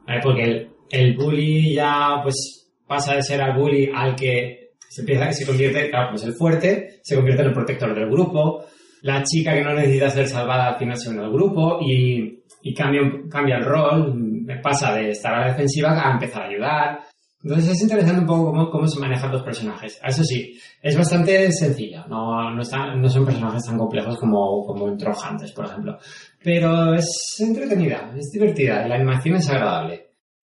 ¿vale? 0.08 0.22
Porque 0.24 0.44
el, 0.44 0.70
el 0.90 1.16
bully 1.16 1.76
ya 1.76 2.20
pues 2.24 2.68
pasa 2.88 3.14
de 3.14 3.22
ser 3.22 3.42
al 3.44 3.56
bully 3.56 3.92
al 3.94 4.16
que 4.16 4.72
se 4.90 5.02
empieza 5.02 5.32
se 5.32 5.46
convierte, 5.46 5.90
claro, 5.90 6.10
pues 6.10 6.24
el 6.24 6.34
fuerte 6.34 7.00
se 7.02 7.16
convierte 7.16 7.44
en 7.44 7.48
el 7.48 7.54
protector 7.54 7.96
del 7.96 8.10
grupo, 8.10 8.66
la 9.02 9.24
chica 9.24 9.54
que 9.54 9.64
no 9.64 9.74
necesita 9.74 10.10
ser 10.10 10.28
salvada 10.28 10.70
al 10.70 10.78
final 10.78 10.98
se 10.98 11.10
une 11.10 11.22
al 11.24 11.32
grupo 11.32 11.80
y, 11.82 12.42
cambia, 12.76 13.02
cambia 13.30 13.58
el 13.58 13.66
rol, 13.66 14.46
pasa 14.62 14.94
de 14.94 15.10
estar 15.12 15.34
a 15.34 15.40
la 15.42 15.48
defensiva 15.48 16.00
a 16.08 16.12
empezar 16.12 16.44
a 16.44 16.48
ayudar. 16.48 17.00
Entonces 17.44 17.72
es 17.72 17.82
interesante 17.82 18.22
un 18.22 18.28
poco 18.28 18.52
cómo, 18.52 18.70
cómo 18.70 18.88
se 18.88 19.00
manejan 19.00 19.32
los 19.32 19.42
personajes. 19.42 20.00
Eso 20.06 20.24
sí, 20.24 20.60
es 20.80 20.96
bastante 20.96 21.52
sencilla, 21.52 22.06
no, 22.08 22.52
no, 22.52 22.62
están- 22.62 23.02
no 23.02 23.10
son 23.10 23.26
personajes 23.26 23.66
tan 23.66 23.80
complejos 23.80 24.18
como, 24.20 24.64
como 24.66 24.88
en 24.90 24.98
Trojantes, 24.98 25.52
por 25.52 25.66
ejemplo. 25.66 25.98
Pero 26.44 26.94
es 26.94 27.36
entretenida, 27.40 28.14
es 28.16 28.30
divertida, 28.32 28.88
la 28.88 28.96
animación 28.96 29.38
es 29.38 29.50
agradable. 29.50 30.11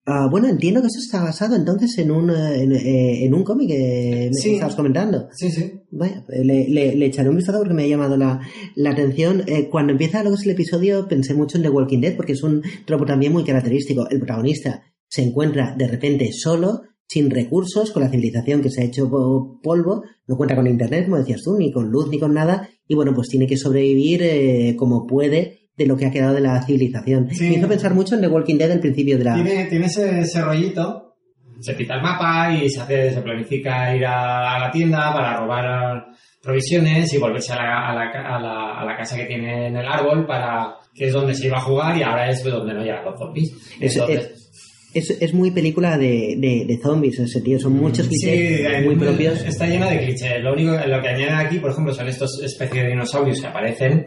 Ah, 0.09 0.28
bueno, 0.30 0.46
entiendo 0.46 0.80
que 0.80 0.86
eso 0.86 1.00
está 1.00 1.20
basado 1.20 1.57
entonces 1.57 1.98
en 1.98 2.12
un, 2.12 2.30
eh, 2.30 2.62
en, 2.62 2.72
eh, 2.72 3.24
en 3.24 3.34
un 3.34 3.42
cómic 3.42 3.68
que 3.70 4.30
me 4.32 4.40
Sí. 4.40 4.54
estabas 4.54 4.76
comentando. 4.76 5.28
Sí, 5.32 5.50
sí. 5.50 5.72
Vaya, 5.90 6.24
le, 6.28 6.68
le- 6.68 6.94
le 6.94 7.07
echaré 7.07 7.28
un 7.28 7.36
vistazo 7.36 7.59
porque 7.59 7.74
me 7.74 7.82
ha 7.84 7.88
llamado 7.88 8.16
la, 8.16 8.40
la 8.76 8.90
atención. 8.90 9.42
Eh, 9.48 9.68
cuando 9.68 9.90
empieza 9.92 10.22
lo 10.22 10.30
que 10.30 10.36
es 10.36 10.44
el 10.44 10.50
episodio 10.52 11.09
pensé 11.09 11.34
mucho 11.34 11.57
en 11.57 11.64
The 11.64 11.70
Walking 11.70 12.00
Dead 12.00 12.14
porque 12.14 12.34
es 12.34 12.42
un 12.44 12.62
tropo 12.84 13.04
también 13.04 13.32
muy 13.32 13.42
característico. 13.42 14.09
El 14.09 14.18
protagonista 14.18 14.82
se 15.09 15.22
encuentra 15.22 15.74
de 15.76 15.88
repente 15.88 16.30
solo, 16.32 16.82
sin 17.09 17.28
recursos, 17.30 17.90
con 17.90 18.02
la 18.04 18.09
civilización 18.09 18.62
que 18.62 18.70
se 18.70 18.82
ha 18.82 18.84
hecho 18.84 19.11
po- 19.11 19.59
polvo, 19.61 20.02
no 20.28 20.36
cuenta 20.36 20.54
con 20.54 20.68
internet, 20.68 21.07
como 21.07 21.18
decías 21.18 21.42
tú, 21.42 21.57
ni 21.59 21.72
con 21.72 21.90
luz, 21.90 22.09
ni 22.11 22.20
con 22.20 22.32
nada, 22.32 22.68
y 22.86 22.94
bueno, 22.94 23.12
pues 23.12 23.28
tiene 23.28 23.48
que 23.48 23.57
sobrevivir 23.57 24.22
eh, 24.22 24.76
como 24.78 25.04
puede 25.07 25.65
de 25.76 25.86
lo 25.86 25.96
que 25.96 26.06
ha 26.06 26.10
quedado 26.10 26.34
de 26.34 26.40
la 26.40 26.62
civilización. 26.62 27.28
Sí. 27.30 27.48
Me 27.48 27.54
hizo 27.56 27.68
pensar 27.68 27.94
mucho 27.94 28.14
en 28.14 28.22
The 28.22 28.28
Walking 28.28 28.56
Dead 28.56 28.70
al 28.72 28.80
principio 28.80 29.18
de 29.18 29.24
la... 29.24 29.34
Tiene, 29.34 29.64
tiene 29.66 29.86
ese, 29.86 30.20
ese 30.20 30.40
rollito. 30.42 31.02
Se 31.60 31.72
pita 31.74 31.94
el 31.94 32.02
mapa 32.02 32.52
y 32.52 32.68
se, 32.68 32.80
hace, 32.80 33.12
se 33.12 33.20
planifica 33.22 33.94
ir 33.96 34.04
a, 34.04 34.56
a 34.56 34.58
la 34.58 34.70
tienda 34.70 35.12
para 35.12 35.38
robar 35.38 36.04
provisiones 36.42 37.12
y 37.14 37.18
volverse 37.18 37.52
a 37.52 37.56
la, 37.56 37.88
a, 37.90 37.94
la, 37.94 38.02
a, 38.36 38.40
la, 38.40 38.80
a 38.80 38.84
la 38.84 38.96
casa 38.96 39.16
que 39.16 39.24
tiene 39.24 39.68
en 39.68 39.76
el 39.76 39.86
árbol 39.86 40.26
para 40.26 40.74
que 40.94 41.06
es 41.06 41.12
donde 41.12 41.34
se 41.34 41.46
iba 41.46 41.58
a 41.58 41.62
jugar 41.62 41.96
y 41.96 42.02
ahora 42.02 42.30
es 42.30 42.42
donde 42.44 42.72
no 42.74 42.82
llegan 42.82 43.04
los 43.04 43.18
zombies. 43.18 43.52
Es- 43.80 43.96
Entonces, 43.96 44.32
Es, 44.94 45.10
es 45.20 45.34
muy 45.34 45.50
película 45.50 45.98
de, 45.98 46.36
de, 46.38 46.64
de 46.66 46.78
zombies 46.82 47.18
en 47.18 47.24
ese 47.24 47.34
sentido, 47.34 47.58
son 47.60 47.74
muchos 47.74 48.06
sí, 48.06 48.10
clichés 48.10 48.60
eh, 48.60 48.82
muy 48.84 48.96
propios. 48.96 49.42
Está 49.44 49.66
lleno 49.66 49.88
de 49.90 49.98
clichés. 49.98 50.42
Lo 50.42 50.52
único 50.54 50.72
lo 50.72 51.02
que 51.02 51.08
añaden 51.08 51.34
aquí, 51.34 51.58
por 51.58 51.70
ejemplo, 51.70 51.92
son 51.92 52.08
estos 52.08 52.40
especies 52.42 52.82
de 52.84 52.90
dinosaurios 52.90 53.40
que 53.40 53.46
aparecen, 53.46 54.06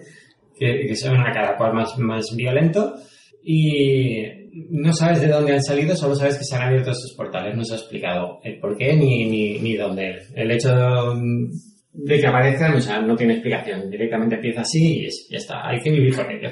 que, 0.60 0.88
que 0.88 0.96
son 0.96 1.18
cada 1.34 1.58
cual 1.58 1.74
más, 1.74 1.98
más 1.98 2.26
violento. 2.36 2.96
Y 3.44 4.24
no 4.70 4.94
sabes 4.94 5.22
de 5.22 5.28
dónde 5.28 5.54
han 5.54 5.64
salido, 5.64 5.96
solo 5.96 6.16
sabes 6.16 6.38
que 6.38 6.44
se 6.44 6.56
han 6.56 6.64
abierto 6.64 6.92
estos 6.92 7.14
portales. 7.16 7.56
No 7.56 7.64
se 7.64 7.74
ha 7.74 7.78
explicado 7.78 8.40
el 8.44 8.60
por 8.60 8.78
qué 8.78 8.96
ni, 8.96 9.26
ni, 9.26 9.60
ni 9.60 9.76
dónde. 9.76 10.18
El 10.36 10.52
hecho 10.52 11.16
de, 11.94 12.20
que 12.20 12.28
aparezcan, 12.28 12.76
o 12.76 12.82
sea, 12.82 13.02
no 13.02 13.16
tiene 13.16 13.34
explicación. 13.34 13.90
Directamente 13.90 14.36
empieza 14.36 14.62
así 14.62 15.00
y 15.02 15.06
es- 15.08 15.28
ya 15.30 15.38
está. 15.38 15.68
Hay 15.68 15.80
que 15.82 15.90
vivir 15.92 16.16
con 16.16 16.30
ello. 16.30 16.50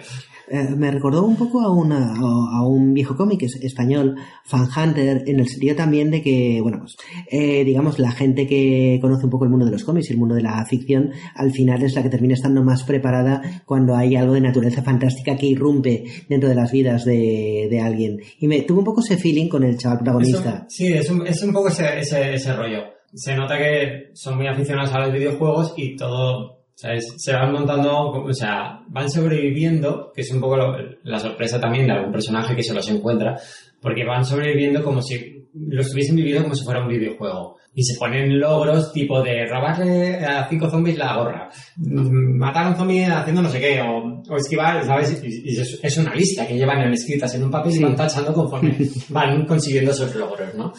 Eh, 0.49 0.69
me 0.77 0.89
recordó 0.91 1.25
un 1.25 1.35
poco 1.35 1.59
a, 1.61 1.69
una, 1.71 2.13
a, 2.15 2.65
un 2.65 2.93
viejo 2.93 3.15
cómic 3.17 3.43
es- 3.43 3.59
español, 3.61 4.15
Fan 4.45 4.67
Hunter, 4.75 5.23
en 5.27 5.39
el 5.41 5.47
sentido 5.47 5.75
también 5.75 6.09
de 6.09 6.21
que, 6.21 6.59
bueno, 6.61 6.77
pues, 6.79 6.95
eh, 7.29 7.63
digamos, 7.65 7.99
la 7.99 8.11
gente 8.11 8.47
que 8.47 8.97
conoce 9.01 9.25
un 9.25 9.29
poco 9.29 9.43
el 9.43 9.49
mundo 9.51 9.65
de 9.65 9.73
los 9.73 9.83
cómics 9.83 10.09
y 10.09 10.13
el 10.13 10.19
mundo 10.19 10.35
de 10.35 10.43
la 10.43 10.65
ficción, 10.65 11.11
al 11.35 11.51
final 11.51 11.83
es 11.83 11.95
la 11.95 12.03
que 12.03 12.09
termina 12.09 12.33
estando 12.33 12.63
más 12.63 12.83
preparada 12.83 13.41
cuando 13.65 13.95
hay 13.95 14.15
algo 14.15 14.33
de 14.35 14.41
naturaleza 14.41 14.81
fantástica 14.83 15.35
que 15.35 15.47
irrumpe 15.47 16.05
dentro 16.29 16.47
de 16.49 16.55
las 16.55 16.71
vidas 16.71 17.03
de, 17.03 17.67
de 17.69 17.79
alguien. 17.81 18.17
Y 18.39 18.47
me 18.47 18.61
tuvo 18.61 18.79
un 18.79 18.85
poco 18.85 19.01
ese 19.01 19.17
feeling 19.17 19.49
con 19.49 19.63
el 19.65 19.77
chaval 19.77 19.97
protagonista. 19.99 20.39
Es 20.39 20.61
un- 20.63 20.69
sí, 20.69 20.93
es 20.93 21.09
un, 21.09 21.27
es 21.27 21.43
un 21.43 21.51
poco 21.53 21.67
ese, 21.67 21.99
ese, 21.99 22.33
ese 22.33 22.53
rollo. 22.53 22.83
Se 23.13 23.35
nota 23.35 23.57
que 23.57 24.11
son 24.13 24.37
muy 24.37 24.47
aficionados 24.47 24.93
a 24.93 24.99
los 24.99 25.13
videojuegos 25.13 25.73
y 25.77 25.95
todo, 25.95 26.59
¿sabes? 26.75 27.13
Se 27.17 27.33
van 27.33 27.51
montando, 27.53 28.11
o 28.11 28.33
sea, 28.33 28.81
van 28.87 29.09
sobreviviendo, 29.09 30.11
que 30.13 30.21
es 30.21 30.31
un 30.31 30.39
poco 30.41 30.57
lo- 30.57 30.77
la 31.03 31.19
sorpresa 31.19 31.59
también 31.59 31.87
de 31.87 31.93
algún 31.93 32.11
personaje 32.11 32.55
que 32.55 32.63
se 32.63 32.73
los 32.73 32.87
encuentra, 32.89 33.39
porque 33.81 34.03
van 34.05 34.25
sobreviviendo 34.25 34.83
como 34.83 35.01
si 35.01 35.45
lo 35.53 35.81
estuviesen 35.81 36.15
viviendo 36.15 36.43
como 36.43 36.55
si 36.55 36.63
fuera 36.65 36.81
un 36.81 36.87
videojuego. 36.89 37.55
Y 37.73 37.83
se 37.83 37.97
ponen 37.99 38.39
logros 38.39 38.91
tipo 38.91 39.21
de 39.21 39.45
robarle 39.45 40.17
a 40.25 40.47
cinco 40.49 40.67
zombies 40.69 40.97
la 40.97 41.15
gorra, 41.15 41.49
mm, 41.77 42.37
matar 42.37 42.65
a 42.65 42.69
un 42.69 42.75
zombie 42.75 43.05
haciendo 43.05 43.41
no 43.43 43.49
sé 43.49 43.59
qué, 43.59 43.81
o, 43.81 44.21
o 44.29 44.35
esquivar, 44.35 44.83
¿sabes? 44.83 45.21
Y, 45.23 45.51
y 45.51 45.59
es, 45.61 45.79
es 45.81 45.97
una 45.97 46.13
lista 46.15 46.45
que 46.47 46.55
llevan 46.57 46.91
escritas 46.91 47.33
en 47.35 47.43
un 47.43 47.51
papel 47.51 47.75
y 47.75 47.83
van 47.83 47.95
tachando 47.95 48.33
conforme 48.33 48.75
van 49.09 49.45
consiguiendo 49.45 49.91
esos 49.91 50.13
logros, 50.15 50.53
¿no? 50.55 50.73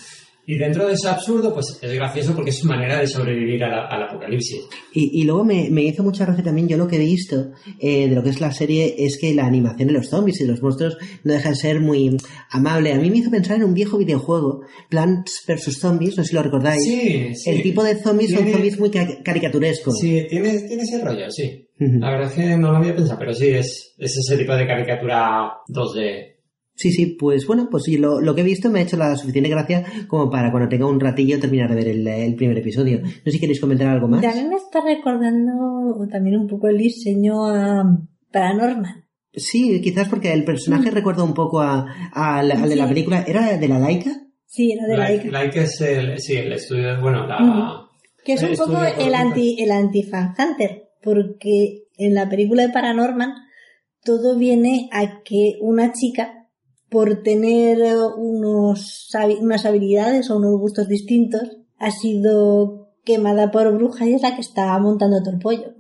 Y 0.51 0.57
dentro 0.57 0.87
de 0.87 0.95
ese 0.95 1.09
absurdo, 1.09 1.53
pues 1.53 1.79
es 1.83 1.93
gracioso 1.93 2.35
porque 2.35 2.49
es 2.51 2.59
su 2.59 2.67
manera 2.67 2.99
de 2.99 3.07
sobrevivir 3.07 3.63
a 3.65 3.69
la- 3.69 3.87
al 3.87 4.03
apocalipsis. 4.05 4.61
Y, 4.95 5.21
y 5.21 5.25
luego 5.25 5.45
me, 5.45 5.69
me 5.71 5.83
hizo 5.83 6.03
mucha 6.03 6.25
gracia 6.25 6.43
también, 6.43 6.67
yo 6.69 6.79
lo 6.79 6.89
que 6.89 6.97
he 6.97 7.01
visto 7.01 7.51
eh, 7.79 8.09
de 8.09 8.15
lo 8.15 8.23
que 8.23 8.31
es 8.31 8.41
la 8.41 8.51
serie 8.51 8.95
es 8.97 9.19
que 9.21 9.35
la 9.35 9.45
animación 9.45 9.89
de 9.89 9.93
los 9.95 10.09
zombies 10.09 10.41
y 10.41 10.47
los 10.47 10.63
monstruos 10.63 10.97
no 11.23 11.35
deja 11.35 11.51
de 11.51 11.55
ser 11.57 11.81
muy 11.81 12.17
amable. 12.51 12.95
A 12.95 12.99
mí 12.99 13.11
me 13.11 13.19
hizo 13.19 13.31
pensar 13.31 13.57
en 13.59 13.65
un 13.65 13.75
viejo 13.75 13.99
videojuego, 13.99 14.63
Plants 14.89 15.43
vs. 15.47 15.79
Zombies, 15.79 16.17
no 16.17 16.25
sé 16.25 16.31
si 16.31 16.35
lo 16.37 16.43
recordáis. 16.43 16.83
Sí, 16.83 17.35
sí. 17.35 17.51
El 17.51 17.63
tipo 17.63 17.85
de 17.85 17.97
zombies 18.03 18.31
son 18.33 18.51
zombies 18.51 18.81
muy 18.81 18.91
ca- 18.91 19.23
caricaturescos. 19.23 19.99
Sí, 20.01 20.27
tiene, 20.31 20.59
tiene 20.63 20.83
ese 20.83 21.05
rollo, 21.05 21.31
sí. 21.31 21.67
La 21.79 22.11
verdad 22.11 22.29
es 22.29 22.33
que 22.35 22.57
no 22.57 22.73
lo 22.73 22.79
había 22.79 22.97
pensado, 22.97 23.19
pero 23.19 23.35
sí, 23.35 23.49
es, 23.49 23.95
es 23.99 24.17
ese 24.17 24.37
tipo 24.39 24.55
de 24.57 24.67
caricatura 24.67 25.51
2D. 25.69 26.28
Sí, 26.79 26.93
sí, 26.93 27.07
pues 27.19 27.45
bueno, 27.47 27.67
pues 27.71 27.83
sí, 27.83 27.97
lo, 27.99 28.21
lo 28.21 28.35
que 28.37 28.43
he 28.43 28.45
visto 28.45 28.71
me 28.71 28.79
ha 28.79 28.83
hecho 28.85 28.97
la 28.97 29.17
suficiente 29.17 29.51
gracia 29.51 29.85
como 30.07 30.31
para 30.31 30.53
cuando 30.53 30.69
tenga 30.69 30.87
un 30.87 31.01
ratillo 31.01 31.41
terminar 31.41 31.69
de 31.71 31.75
ver 31.75 31.89
el, 31.89 32.07
el 32.07 32.35
primer 32.37 32.57
episodio. 32.57 33.01
No 33.03 33.09
sé 33.25 33.33
si 33.33 33.41
queréis 33.41 33.61
comentar 33.61 33.89
algo 33.89 34.07
más. 34.07 34.23
También 34.23 34.49
me 34.49 34.55
está 34.57 34.81
recordando 34.81 36.07
también 36.11 36.37
un 36.37 36.47
poco 36.47 36.69
el 36.69 36.79
diseño 36.79 37.47
a 37.47 37.99
Paranormal. 38.33 39.05
Sí, 39.35 39.81
quizás 39.83 40.09
porque 40.09 40.33
el 40.33 40.45
personaje 40.45 40.91
recuerda 40.93 41.25
un 41.25 41.35
poco 41.35 41.61
a, 41.61 41.85
a 42.13 42.43
la- 42.45 42.63
al 42.63 42.69
de 42.69 42.77
la 42.77 42.89
película. 42.89 43.25
¿Era 43.27 43.57
de 43.59 43.69
la 43.69 43.79
Laika? 43.81 44.11
Sí, 44.47 44.73
era 44.73 44.87
de 44.87 44.97
la 44.97 45.05
Like, 45.11 45.31
like 45.31 45.61
es 45.61 45.81
el, 45.81 46.19
sí, 46.19 46.37
el 46.37 46.53
estudio, 46.53 47.01
bueno, 47.01 47.27
la... 47.27 47.85
Que 48.25 48.35
es 48.35 48.43
un 48.43 48.57
poco 48.57 48.79
el 48.99 49.15
anti, 49.15 49.57
el 49.61 49.71
anti 49.73 50.03
Fan 50.05 50.35
Hunter, 50.39 50.85
porque 51.03 51.85
en 51.97 52.15
la 52.15 52.29
película 52.29 52.63
de 52.63 52.73
Paranorman 52.73 53.33
todo 54.05 54.37
viene 54.39 54.89
a 54.93 55.23
que 55.23 55.59
una 55.61 55.93
chica, 55.93 56.38
por 56.91 57.23
tener 57.23 57.81
eh, 57.81 57.97
unos, 58.17 59.09
unas 59.41 59.67
habilidades 59.67 60.31
o 60.31 60.39
unos 60.39 60.59
gustos 60.59 60.89
distintos, 60.89 61.43
ha 61.79 61.91
sido 61.91 62.89
quemada 63.05 63.51
por 63.51 63.73
bruja 63.75 64.07
y 64.07 64.15
es 64.15 64.23
la 64.23 64.35
que 64.35 64.41
está 64.41 64.79
montando 64.79 65.23
todo 65.23 65.35
el 65.35 65.41
pollo. 65.41 65.75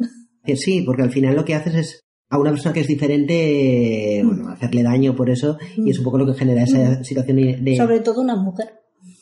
Que 0.44 0.56
sí, 0.56 0.82
porque 0.82 1.02
al 1.02 1.10
final 1.10 1.34
lo 1.34 1.44
que 1.44 1.54
haces 1.54 1.74
es 1.74 2.00
a 2.30 2.38
una 2.38 2.50
persona 2.50 2.72
que 2.72 2.80
es 2.80 2.86
diferente, 2.86 4.18
eh, 4.18 4.24
bueno, 4.24 4.48
hacerle 4.48 4.82
daño 4.82 5.16
por 5.16 5.30
eso, 5.30 5.58
y 5.76 5.90
es 5.90 5.98
un 5.98 6.04
poco 6.04 6.18
lo 6.18 6.26
que 6.26 6.38
genera 6.38 6.62
esa 6.62 7.02
situación 7.02 7.36
de... 7.36 7.76
Sobre 7.76 8.00
todo 8.00 8.20
una 8.20 8.36
mujer. 8.36 8.68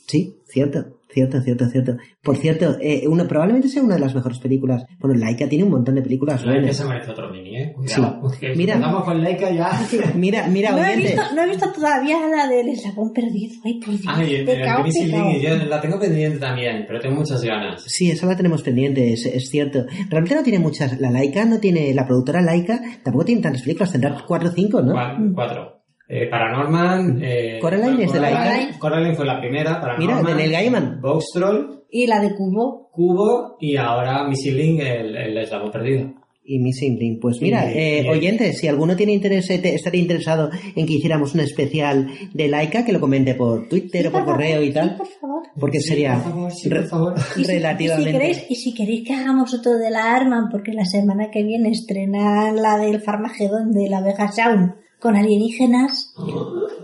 Sí, 0.06 0.36
cierto, 0.48 0.95
cierto, 1.16 1.40
cierto, 1.40 1.66
cierto. 1.70 1.97
Por 2.22 2.36
cierto, 2.36 2.76
eh, 2.78 3.09
una, 3.09 3.26
probablemente 3.26 3.68
sea 3.68 3.82
una 3.82 3.94
de 3.94 4.01
las 4.02 4.14
mejores 4.14 4.38
películas. 4.38 4.84
Bueno, 5.01 5.18
Laika 5.18 5.48
tiene 5.48 5.64
un 5.64 5.70
montón 5.70 5.94
de 5.94 6.02
películas 6.02 6.44
Laika 6.44 6.60
buenas. 6.60 6.76
se 6.76 6.84
merece 6.84 7.10
otro 7.10 7.30
mini, 7.30 7.56
¿eh? 7.56 7.72
Cuidado, 7.74 8.28
Sí. 8.28 8.36
si 8.52 8.59
Mira. 8.59 8.74
empezamos 8.74 9.05
con 9.05 9.22
Laika 9.22 9.51
ya... 9.51 9.70
Mira, 10.14 10.47
mira, 10.47 10.72
No 10.72 10.84
he, 10.84 10.97
visto, 10.97 11.22
no 11.34 11.43
he 11.43 11.48
visto 11.48 11.72
todavía 11.72 12.18
la 12.28 12.47
del 12.47 12.68
eslabón 12.68 13.12
perdido. 13.14 13.55
Ay, 13.64 13.80
por 13.80 13.94
Dios. 13.98 14.05
Ay, 14.06 14.34
el, 14.34 15.40
yo 15.40 15.56
la 15.68 15.80
tengo 15.80 15.98
pendiente 15.98 16.38
también, 16.38 16.84
pero 16.86 17.01
tengo 17.01 17.16
muchas 17.16 17.43
ganas. 17.43 17.82
Sí, 17.86 18.10
esa 18.10 18.26
la 18.26 18.36
tenemos 18.36 18.62
pendiente, 18.62 19.12
es, 19.14 19.24
es 19.24 19.48
cierto. 19.48 19.86
Realmente 20.10 20.34
no 20.34 20.43
tiene 20.43 20.59
muchas. 20.59 21.01
La 21.01 21.10
Laika 21.10 21.44
no 21.47 21.59
tiene. 21.59 21.94
La 21.94 22.06
productora 22.06 22.43
Laika 22.43 22.78
tampoco 23.02 23.24
tiene 23.24 23.40
tantas 23.40 23.62
películas, 23.62 23.93
tendrá 23.93 24.22
cuatro 24.26 24.51
o 24.51 24.52
cinco, 24.52 24.82
¿no? 24.82 24.93
Cua- 24.93 25.32
Cuatro. 25.34 25.76
Eh, 26.08 26.28
Paranorman... 26.30 27.20
Eh, 27.22 27.58
Coraline 27.60 28.04
es 28.04 28.12
de 28.12 28.18
Coraline- 28.20 28.44
Laika. 28.44 28.78
Coraline 28.78 29.14
fue 29.16 29.26
la 29.26 29.40
primera, 29.40 29.80
Paranorman. 29.80 30.22
Mira, 30.22 30.28
de 30.30 30.34
Neil 30.36 30.52
Gaiman. 30.52 31.00
Box 31.00 31.24
Troll, 31.34 31.80
Y 31.90 32.06
la 32.06 32.20
de 32.20 32.34
Cubo. 32.34 32.90
Cubo 32.92 33.56
y 33.60 33.76
ahora 33.76 34.26
Missing 34.28 34.56
Link, 34.56 34.80
el, 34.80 35.16
el 35.16 35.38
eslabón 35.38 35.70
perdido. 35.72 36.14
Y 36.48 36.60
Missing 36.60 36.96
Link. 36.96 37.18
Pues 37.20 37.42
mira, 37.42 37.68
eh, 37.72 38.08
oyentes, 38.08 38.58
si 38.58 38.68
alguno 38.68 38.94
tiene 38.94 39.12
interés, 39.14 39.50
eh, 39.50 39.58
te- 39.58 39.74
estaría 39.74 40.00
interesado 40.00 40.48
en 40.76 40.86
que 40.86 40.92
hiciéramos 40.92 41.34
un 41.34 41.40
especial 41.40 42.06
de 42.32 42.46
Laika, 42.46 42.84
que 42.84 42.92
lo 42.92 43.00
comente 43.00 43.34
por 43.34 43.68
Twitter 43.68 44.06
o 44.06 44.12
por 44.12 44.24
correo 44.26 44.62
y 44.62 44.68
Sí, 44.68 44.72
tal, 44.74 44.96
por 44.96 45.08
favor. 45.08 45.42
porque 45.58 45.80
sería 45.80 46.14
por 46.14 46.22
favor, 46.32 46.52
sí, 46.52 46.68
re- 46.68 46.80
por 46.82 46.88
favor. 46.88 47.14
Y 47.36 47.44
si- 47.44 47.52
relativamente. 47.52 48.10
Y 48.10 48.12
si, 48.12 48.18
queréis, 48.18 48.46
y 48.50 48.54
si 48.54 48.74
queréis 48.74 49.04
que 49.08 49.14
hagamos 49.14 49.52
otro 49.54 49.72
de 49.76 49.90
la 49.90 50.14
Arman, 50.14 50.48
porque 50.52 50.72
la 50.72 50.84
semana 50.84 51.32
que 51.32 51.42
viene 51.42 51.70
estrenan 51.70 52.54
la 52.62 52.78
del 52.78 53.00
Farmagedón 53.00 53.72
de 53.72 53.88
la 53.88 54.00
Vega 54.00 54.30
Sound 54.30 54.72
con 55.01 55.14
alienígenas. 55.16 56.14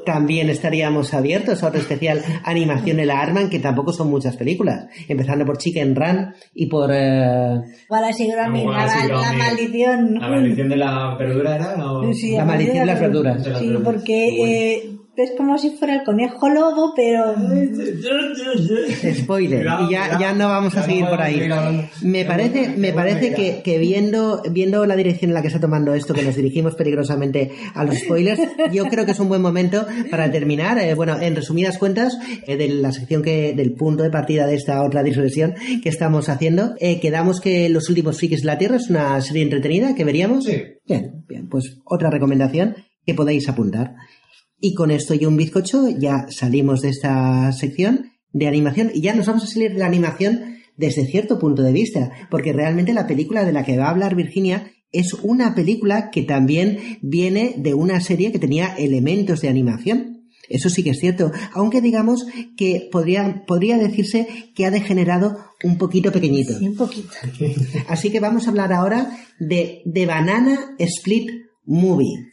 También 0.05 0.51
estaríamos 0.51 1.15
abiertos 1.15 1.63
a 1.63 1.69
otro 1.69 1.81
especial 1.81 2.23
animación 2.45 2.99
en 3.01 3.07
la 3.09 3.21
Arman, 3.21 3.49
que 3.49 3.59
tampoco 3.59 3.93
son 3.93 4.11
muchas 4.11 4.37
películas, 4.37 4.87
empezando 5.09 5.45
por 5.47 5.59
Chicken 5.59 5.95
Run 5.95 6.35
y 6.55 6.67
por... 6.67 6.91
eh, 6.93 7.61
Wallace 7.89 8.25
y 8.25 8.31
Gromit, 8.31 8.65
la, 8.65 8.69
Wallace 8.71 8.99
y 9.05 9.09
la 9.09 9.19
Gromit. 9.21 9.39
maldición. 9.39 10.15
La 10.15 10.29
maldición 10.29 10.69
de 10.69 10.77
la 10.77 11.15
verdura 11.17 11.55
era... 11.57 11.77
¿no? 11.77 12.13
Sí, 12.15 12.33
La 12.37 12.45
maldición 12.45 12.79
de 12.79 12.87
las 12.87 13.01
verduras. 13.01 13.45
Sí, 13.59 13.73
porque 13.85 14.29
eh, 14.77 14.91
es 15.15 15.33
como 15.37 15.59
si 15.59 15.71
fuera 15.71 15.95
el 15.95 16.05
conejo 16.05 16.49
lobo, 16.49 16.95
pero... 16.97 17.35
Spoiler, 19.15 19.67
y 19.87 19.93
ya, 19.93 20.19
ya 20.19 20.33
no 20.33 20.49
vamos 20.49 20.75
a 20.75 20.83
seguir 20.85 21.05
por 21.05 21.21
ahí. 21.21 21.51
Me 22.01 22.25
parece, 22.25 22.71
me 22.77 22.93
parece 22.93 23.35
que, 23.35 23.61
que 23.63 23.79
viendo, 23.79 24.43
viendo 24.51 24.87
la 24.87 24.97
dirección 24.97 25.31
en 25.31 25.35
la 25.35 25.43
que 25.43 25.49
está 25.49 25.61
tomando 25.61 25.93
esto, 25.93 26.15
que 26.15 26.23
nos 26.23 26.37
dirigimos 26.37 26.75
peligrosamente 26.77 27.53
a 27.75 27.85
los 27.85 27.99
spoilers, 27.99 28.41
yo 28.73 28.87
creo 28.87 29.05
que 29.05 29.13
es 29.13 29.21
un 29.21 29.29
buen 29.29 29.43
momento 29.43 29.87
para 30.11 30.31
terminar. 30.31 30.79
Eh, 30.79 30.95
bueno, 30.95 31.21
en 31.21 31.37
resumidas 31.37 31.77
cuentas, 31.77 32.17
eh, 32.47 32.57
de 32.57 32.69
la 32.69 32.93
sección 32.93 33.23
que, 33.23 33.53
del 33.53 33.75
punto 33.75 34.03
de 34.03 34.11
partida 34.11 34.47
de 34.47 34.55
esta 34.55 34.83
otra 34.83 35.03
disolesión 35.03 35.55
que 35.83 35.91
estamos 35.91 36.31
haciendo, 36.31 36.75
eh, 36.81 37.01
quedamos 37.01 37.41
que 37.41 37.69
Los 37.69 37.89
últimos 37.91 38.17
frikis 38.17 38.41
de 38.41 38.47
la 38.47 38.59
Tierra 38.59 38.77
es 38.77 38.89
una 38.89 39.21
serie 39.21 39.43
entretenida 39.43 39.95
que 39.95 40.05
veríamos. 40.05 40.45
Sí. 40.45 40.63
Bien, 40.87 41.25
bien, 41.29 41.49
pues 41.49 41.79
otra 41.85 42.11
recomendación 42.11 42.77
que 43.05 43.15
podéis 43.15 43.49
apuntar. 43.49 43.95
Y 44.65 44.75
con 44.75 44.93
esto 44.93 45.13
y 45.13 45.27
un 45.27 45.37
bizcocho 45.37 45.89
ya 45.89 46.27
salimos 46.31 46.83
de 46.83 46.91
esta 46.91 47.51
sección 47.53 48.13
de 48.33 48.47
animación 48.47 48.93
y 48.95 49.01
ya 49.01 49.13
nos 49.13 49.27
vamos 49.27 49.43
a 49.43 49.49
salir 49.49 49.73
de 49.73 49.81
la 49.81 49.87
animación 49.87 50.55
desde 50.77 51.05
cierto 51.05 51.41
punto 51.41 51.63
de 51.63 51.73
vista, 51.73 52.13
porque 52.31 52.53
realmente 52.53 52.93
la 52.93 53.09
película 53.09 53.45
de 53.45 53.53
la 53.53 53.65
que 53.65 53.77
va 53.77 53.87
a 53.87 53.91
hablar 53.91 54.15
Virginia 54.15 54.71
es 54.93 55.15
una 55.15 55.57
película 55.57 56.11
que 56.11 56.23
también 56.23 56.79
viene 57.03 57.57
de 57.59 57.75
una 57.75 58.01
serie 58.01 58.31
que 58.31 58.39
tenía 58.39 58.73
elementos 58.77 59.41
de 59.41 59.49
animación. 59.49 60.29
Eso 60.49 60.71
sí 60.71 60.85
que 60.85 60.91
es 60.91 61.01
cierto, 61.01 61.33
aunque 61.55 61.81
digamos 61.81 62.25
que 62.57 62.89
podría, 62.93 63.43
podría 63.49 63.79
decirse 63.79 64.29
que 64.55 64.65
ha 64.65 64.71
degenerado 64.71 65.39
un 65.65 65.77
poquito 65.77 66.13
pequeñito. 66.13 66.57
Sí, 66.57 66.69
un 66.69 66.77
poquito. 66.77 67.09
Así 67.89 68.11
que 68.11 68.21
vamos 68.21 68.47
a 68.47 68.51
hablar 68.51 68.73
ahora 68.73 69.19
de 69.41 69.83
The 69.93 70.07
Banana 70.07 70.77
Split 70.79 71.31
Movie. 71.65 72.32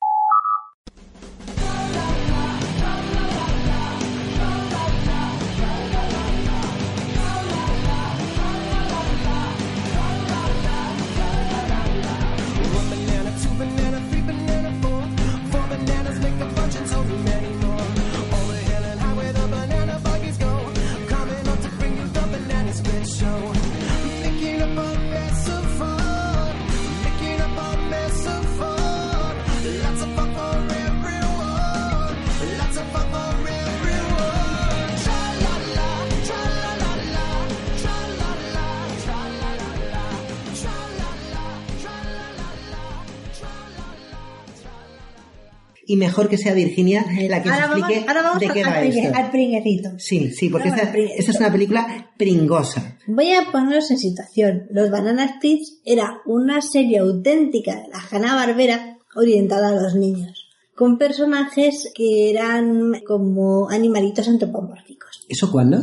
Mejor 45.99 46.30
que 46.30 46.38
sea 46.38 46.53
Virginia 46.53 47.05
la 47.30 47.43
que 47.43 47.49
ahora 47.49 47.65
os 47.65 47.77
explique 47.77 47.99
vamos, 47.99 48.07
ahora 48.07 48.21
vamos 48.23 48.39
de 48.39 48.47
al, 48.47 48.53
qué 48.53 48.63
va 48.63 48.77
al 48.77 48.88
esto. 48.88 49.17
al 49.17 49.31
pringuecito. 49.31 49.89
Sí, 49.99 50.31
sí, 50.31 50.49
porque 50.49 50.69
esta, 50.69 50.91
es 50.93 51.39
una 51.39 51.51
película 51.51 52.11
pringosa. 52.17 52.97
Voy 53.05 53.31
a 53.34 53.51
poneros 53.51 53.91
en 53.91 53.99
situación. 53.99 54.67
Los 54.71 54.89
Banana 54.89 55.35
Splits 55.35 55.81
era 55.85 56.21
una 56.26 56.61
serie 56.61 56.99
auténtica 56.99 57.76
de 57.76 57.89
la 57.89 57.99
Hanna-Barbera 58.09 58.97
orientada 59.15 59.69
a 59.69 59.81
los 59.81 59.95
niños, 59.95 60.49
con 60.76 60.97
personajes 60.97 61.91
que 61.93 62.31
eran 62.31 63.01
como 63.05 63.69
animalitos 63.69 64.27
antropomórficos. 64.27 65.26
¿Eso 65.27 65.51
cuándo? 65.51 65.77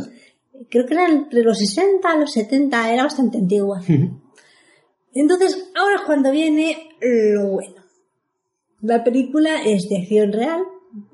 Creo 0.69 0.85
que 0.85 0.93
era 0.95 1.07
entre 1.07 1.43
los 1.43 1.59
60 1.59 2.09
a 2.09 2.17
los 2.17 2.31
70, 2.31 2.91
era 2.91 3.03
bastante 3.03 3.37
antigua. 3.37 3.81
Entonces, 5.13 5.69
ahora 5.75 5.95
es 5.95 6.01
cuando 6.01 6.31
viene 6.31 6.89
lo 7.01 7.47
bueno. 7.47 7.76
La 8.81 9.03
película 9.03 9.63
es 9.63 9.89
de 9.89 9.97
acción 9.97 10.31
real 10.31 10.61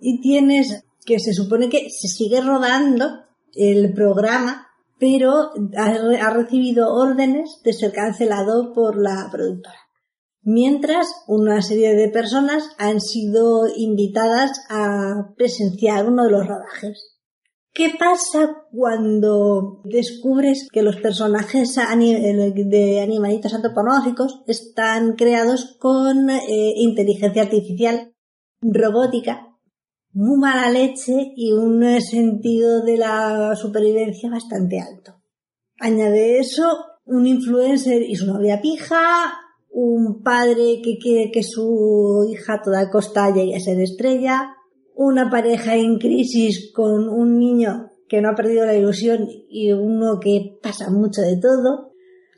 y 0.01 0.21
tienes 0.21 0.83
que 1.05 1.19
se 1.19 1.33
supone 1.33 1.69
que 1.69 1.89
se 1.89 2.07
sigue 2.07 2.41
rodando 2.41 3.23
el 3.55 3.93
programa, 3.93 4.67
pero 4.99 5.51
ha, 5.77 5.93
re- 5.93 6.19
ha 6.19 6.29
recibido 6.31 6.93
órdenes 6.93 7.59
de 7.63 7.73
ser 7.73 7.91
cancelado 7.91 8.73
por 8.73 9.01
la 9.01 9.29
productora. 9.31 9.77
Mientras 10.41 11.07
una 11.27 11.61
serie 11.61 11.95
de 11.95 12.09
personas 12.09 12.69
han 12.77 12.99
sido 12.99 13.65
invitadas 13.75 14.51
a 14.69 15.33
presenciar 15.37 16.05
uno 16.07 16.25
de 16.25 16.31
los 16.31 16.45
rodajes. 16.47 17.12
¿Qué 17.73 17.91
pasa 17.97 18.67
cuando 18.71 19.81
descubres 19.83 20.67
que 20.71 20.83
los 20.83 20.97
personajes 20.97 21.75
de 21.75 23.01
animalitos 23.01 23.53
antropomórficos 23.53 24.43
están 24.45 25.13
creados 25.13 25.75
con 25.79 26.29
eh, 26.29 26.73
inteligencia 26.77 27.41
artificial, 27.41 28.13
robótica, 28.61 29.47
muy 30.11 30.37
mala 30.37 30.69
leche 30.69 31.33
y 31.35 31.51
un 31.51 31.99
sentido 31.99 32.83
de 32.83 32.97
la 32.97 33.55
supervivencia 33.55 34.29
bastante 34.29 34.79
alto? 34.79 35.23
Añade 35.79 36.39
eso 36.39 36.77
un 37.05 37.25
influencer 37.25 38.01
y 38.03 38.15
su 38.15 38.27
novia 38.27 38.61
pija, 38.61 39.33
un 39.71 40.21
padre 40.21 40.79
que 40.83 40.97
quiere 40.99 41.31
que 41.31 41.41
su 41.41 42.23
hija 42.29 42.53
a 42.53 42.61
toda 42.61 42.91
costa 42.91 43.33
llegue 43.33 43.55
a 43.55 43.59
ser 43.59 43.79
estrella, 43.81 44.55
una 44.95 45.29
pareja 45.29 45.75
en 45.75 45.97
crisis 45.97 46.71
con 46.73 47.07
un 47.09 47.39
niño 47.39 47.91
que 48.07 48.21
no 48.21 48.29
ha 48.29 48.35
perdido 48.35 48.65
la 48.65 48.75
ilusión 48.75 49.27
y 49.49 49.71
uno 49.71 50.19
que 50.19 50.57
pasa 50.61 50.89
mucho 50.89 51.21
de 51.21 51.37
todo. 51.37 51.93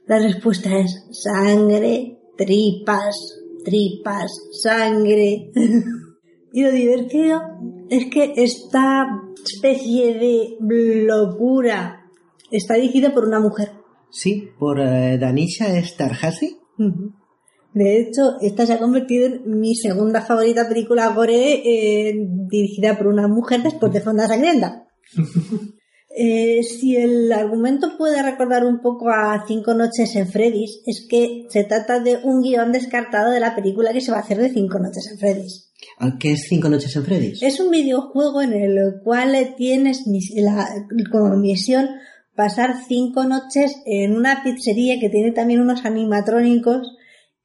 La 0.06 0.20
respuesta 0.20 0.78
es 0.78 1.08
sangre, 1.12 2.20
tripas, 2.38 3.16
tripas, 3.64 4.32
sangre. 4.52 5.52
y 6.54 6.64
lo 6.64 6.72
divertido 6.72 7.42
es 7.90 8.06
que 8.06 8.34
esta 8.38 9.06
especie 9.44 10.14
de 10.14 10.58
locura 10.60 12.10
está 12.52 12.76
dirigida 12.76 13.14
por 13.14 13.26
una 13.26 13.40
mujer. 13.40 13.72
Sí, 14.10 14.50
por 14.58 14.80
eh, 14.80 15.18
Danisha 15.18 15.82
Starhasi. 15.84 16.58
De 17.76 18.00
hecho, 18.00 18.38
esta 18.42 18.66
se 18.66 18.74
ha 18.74 18.80
convertido 18.80 19.28
en 19.28 19.60
mi 19.60 19.76
segunda 19.76 20.22
favorita 20.22 20.68
película 20.68 21.10
gore 21.10 21.62
eh, 21.64 22.16
dirigida 22.50 22.98
por 22.98 23.08
una 23.08 23.28
mujer 23.28 23.62
después 23.62 23.94
de 23.94 24.02
Fonda 24.02 24.28
Sangrienta. 24.28 24.88
Eh, 26.18 26.64
si 26.64 26.96
el 26.96 27.30
argumento 27.34 27.98
puede 27.98 28.22
recordar 28.24 28.64
un 28.64 28.80
poco 28.82 29.10
a 29.10 29.44
Cinco 29.46 29.74
Noches 29.74 30.16
en 30.16 30.30
Freddy's, 30.30 30.80
es 30.86 31.06
que 31.10 31.44
se 31.50 31.66
trata 31.66 32.00
de 32.00 32.20
un 32.24 32.42
guion 32.42 32.72
descartado 32.72 33.32
de 33.32 33.42
la 33.42 33.54
película 33.54 33.92
que 33.92 34.00
se 34.00 34.12
va 34.12 34.20
a 34.20 34.22
hacer 34.22 34.38
de 34.38 34.50
Cinco 34.50 34.80
Noches 34.80 35.10
en 35.12 35.18
Freddy's. 35.20 35.74
Ah, 36.00 36.16
¿Qué 36.18 36.32
es 36.32 36.46
Cinco 36.48 36.70
Noches 36.70 36.96
en 36.96 37.04
Freddy's? 37.04 37.44
Es 37.44 37.60
un 37.60 37.70
videojuego 37.70 38.42
en 38.42 38.54
el 38.54 39.02
cual 39.04 39.36
tienes 39.58 40.08
mis- 40.08 40.32
la- 40.38 40.70
como 41.12 41.36
misión 41.36 41.90
pasar 42.34 42.76
cinco 42.88 43.26
noches 43.26 43.76
en 43.86 44.16
una 44.16 44.42
pizzería 44.42 44.98
que 45.02 45.10
tiene 45.10 45.32
también 45.34 45.60
unos 45.60 45.84
animatrónicos 45.84 46.96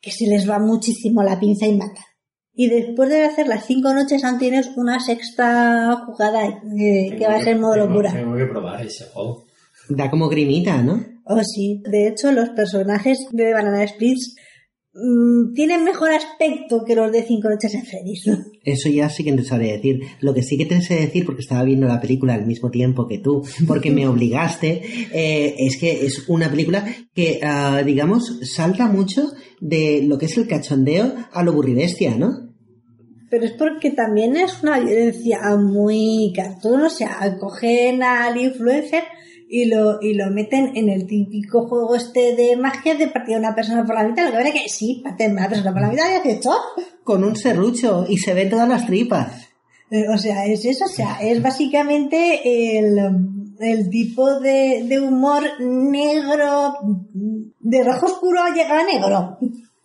que 0.01 0.11
se 0.11 0.27
les 0.27 0.49
va 0.49 0.59
muchísimo 0.59 1.23
la 1.23 1.39
pinza 1.39 1.67
y 1.67 1.77
matan. 1.77 2.05
Y 2.53 2.69
después 2.69 3.09
de 3.09 3.23
hacer 3.25 3.47
las 3.47 3.65
cinco 3.67 3.93
noches 3.95 4.25
aún 4.25 4.39
tienes 4.39 4.71
una 4.77 4.99
sexta 5.01 5.97
jugada 6.07 6.47
eh, 6.47 7.15
que 7.17 7.27
va 7.27 7.37
a 7.37 7.45
ser 7.45 7.59
modo 7.59 7.75
Tengo- 7.75 7.87
locura. 7.87 8.13
Tengo 8.13 8.37
que 8.37 8.47
probar 8.47 8.85
ese 8.85 9.05
juego. 9.07 9.47
Da 9.89 10.11
como 10.11 10.29
grimita, 10.29 10.83
¿no? 10.83 11.05
Oh, 11.25 11.43
sí. 11.43 11.83
De 11.89 12.09
hecho, 12.09 12.33
los 12.33 12.51
personajes 12.51 13.19
de 13.31 13.53
Banana 13.53 13.87
Splits 13.87 14.35
mm, 14.95 15.55
tienen 15.55 15.85
mejor 15.85 16.11
aspecto 16.11 16.85
que 16.85 16.95
los 16.95 17.11
de 17.13 17.23
Cinco 17.23 17.49
Noches 17.49 17.75
en 17.75 17.85
Freddy's. 17.85 18.25
Eso 18.65 18.89
ya 18.89 19.09
sí 19.09 19.25
que 19.25 19.33
no 19.33 19.43
sabría 19.43 19.73
decir. 19.73 20.01
Lo 20.21 20.35
que 20.35 20.43
sí 20.43 20.57
que 20.57 20.67
te 20.67 20.81
sé 20.81 20.95
decir, 20.95 21.25
porque 21.25 21.43
estaba 21.43 21.65
viendo 21.65 21.87
la 21.87 22.01
película 22.01 22.35
al 22.35 22.47
mismo 22.47 22.71
tiempo 22.71 23.07
que 23.07 23.19
tú, 23.19 23.43
porque 23.67 23.91
me 23.91 24.07
obligaste, 24.09 24.83
eh, 25.13 25.55
es 25.59 25.77
que 25.79 26.07
es 26.07 26.29
una 26.29 26.51
película 26.51 26.85
que, 27.15 27.41
ah, 27.43 27.83
digamos, 27.85 28.41
salta 28.43 28.87
mucho 28.87 29.33
de 29.61 30.03
lo 30.07 30.19
que 30.19 30.27
es 30.27 30.37
el 30.37 30.47
cachondeo 30.47 31.15
a 31.33 31.43
lo 31.43 31.53
burribestia, 31.53 32.17
¿no? 32.17 32.51
Pero 33.31 33.45
es 33.45 33.53
porque 33.53 33.93
también 33.93 34.37
es 34.37 34.61
una 34.63 34.81
violencia 34.81 35.39
muy 35.57 36.33
cartoon, 36.35 36.83
o 36.83 36.91
sea, 36.91 37.37
cogen 37.39 38.03
al 38.03 38.37
influencer 38.41 39.05
y 39.53 39.65
lo, 39.65 40.01
y 40.01 40.15
lo 40.15 40.31
meten 40.31 40.77
en 40.77 40.89
el 40.89 41.09
típico 41.09 41.67
juego 41.67 41.97
este 41.97 42.37
de 42.37 42.57
magia 42.57 42.95
de 42.95 43.09
partir 43.09 43.35
a 43.35 43.39
una 43.39 43.55
persona 43.55 43.85
por 43.85 43.97
la 43.97 44.05
mitad. 44.05 44.25
Lo 44.25 44.31
que 44.31 44.37
veré 44.37 44.53
que 44.53 44.69
sí, 44.69 45.01
parten 45.03 45.33
a 45.33 45.41
una 45.41 45.49
persona 45.49 45.73
por 45.73 45.83
la 45.83 45.89
mitad 45.89 46.09
y 46.09 46.15
hace 46.15 46.33
hecho. 46.35 46.53
Con 47.03 47.25
un 47.25 47.35
serrucho 47.35 48.07
y 48.09 48.19
se 48.19 48.33
ven 48.33 48.49
todas 48.49 48.69
las 48.69 48.87
tripas. 48.87 49.49
Eh, 49.91 50.05
O 50.09 50.17
sea, 50.17 50.47
es 50.47 50.65
eso, 50.65 50.85
o 50.85 50.89
sea, 50.89 51.19
es 51.21 51.43
básicamente 51.43 52.79
el, 52.79 52.97
el 53.59 53.91
tipo 53.91 54.39
de, 54.39 54.85
de 54.89 55.01
humor 55.01 55.43
negro, 55.59 56.75
de 57.13 57.83
rojo 57.83 58.07
oscuro 58.07 58.41
llega 58.55 58.81
a 58.81 58.85
negro. 58.85 59.39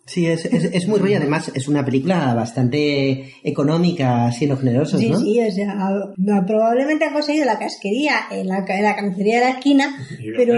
Sí, 0.06 0.26
es, 0.26 0.44
es, 0.46 0.64
es 0.72 0.86
muy 0.88 0.98
rollo. 1.00 1.16
Además, 1.16 1.50
es 1.54 1.66
una 1.68 1.84
película 1.84 2.32
bastante 2.34 3.32
económica, 3.42 4.30
siendo 4.30 4.56
generosos, 4.56 5.00
Sí, 5.00 5.10
¿no? 5.10 5.18
sí, 5.18 5.40
o 5.40 5.50
sea, 5.50 5.74
no, 6.16 6.46
probablemente 6.46 7.04
han 7.04 7.12
conseguido 7.12 7.44
la 7.44 7.58
casquería 7.58 8.20
en 8.30 8.46
la, 8.46 8.64
en 8.68 8.82
la 8.82 8.94
carnicería 8.94 9.40
de 9.40 9.44
la 9.46 9.50
esquina, 9.50 9.96
pero 10.36 10.54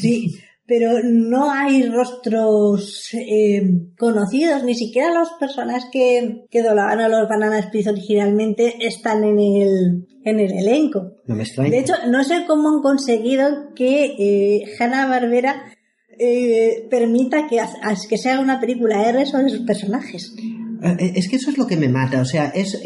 sí, 0.00 0.34
pero 0.66 1.02
no 1.02 1.50
hay 1.50 1.84
rostros 1.86 3.08
eh, 3.14 3.62
conocidos, 3.98 4.62
ni 4.64 4.74
siquiera 4.74 5.12
los 5.12 5.30
personas 5.40 5.86
que, 5.90 6.44
que 6.50 6.62
doblaban 6.62 7.00
a 7.00 7.08
los 7.08 7.28
Banana 7.28 7.62
Splits 7.62 7.88
originalmente 7.88 8.74
están 8.86 9.24
en 9.24 9.38
el, 9.38 10.06
en 10.24 10.40
el 10.40 10.52
elenco. 10.52 11.12
No 11.26 11.34
me 11.34 11.42
extraña. 11.42 11.70
De 11.70 11.78
hecho, 11.78 11.94
no 12.08 12.22
sé 12.24 12.44
cómo 12.46 12.68
han 12.68 12.82
conseguido 12.82 13.72
que 13.74 14.14
eh, 14.18 14.64
Hanna 14.78 15.06
Barbera 15.08 15.62
eh, 16.18 16.86
permita 16.90 17.46
que, 17.48 17.58
que 18.08 18.18
se 18.18 18.30
haga 18.30 18.40
una 18.40 18.60
película 18.60 19.08
R 19.08 19.24
sobre 19.26 19.50
sus 19.50 19.60
personajes. 19.60 20.34
Eh, 20.38 21.12
Es 21.16 21.28
que 21.28 21.36
eso 21.36 21.50
es 21.50 21.58
lo 21.58 21.66
que 21.66 21.76
me 21.76 21.88
mata, 21.88 22.20
o 22.20 22.24
sea, 22.24 22.46
es 22.54 22.80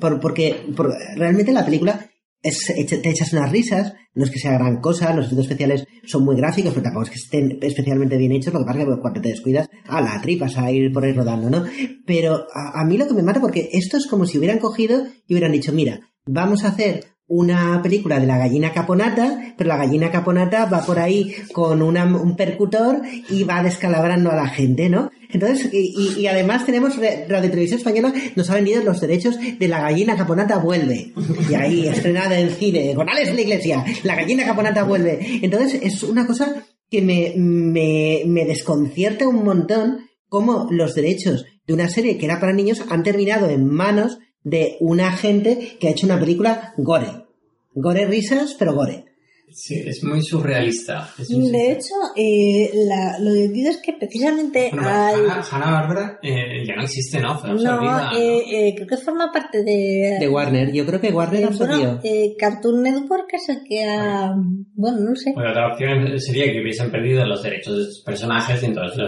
por- 0.00 0.20
porque 0.20 0.54
por- 0.76 0.94
realmente 1.16 1.52
la 1.52 1.64
película 1.64 2.06
es, 2.42 2.66
te 2.66 3.08
echas 3.10 3.32
unas 3.32 3.50
risas, 3.50 3.94
no 4.14 4.24
es 4.24 4.30
que 4.30 4.38
sea 4.38 4.52
gran 4.52 4.80
cosa, 4.80 5.12
los 5.12 5.26
efectos 5.26 5.46
especiales 5.46 5.84
son 6.04 6.24
muy 6.24 6.36
gráficos, 6.36 6.70
pero 6.72 6.84
tampoco 6.84 7.04
es 7.06 7.10
que 7.10 7.16
estén 7.16 7.58
especialmente 7.60 8.16
bien 8.16 8.32
hechos, 8.32 8.52
lo 8.54 8.60
que 8.60 8.66
pasa 8.66 8.78
es 8.80 8.84
que 8.86 9.00
cuando 9.00 9.20
te 9.20 9.28
descuidas, 9.30 9.68
a 9.88 10.00
la 10.00 10.20
tripas 10.20 10.56
a 10.56 10.70
ir 10.70 10.92
por 10.92 11.04
ahí 11.04 11.12
rodando, 11.12 11.50
¿no? 11.50 11.64
Pero 12.06 12.46
a 12.54 12.84
mí 12.84 12.96
lo 12.96 13.08
que 13.08 13.14
me 13.14 13.22
mata, 13.22 13.40
porque 13.40 13.68
esto 13.72 13.96
es 13.96 14.06
como 14.06 14.24
si 14.24 14.38
hubieran 14.38 14.58
cogido 14.60 15.04
y 15.26 15.34
hubieran 15.34 15.52
dicho, 15.52 15.72
mira, 15.72 16.00
vamos 16.26 16.64
a 16.64 16.68
hacer 16.68 17.04
una 17.28 17.80
película 17.82 18.18
de 18.18 18.26
la 18.26 18.38
gallina 18.38 18.72
caponata, 18.72 19.54
pero 19.56 19.68
la 19.68 19.76
gallina 19.76 20.10
caponata 20.10 20.64
va 20.64 20.84
por 20.84 20.98
ahí 20.98 21.34
con 21.52 21.82
un 21.82 22.36
percutor 22.36 23.02
y 23.28 23.44
va 23.44 23.62
descalabrando 23.62 24.30
a 24.30 24.36
la 24.36 24.48
gente, 24.48 24.88
¿no? 24.88 25.10
Entonces, 25.30 25.68
y, 25.72 26.26
además 26.26 26.64
tenemos 26.64 26.96
Radio 26.96 27.50
Televisión 27.50 27.78
Española, 27.78 28.14
nos 28.34 28.48
ha 28.48 28.54
vendido 28.54 28.82
los 28.82 29.00
derechos 29.00 29.38
de 29.38 29.68
La 29.68 29.82
Gallina 29.82 30.16
Caponata 30.16 30.56
Vuelve. 30.56 31.12
Y 31.50 31.54
ahí, 31.54 31.86
estrenada 31.86 32.38
en 32.38 32.48
cine, 32.50 32.94
con 32.94 33.10
Alex 33.10 33.34
la 33.34 33.40
Iglesia, 33.42 33.84
La 34.04 34.16
Gallina 34.16 34.46
Caponata 34.46 34.84
Vuelve. 34.84 35.40
Entonces, 35.42 35.80
es 35.82 36.02
una 36.02 36.26
cosa 36.26 36.64
que 36.90 37.02
me, 37.02 37.34
me, 37.36 38.22
me 38.24 38.46
desconcierta 38.46 39.28
un 39.28 39.44
montón 39.44 40.08
cómo 40.30 40.66
los 40.70 40.94
derechos 40.94 41.44
de 41.66 41.74
una 41.74 41.90
serie 41.90 42.16
que 42.16 42.24
era 42.24 42.40
para 42.40 42.54
niños 42.54 42.82
han 42.88 43.02
terminado 43.02 43.50
en 43.50 43.66
manos 43.66 44.18
de 44.48 44.76
una 44.80 45.12
gente 45.12 45.76
que 45.78 45.88
ha 45.88 45.90
hecho 45.90 46.06
una 46.06 46.18
película 46.18 46.74
gore. 46.76 47.26
Gore 47.74 48.06
risas, 48.06 48.54
pero 48.58 48.74
gore. 48.74 49.07
Sí, 49.50 49.74
es 49.86 50.02
muy 50.04 50.22
surrealista. 50.22 51.10
es 51.18 51.30
muy 51.30 51.50
De 51.50 51.72
hecho, 51.72 51.94
eh, 52.16 52.70
la- 52.86 53.18
lo 53.18 53.32
divertido 53.32 53.70
es 53.70 53.76
que 53.78 53.92
precisamente 53.94 54.68
Bueno, 54.72 54.88
hay... 54.88 55.14
Hanna, 55.16 55.42
Hanna 55.50 55.70
Barbera 55.70 56.18
eh, 56.22 56.64
ya 56.66 56.76
no 56.76 56.82
existe, 56.82 57.20
¿no? 57.20 57.38
Fue 57.38 57.50
No, 57.50 57.54
absorbida, 57.56 58.10
¿no? 58.12 58.18
eh, 58.18 58.42
eh, 58.68 58.74
creo 58.74 58.86
que 58.86 58.96
forma 58.98 59.30
parte 59.32 59.62
de... 59.64 60.16
De 60.20 60.28
Warner. 60.28 60.72
Yo 60.72 60.86
creo 60.86 61.00
que 61.00 61.10
Warner 61.12 61.42
eh, 61.42 61.44
absorbió. 61.46 61.76
bueno, 61.78 62.00
eh, 62.04 62.34
Cartoon 62.38 62.82
Network 62.82 63.28
es 63.32 63.48
el 63.48 63.58
que 63.68 63.84
ha... 63.84 64.34
Bueno, 64.74 64.98
no 65.00 65.16
sé. 65.16 65.32
Pues 65.34 65.46
otra 65.50 65.72
opción 65.72 66.18
sería 66.20 66.44
que 66.52 66.60
hubiesen 66.60 66.90
perdido 66.90 67.24
los 67.26 67.42
derechos 67.42 67.76
de 67.78 67.84
sus 67.84 68.02
personajes 68.04 68.62
y 68.62 68.66
entonces... 68.66 69.02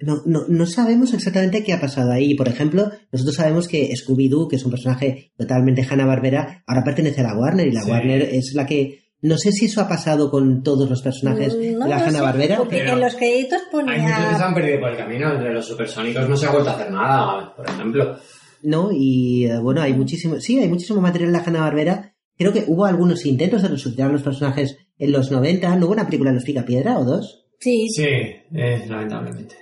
No, 0.00 0.20
no, 0.26 0.40
no 0.48 0.66
sabemos 0.66 1.14
exactamente 1.14 1.64
qué 1.64 1.72
ha 1.72 1.80
pasado 1.80 2.12
ahí. 2.12 2.34
Por 2.34 2.48
ejemplo, 2.48 2.90
nosotros 3.12 3.34
sabemos 3.36 3.66
que 3.68 3.90
Scooby-Doo, 3.94 4.48
que 4.48 4.56
es 4.56 4.64
un 4.64 4.70
personaje 4.70 5.32
totalmente 5.36 5.86
Hanna-Barbera, 5.88 6.64
ahora 6.66 6.84
pertenece 6.84 7.20
a 7.22 7.24
la 7.24 7.38
Warner 7.38 7.66
y 7.66 7.72
la 7.72 7.82
Sí. 7.82 7.90
Warner 7.90 8.22
es 8.22 8.52
la 8.54 8.66
que... 8.66 9.05
No 9.26 9.36
sé 9.38 9.50
si 9.52 9.66
eso 9.66 9.80
ha 9.80 9.88
pasado 9.88 10.30
con 10.30 10.62
todos 10.62 10.88
los 10.88 11.02
personajes 11.02 11.54
Mm, 11.56 11.60
de 11.60 11.72
no 11.72 11.86
la 11.86 11.98
lo 11.98 12.02
sé, 12.04 12.08
Hanna-Barbera. 12.08 12.56
Porque 12.58 12.78
pero- 12.78 12.92
en 12.92 13.00
los 13.00 13.14
créditos 13.14 13.60
Hay 13.60 13.82
muchos 13.82 13.94
que 13.94 14.00
se 14.00 14.06
ponía... 14.06 14.46
han 14.46 14.54
perdido 14.54 14.80
por 14.80 14.90
el 14.90 14.96
camino. 14.96 15.32
Entre 15.32 15.52
los 15.52 15.66
supersónicos 15.66 16.28
no 16.28 16.36
se 16.36 16.46
ha 16.46 16.50
vuelto 16.52 16.70
a 16.70 16.72
hacer 16.74 16.90
nada, 16.92 17.54
por 17.56 17.68
ejemplo. 17.68 18.16
¿no? 18.62 18.90
Y 18.92 19.44
eh, 19.46 19.58
bueno, 19.58 19.80
hay 19.82 19.92
muchísimo, 19.94 20.40
sí, 20.40 20.58
hay 20.58 20.68
muchísimo 20.68 21.00
material 21.00 21.32
de 21.32 21.38
la 21.38 21.44
Hanna-Barbera. 21.44 22.14
Creo 22.38 22.52
que 22.52 22.64
hubo 22.66 22.84
algunos 22.84 23.24
intentos 23.26 23.62
de 23.62 23.68
resucitar 23.68 24.08
a 24.10 24.12
los 24.12 24.22
personajes 24.22 24.76
en 24.98 25.12
los 25.12 25.30
90. 25.30 25.74
¿No 25.76 25.86
hubo 25.86 25.92
una 25.92 26.04
película 26.06 26.30
de 26.30 26.36
los 26.36 26.44
Picapiedra 26.44 26.98
o 26.98 27.04
dos? 27.04 27.46
Sí, 27.60 27.88
Sí, 27.88 28.04
eh, 28.04 28.84
lamentablemente. 28.88 29.56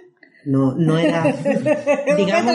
No, 0.47 0.75
no 0.75 0.99
era... 0.99 1.25
digamos, 2.16 2.55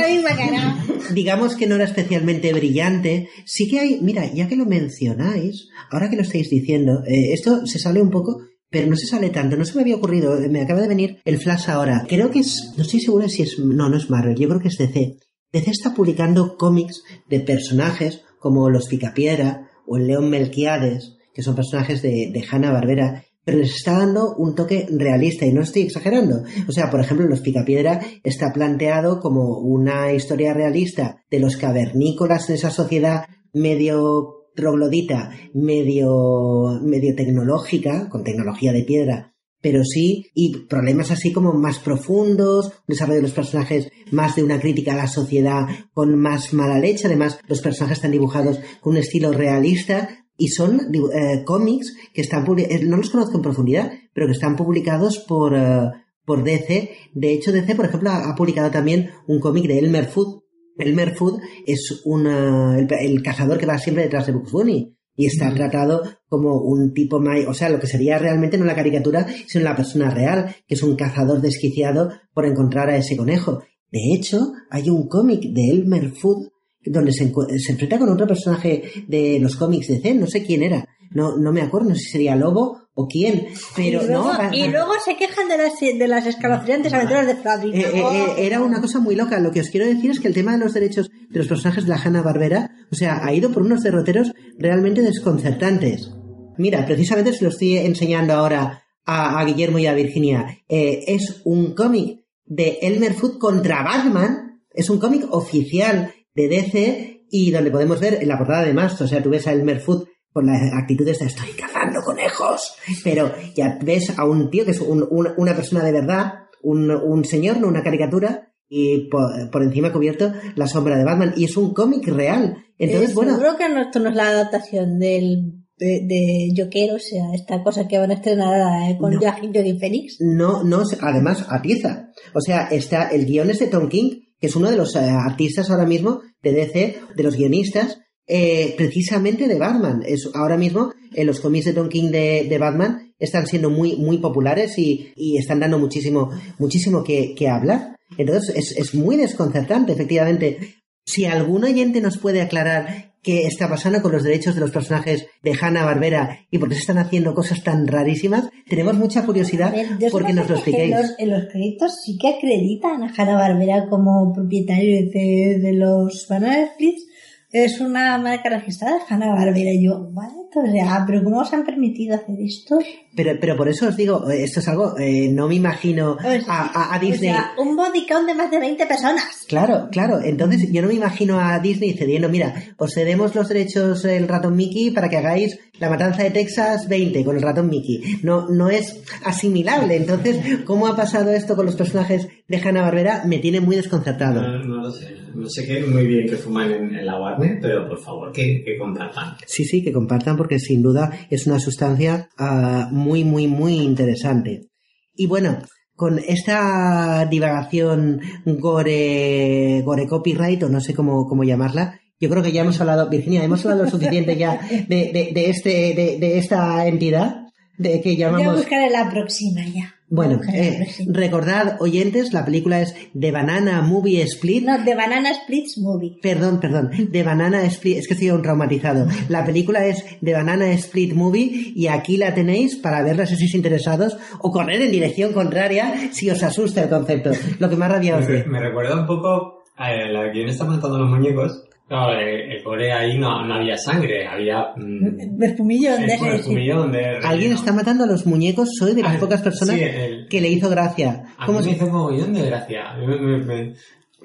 digamos 1.14 1.56
que 1.56 1.68
no 1.68 1.76
era 1.76 1.86
especialmente 1.86 2.54
brillante. 2.54 3.30
Sí 3.46 3.68
que 3.68 3.80
hay, 3.80 4.00
mira, 4.02 4.32
ya 4.34 4.48
que 4.48 4.56
lo 4.56 4.66
mencionáis, 4.66 5.70
ahora 5.92 6.10
que 6.10 6.16
lo 6.16 6.22
estáis 6.22 6.50
diciendo, 6.50 7.04
eh, 7.06 7.34
esto 7.34 7.66
se 7.66 7.80
sale 7.80 8.02
un 8.02 8.10
poco, 8.10 8.42
pero 8.70 8.88
no 8.88 8.96
se 8.96 9.08
sale 9.08 9.30
tanto, 9.30 9.58
no 9.58 9.66
se 9.66 9.76
me 9.76 9.82
había 9.82 9.96
ocurrido, 9.96 10.38
me 10.50 10.62
acaba 10.62 10.82
de 10.82 10.88
venir 10.88 11.20
el 11.26 11.40
flash 11.40 11.70
ahora. 11.70 12.06
Creo 12.08 12.30
que 12.32 12.40
es, 12.40 12.74
no 12.78 12.84
estoy 12.84 13.00
segura 13.00 13.28
si 13.28 13.44
es, 13.44 13.58
no, 13.60 13.90
no 13.90 13.98
es 13.98 14.10
Marvel, 14.10 14.36
yo 14.36 14.48
creo 14.48 14.62
que 14.62 14.68
es 14.68 14.78
DC. 14.78 15.18
DC 15.52 15.72
está 15.72 15.94
publicando 15.96 16.58
cómics 16.58 17.04
de 17.28 17.40
personajes 17.40 18.22
como 18.40 18.70
los 18.70 18.88
Picapiedra 18.88 19.70
o 19.88 19.98
el 19.98 20.08
León 20.08 20.30
Melquiades 20.30 21.16
que 21.40 21.44
son 21.44 21.56
personajes 21.56 22.02
de, 22.02 22.32
de 22.34 22.46
Hanna-Barbera, 22.50 23.24
pero 23.50 23.62
les 23.62 23.78
está 23.78 23.98
dando 23.98 24.36
un 24.36 24.54
toque 24.54 24.86
realista 24.92 25.44
y 25.44 25.52
no 25.52 25.64
estoy 25.64 25.82
exagerando. 25.82 26.44
O 26.68 26.72
sea, 26.72 26.92
por 26.92 27.00
ejemplo, 27.00 27.26
Los 27.26 27.40
Picapiedra 27.40 28.00
está 28.24 28.54
planteado 28.54 29.20
como 29.20 29.58
una 29.58 30.14
historia 30.14 30.54
realista 30.54 31.24
de 31.32 31.40
los 31.40 31.58
cavernícolas 31.58 32.48
en 32.48 32.58
esa 32.58 32.70
sociedad 32.70 33.26
medio 33.52 34.52
troglodita, 34.56 35.32
medio, 35.56 36.80
medio 36.84 37.16
tecnológica, 37.16 38.08
con 38.08 38.24
tecnología 38.24 38.72
de 38.72 38.84
piedra, 38.84 39.34
pero 39.62 39.84
sí, 39.84 40.28
y 40.36 40.56
problemas 40.68 41.10
así 41.10 41.34
como 41.34 41.52
más 41.52 41.80
profundos, 41.80 42.68
un 42.68 42.74
desarrollo 42.86 43.18
de 43.18 43.24
los 43.24 43.32
personajes 43.32 43.90
más 44.12 44.36
de 44.36 44.44
una 44.44 44.60
crítica 44.60 44.94
a 44.94 44.98
la 44.98 45.08
sociedad 45.08 45.66
con 45.92 46.16
más 46.20 46.54
mala 46.54 46.78
leche, 46.78 47.08
además 47.08 47.40
los 47.48 47.62
personajes 47.62 47.98
están 47.98 48.12
dibujados 48.12 48.60
con 48.80 48.92
un 48.92 48.98
estilo 48.98 49.32
realista 49.32 50.28
y 50.40 50.48
son 50.48 50.80
eh, 51.14 51.44
cómics 51.46 51.96
que 52.14 52.22
están 52.22 52.46
eh, 52.58 52.80
no 52.86 52.98
los 52.98 53.12
conozco 53.12 53.36
en 53.36 53.44
profundidad, 53.44 53.92
pero 54.14 54.26
que 54.26 54.34
están 54.34 54.56
publicados 54.56 55.20
por, 55.20 55.56
eh, 55.56 55.92
por 56.26 56.44
DC. 56.44 56.90
De 57.14 57.34
hecho, 57.34 57.52
DC, 57.52 57.76
por 57.76 57.86
ejemplo, 57.86 58.10
ha, 58.10 58.30
ha 58.32 58.36
publicado 58.36 58.72
también 58.72 59.12
un 59.28 59.40
cómic 59.40 59.68
de 59.68 59.78
Elmer 59.80 60.06
Fudd. 60.08 60.40
Elmer 60.78 61.14
Fudd 61.16 61.40
es 61.68 62.02
una, 62.06 62.80
el, 62.80 62.88
el 63.02 63.22
cazador 63.22 63.58
que 63.58 63.66
va 63.68 63.78
siempre 63.78 64.04
detrás 64.06 64.26
de 64.28 64.32
Bugs 64.34 64.52
Bunny 64.52 64.96
y 65.16 65.26
está 65.26 65.54
tratado 65.54 66.02
como 66.30 66.62
un 66.62 66.94
tipo 66.94 67.20
mai- 67.20 67.46
o 67.46 67.54
sea, 67.54 67.70
lo 67.70 67.80
que 67.82 67.88
sería 67.88 68.18
realmente 68.18 68.58
no 68.58 68.64
la 68.64 68.76
caricatura, 68.76 69.28
sino 69.48 69.66
la 69.66 69.76
persona 69.76 70.10
real, 70.10 70.56
que 70.66 70.76
es 70.76 70.82
un 70.84 70.96
cazador 70.96 71.42
desquiciado 71.42 72.10
por 72.34 72.46
encontrar 72.46 72.90
a 72.90 72.96
ese 72.96 73.18
conejo. 73.18 73.62
De 73.92 74.00
hecho, 74.16 74.54
hay 74.70 74.90
un 74.90 75.10
cómic 75.10 75.42
de 75.52 75.70
Elmer 75.72 76.12
Fudd 76.12 76.48
donde 76.86 77.12
se, 77.12 77.32
se 77.60 77.72
enfrenta 77.72 78.00
con 78.00 78.10
otro 78.10 78.28
personaje 78.28 79.06
de 79.08 79.40
los 79.40 79.56
cómics 79.56 79.88
de 79.88 80.00
Zen, 80.00 80.20
no 80.20 80.28
sé 80.28 80.44
quién 80.46 80.64
era, 80.64 80.88
no, 81.12 81.38
no 81.38 81.52
me 81.52 81.62
acuerdo, 81.62 81.90
no 81.90 81.96
sé 81.96 82.02
si 82.02 82.10
sería 82.12 82.36
Lobo 82.36 82.82
o 82.94 83.08
quién, 83.08 83.48
pero 83.76 84.04
y 84.04 84.08
luego, 84.08 84.34
no. 84.34 84.54
y 84.54 84.68
luego 84.68 84.92
se 85.04 85.16
quejan 85.16 85.48
de 85.48 85.58
las, 85.58 85.80
de 85.80 86.08
las 86.08 86.26
escalofriantes 86.26 86.94
aventuras 86.94 87.28
de 87.28 87.36
Fabri. 87.36 87.72
eh, 87.74 87.86
eh, 87.94 88.04
eh, 88.04 88.34
era 88.46 88.62
una 88.62 88.82
cosa 88.82 89.00
muy 89.00 89.16
loca. 89.16 89.40
Lo 89.40 89.52
que 89.52 89.62
os 89.62 89.70
quiero 89.70 89.86
decir 89.86 90.12
es 90.12 90.20
que 90.20 90.28
el 90.28 90.34
tema 90.34 90.52
de 90.52 90.58
los 90.58 90.74
derechos 90.74 91.10
de 91.30 91.40
los 91.40 91.48
personajes 91.48 91.86
de 91.86 91.90
la 91.90 92.02
Hanna 92.02 92.22
Barbera, 92.22 92.72
o 92.92 92.96
sea, 92.96 93.26
ha 93.26 93.34
ido 93.34 93.52
por 93.52 93.64
unos 93.64 93.84
derroteros 93.84 94.34
realmente 94.58 95.02
desconcertantes. 95.02 96.12
Mira, 96.58 96.86
precisamente 96.86 97.32
se 97.32 97.44
lo 97.46 97.52
estoy 97.52 97.78
enseñando 97.78 98.34
ahora 98.34 98.84
a, 99.06 99.40
a 99.40 99.46
Guillermo 99.46 99.80
y 99.80 99.88
a 99.88 99.94
Virginia. 99.94 100.60
Eh, 100.68 101.06
es 101.08 101.42
un 101.46 101.74
cómic 101.74 102.26
de 102.46 102.80
Elmer 102.82 103.14
Fudd 103.14 103.38
contra 103.38 103.82
Batman. 103.82 104.62
Es 104.72 104.90
un 104.90 105.00
cómic 105.00 105.26
oficial 105.32 106.14
de 106.36 106.48
DC 106.48 107.26
y 107.32 107.52
donde 107.52 107.72
podemos 107.72 108.00
ver 108.00 108.20
en 108.22 108.28
la 108.28 108.38
portada 108.38 108.64
de 108.64 108.74
Mast, 108.74 109.02
o 109.02 109.08
sea, 109.08 109.22
tú 109.22 109.30
ves 109.30 109.48
a 109.48 109.54
Elmer 109.54 109.80
Fudd 109.80 110.06
con 110.32 110.46
la 110.46 110.54
actitud 110.78 111.06
de 111.06 111.12
estoy 111.12 111.50
cazando 111.58 112.02
conejos, 112.02 112.76
pero 113.04 113.32
ya 113.56 113.78
ves 113.84 114.18
a 114.18 114.26
un 114.26 114.50
tío 114.50 114.64
que 114.66 114.72
es 114.72 114.80
un- 114.80 115.08
un- 115.10 115.30
una 115.38 115.56
persona 115.56 115.84
de 115.84 115.92
verdad, 115.92 116.34
un, 116.62 116.92
un 116.92 117.26
señor, 117.26 117.58
no 117.60 117.68
una 117.68 117.84
caricatura, 117.84 118.46
y 118.68 119.10
por, 119.10 119.50
por 119.52 119.64
encima 119.64 119.92
cubierto 119.92 120.32
la 120.56 120.68
sombra 120.68 120.96
de 120.98 121.04
Batman, 121.04 121.34
y 121.36 121.46
es 121.46 121.58
un 121.58 121.74
cómic 121.74 122.08
real. 122.08 122.58
Entonces, 122.78 123.12
Eh, 123.12 123.14
bueno, 123.16 123.32
Seguro 123.38 123.58
que 123.58 123.70
no, 123.70 123.82
esto 123.82 124.00
no 124.00 124.10
es 124.10 124.16
la 124.16 124.30
adaptación 124.30 125.00
del, 125.00 125.64
de, 125.78 126.06
de 126.08 126.50
Yo 126.54 126.70
Quiero, 126.70 126.96
o 126.96 127.00
sea, 127.00 127.24
esta 127.34 127.64
cosa 127.64 127.88
que 127.88 127.98
van 127.98 128.12
a 128.12 128.16
estrenar 128.16 128.90
eh, 128.92 128.98
con 129.00 129.14
No. 129.14 129.20
Joaquin 129.20 129.52
Phoenix. 129.80 130.18
no, 130.20 130.64
no, 130.64 130.84
además 131.02 131.46
atiza. 131.50 132.10
O 132.36 132.42
sea, 132.42 132.68
está, 132.68 133.08
el 133.10 133.26
guion 133.26 133.50
es 133.50 133.60
de 133.60 133.68
Tom 133.68 133.90
King, 133.90 134.12
que 134.40 134.48
es 134.48 134.56
uno 134.56 134.70
de 134.70 134.78
los 134.78 134.96
eh, 134.96 135.00
artistas 135.00 135.70
ahora 135.70 135.86
mismo 135.86 136.22
de 136.42 136.54
DC, 136.54 137.00
de 137.16 137.24
los 137.24 137.36
guionistas, 137.36 138.00
eh, 138.28 138.76
precisamente 138.78 139.48
de 139.48 139.58
Batman. 139.58 140.04
Es, 140.06 140.30
ahora 140.34 140.58
mismo, 140.58 140.94
eh, 141.14 141.26
los 141.26 141.40
cómics 141.40 141.66
de 141.66 141.74
Tom 141.74 141.90
King 141.90 142.12
de, 142.12 142.46
de 142.50 142.58
Batman 142.58 143.14
están 143.18 143.48
siendo 143.48 143.70
muy, 143.70 143.96
muy 143.96 144.20
populares 144.20 144.78
y, 144.78 145.12
y 145.16 145.38
están 145.38 145.60
dando 145.60 145.80
muchísimo, 145.80 146.30
muchísimo 146.58 147.04
que, 147.04 147.34
que 147.36 147.50
hablar. 147.50 147.98
Entonces, 148.18 148.56
es, 148.56 148.78
es 148.78 148.96
muy 148.96 149.18
desconcertante, 149.18 149.94
efectivamente. 149.94 150.76
Si 151.06 151.26
algún 151.26 151.64
oyente 151.64 152.02
nos 152.02 152.18
puede 152.18 152.42
aclarar 152.42 153.09
qué 153.22 153.48
está 153.48 153.68
pasando 153.68 154.02
con 154.02 154.12
los 154.12 154.24
derechos 154.24 154.56
de 154.56 154.62
los 154.62 154.72
personajes 154.72 155.28
de 155.44 155.58
Hanna 155.60 155.86
Barbera 155.86 156.40
y 156.50 156.58
por 156.58 156.70
qué 156.70 156.76
se 156.76 156.82
están 156.82 156.98
haciendo 156.98 157.34
cosas 157.34 157.64
tan 157.64 157.88
rarísimas, 157.88 158.50
tenemos 158.68 158.96
mucha 158.96 159.26
curiosidad 159.26 159.72
ver, 159.72 160.12
porque 160.12 160.34
nos 160.34 160.50
lo 160.50 160.56
expliquéis. 160.56 160.94
En 160.94 161.02
los, 161.02 161.20
en 161.20 161.30
los 161.32 161.52
créditos 161.52 161.94
sí 162.04 162.18
que 162.18 162.30
acreditan 162.30 163.04
a 163.04 163.14
Hanna 163.16 163.36
Barbera 163.36 163.88
como 163.90 164.34
propietario 164.34 165.10
de, 165.12 165.60
de 165.62 165.74
los 165.74 166.22
Splits. 166.24 167.09
Es 167.52 167.80
una 167.82 168.18
marca 168.20 168.48
registrada, 168.50 168.98
Hanna 169.10 169.30
Barbera. 169.34 169.72
Y 169.72 169.84
yo, 169.86 170.08
vale, 170.12 170.34
o 170.54 170.72
sea, 170.72 171.04
pero 171.08 171.24
¿cómo 171.24 171.40
os 171.40 171.52
han 171.52 171.64
permitido 171.66 172.16
hacer 172.16 172.36
esto? 172.40 172.78
Pero, 173.16 173.32
pero 173.42 173.58
por 173.58 173.68
eso 173.68 173.88
os 173.88 173.98
digo, 173.98 174.30
eh, 174.30 174.44
esto 174.44 174.60
es 174.60 174.68
algo, 174.68 174.96
eh, 175.00 175.30
no 175.32 175.48
me 175.48 175.56
imagino 175.56 176.16
a, 176.48 176.62
a- 176.92 176.96
a 176.96 177.00
Disney. 177.00 177.30
O 177.32 177.34
sea, 177.34 177.52
un 177.58 177.76
body 177.76 178.06
count 178.06 178.28
de 178.28 178.36
más 178.36 178.52
de 178.52 178.60
20 178.60 178.86
personas. 178.86 179.24
Claro, 179.48 179.88
claro. 179.92 180.20
Entonces 180.24 180.72
yo 180.72 180.84
no 180.84 180.90
me 180.90 180.94
imagino 180.94 181.40
a 181.40 181.58
Disney 181.60 181.94
cediendo, 181.98 182.30
mira, 182.30 182.54
os 182.78 182.94
cedemos 182.94 183.34
los 183.34 183.48
derechos 183.50 184.04
del 184.04 184.28
ratón 184.28 184.56
Mickey 184.56 184.92
para 184.92 185.10
que 185.10 185.18
hagáis 185.18 185.60
la 185.80 185.90
matanza 185.90 186.24
de 186.24 186.32
Texas 186.32 186.88
20 186.88 187.24
con 187.24 187.36
el 187.36 187.42
ratón 187.42 187.70
Mickey. 187.70 188.20
No, 188.24 188.48
no 188.50 188.70
es 188.70 189.02
asimilable. 189.24 189.96
Entonces, 189.96 190.64
¿cómo 190.66 190.88
ha 190.88 190.96
pasado 190.96 191.32
esto 191.32 191.56
con 191.56 191.66
los 191.66 191.76
personajes 191.76 192.28
de 192.48 192.58
Hanna 192.58 192.82
Barbera? 192.82 193.24
Me 193.26 193.40
tiene 193.40 193.62
muy 193.62 193.76
desconcertado. 193.76 194.42
No, 194.42 194.64
no 194.64 194.82
lo 194.84 194.92
sé. 194.92 195.16
No 195.34 195.48
sé 195.48 195.66
qué 195.66 195.86
muy 195.86 196.08
bien 196.08 196.28
que 196.28 196.36
fuman 196.36 196.72
en, 196.72 196.96
en 196.96 197.06
la 197.06 197.20
Warner, 197.20 197.60
pero 197.62 197.88
por 197.88 198.00
favor, 198.00 198.32
que, 198.32 198.64
que 198.64 198.78
compartan. 198.78 199.36
Sí, 199.46 199.64
sí, 199.64 199.84
que 199.84 199.94
compartan 199.94 200.36
porque 200.36 200.60
sin 200.60 200.82
duda 200.82 201.12
es 201.30 201.48
una 201.48 201.60
sustancia 201.60 202.30
ah, 202.38 202.90
muy, 202.92 203.24
muy, 203.24 203.48
muy 203.48 203.76
interesante. 203.76 204.70
Y 205.14 205.28
bueno, 205.28 205.60
con 205.96 206.18
esta 206.18 207.28
divagación 207.30 208.22
gore, 208.46 209.82
gore 209.84 210.08
copyright 210.08 210.64
o 210.64 210.70
no 210.70 210.80
sé 210.80 210.94
cómo, 210.94 211.28
cómo 211.28 211.44
llamarla, 211.44 212.00
yo 212.20 212.30
creo 212.30 212.44
que 212.44 212.52
ya 212.52 212.62
hemos 212.62 212.80
hablado, 212.82 213.10
Virginia, 213.10 213.44
hemos 213.44 213.64
hablado 213.66 213.84
lo 213.86 213.90
suficiente 213.90 214.36
ya 214.38 214.60
de, 214.88 215.12
de, 215.14 215.32
de 215.34 215.50
este, 215.50 215.70
de, 215.96 216.18
de 216.20 216.38
esta 216.38 216.86
entidad 216.88 217.48
de 217.78 218.02
que 218.02 218.10
Voy 218.10 218.24
a 218.24 218.30
llamamos... 218.32 218.56
buscar 218.58 218.82
en 218.82 218.92
la 218.92 219.10
próxima 219.10 219.66
ya. 219.66 219.96
Bueno, 220.12 220.42
eh, 220.52 220.88
recordad, 221.08 221.78
oyentes, 221.80 222.34
la 222.34 222.44
película 222.44 222.82
es 222.82 222.96
The 223.18 223.32
Banana 223.32 223.84
Movie 223.84 224.24
Split. 224.24 224.66
No, 224.66 224.84
de 224.84 224.96
Banana 224.96 225.32
Splits 225.36 225.78
Movie. 225.78 226.18
Perdón, 226.20 226.60
perdón, 226.60 226.90
de 227.12 227.24
Banana 227.24 227.64
Split, 227.66 228.00
es 228.00 228.08
que 228.08 228.16
estoy 228.16 228.32
un 228.32 228.42
traumatizado. 228.42 229.08
La 229.30 229.46
película 229.46 229.86
es 229.86 230.04
de 230.20 230.34
Banana 230.34 230.72
Split 230.72 231.14
Movie 231.14 231.74
y 231.76 231.88
aquí 231.88 232.18
la 232.18 232.34
tenéis 232.34 232.76
para 232.76 233.04
verla 233.04 233.28
si 233.28 233.36
sois 233.36 233.54
interesados 233.54 234.18
o 234.42 234.52
correr 234.52 234.82
en 234.82 234.92
dirección 234.92 235.32
contraria 235.32 236.10
si 236.12 236.28
os 236.32 236.42
asusta 236.42 236.82
el 236.82 236.90
concepto. 236.90 237.30
Lo 237.60 237.70
que 237.70 237.76
más 237.76 237.92
rabia 237.92 238.18
os 238.18 238.28
Me, 238.28 238.44
me 238.46 238.60
recuerda 238.60 239.00
un 239.00 239.06
poco 239.06 239.64
a 239.78 239.92
la 239.94 240.24
de 240.24 240.32
quien 240.32 240.50
está 240.50 240.66
matando 240.66 240.96
a 240.96 241.00
los 241.02 241.10
muñecos. 241.12 241.69
No, 241.90 242.12
el, 242.14 242.52
el 242.52 242.64
core 242.64 242.92
ahí 242.94 243.18
no, 243.18 243.44
no 243.46 243.56
había 243.56 243.76
sangre, 243.78 244.28
había... 244.28 244.74
mm, 244.76 245.40
Perfumillo 245.40 245.96
el 245.96 246.06
de 246.08 246.18
perfumillo 246.20 246.78
donde... 246.80 247.18
Alguien 247.24 247.54
está 247.54 247.74
matando 247.74 248.04
a 248.04 248.08
los 248.08 248.28
muñecos, 248.28 248.70
soy 248.78 248.94
de 248.94 249.02
las 249.02 249.16
Ah, 249.16 249.20
pocas 249.20 249.42
personas 249.42 249.76
sí, 249.76 249.82
el- 249.84 250.28
que 250.30 250.40
le 250.40 250.50
hizo 250.50 250.70
gracia. 250.70 251.24
A 251.38 251.46
¿Cómo 251.48 251.60
mí 251.60 251.64
se- 251.64 251.70
me 251.72 251.76
hizo 251.78 251.88
mogollón 251.88 252.34
de 252.34 252.46
gracia. 252.46 252.94
Me- 253.00 253.18
me- 253.18 253.38
me- 253.44 253.74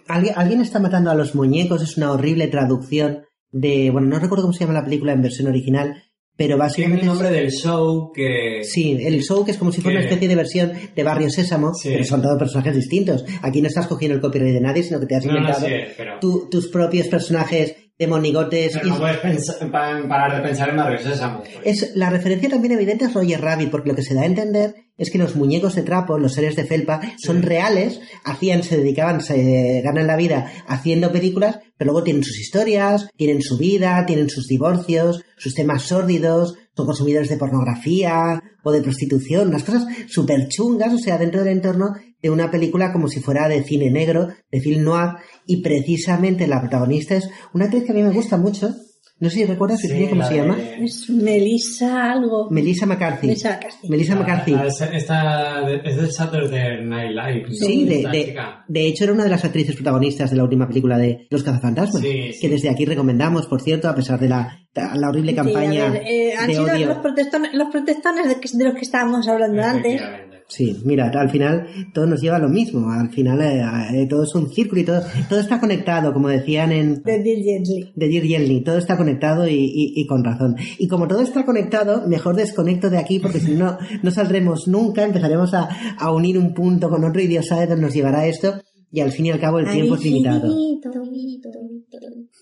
¿Alguien, 0.09 0.35
alguien 0.37 0.61
está 0.61 0.79
matando 0.79 1.11
a 1.11 1.15
los 1.15 1.35
muñecos, 1.35 1.83
es 1.83 1.97
una 1.97 2.13
horrible 2.13 2.49
traducción 2.49 3.25
de... 3.51 3.91
Bueno, 3.91 4.09
no 4.09 4.19
recuerdo 4.19 4.43
cómo 4.45 4.53
se 4.53 4.61
llama 4.65 4.75
la 4.79 4.85
película 4.85 5.13
en 5.15 5.23
versión 5.23 5.49
original, 5.49 6.03
pero 6.37 6.57
básicamente... 6.59 7.03
el 7.03 7.07
nombre 7.07 7.31
del 7.31 7.51
show 7.53 8.11
que... 8.13 8.63
Sí, 8.65 8.99
el 9.01 9.23
show 9.23 9.45
que 9.45 9.53
es 9.53 9.57
como 9.59 9.71
si 9.73 9.81
fuera 9.81 9.99
una 9.99 10.07
especie 10.09 10.27
de 10.29 10.35
versión 10.35 10.73
de 10.95 11.03
Barrio 11.05 11.31
Sésamo, 11.31 11.73
Sí. 11.75 11.91
pero 11.93 12.05
son 12.05 12.23
todos 12.23 12.39
personajes 12.39 12.75
distintos. 12.75 13.25
Aquí 13.43 13.61
no 13.63 13.69
estás 13.69 13.87
cogiendo 13.87 14.17
el 14.17 14.21
copyright 14.21 14.55
de 14.55 14.61
nadie, 14.61 14.83
sino 14.83 14.99
que 15.01 15.07
te 15.07 15.15
has 15.17 15.25
No, 15.25 15.33
no, 15.33 15.39
inventado 15.39 15.67
sí, 15.67 15.73
pero... 15.97 16.19
tu- 16.21 16.49
tus 16.51 16.69
propios 16.69 17.07
personajes 17.09 17.77
de 17.99 18.07
monigotes. 18.07 18.73
pero 18.75 18.89
no 18.89 18.95
es- 18.95 19.01
puedes 19.01 19.19
pensar- 19.19 19.71
pa- 19.71 20.09
parar 20.09 20.37
de 20.37 20.49
pensar 20.49 20.69
en 20.71 20.77
Barrio 20.77 20.99
Sésamo. 20.99 21.43
pues. 21.63 21.83
es, 21.83 21.97
la 21.97 22.11
referencia 22.11 22.49
también 22.49 22.73
evidente 22.73 23.05
es 23.05 23.15
Roger 23.15 23.41
Rabbit, 23.41 23.71
porque 23.71 23.91
lo 23.91 23.95
que 23.97 24.03
se 24.03 24.15
da 24.15 24.23
a 24.23 24.27
entender 24.27 24.75
es 24.97 25.11
que 25.11 25.19
los 25.19 25.35
muñecos 25.37 25.75
de 25.75 25.83
trapo, 25.83 26.19
los 26.19 26.35
seres 26.35 26.55
de 26.57 26.65
felpa, 26.65 27.01
son 27.19 27.43
reales, 27.43 28.01
hacían, 28.25 28.63
se 28.63 28.77
dedicaban, 28.77 29.21
se 29.21 29.81
ganan 29.85 30.07
la 30.07 30.17
vida 30.17 30.53
haciendo 30.69 31.11
películas, 31.13 31.59
pero 31.77 31.91
luego 31.93 32.05
tienen 32.05 32.23
sus 32.25 32.39
historias, 32.39 33.09
tienen 33.17 33.43
su 33.43 33.59
vida, 33.59 34.05
tienen 34.07 34.31
sus 34.31 34.47
divorcios, 34.47 35.23
sus 35.37 35.55
temas 35.55 35.83
sórdidos, 35.83 36.55
son 36.77 36.87
consumidores 36.87 37.29
de 37.29 37.37
pornografía 37.37 38.43
o 38.63 38.73
de 38.73 38.83
prostitución, 38.83 39.49
unas 39.49 39.63
cosas 39.65 39.85
súper 40.09 40.49
chungas, 40.49 40.93
o 40.93 40.99
sea, 40.99 41.19
dentro 41.19 41.41
del 41.45 41.53
entorno 41.55 41.95
de 42.23 42.31
una 42.31 42.51
película 42.51 42.93
como 42.93 43.09
si 43.09 43.21
fuera 43.21 43.49
de 43.49 43.63
cine 43.65 43.91
negro, 43.91 44.29
de 44.51 44.61
film 44.61 44.83
noir, 44.85 45.11
y 45.47 45.63
precisamente 45.63 46.47
la 46.47 46.61
protagonista 46.61 47.17
es 47.17 47.29
una 47.53 47.67
actriz 47.67 47.85
que 47.85 47.93
a 47.93 47.95
mí 47.95 48.03
me 48.03 48.13
gusta 48.13 48.37
mucho, 48.37 48.75
No 49.21 49.31
sé 49.31 49.37
si 49.37 49.45
recuerdas, 49.45 49.79
Sí, 49.81 50.07
cómo 50.11 50.25
se 50.27 50.35
de- 50.35 50.41
llama. 50.41 50.59
Es 50.81 51.09
Melissa 51.09 52.11
algo. 52.13 52.49
Melissa 52.51 52.85
McCarthy. 52.85 53.29
Melissa 53.29 53.51
McCarthy. 53.53 53.89
Melissa 53.89 54.17
McCarthy. 54.17 54.51
la- 54.51 54.67
esta 54.67 55.61
de- 55.67 55.81
es 55.85 55.97
del 55.97 56.11
Saturday 56.13 56.85
Night 56.85 57.13
Live. 57.13 57.55
Sí, 57.55 57.85
de, 57.85 58.09
de, 58.11 58.25
chica. 58.27 58.65
de 58.67 58.87
hecho 58.87 59.05
era 59.05 59.13
una 59.13 59.23
de 59.23 59.31
las 59.31 59.45
actrices 59.45 59.77
protagonistas 59.77 60.31
de 60.31 60.37
la 60.37 60.43
última 60.43 60.67
película 60.67 60.99
de 60.99 61.29
Los 61.31 61.45
Cazafantasmas, 61.45 62.03
Sí, 62.03 62.33
que 62.41 62.49
desde 62.49 62.69
aquí 62.69 62.85
recomendamos, 62.87 63.47
por 63.47 63.63
cierto, 63.63 63.89
a 63.89 63.95
pesar 63.95 64.19
de 64.19 64.29
la, 64.29 64.59
la 64.75 65.09
horrible 65.09 65.33
campaña 65.35 65.91
ver, 65.91 66.03
eh, 66.07 66.35
han 66.37 66.49
de 66.49 66.55
sido 66.55 66.65
odio. 66.75 66.87
los 66.89 66.99
protestones, 66.99 67.55
los 67.55 67.69
protestones 67.71 68.29
de, 68.29 68.41
que- 68.41 68.49
de 68.53 68.65
los 68.65 68.75
que 68.75 68.81
estábamos 68.81 69.29
hablando 69.29 69.63
antes. 69.63 70.03
Sí, 70.47 70.77
mira, 70.85 71.09
al 71.09 71.31
final 71.31 71.67
todo 71.95 72.07
nos 72.07 72.21
lleva 72.21 72.37
a 72.37 72.39
lo 72.39 72.49
mismo, 72.49 72.91
al 72.91 73.11
final 73.11 73.41
eh, 73.41 73.63
eh, 74.03 74.07
todo 74.09 74.25
es 74.25 74.35
un 74.35 74.51
círculo 74.53 74.81
y 74.83 74.85
todo, 74.85 75.01
todo 75.29 75.41
está 75.41 75.59
conectado, 75.59 76.13
como 76.13 76.29
decían 76.29 76.71
en 76.71 77.03
De 77.03 77.23
Dirk 77.23 77.43
Gently. 77.43 77.93
de 77.97 78.09
Dear 78.09 78.23
Yelny, 78.25 78.61
todo 78.63 78.77
está 78.79 78.97
conectado 78.97 79.49
y, 79.49 79.55
y- 79.55 79.93
y 79.97 80.07
con 80.07 80.23
razón. 80.23 80.55
Y 80.79 80.87
como 80.87 81.09
todo 81.09 81.23
está 81.23 81.45
conectado, 81.45 82.07
mejor 82.07 82.37
desconecto 82.37 82.91
de 82.91 82.99
aquí 82.99 83.19
porque 83.19 83.41
si 83.41 83.53
no, 83.55 83.79
no 84.03 84.11
saldremos 84.11 84.69
nunca, 84.69 85.03
empezaremos 85.05 85.55
a, 85.55 85.69
a 85.99 86.13
unir 86.13 86.39
un 86.39 86.53
punto 86.55 86.89
con 86.91 87.05
otro 87.05 87.21
y 87.23 87.27
Dios 87.27 87.47
sabe 87.47 87.67
dónde 87.67 87.83
nos 87.87 87.95
llevará 87.95 88.27
esto 88.27 88.61
y 88.93 89.01
al 89.01 89.11
fin 89.11 89.27
y 89.27 89.31
al 89.31 89.41
cabo 89.41 89.59
el 89.59 89.65
tiempo 89.73 89.95
es 89.97 90.05
limitado. 90.05 90.55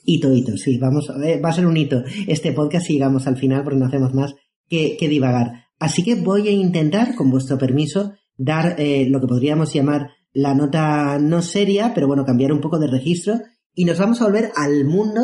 Hito, 0.04 0.32
hito, 0.34 0.56
sí, 0.56 0.76
vamos, 0.76 1.08
a 1.08 1.16
ver, 1.18 1.42
va 1.42 1.48
a 1.50 1.52
ser 1.54 1.66
un 1.66 1.76
hito 1.76 2.02
este 2.26 2.52
podcast 2.52 2.86
si 2.86 2.94
llegamos 2.94 3.26
al 3.26 3.36
final 3.36 3.62
porque 3.62 3.78
no 3.78 3.86
hacemos 3.86 4.12
más 4.12 4.34
que, 4.68 4.96
que 4.98 5.08
divagar. 5.08 5.52
Así 5.82 6.04
que 6.04 6.14
voy 6.14 6.46
a 6.46 6.52
intentar, 6.52 7.16
con 7.16 7.28
vuestro 7.28 7.58
permiso, 7.58 8.12
dar 8.36 8.76
eh, 8.78 9.04
lo 9.08 9.20
que 9.20 9.26
podríamos 9.26 9.72
llamar 9.72 10.10
la 10.32 10.54
nota 10.54 11.18
no 11.18 11.42
seria, 11.42 11.90
pero 11.92 12.06
bueno, 12.06 12.24
cambiar 12.24 12.52
un 12.52 12.60
poco 12.60 12.78
de 12.78 12.86
registro 12.86 13.40
y 13.74 13.84
nos 13.84 13.98
vamos 13.98 14.22
a 14.22 14.26
volver 14.26 14.52
al 14.54 14.84
mundo 14.84 15.22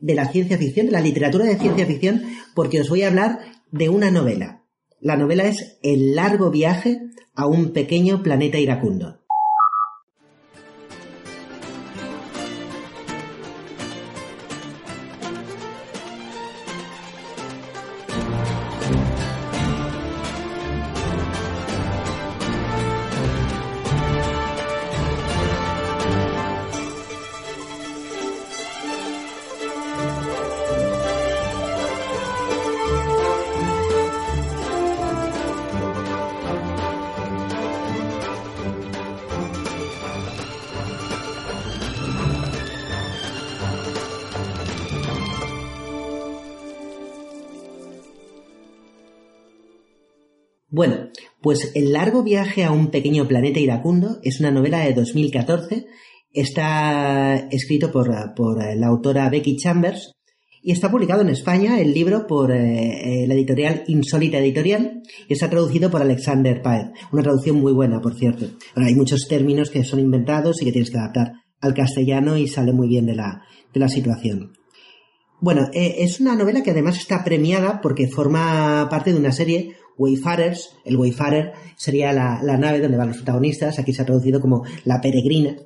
de 0.00 0.16
la 0.16 0.26
ciencia 0.26 0.58
ficción, 0.58 0.86
de 0.86 0.92
la 0.92 1.00
literatura 1.00 1.44
de 1.44 1.60
ciencia 1.60 1.86
ficción, 1.86 2.22
porque 2.56 2.80
os 2.80 2.88
voy 2.88 3.02
a 3.02 3.06
hablar 3.06 3.38
de 3.70 3.88
una 3.88 4.10
novela. 4.10 4.64
La 5.00 5.16
novela 5.16 5.44
es 5.44 5.78
El 5.80 6.16
largo 6.16 6.50
viaje 6.50 6.98
a 7.36 7.46
un 7.46 7.72
pequeño 7.72 8.24
planeta 8.24 8.58
iracundo. 8.58 9.19
Pues 51.42 51.72
El 51.74 51.92
largo 51.92 52.22
viaje 52.22 52.64
a 52.64 52.72
un 52.72 52.88
pequeño 52.88 53.26
planeta 53.26 53.60
iracundo 53.60 54.18
es 54.22 54.40
una 54.40 54.50
novela 54.50 54.80
de 54.80 54.92
2014. 54.92 55.86
Está 56.32 57.36
escrito 57.50 57.90
por, 57.90 58.34
por 58.34 58.58
la 58.76 58.86
autora 58.86 59.28
Becky 59.30 59.56
Chambers 59.56 60.12
y 60.62 60.72
está 60.72 60.90
publicado 60.90 61.22
en 61.22 61.30
España 61.30 61.80
el 61.80 61.94
libro 61.94 62.26
por 62.26 62.52
eh, 62.52 63.22
eh, 63.22 63.26
la 63.26 63.34
editorial 63.34 63.84
Insólita 63.86 64.38
Editorial 64.38 65.02
y 65.26 65.32
está 65.32 65.48
traducido 65.48 65.90
por 65.90 66.02
Alexander 66.02 66.60
Paez. 66.60 66.90
Una 67.12 67.22
traducción 67.22 67.60
muy 67.60 67.72
buena, 67.72 68.00
por 68.00 68.14
cierto. 68.14 68.46
Hay 68.74 68.94
muchos 68.94 69.26
términos 69.26 69.70
que 69.70 69.84
son 69.84 70.00
inventados 70.00 70.60
y 70.60 70.66
que 70.66 70.72
tienes 70.72 70.90
que 70.90 70.98
adaptar 70.98 71.32
al 71.60 71.74
castellano 71.74 72.36
y 72.36 72.46
sale 72.46 72.72
muy 72.72 72.88
bien 72.88 73.06
de 73.06 73.14
la, 73.14 73.42
de 73.72 73.80
la 73.80 73.88
situación. 73.88 74.52
Bueno, 75.40 75.70
eh, 75.72 75.96
es 76.00 76.20
una 76.20 76.36
novela 76.36 76.62
que 76.62 76.72
además 76.72 76.98
está 76.98 77.24
premiada 77.24 77.80
porque 77.80 78.08
forma 78.08 78.86
parte 78.90 79.12
de 79.12 79.18
una 79.18 79.32
serie 79.32 79.76
Wayfarers. 79.98 80.76
El 80.84 80.96
Wayfarer 80.96 81.52
sería 81.76 82.12
la, 82.12 82.40
la 82.42 82.56
nave 82.56 82.80
donde 82.80 82.96
van 82.96 83.08
los 83.08 83.16
protagonistas. 83.18 83.78
Aquí 83.78 83.92
se 83.92 84.02
ha 84.02 84.06
traducido 84.06 84.40
como 84.40 84.64
La 84.84 85.00
Peregrina. 85.00 85.56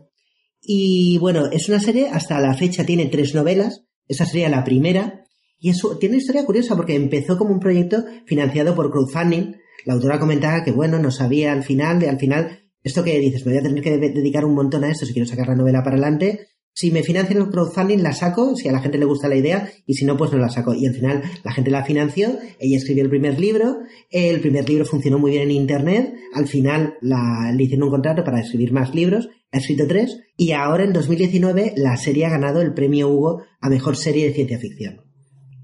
Y 0.61 1.19
bueno, 1.19 1.47
es 1.47 1.69
una 1.69 1.81
serie, 1.81 2.09
hasta 2.11 2.41
la 2.41 2.55
fecha 2.55 2.85
tiene 2.87 3.07
tres 3.07 3.35
novelas. 3.35 3.85
Esa 4.09 4.25
sería 4.27 4.49
la 4.49 4.65
primera. 4.65 5.25
Y 5.59 5.71
eso 5.71 5.97
tiene 5.99 6.15
una 6.15 6.21
historia 6.23 6.45
curiosa 6.45 6.77
porque 6.77 6.95
empezó 6.95 7.39
como 7.39 7.53
un 7.53 7.61
proyecto 7.61 8.05
financiado 8.27 8.75
por 8.75 8.91
crowdfunding. 8.91 9.55
La 9.87 9.95
autora 9.95 10.19
comentaba 10.19 10.65
que 10.65 10.73
bueno, 10.73 10.99
no 10.99 11.11
sabía 11.11 11.53
al 11.53 11.63
final, 11.63 12.01
de 12.01 12.09
al 12.09 12.19
final, 12.19 12.61
esto 12.83 13.03
que 13.05 13.19
dices, 13.19 13.45
me 13.47 13.53
voy 13.53 13.61
a 13.61 13.63
tener 13.63 13.83
que 13.83 13.97
de- 13.99 14.11
dedicar 14.11 14.45
un 14.45 14.55
montón 14.55 14.85
a 14.85 14.91
esto 14.91 15.07
si 15.07 15.13
quiero 15.13 15.29
sacar 15.29 15.49
la 15.49 15.55
novela 15.57 15.83
para 15.83 15.97
adelante. 15.97 16.49
Si 16.77 16.91
me 16.91 17.05
financian 17.05 17.39
el 17.39 17.51
crowdfunding, 17.51 18.03
la 18.03 18.13
saco, 18.13 18.57
si 18.57 18.69
a 18.69 18.73
la 18.73 18.81
gente 18.81 18.99
le 18.99 19.05
gusta 19.05 19.29
la 19.29 19.37
idea, 19.37 19.71
y 19.87 19.95
si 19.95 20.05
no, 20.05 20.17
pues 20.17 20.33
no 20.33 20.39
la 20.39 20.49
saco. 20.49 20.75
Y 20.75 20.87
al 20.87 20.95
final 20.95 21.23
la 21.45 21.53
gente 21.53 21.71
la 21.71 21.85
financió, 21.85 22.37
ella 22.59 22.77
escribió 22.77 23.05
el 23.05 23.11
primer 23.11 23.39
libro, 23.39 23.79
el 24.11 24.41
primer 24.41 24.69
libro 24.69 24.85
funcionó 24.85 25.21
muy 25.21 25.31
bien 25.31 25.45
en 25.45 25.53
internet, 25.53 26.15
al 26.35 26.49
final 26.49 26.95
le 27.01 27.63
hicieron 27.63 27.85
un 27.85 27.91
contrato 27.91 28.25
para 28.25 28.41
escribir 28.41 28.73
más 28.73 28.93
libros, 28.93 29.29
ha 29.53 29.59
escrito 29.59 29.87
tres, 29.87 30.19
y 30.37 30.51
ahora 30.51 30.83
en 30.83 30.93
2019 30.93 31.75
la 31.77 31.97
serie 31.97 32.27
ha 32.27 32.31
ganado 32.31 32.61
el 32.61 32.75
premio 32.75 33.09
Hugo 33.09 33.43
a 33.61 33.71
mejor 33.71 33.97
serie 33.97 34.27
de 34.27 34.35
ciencia 34.35 34.59
ficción. 34.59 35.01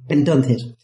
Entonces, 0.09 0.77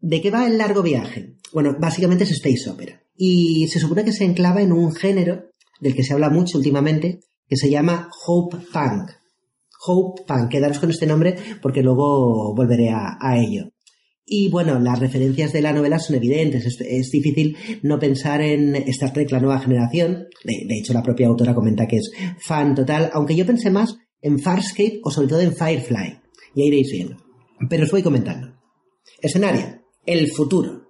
¿de 0.00 0.20
qué 0.20 0.30
va 0.30 0.46
el 0.46 0.58
largo 0.58 0.82
viaje? 0.82 1.36
Bueno, 1.54 1.76
básicamente 1.80 2.24
es 2.24 2.32
space 2.32 2.68
opera. 2.68 3.02
Y 3.16 3.68
se 3.68 3.78
supone 3.78 4.04
que 4.04 4.12
se 4.12 4.24
enclava 4.24 4.60
en 4.60 4.72
un 4.72 4.94
género 4.94 5.50
del 5.80 5.94
que 5.94 6.04
se 6.04 6.12
habla 6.12 6.28
mucho 6.28 6.58
últimamente, 6.58 7.20
que 7.48 7.56
se 7.56 7.70
llama 7.70 8.10
Hope 8.26 8.58
Punk. 8.70 9.21
Hope 9.84 10.22
Punk, 10.26 10.50
quedaros 10.50 10.78
con 10.78 10.90
este 10.90 11.06
nombre 11.06 11.36
porque 11.60 11.82
luego 11.82 12.54
volveré 12.54 12.90
a, 12.90 13.36
ello. 13.36 13.72
Y 14.24 14.48
bueno, 14.48 14.78
las 14.78 14.98
referencias 15.00 15.52
de 15.52 15.60
la 15.60 15.72
novela 15.72 15.98
son 15.98 16.16
evidentes. 16.16 16.64
Es, 16.80 17.10
difícil 17.10 17.56
no 17.82 17.98
pensar 17.98 18.40
en 18.40 18.76
Star 18.76 19.12
Trek, 19.12 19.30
la 19.32 19.40
nueva 19.40 19.58
generación. 19.58 20.28
De, 20.44 20.78
hecho, 20.78 20.92
la 20.92 21.02
propia 21.02 21.26
autora 21.26 21.54
comenta 21.54 21.88
que 21.88 21.96
es 21.96 22.12
fan 22.38 22.74
total, 22.74 23.10
aunque 23.12 23.34
yo 23.34 23.44
pensé 23.44 23.70
más 23.70 23.96
en 24.20 24.38
Farscape 24.38 25.00
o 25.02 25.10
sobre 25.10 25.28
todo 25.28 25.40
en 25.40 25.54
Firefly. 25.54 26.20
Ya 26.54 26.64
iréis 26.64 26.92
viendo. 26.92 27.16
Pero 27.68 27.84
os 27.84 27.90
voy 27.90 28.02
comentando. 28.02 28.54
Escenario. 29.20 29.82
El 30.06 30.30
futuro. 30.30 30.82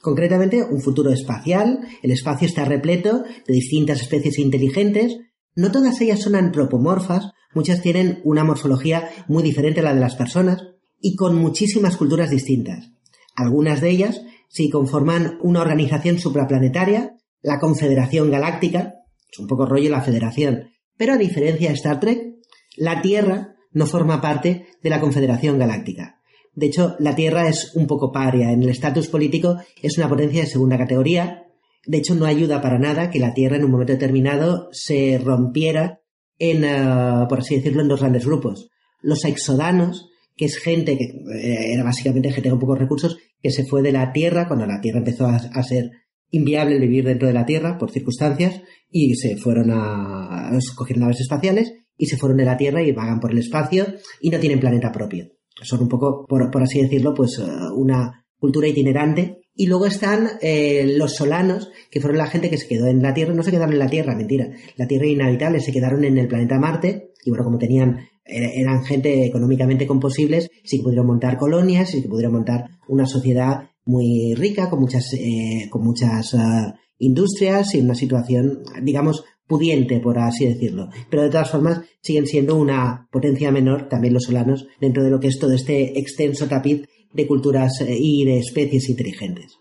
Concretamente, 0.00 0.62
un 0.62 0.80
futuro 0.80 1.10
espacial. 1.10 1.80
El 2.02 2.12
espacio 2.12 2.46
está 2.46 2.64
repleto 2.64 3.24
de 3.46 3.54
distintas 3.54 4.00
especies 4.00 4.38
inteligentes. 4.38 5.18
No 5.54 5.70
todas 5.70 6.00
ellas 6.00 6.20
son 6.20 6.34
antropomorfas. 6.34 7.32
Muchas 7.54 7.82
tienen 7.82 8.20
una 8.24 8.44
morfología 8.44 9.08
muy 9.26 9.42
diferente 9.42 9.80
a 9.80 9.84
la 9.84 9.94
de 9.94 10.00
las 10.00 10.16
personas 10.16 10.62
y 11.00 11.16
con 11.16 11.36
muchísimas 11.36 11.96
culturas 11.96 12.30
distintas. 12.30 12.90
Algunas 13.34 13.80
de 13.80 13.90
ellas 13.90 14.22
sí 14.48 14.70
conforman 14.70 15.38
una 15.42 15.60
organización 15.60 16.18
supraplanetaria, 16.18 17.16
la 17.40 17.58
Confederación 17.58 18.30
Galáctica, 18.30 18.94
es 19.30 19.38
un 19.38 19.46
poco 19.46 19.66
rollo 19.66 19.90
la 19.90 20.02
Federación, 20.02 20.70
pero 20.96 21.14
a 21.14 21.18
diferencia 21.18 21.68
de 21.68 21.74
Star 21.74 22.00
Trek, 22.00 22.34
la 22.76 23.00
Tierra 23.00 23.54
no 23.72 23.86
forma 23.86 24.20
parte 24.20 24.66
de 24.82 24.90
la 24.90 25.00
Confederación 25.00 25.58
Galáctica. 25.58 26.20
De 26.54 26.66
hecho, 26.66 26.96
la 26.98 27.14
Tierra 27.14 27.48
es 27.48 27.76
un 27.76 27.86
poco 27.86 28.10
paria. 28.10 28.50
En 28.50 28.62
el 28.62 28.70
estatus 28.70 29.06
político 29.06 29.58
es 29.80 29.96
una 29.96 30.08
potencia 30.08 30.42
de 30.42 30.48
segunda 30.48 30.76
categoría. 30.76 31.46
De 31.86 31.98
hecho, 31.98 32.16
no 32.16 32.26
ayuda 32.26 32.60
para 32.60 32.80
nada 32.80 33.10
que 33.10 33.20
la 33.20 33.32
Tierra 33.32 33.56
en 33.56 33.64
un 33.64 33.70
momento 33.70 33.92
determinado 33.92 34.68
se 34.72 35.20
rompiera 35.22 36.00
en, 36.38 36.64
uh, 36.64 37.28
por 37.28 37.40
así 37.40 37.56
decirlo, 37.56 37.82
en 37.82 37.88
dos 37.88 38.00
grandes 38.00 38.26
grupos. 38.26 38.70
Los 39.00 39.24
exodanos, 39.24 40.10
que 40.36 40.44
es 40.46 40.58
gente 40.58 40.96
que 40.96 41.04
eh, 41.04 41.72
era 41.72 41.84
básicamente 41.84 42.32
gente 42.32 42.50
con 42.50 42.58
pocos 42.58 42.78
recursos, 42.78 43.18
que 43.42 43.50
se 43.50 43.64
fue 43.64 43.82
de 43.82 43.92
la 43.92 44.12
Tierra 44.12 44.46
cuando 44.46 44.66
la 44.66 44.80
Tierra 44.80 44.98
empezó 44.98 45.26
a, 45.26 45.62
ser 45.62 45.90
inviable 46.30 46.78
vivir 46.78 47.04
dentro 47.04 47.28
de 47.28 47.34
la 47.34 47.46
Tierra 47.46 47.78
por 47.78 47.90
circunstancias 47.90 48.60
y 48.90 49.14
se 49.14 49.36
fueron 49.36 49.70
a, 49.70 50.48
a 50.48 50.58
coger 50.76 50.98
naves 50.98 51.20
espaciales 51.20 51.72
y 51.96 52.06
se 52.06 52.16
fueron 52.16 52.38
de 52.38 52.44
la 52.44 52.56
Tierra 52.56 52.82
y 52.82 52.92
vagan 52.92 53.20
por 53.20 53.32
el 53.32 53.38
espacio 53.38 53.86
y 54.20 54.30
no 54.30 54.38
tienen 54.38 54.60
planeta 54.60 54.92
propio. 54.92 55.26
Son 55.62 55.82
un 55.82 55.88
poco, 55.88 56.24
por, 56.26 56.50
por 56.50 56.62
así 56.62 56.80
decirlo, 56.80 57.12
pues 57.14 57.38
uh, 57.38 57.74
una 57.74 58.24
cultura 58.38 58.68
itinerante. 58.68 59.40
Y 59.58 59.66
luego 59.66 59.86
están 59.86 60.28
eh, 60.40 60.94
los 60.96 61.16
solanos, 61.16 61.72
que 61.90 62.00
fueron 62.00 62.18
la 62.18 62.28
gente 62.28 62.48
que 62.48 62.58
se 62.58 62.68
quedó 62.68 62.86
en 62.86 63.02
la 63.02 63.12
Tierra, 63.12 63.34
no 63.34 63.42
se 63.42 63.50
quedaron 63.50 63.72
en 63.72 63.80
la 63.80 63.90
Tierra, 63.90 64.14
mentira. 64.14 64.50
La 64.76 64.86
Tierra 64.86 65.06
inhabitable, 65.06 65.58
se 65.58 65.72
quedaron 65.72 66.04
en 66.04 66.16
el 66.16 66.28
planeta 66.28 66.60
Marte, 66.60 67.10
y 67.24 67.30
bueno, 67.30 67.44
como 67.44 67.58
tenían, 67.58 68.06
eran 68.24 68.84
gente 68.84 69.26
económicamente 69.26 69.84
composibles, 69.84 70.48
sí 70.62 70.76
que 70.76 70.84
pudieron 70.84 71.08
montar 71.08 71.36
colonias, 71.36 71.90
sí 71.90 72.00
que 72.00 72.08
pudieron 72.08 72.34
montar 72.34 72.70
una 72.86 73.04
sociedad 73.04 73.70
muy 73.84 74.34
rica, 74.36 74.70
con 74.70 74.78
muchas, 74.78 75.12
eh, 75.14 75.66
con 75.68 75.82
muchas 75.82 76.34
uh, 76.34 76.72
industrias 76.98 77.74
y 77.74 77.80
una 77.80 77.96
situación, 77.96 78.62
digamos, 78.82 79.24
pudiente, 79.48 79.98
por 79.98 80.20
así 80.20 80.46
decirlo. 80.46 80.90
Pero 81.10 81.24
de 81.24 81.30
todas 81.30 81.50
formas 81.50 81.80
siguen 82.00 82.26
siendo 82.26 82.54
una 82.54 83.08
potencia 83.10 83.50
menor, 83.50 83.88
también 83.88 84.14
los 84.14 84.24
solanos, 84.24 84.68
dentro 84.80 85.02
de 85.02 85.10
lo 85.10 85.18
que 85.18 85.28
es 85.28 85.38
todo 85.40 85.52
este 85.52 85.98
extenso 85.98 86.46
tapiz 86.46 86.86
de 87.12 87.26
culturas 87.26 87.80
eh, 87.80 87.96
y 87.98 88.24
de 88.24 88.38
especies 88.38 88.88
inteligentes. 88.88 89.58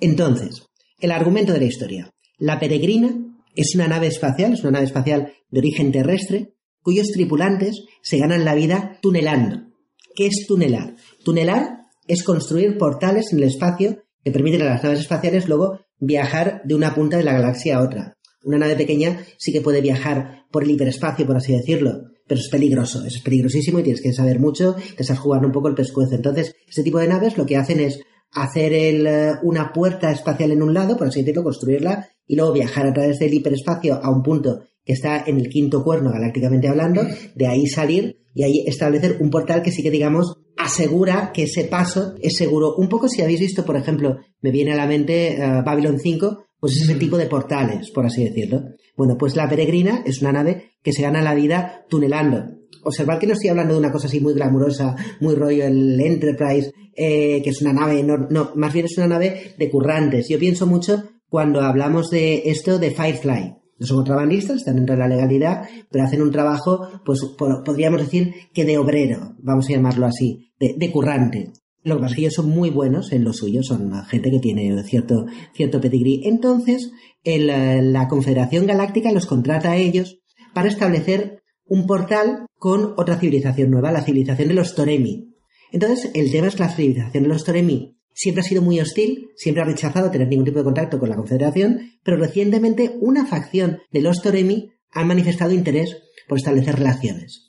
Entonces, 0.00 0.66
el 1.00 1.10
argumento 1.10 1.52
de 1.52 1.60
la 1.60 1.66
historia. 1.66 2.10
La 2.38 2.58
peregrina 2.58 3.14
es 3.54 3.74
una 3.74 3.88
nave 3.88 4.08
espacial, 4.08 4.52
es 4.54 4.60
una 4.60 4.72
nave 4.72 4.86
espacial 4.86 5.32
de 5.50 5.58
origen 5.58 5.92
terrestre, 5.92 6.54
cuyos 6.82 7.08
tripulantes 7.12 7.84
se 8.02 8.18
ganan 8.18 8.44
la 8.44 8.54
vida 8.54 8.98
tunelando. 9.00 9.68
¿Qué 10.14 10.26
es 10.26 10.46
tunelar? 10.46 10.94
Tunelar 11.24 11.78
es 12.06 12.22
construir 12.22 12.76
portales 12.78 13.32
en 13.32 13.38
el 13.38 13.44
espacio 13.44 14.02
que 14.22 14.30
permiten 14.30 14.62
a 14.62 14.66
las 14.66 14.82
naves 14.82 15.00
espaciales 15.00 15.48
luego 15.48 15.80
viajar 15.98 16.62
de 16.64 16.74
una 16.74 16.94
punta 16.94 17.16
de 17.16 17.24
la 17.24 17.32
galaxia 17.32 17.76
a 17.76 17.82
otra. 17.82 18.16
Una 18.42 18.58
nave 18.58 18.76
pequeña 18.76 19.24
sí 19.38 19.52
que 19.52 19.60
puede 19.60 19.80
viajar 19.80 20.44
por 20.50 20.64
el 20.64 20.70
hiperespacio, 20.70 21.26
por 21.26 21.36
así 21.36 21.52
decirlo, 21.52 22.10
pero 22.26 22.40
es 22.40 22.48
peligroso, 22.48 23.04
es 23.04 23.20
peligrosísimo 23.20 23.78
y 23.78 23.82
tienes 23.82 24.02
que 24.02 24.12
saber 24.12 24.40
mucho, 24.40 24.74
te 24.96 25.02
estás 25.02 25.18
jugando 25.18 25.48
un 25.48 25.52
poco 25.52 25.68
el 25.68 25.74
pescuezo. 25.74 26.14
Entonces, 26.14 26.54
este 26.68 26.82
tipo 26.82 26.98
de 26.98 27.08
naves 27.08 27.36
lo 27.36 27.46
que 27.46 27.56
hacen 27.56 27.80
es 27.80 28.00
hacer 28.32 28.72
el, 28.72 29.06
eh, 29.06 29.32
una 29.42 29.72
puerta 29.72 30.10
espacial 30.10 30.50
en 30.50 30.62
un 30.62 30.74
lado, 30.74 30.96
por 30.96 31.08
así 31.08 31.20
decirlo, 31.20 31.44
construirla 31.44 32.08
y 32.26 32.36
luego 32.36 32.52
viajar 32.52 32.86
a 32.86 32.92
través 32.92 33.18
del 33.18 33.34
hiperespacio 33.34 34.02
a 34.02 34.10
un 34.10 34.22
punto 34.22 34.62
que 34.84 34.92
está 34.92 35.24
en 35.26 35.38
el 35.38 35.48
quinto 35.48 35.82
cuerno 35.82 36.10
galácticamente 36.10 36.68
hablando, 36.68 37.02
de 37.34 37.46
ahí 37.46 37.66
salir 37.66 38.18
y 38.34 38.42
ahí 38.42 38.64
establecer 38.66 39.18
un 39.20 39.30
portal 39.30 39.62
que 39.62 39.70
sí 39.70 39.82
que 39.82 39.90
digamos 39.90 40.36
asegura 40.56 41.32
que 41.32 41.44
ese 41.44 41.64
paso 41.64 42.14
es 42.20 42.36
seguro. 42.36 42.74
Un 42.76 42.88
poco 42.88 43.08
si 43.08 43.22
habéis 43.22 43.40
visto, 43.40 43.64
por 43.64 43.76
ejemplo, 43.76 44.18
me 44.40 44.50
viene 44.50 44.72
a 44.72 44.76
la 44.76 44.86
mente 44.86 45.36
uh, 45.38 45.64
Babylon 45.64 45.98
5, 45.98 46.46
pues 46.64 46.80
ese 46.80 46.94
tipo 46.94 47.18
de 47.18 47.26
portales, 47.26 47.90
por 47.90 48.06
así 48.06 48.24
decirlo. 48.24 48.62
Bueno, 48.96 49.18
pues 49.18 49.36
la 49.36 49.46
peregrina 49.46 50.02
es 50.06 50.22
una 50.22 50.32
nave 50.32 50.70
que 50.82 50.94
se 50.94 51.02
gana 51.02 51.20
la 51.20 51.34
vida 51.34 51.84
tunelando. 51.90 52.42
Observad 52.84 53.18
que 53.18 53.26
no 53.26 53.34
estoy 53.34 53.50
hablando 53.50 53.74
de 53.74 53.80
una 53.80 53.92
cosa 53.92 54.06
así 54.06 54.18
muy 54.18 54.32
glamurosa, 54.32 54.96
muy 55.20 55.34
rollo 55.34 55.66
el 55.66 56.00
Enterprise, 56.00 56.72
eh, 56.96 57.42
que 57.42 57.50
es 57.50 57.60
una 57.60 57.74
nave 57.74 58.00
enorme. 58.00 58.28
No, 58.30 58.52
más 58.54 58.72
bien 58.72 58.86
es 58.86 58.96
una 58.96 59.08
nave 59.08 59.54
de 59.58 59.70
currantes. 59.70 60.26
Yo 60.30 60.38
pienso 60.38 60.66
mucho 60.66 61.04
cuando 61.28 61.60
hablamos 61.60 62.08
de 62.08 62.44
esto 62.46 62.78
de 62.78 62.92
Firefly. 62.92 63.56
No 63.78 63.86
son 63.86 63.98
contrabandistas, 63.98 64.56
están 64.56 64.76
dentro 64.76 64.94
de 64.94 65.02
la 65.02 65.08
legalidad, 65.08 65.68
pero 65.90 66.04
hacen 66.04 66.22
un 66.22 66.30
trabajo, 66.30 66.88
pues 67.04 67.20
podríamos 67.36 68.00
decir 68.00 68.32
que 68.54 68.64
de 68.64 68.78
obrero, 68.78 69.34
vamos 69.40 69.68
a 69.68 69.72
llamarlo 69.72 70.06
así, 70.06 70.50
de, 70.58 70.90
currante. 70.90 71.52
Lo 71.84 72.00
que 72.00 72.30
son 72.30 72.48
muy 72.48 72.70
buenos 72.70 73.12
en 73.12 73.24
lo 73.24 73.32
suyo, 73.32 73.62
son 73.62 73.92
gente 74.06 74.30
que 74.30 74.40
tiene 74.40 74.82
cierto, 74.84 75.26
cierto 75.54 75.80
pedigrí. 75.80 76.22
Entonces, 76.24 76.90
la 77.24 78.08
Confederación 78.08 78.66
Galáctica 78.66 79.12
los 79.12 79.26
contrata 79.26 79.72
a 79.72 79.76
ellos 79.76 80.18
para 80.54 80.68
establecer 80.68 81.42
un 81.66 81.86
portal 81.86 82.46
con 82.58 82.94
otra 82.96 83.18
civilización 83.18 83.70
nueva, 83.70 83.92
la 83.92 84.02
civilización 84.02 84.48
de 84.48 84.54
los 84.54 84.74
Toremi. 84.74 85.34
Entonces, 85.72 86.10
el 86.14 86.30
tema 86.32 86.48
es 86.48 86.54
que 86.54 86.62
la 86.62 86.68
civilización 86.70 87.22
de 87.24 87.28
los 87.28 87.44
Toremi 87.44 87.98
siempre 88.12 88.40
ha 88.40 88.48
sido 88.48 88.62
muy 88.62 88.80
hostil, 88.80 89.28
siempre 89.36 89.62
ha 89.62 89.66
rechazado 89.66 90.10
tener 90.10 90.28
ningún 90.28 90.46
tipo 90.46 90.58
de 90.58 90.64
contacto 90.64 90.98
con 90.98 91.10
la 91.10 91.16
Confederación, 91.16 91.98
pero 92.02 92.16
recientemente 92.16 92.96
una 93.00 93.26
facción 93.26 93.80
de 93.90 94.00
los 94.00 94.22
Toremi 94.22 94.70
ha 94.90 95.04
manifestado 95.04 95.52
interés 95.52 95.98
por 96.28 96.38
establecer 96.38 96.76
relaciones. 96.76 97.43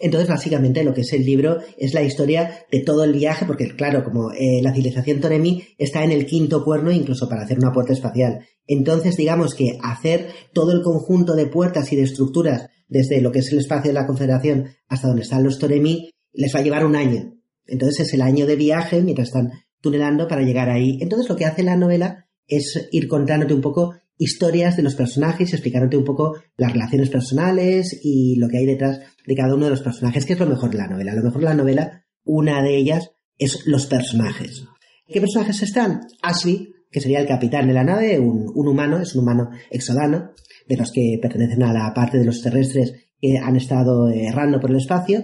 Entonces, 0.00 0.28
básicamente, 0.28 0.84
lo 0.84 0.94
que 0.94 1.00
es 1.00 1.12
el 1.12 1.24
libro 1.24 1.58
es 1.76 1.94
la 1.94 2.02
historia 2.02 2.64
de 2.70 2.80
todo 2.80 3.04
el 3.04 3.12
viaje, 3.12 3.46
porque, 3.46 3.74
claro, 3.74 4.04
como 4.04 4.30
eh, 4.32 4.60
la 4.62 4.72
civilización 4.72 5.20
Toremi 5.20 5.62
está 5.76 6.04
en 6.04 6.12
el 6.12 6.26
quinto 6.26 6.64
cuerno, 6.64 6.90
incluso 6.90 7.28
para 7.28 7.42
hacer 7.42 7.58
una 7.58 7.72
puerta 7.72 7.92
espacial. 7.92 8.46
Entonces, 8.66 9.16
digamos 9.16 9.54
que 9.54 9.78
hacer 9.82 10.28
todo 10.52 10.72
el 10.72 10.82
conjunto 10.82 11.34
de 11.34 11.46
puertas 11.46 11.92
y 11.92 11.96
de 11.96 12.02
estructuras 12.02 12.68
desde 12.86 13.20
lo 13.20 13.32
que 13.32 13.40
es 13.40 13.52
el 13.52 13.58
espacio 13.58 13.90
de 13.90 13.94
la 13.94 14.06
Confederación 14.06 14.68
hasta 14.88 15.08
donde 15.08 15.22
están 15.22 15.42
los 15.42 15.58
Toremi 15.58 16.10
les 16.32 16.54
va 16.54 16.60
a 16.60 16.62
llevar 16.62 16.86
un 16.86 16.96
año. 16.96 17.34
Entonces, 17.66 18.06
es 18.06 18.14
el 18.14 18.22
año 18.22 18.46
de 18.46 18.56
viaje 18.56 19.02
mientras 19.02 19.28
están 19.28 19.50
tunelando 19.80 20.28
para 20.28 20.42
llegar 20.42 20.70
ahí. 20.70 20.98
Entonces, 21.00 21.28
lo 21.28 21.36
que 21.36 21.44
hace 21.44 21.62
la 21.62 21.76
novela 21.76 22.28
es 22.46 22.88
ir 22.92 23.08
contándote 23.08 23.54
un 23.54 23.60
poco 23.60 23.94
historias 24.18 24.76
de 24.76 24.82
los 24.82 24.94
personajes, 24.94 25.52
explicándote 25.52 25.96
un 25.96 26.04
poco 26.04 26.36
las 26.56 26.72
relaciones 26.72 27.08
personales 27.08 27.98
y 28.02 28.36
lo 28.36 28.48
que 28.48 28.58
hay 28.58 28.66
detrás 28.66 29.00
de 29.28 29.34
cada 29.34 29.54
uno 29.54 29.66
de 29.66 29.72
los 29.72 29.82
personajes, 29.82 30.24
que 30.24 30.32
es 30.32 30.38
lo 30.38 30.46
mejor 30.46 30.70
de 30.70 30.78
la 30.78 30.88
novela. 30.88 31.14
Lo 31.14 31.22
mejor 31.22 31.40
de 31.40 31.48
la 31.48 31.54
novela, 31.54 32.06
una 32.24 32.62
de 32.62 32.78
ellas, 32.78 33.10
es 33.36 33.66
los 33.66 33.84
personajes. 33.84 34.64
¿Qué 35.06 35.20
personajes 35.20 35.62
están? 35.62 36.00
Ashley, 36.22 36.72
que 36.90 37.02
sería 37.02 37.20
el 37.20 37.26
capitán 37.26 37.68
de 37.68 37.74
la 37.74 37.84
nave, 37.84 38.18
un, 38.18 38.50
humano, 38.54 38.98
es 38.98 39.14
un 39.14 39.24
humano 39.24 39.50
exodano, 39.70 40.30
de 40.66 40.76
los 40.78 40.90
que 40.90 41.18
pertenecen 41.20 41.62
a 41.62 41.74
la 41.74 41.92
parte 41.92 42.16
de 42.16 42.24
los 42.24 42.40
terrestres 42.40 43.10
que 43.20 43.36
han 43.36 43.54
estado 43.56 44.08
errando 44.08 44.60
por 44.60 44.70
el 44.70 44.78
espacio. 44.78 45.22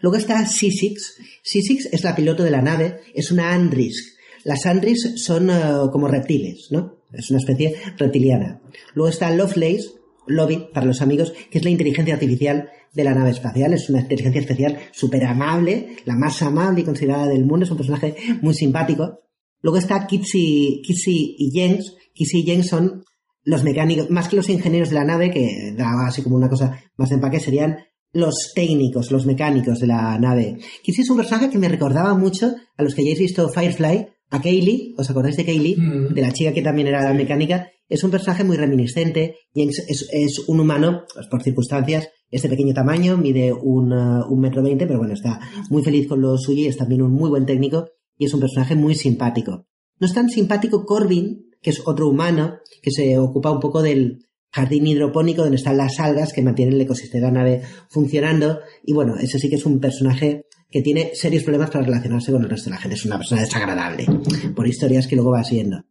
Luego 0.00 0.18
está 0.18 0.44
Sisix. 0.44 1.16
Sisix 1.42 1.88
es 1.90 2.04
la 2.04 2.14
piloto 2.14 2.44
de 2.44 2.50
la 2.50 2.60
nave, 2.60 3.00
es 3.14 3.32
una 3.32 3.54
Andrisk. 3.54 4.18
Las 4.44 4.66
Andris 4.66 5.14
son 5.16 5.48
eh, 5.48 5.88
como 5.90 6.06
reptiles, 6.06 6.68
¿no? 6.70 6.98
Es 7.14 7.30
una 7.30 7.38
especie 7.38 7.76
reptiliana. 7.96 8.60
Luego 8.94 9.08
está 9.08 9.30
Lovelace, 9.30 9.88
Lobby, 10.28 10.68
para 10.72 10.86
los 10.86 11.02
amigos, 11.02 11.32
que 11.50 11.58
es 11.58 11.64
la 11.64 11.70
inteligencia 11.70 12.14
artificial 12.14 12.70
de 12.92 13.04
la 13.04 13.14
nave 13.14 13.30
espacial. 13.30 13.72
Es 13.72 13.88
una 13.90 14.00
inteligencia 14.00 14.40
especial 14.40 14.78
súper 14.92 15.24
amable, 15.24 15.96
la 16.04 16.16
más 16.16 16.42
amable 16.42 16.82
y 16.82 16.84
considerada 16.84 17.26
del 17.26 17.44
mundo. 17.44 17.64
Es 17.64 17.70
un 17.70 17.76
personaje 17.76 18.16
muy 18.40 18.54
simpático. 18.54 19.20
Luego 19.60 19.78
está 19.78 20.06
Kitsy, 20.06 20.82
y 20.84 21.50
Jenks. 21.50 21.96
Kitsy 22.14 22.38
y 22.38 22.44
Jenks 22.44 22.68
son 22.68 23.04
los 23.44 23.64
mecánicos, 23.64 24.10
más 24.10 24.28
que 24.28 24.36
los 24.36 24.48
ingenieros 24.48 24.90
de 24.90 24.96
la 24.96 25.04
nave, 25.04 25.30
que 25.30 25.74
da 25.76 26.06
así 26.06 26.22
como 26.22 26.36
una 26.36 26.48
cosa 26.48 26.82
más 26.96 27.08
de 27.08 27.14
empaque, 27.14 27.40
serían 27.40 27.78
los 28.12 28.52
técnicos, 28.54 29.10
los 29.10 29.26
mecánicos 29.26 29.80
de 29.80 29.86
la 29.86 30.18
nave. 30.18 30.58
Kitsy 30.82 31.02
es 31.02 31.10
un 31.10 31.16
personaje 31.16 31.50
que 31.50 31.58
me 31.58 31.68
recordaba 31.68 32.14
mucho 32.14 32.54
a 32.76 32.82
los 32.82 32.94
que 32.94 33.02
hayáis 33.02 33.18
visto 33.18 33.48
Firefly, 33.48 34.08
a 34.30 34.40
Kaylee, 34.40 34.94
¿os 34.98 35.08
acordáis 35.10 35.36
de 35.36 35.44
Kaylee? 35.44 35.76
Mm. 35.76 36.14
De 36.14 36.22
la 36.22 36.32
chica 36.32 36.52
que 36.52 36.62
también 36.62 36.88
era 36.88 37.02
la 37.02 37.14
mecánica. 37.14 37.70
Es 37.88 38.04
un 38.04 38.10
personaje 38.10 38.44
muy 38.44 38.56
reminiscente 38.56 39.36
y 39.54 39.62
es, 39.62 40.44
un 40.46 40.60
humano, 40.60 41.04
pues, 41.14 41.26
por 41.26 41.42
circunstancias, 41.42 42.08
es 42.30 42.42
de 42.42 42.48
pequeño 42.48 42.74
tamaño, 42.74 43.16
mide 43.16 43.52
un, 43.52 43.92
uh, 43.92 44.26
un 44.28 44.40
metro 44.40 44.62
veinte, 44.62 44.86
pero 44.86 44.98
bueno, 44.98 45.14
está 45.14 45.40
muy 45.70 45.82
feliz 45.82 46.06
con 46.06 46.20
lo 46.20 46.36
suyo 46.36 46.64
y 46.64 46.66
es 46.66 46.76
también 46.76 47.00
un 47.00 47.12
muy 47.12 47.30
buen 47.30 47.46
técnico 47.46 47.88
y 48.18 48.26
es 48.26 48.34
un 48.34 48.40
personaje 48.40 48.74
muy 48.74 48.94
simpático. 48.94 49.66
No 49.98 50.06
es 50.06 50.12
tan 50.12 50.28
simpático 50.28 50.84
Corbin, 50.84 51.46
que 51.62 51.70
es 51.70 51.82
otro 51.86 52.08
humano 52.08 52.58
que 52.82 52.90
se 52.90 53.18
ocupa 53.18 53.50
un 53.50 53.60
poco 53.60 53.82
del 53.82 54.18
jardín 54.50 54.86
hidropónico 54.86 55.42
donde 55.42 55.56
están 55.56 55.76
las 55.76 55.98
algas 56.00 56.32
que 56.32 56.42
mantienen 56.42 56.74
el 56.74 56.80
ecosistema 56.80 57.26
de 57.26 57.32
la 57.32 57.38
nave 57.38 57.62
funcionando 57.90 58.60
y 58.84 58.92
bueno, 58.92 59.16
ese 59.16 59.38
sí 59.38 59.48
que 59.48 59.56
es 59.56 59.66
un 59.66 59.80
personaje 59.80 60.46
que 60.70 60.82
tiene 60.82 61.12
serios 61.14 61.42
problemas 61.42 61.70
para 61.70 61.84
relacionarse 61.84 62.32
con 62.32 62.42
el 62.42 62.50
resto 62.50 62.70
de 62.70 62.76
la 62.76 62.80
gente. 62.80 62.96
Es 62.96 63.04
una 63.04 63.18
persona 63.18 63.40
desagradable, 63.40 64.06
por 64.54 64.66
historias 64.66 65.06
que 65.06 65.16
luego 65.16 65.32
va 65.32 65.44
siguiendo. 65.44 65.84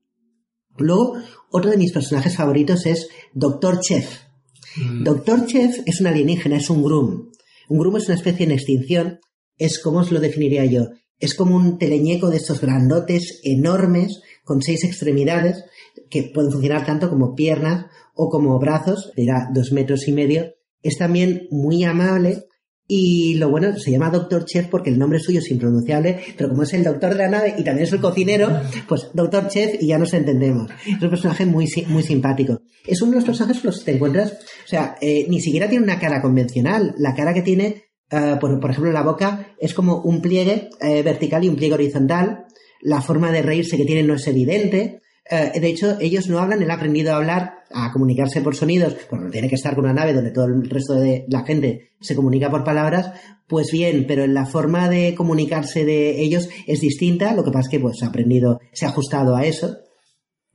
Luego, 0.78 1.18
otro 1.52 1.72
de 1.72 1.78
mis 1.78 1.91
personajes 1.91 2.36
favoritos 2.36 2.86
es 2.86 3.10
Doctor 3.34 3.80
Chef. 3.80 4.22
Mm. 4.76 5.04
Doctor 5.04 5.45
Chef 5.48 5.80
es 5.86 6.02
un 6.02 6.08
alienígena, 6.08 6.58
es 6.58 6.70
un 6.70 6.84
Grum. 6.84 7.32
Un 7.70 7.78
Grum 7.80 7.98
es 7.98 8.06
una 8.06 8.16
especie 8.16 8.45
en 8.45 8.52
extinción. 8.52 9.20
Es, 9.58 9.80
como 9.80 9.99
os 9.99 10.12
lo 10.12 10.20
definiría 10.20 10.66
yo? 10.66 10.90
Es 11.20 11.34
como 11.34 11.56
un 11.56 11.80
teleñeco 11.80 12.30
de 12.30 12.38
estos 12.38 12.62
grandotes, 12.62 13.41
enormes, 13.44 14.22
con 14.44 14.62
seis 14.62 14.84
extremidades, 14.84 15.64
que 16.12 16.30
pueden 16.32 16.52
funcionar 16.52 16.86
tanto 16.86 17.10
como 17.10 17.34
piernas 17.34 17.88
o 18.14 18.30
como 18.30 18.60
brazos, 18.60 19.12
dirá 19.16 19.49
dos 19.52 19.72
metros 19.72 20.08
y 20.08 20.14
medio. 20.14 20.54
Es 20.84 20.98
también 20.98 21.48
muy 21.49 21.84
amable, 21.84 22.47
y 22.88 23.35
lo 23.35 23.49
bueno, 23.49 23.77
se 23.77 23.91
llama 23.91 24.09
Doctor 24.09 24.45
Chef 24.45 24.68
porque 24.68 24.89
el 24.89 24.97
nombre 24.97 25.19
suyo 25.19 25.39
es 25.39 25.51
impronunciable, 25.51 26.19
pero 26.38 26.49
como 26.49 26.64
es 26.64 26.73
el 26.73 26.85
doctor 26.85 27.11
de 27.11 27.18
la 27.18 27.27
nave 27.30 27.55
y 27.57 27.64
también 27.64 27.85
es 27.85 27.91
el 27.91 27.99
cocinero, 27.99 28.61
pues 28.88 29.09
Doctor 29.14 29.49
Chef 29.49 29.81
y 29.81 29.88
ya 29.88 29.97
nos 29.97 30.14
entendemos. 30.14 30.72
Es 30.85 31.01
un 31.01 31.09
personaje 31.09 31.45
muy, 31.45 31.68
muy 31.88 32.03
simpático. 32.03 32.61
Es 32.85 33.01
uno 33.01 33.11
de 33.11 33.18
los 33.18 33.26
personajes 33.26 33.61
que 33.61 33.84
te 33.84 33.95
encuentras, 33.95 34.31
o 34.31 34.68
sea, 34.68 34.95
eh, 35.01 35.26
ni 35.27 35.41
siquiera 35.41 35.68
tiene 35.68 35.84
una 35.84 35.99
cara 35.99 36.22
convencional. 36.22 36.95
La 36.97 37.14
cara 37.14 37.34
que 37.34 37.41
tiene, 37.41 37.84
eh, 38.09 38.38
por, 38.39 38.57
por, 38.61 38.72
ejemplo, 38.72 38.93
la 38.93 39.03
boca 39.03 39.53
es 39.59 39.73
como 39.73 40.01
un 40.01 40.22
pliegue 40.22 40.69
eh, 40.80 41.03
vertical 41.03 41.43
y 41.43 41.49
un 41.49 41.57
pliegue 41.57 41.73
horizontal. 41.73 42.45
La 42.80 43.01
forma 43.01 43.34
de 43.34 43.41
reírse 43.41 43.76
que 43.76 43.85
tiene 43.85 44.03
no 44.03 44.14
es 44.14 44.26
evidente. 44.27 45.01
Eh, 45.30 45.60
de 45.60 45.68
hecho, 45.68 45.98
ellos 45.99 46.28
no 46.28 46.40
hablan, 46.40 46.62
él 46.62 46.72
ha 46.72 46.76
aprendido 46.76 47.12
a 47.12 47.18
hablar, 47.18 47.66
a 47.72 47.91
comunicarse 47.91 48.41
por 48.41 48.56
sonidos, 48.56 48.95
porque 49.10 49.30
tiene 49.30 49.49
que 49.49 49.56
estar 49.56 49.76
con 49.76 49.84
una 49.84 49.94
nave 49.94 50.14
donde 50.14 50.32
todo 50.32 50.45
el 50.45 50.70
resto 50.70 50.94
de 50.94 51.26
la 51.28 51.44
gente 51.44 51.91
se 51.99 52.16
comunica 52.16 52.49
por 52.49 52.64
palabras, 52.64 53.12
pues 53.48 53.72
bien, 53.72 54.06
pero 54.08 54.26
la 54.28 54.45
forma 54.45 54.90
de 54.90 55.16
comunicarse 55.16 55.84
de 55.84 56.22
ellos 56.22 56.49
es 56.66 56.80
distinta, 56.80 57.34
lo 57.34 57.44
que 57.44 57.52
pasa 57.52 57.68
es 57.68 57.70
que 57.70 57.80
pues 57.80 58.04
ha 58.04 58.08
aprendido, 58.08 58.60
se 58.72 58.86
ha 58.86 58.90
ajustado 58.90 59.36
a 59.36 59.45
eso. 59.45 59.78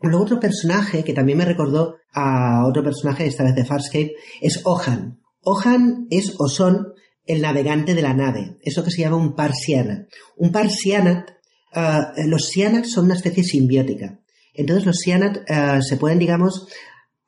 Luego 0.01 0.25
otro 0.25 0.41
personaje 0.41 1.05
que 1.05 1.13
también 1.13 1.39
me 1.39 1.45
recordó 1.45 1.97
a 2.13 2.67
otro 2.67 2.83
personaje, 2.83 3.27
esta 3.27 3.45
vez 3.45 3.55
de 3.55 3.65
Farscape, 3.65 4.15
es 4.41 4.63
Ohan. 4.65 5.21
Ohan 5.43 6.07
es 6.11 6.35
o 6.39 6.49
son 6.49 6.95
el 7.27 7.43
navegante 7.43 7.95
de 7.95 8.03
la 8.03 8.15
nave, 8.15 8.57
eso 8.63 8.83
que 8.83 8.91
se 8.91 9.03
llama 9.03 9.17
un 9.17 9.35
parsiana. 9.35 10.07
Un 10.37 10.51
parsianat, 10.51 11.31
uh, 11.75 12.27
los 12.27 12.49
sianats 12.49 12.91
son 12.91 13.07
una 13.07 13.15
especie 13.15 13.45
simbiótica. 13.45 14.22
Entonces 14.55 14.87
los 14.87 14.99
Cyanat 15.03 15.39
eh, 15.49 15.81
se 15.83 15.97
pueden, 15.97 16.19
digamos, 16.19 16.67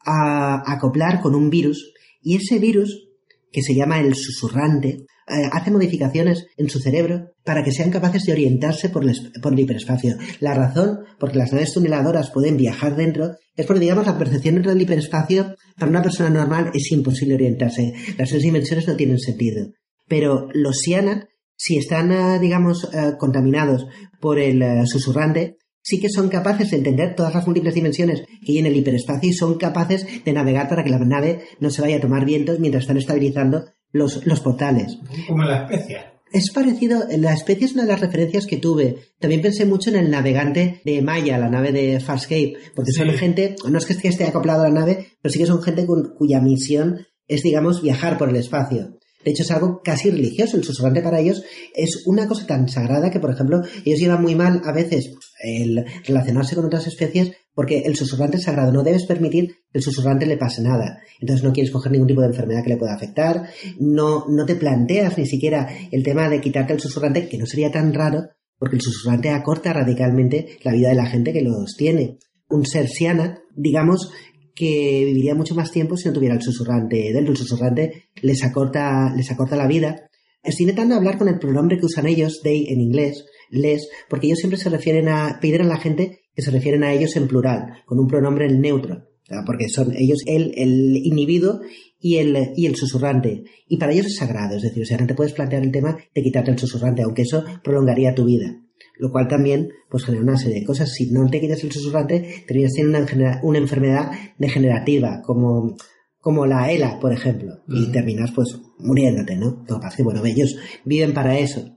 acoplar 0.07 1.23
con 1.23 1.35
un 1.35 1.49
virus 1.49 1.95
y 2.21 2.37
ese 2.37 2.59
virus, 2.59 3.09
que 3.51 3.63
se 3.63 3.75
llama 3.75 4.01
el 4.01 4.15
susurrante, 4.15 5.07
eh, 5.27 5.49
hace 5.53 5.71
modificaciones 5.71 6.47
en 6.59 6.69
su 6.69 6.81
cerebro 6.81 7.31
para 7.45 7.65
que 7.65 7.73
sean 7.73 7.91
capaces 7.91 8.25
de 8.25 8.33
orientarse 8.33 8.91
por 8.91 9.05
el, 9.05 9.15
por 9.41 9.55
el 9.55 9.61
hiperespacio. 9.61 10.17
La 10.41 10.53
razón 10.53 11.01
por 11.19 11.33
que 11.33 11.39
las 11.39 11.53
naves 11.53 11.73
tuneladoras 11.73 12.31
pueden 12.31 12.59
viajar 12.59 12.95
dentro 12.95 13.37
es 13.57 13.65
porque, 13.65 13.81
digamos, 13.81 14.07
la 14.07 14.19
percepción 14.19 14.57
dentro 14.57 14.73
del 14.73 14.83
hiperespacio 14.83 15.55
para 15.79 15.91
una 15.91 16.03
persona 16.03 16.29
normal 16.29 16.71
es 16.75 16.93
imposible 16.93 17.37
orientarse. 17.37 17.95
Las 18.19 18.29
tres 18.29 18.43
dimensiones 18.43 18.87
no 18.87 18.97
tienen 18.97 19.19
sentido. 19.19 19.69
Pero 20.07 20.49
los 20.53 20.81
Sianak, 20.81 21.29
si 21.57 21.79
están, 21.79 22.13
eh, 22.13 22.39
digamos, 22.39 22.85
eh, 22.93 23.13
contaminados 23.19 23.87
por 24.21 24.39
el 24.39 24.87
susurrante, 24.87 25.57
sí 25.85 26.01
que 26.01 26.09
son 26.09 26.28
capaces 26.28 26.70
de 26.73 26.78
entender 26.78 27.15
todas 27.15 27.32
las 27.35 27.47
múltiples 27.47 27.74
dimensiones 27.74 28.23
que 28.44 28.52
hay 28.52 28.59
en 28.59 28.66
el 28.66 28.77
hiperespacio 28.77 29.31
y 29.31 29.35
son 29.35 29.55
capaces 29.59 30.24
de 30.24 30.32
navegar 30.32 30.69
para 30.69 30.82
que 30.82 30.90
la 30.90 30.98
nave 30.98 31.43
no 31.61 31.70
se 31.70 31.82
vaya 31.82 31.98
a 31.98 32.01
tomar 32.01 32.24
vientos 32.24 32.59
mientras 32.59 32.82
están 32.85 32.97
estabilizando 32.97 33.66
los, 33.93 34.27
los 34.27 34.40
portales. 34.40 34.98
Como 35.28 35.44
la 35.44 35.65
especie. 35.66 35.98
Es 36.32 36.51
parecido, 36.51 37.05
la 37.16 37.32
especie 37.32 37.66
es 37.66 37.74
una 37.74 37.82
de 37.85 37.90
las 37.90 38.01
referencias 38.01 38.47
que 38.47 38.56
tuve. 38.56 38.97
También 39.20 39.40
pensé 39.43 39.66
mucho 39.66 39.90
en 39.90 39.97
el 39.97 40.11
navegante 40.11 40.81
de 40.85 41.01
Maya, 41.01 41.39
la 41.39 41.48
nave 41.48 41.70
de 41.70 42.01
Farscape, 42.01 42.55
porque 42.74 42.90
son 42.90 43.09
gente, 43.12 43.55
no 43.70 43.78
es 43.78 43.86
que 43.86 44.09
esté 44.09 44.24
acoplado 44.24 44.62
a 44.65 44.69
la 44.69 44.81
nave, 44.81 45.06
pero 45.23 45.32
sí 45.32 45.39
que 45.39 45.47
son 45.47 45.62
gente 45.62 45.86
con- 45.86 46.12
cuya 46.16 46.40
misión 46.40 47.06
es, 47.28 47.43
digamos, 47.44 47.82
viajar 47.82 48.19
por 48.19 48.31
el 48.31 48.36
espacio. 48.36 48.98
De 49.25 49.31
hecho, 49.31 49.43
es 49.43 49.51
algo 49.51 49.81
casi 49.83 50.11
religioso. 50.11 50.57
El 50.57 50.65
susurrante 50.65 51.03
para 51.03 51.21
ellos 51.21 51.43
es 51.75 52.03
una 52.07 52.29
cosa 52.29 52.47
tan 52.47 52.69
sagrada 52.69 53.11
que, 53.11 53.21
por 53.21 53.31
ejemplo, 53.31 53.63
ellos 53.85 53.99
llevan 53.99 54.23
muy 54.23 54.35
mal 54.35 54.63
a 54.65 54.73
veces 54.73 55.15
el 55.43 55.85
relacionarse 56.05 56.55
con 56.55 56.65
otras 56.65 56.87
especies 56.87 57.33
porque 57.55 57.83
el 57.85 57.97
susurrante 57.97 58.37
es 58.37 58.45
sagrado. 58.45 58.73
No 58.73 58.83
debes 58.83 59.07
permitir 59.07 59.49
que 59.71 59.79
el 59.79 59.83
susurrante 59.83 60.27
le 60.27 60.37
pase 60.37 60.63
nada. 60.63 61.01
Entonces 61.21 61.45
no 61.45 61.53
quieres 61.53 61.73
coger 61.73 61.93
ningún 61.93 62.09
tipo 62.09 62.21
de 62.21 62.29
enfermedad 62.29 62.63
que 62.63 62.71
le 62.71 62.77
pueda 62.77 62.95
afectar. 62.95 63.49
No, 63.79 64.27
no 64.29 64.45
te 64.45 64.57
planteas 64.57 65.17
ni 65.17 65.27
siquiera 65.27 65.69
el 65.91 66.03
tema 66.03 66.29
de 66.29 66.41
quitarte 66.41 66.73
el 66.73 66.81
susurrante, 66.81 67.29
que 67.29 67.39
no 67.39 67.47
sería 67.47 67.71
tan 67.71 67.95
raro, 67.95 68.25
porque 68.59 68.77
el 68.77 68.83
susurrante 68.83 69.31
acorta 69.31 69.73
radicalmente 69.73 70.59
la 70.63 70.73
vida 70.73 70.89
de 70.89 70.97
la 70.97 71.07
gente 71.07 71.33
que 71.33 71.43
los 71.43 71.77
tiene. 71.77 72.19
Un 72.49 72.67
ser 72.67 72.89
siana, 72.89 73.39
digamos, 73.55 74.11
que 74.55 75.05
viviría 75.05 75.35
mucho 75.35 75.55
más 75.55 75.72
tiempo 75.72 75.97
si 75.97 76.09
no 76.09 76.14
tuviera 76.14 76.35
el 76.35 76.43
susurrante 76.43 77.12
dentro. 77.12 77.32
El 77.32 77.39
susurrante 77.39 78.09
les 78.22 78.44
acorta, 78.44 79.12
les 79.16 79.31
acorta 79.31 79.56
la 79.56 79.66
vida. 79.66 80.09
Estoy 80.43 80.64
intentando 80.64 80.94
hablar 80.94 81.18
con 81.18 81.28
el 81.28 81.39
pronombre 81.39 81.78
que 81.78 81.86
usan 81.86 82.06
ellos, 82.06 82.40
they 82.43 82.66
en 82.68 82.81
inglés, 82.81 83.24
les, 83.51 83.89
porque 84.09 84.26
ellos 84.26 84.39
siempre 84.39 84.59
se 84.59 84.68
refieren 84.68 85.09
a, 85.09 85.39
piden 85.40 85.62
a 85.62 85.64
la 85.64 85.78
gente 85.78 86.20
que 86.35 86.43
se 86.43 86.51
refieren 86.51 86.85
a 86.85 86.93
ellos 86.93 87.16
en 87.16 87.28
plural, 87.28 87.82
con 87.86 87.98
un 87.98 88.06
pronombre 88.06 88.48
neutro. 88.48 89.09
Porque 89.47 89.70
son 89.70 89.94
ellos 89.97 90.18
el, 90.26 90.52
el 90.55 90.97
individuo 90.97 91.60
y 91.98 92.16
el, 92.16 92.52
y 92.56 92.66
el 92.66 92.76
susurrante. 92.76 93.44
Y 93.66 93.78
para 93.78 93.93
ellos 93.93 94.06
es 94.06 94.16
sagrado, 94.16 94.56
es 94.56 94.62
decir, 94.62 94.82
o 94.82 94.86
sea, 94.86 94.98
no 94.98 95.06
te 95.06 95.14
puedes 95.14 95.32
plantear 95.32 95.62
el 95.62 95.72
tema 95.72 95.97
de 96.14 96.22
quitarte 96.22 96.51
el 96.51 96.59
susurrante, 96.59 97.02
aunque 97.02 97.22
eso 97.22 97.43
prolongaría 97.62 98.14
tu 98.14 98.26
vida. 98.26 98.55
Lo 98.97 99.11
cual 99.11 99.27
también 99.29 99.71
pues 99.91 100.05
genera 100.05 100.23
una 100.23 100.37
serie 100.37 100.61
de 100.61 100.66
cosas. 100.66 100.93
Si 100.93 101.11
no 101.11 101.29
te 101.29 101.41
quitas 101.41 101.62
el 101.65 101.73
susurrante, 101.73 102.45
terminas 102.47 102.73
teniendo 102.75 102.99
una, 102.99 103.41
una 103.43 103.59
enfermedad 103.59 104.11
degenerativa, 104.39 105.21
como, 105.23 105.77
como 106.21 106.47
la 106.47 106.71
ELA, 106.71 106.99
por 107.01 107.12
ejemplo. 107.12 107.62
Y 107.69 107.91
terminas 107.91 108.31
pues 108.33 108.57
muriéndote, 108.79 109.37
¿no? 109.37 109.65
Que 109.65 109.75
pasa 109.75 110.03
bueno, 110.03 110.25
ellos 110.25 110.57
viven 110.85 111.12
para 111.12 111.39
eso. 111.39 111.77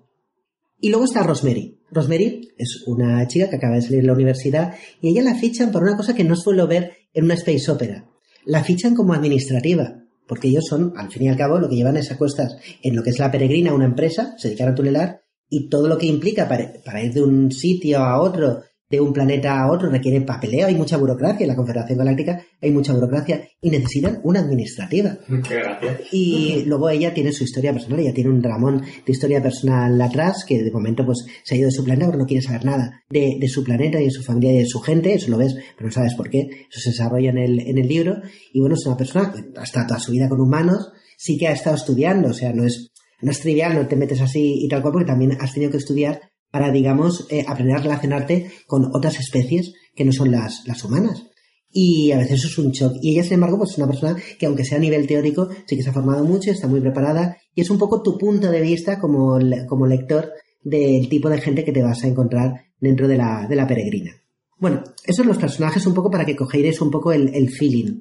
Y 0.80 0.90
luego 0.90 1.06
está 1.06 1.24
Rosemary. 1.24 1.80
Rosemary 1.90 2.50
es 2.58 2.84
una 2.86 3.26
chica 3.28 3.50
que 3.50 3.56
acaba 3.56 3.76
de 3.76 3.82
salir 3.82 4.02
de 4.02 4.08
la 4.08 4.14
universidad 4.14 4.76
y 5.02 5.10
ella 5.10 5.24
la 5.24 5.36
fichan 5.36 5.72
por 5.72 5.84
una 5.84 5.98
cosa 5.98 6.14
que 6.14 6.24
no 6.24 6.36
suelo 6.36 6.68
ver 6.68 6.94
en 7.14 7.26
una 7.26 7.34
space 7.34 7.72
opera. 7.72 8.06
La 8.46 8.64
fichan 8.64 8.94
como 8.94 9.14
administrativa, 9.14 10.04
porque 10.28 10.50
ellos 10.50 10.66
son, 10.68 10.94
al 10.96 11.12
fin 11.12 11.24
y 11.24 11.30
al 11.30 11.38
cabo, 11.38 11.60
lo 11.60 11.70
que 11.70 11.76
llevan 11.76 11.98
es 11.98 12.12
a 12.12 12.18
cuestas 12.18 12.58
en 12.84 12.96
lo 12.96 13.04
que 13.04 13.10
es 13.10 13.20
la 13.20 13.32
peregrina, 13.32 13.74
una 13.74 13.86
empresa, 13.86 14.36
se 14.38 14.50
dedican 14.50 14.70
a 14.70 14.76
tunelar, 14.76 15.22
y 15.50 15.70
todo 15.70 15.88
lo 15.88 15.98
que 15.98 16.08
implica 16.08 16.48
para, 16.48 16.74
para 16.84 17.04
ir 17.04 17.14
de 17.14 17.24
un 17.24 17.52
sitio 17.52 18.00
a 18.00 18.22
otro, 18.22 18.62
de 18.90 19.02
un 19.02 19.12
planeta 19.12 19.60
a 19.60 19.70
otro, 19.70 19.90
requiere 19.90 20.22
papeleo, 20.22 20.68
hay 20.68 20.76
mucha 20.76 20.98
burocracia, 20.98 21.44
en 21.44 21.50
la 21.50 21.56
Confederación 21.56 21.98
Galáctica 21.98 22.42
hay 22.62 22.72
mucha 22.72 22.94
burocracia, 22.94 23.48
y 23.62 23.70
necesitan 23.70 24.22
una 24.24 24.40
administrativa. 24.40 25.18
Qué 25.48 25.56
gracia. 25.56 26.00
Y 26.12 26.64
luego 26.66 26.90
ella 26.90 27.14
tiene 27.14 27.34
su 27.34 27.44
historia 27.44 27.74
personal, 27.74 28.00
ella 28.00 28.14
tiene 28.14 28.30
un 28.30 28.42
ramón 28.42 28.82
de 28.82 29.12
historia 29.12 29.42
personal 29.42 30.02
atrás, 30.02 30.46
que 30.46 30.64
de 30.64 30.72
momento 30.72 31.06
pues 31.06 31.26
se 31.44 31.56
ha 31.56 31.58
ido 31.58 31.68
de 31.68 31.74
su 31.74 31.84
planeta 31.84 32.06
porque 32.06 32.22
no 32.22 32.28
quiere 32.28 32.42
saber 32.42 32.64
nada 32.64 33.04
de, 33.10 33.38
de 33.40 33.48
su 33.50 33.64
planeta 33.64 34.00
y 34.00 34.06
de 34.06 34.12
su 34.12 34.24
familia 34.24 34.54
y 34.54 34.60
de 34.60 34.66
su 34.66 34.80
gente, 34.80 35.14
eso 35.14 35.30
lo 35.30 35.38
ves, 35.38 35.56
pero 35.76 35.88
no 35.88 35.92
sabes 35.92 36.16
por 36.16 36.30
qué, 36.30 36.48
eso 36.70 36.80
se 36.80 36.92
desarrolla 36.92 37.32
en 37.32 37.38
el, 37.38 37.60
en 37.60 37.78
el 37.78 37.88
libro, 37.88 38.22
y 38.54 38.60
bueno, 38.60 38.76
es 38.76 38.86
una 38.86 38.98
persona 38.98 39.34
que 39.34 39.60
ha 39.60 39.64
estado 39.64 39.88
toda 39.88 40.00
su 40.00 40.14
vida 40.14 40.30
con 40.30 40.40
humanos, 40.40 40.92
sí 41.18 41.38
que 41.38 41.48
ha 41.48 41.52
estado 41.52 41.76
estudiando, 41.76 42.30
o 42.30 42.34
sea, 42.34 42.54
no 42.54 42.64
es, 42.64 42.92
no 43.22 43.32
es 43.32 43.40
trivial, 43.40 43.76
no 43.76 43.88
te 43.88 43.96
metes 43.96 44.22
así 44.22 44.64
y 44.64 44.68
tal 44.68 44.82
cual, 44.82 44.94
porque 44.94 45.08
también 45.08 45.38
has 45.40 45.54
tenido 45.54 45.72
que 45.72 45.78
estudiar 45.78 46.22
para, 46.52 46.72
digamos, 46.72 47.28
eh, 47.30 47.44
aprender 47.48 47.78
a 47.78 47.82
relacionarte 47.82 48.52
con 48.68 48.86
otras 48.94 49.20
especies 49.20 49.74
que 49.96 50.06
no 50.06 50.12
son 50.12 50.32
las, 50.32 50.64
las 50.66 50.84
humanas. 50.84 51.24
Y 51.70 52.12
a 52.12 52.18
veces 52.18 52.40
eso 52.40 52.48
es 52.48 52.58
un 52.58 52.72
shock. 52.72 52.94
Y 53.02 53.12
ella, 53.12 53.24
sin 53.24 53.34
embargo, 53.34 53.58
pues 53.58 53.72
es 53.72 53.78
una 53.78 53.88
persona 53.88 54.16
que, 54.40 54.46
aunque 54.46 54.64
sea 54.64 54.78
a 54.78 54.82
nivel 54.82 55.06
teórico, 55.06 55.50
sí 55.66 55.76
que 55.76 55.84
se 55.84 55.90
ha 55.90 55.94
formado 55.94 56.24
mucho, 56.24 56.52
está 56.52 56.68
muy 56.68 56.80
preparada 56.80 57.38
y 57.54 57.62
es 57.62 57.70
un 57.70 57.78
poco 57.78 58.02
tu 58.02 58.18
punto 58.18 58.50
de 58.50 58.62
vista 58.62 59.00
como, 59.00 59.38
como 59.68 59.86
lector 59.86 60.32
del 60.64 61.10
tipo 61.10 61.30
de 61.30 61.42
gente 61.42 61.64
que 61.64 61.72
te 61.72 61.84
vas 61.84 62.04
a 62.04 62.08
encontrar 62.08 62.54
dentro 62.80 63.08
de 63.08 63.18
la, 63.18 63.46
de 63.48 63.56
la 63.56 63.68
peregrina. 63.68 64.12
Bueno, 64.60 64.84
esos 65.04 65.18
son 65.18 65.28
los 65.28 65.38
personajes 65.38 65.86
un 65.86 65.94
poco 65.94 66.10
para 66.10 66.26
que 66.26 66.36
cogéis 66.36 66.82
un 66.82 66.90
poco 66.90 67.12
el, 67.12 67.34
el 67.34 67.50
feeling. 67.50 68.00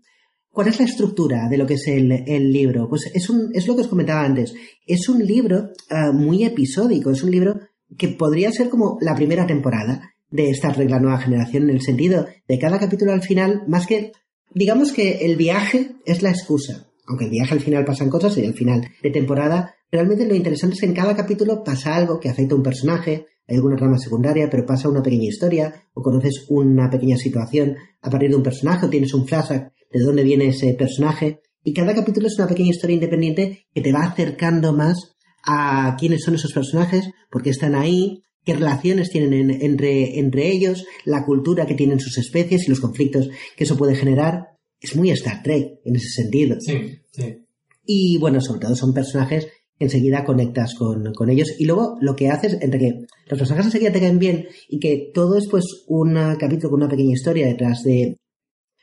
¿Cuál 0.56 0.68
es 0.68 0.78
la 0.78 0.86
estructura 0.86 1.50
de 1.50 1.58
lo 1.58 1.66
que 1.66 1.74
es 1.74 1.86
el, 1.86 2.10
el 2.10 2.50
libro? 2.50 2.88
Pues 2.88 3.10
es, 3.12 3.28
un, 3.28 3.50
es 3.52 3.66
lo 3.66 3.76
que 3.76 3.82
os 3.82 3.88
comentaba 3.88 4.24
antes. 4.24 4.54
Es 4.86 5.06
un 5.10 5.22
libro 5.22 5.68
ah, 5.90 6.12
muy 6.12 6.44
episódico, 6.44 7.10
es 7.10 7.22
un 7.22 7.30
libro 7.30 7.60
que 7.98 8.08
podría 8.08 8.50
ser 8.50 8.70
como 8.70 8.96
la 9.02 9.14
primera 9.14 9.46
temporada 9.46 10.14
de 10.30 10.48
Star 10.52 10.74
Trek 10.74 10.88
La 10.88 10.98
Nueva 10.98 11.18
Generación, 11.18 11.64
en 11.64 11.76
el 11.76 11.82
sentido 11.82 12.24
de 12.48 12.58
cada 12.58 12.78
capítulo 12.78 13.12
al 13.12 13.20
final, 13.20 13.64
más 13.68 13.86
que, 13.86 14.12
digamos 14.54 14.92
que 14.92 15.26
el 15.26 15.36
viaje 15.36 15.96
es 16.06 16.22
la 16.22 16.30
excusa. 16.30 16.86
Aunque 17.06 17.26
el 17.26 17.32
viaje 17.32 17.52
al 17.52 17.60
final 17.60 17.84
pasan 17.84 18.08
cosas 18.08 18.38
y 18.38 18.46
al 18.46 18.54
final 18.54 18.80
de 19.02 19.10
temporada, 19.10 19.74
realmente 19.92 20.26
lo 20.26 20.34
interesante 20.34 20.72
es 20.72 20.80
que 20.80 20.86
en 20.86 20.94
cada 20.94 21.14
capítulo 21.14 21.62
pasa 21.62 21.94
algo 21.94 22.18
que 22.18 22.30
afecta 22.30 22.54
a 22.54 22.56
un 22.56 22.64
personaje, 22.64 23.26
hay 23.46 23.56
alguna 23.56 23.76
trama 23.76 23.98
secundaria, 23.98 24.48
pero 24.48 24.64
pasa 24.64 24.88
una 24.88 25.02
pequeña 25.02 25.28
historia, 25.28 25.82
o 25.92 26.00
conoces 26.00 26.46
una 26.48 26.88
pequeña 26.88 27.18
situación 27.18 27.76
a 28.00 28.08
partir 28.08 28.30
de 28.30 28.36
un 28.36 28.42
personaje, 28.42 28.86
o 28.86 28.88
tienes 28.88 29.12
un 29.12 29.26
flashback 29.26 29.75
de 29.92 30.00
dónde 30.00 30.22
viene 30.24 30.48
ese 30.48 30.74
personaje, 30.74 31.40
y 31.64 31.72
cada 31.72 31.94
capítulo 31.94 32.26
es 32.28 32.38
una 32.38 32.46
pequeña 32.48 32.70
historia 32.70 32.94
independiente 32.94 33.66
que 33.74 33.80
te 33.80 33.92
va 33.92 34.04
acercando 34.04 34.72
más 34.72 34.96
a 35.44 35.96
quiénes 35.98 36.22
son 36.24 36.34
esos 36.34 36.52
personajes, 36.52 37.08
por 37.30 37.42
qué 37.42 37.50
están 37.50 37.74
ahí, 37.74 38.22
qué 38.44 38.54
relaciones 38.54 39.10
tienen 39.10 39.32
en- 39.32 39.62
entre, 39.62 40.18
entre 40.20 40.48
ellos, 40.50 40.84
la 41.04 41.24
cultura 41.24 41.66
que 41.66 41.74
tienen 41.74 41.98
sus 42.00 42.18
especies 42.18 42.66
y 42.66 42.70
los 42.70 42.80
conflictos 42.80 43.28
que 43.56 43.64
eso 43.64 43.76
puede 43.76 43.96
generar. 43.96 44.44
Es 44.80 44.94
muy 44.94 45.10
Star 45.10 45.42
Trek 45.42 45.80
en 45.84 45.96
ese 45.96 46.08
sentido. 46.10 46.56
Sí, 46.60 46.98
sí. 47.12 47.38
Y 47.84 48.18
bueno, 48.18 48.40
sobre 48.40 48.60
todo 48.60 48.76
son 48.76 48.92
personajes 48.94 49.46
que 49.78 49.84
enseguida 49.86 50.24
conectas 50.24 50.74
con, 50.74 51.12
con 51.14 51.30
ellos. 51.30 51.54
Y 51.58 51.64
luego 51.64 51.96
lo 52.00 52.14
que 52.14 52.28
haces, 52.28 52.58
entre 52.60 52.78
que 52.78 52.92
los 53.28 53.38
personajes 53.38 53.66
enseguida 53.66 53.92
te 53.92 54.00
caen 54.00 54.18
bien 54.18 54.46
y 54.68 54.78
que 54.78 55.10
todo 55.12 55.36
es 55.38 55.48
pues 55.50 55.64
un 55.88 56.14
capítulo 56.38 56.70
con 56.70 56.80
una 56.82 56.88
pequeña 56.90 57.12
historia 57.14 57.46
detrás 57.46 57.82
de... 57.82 58.16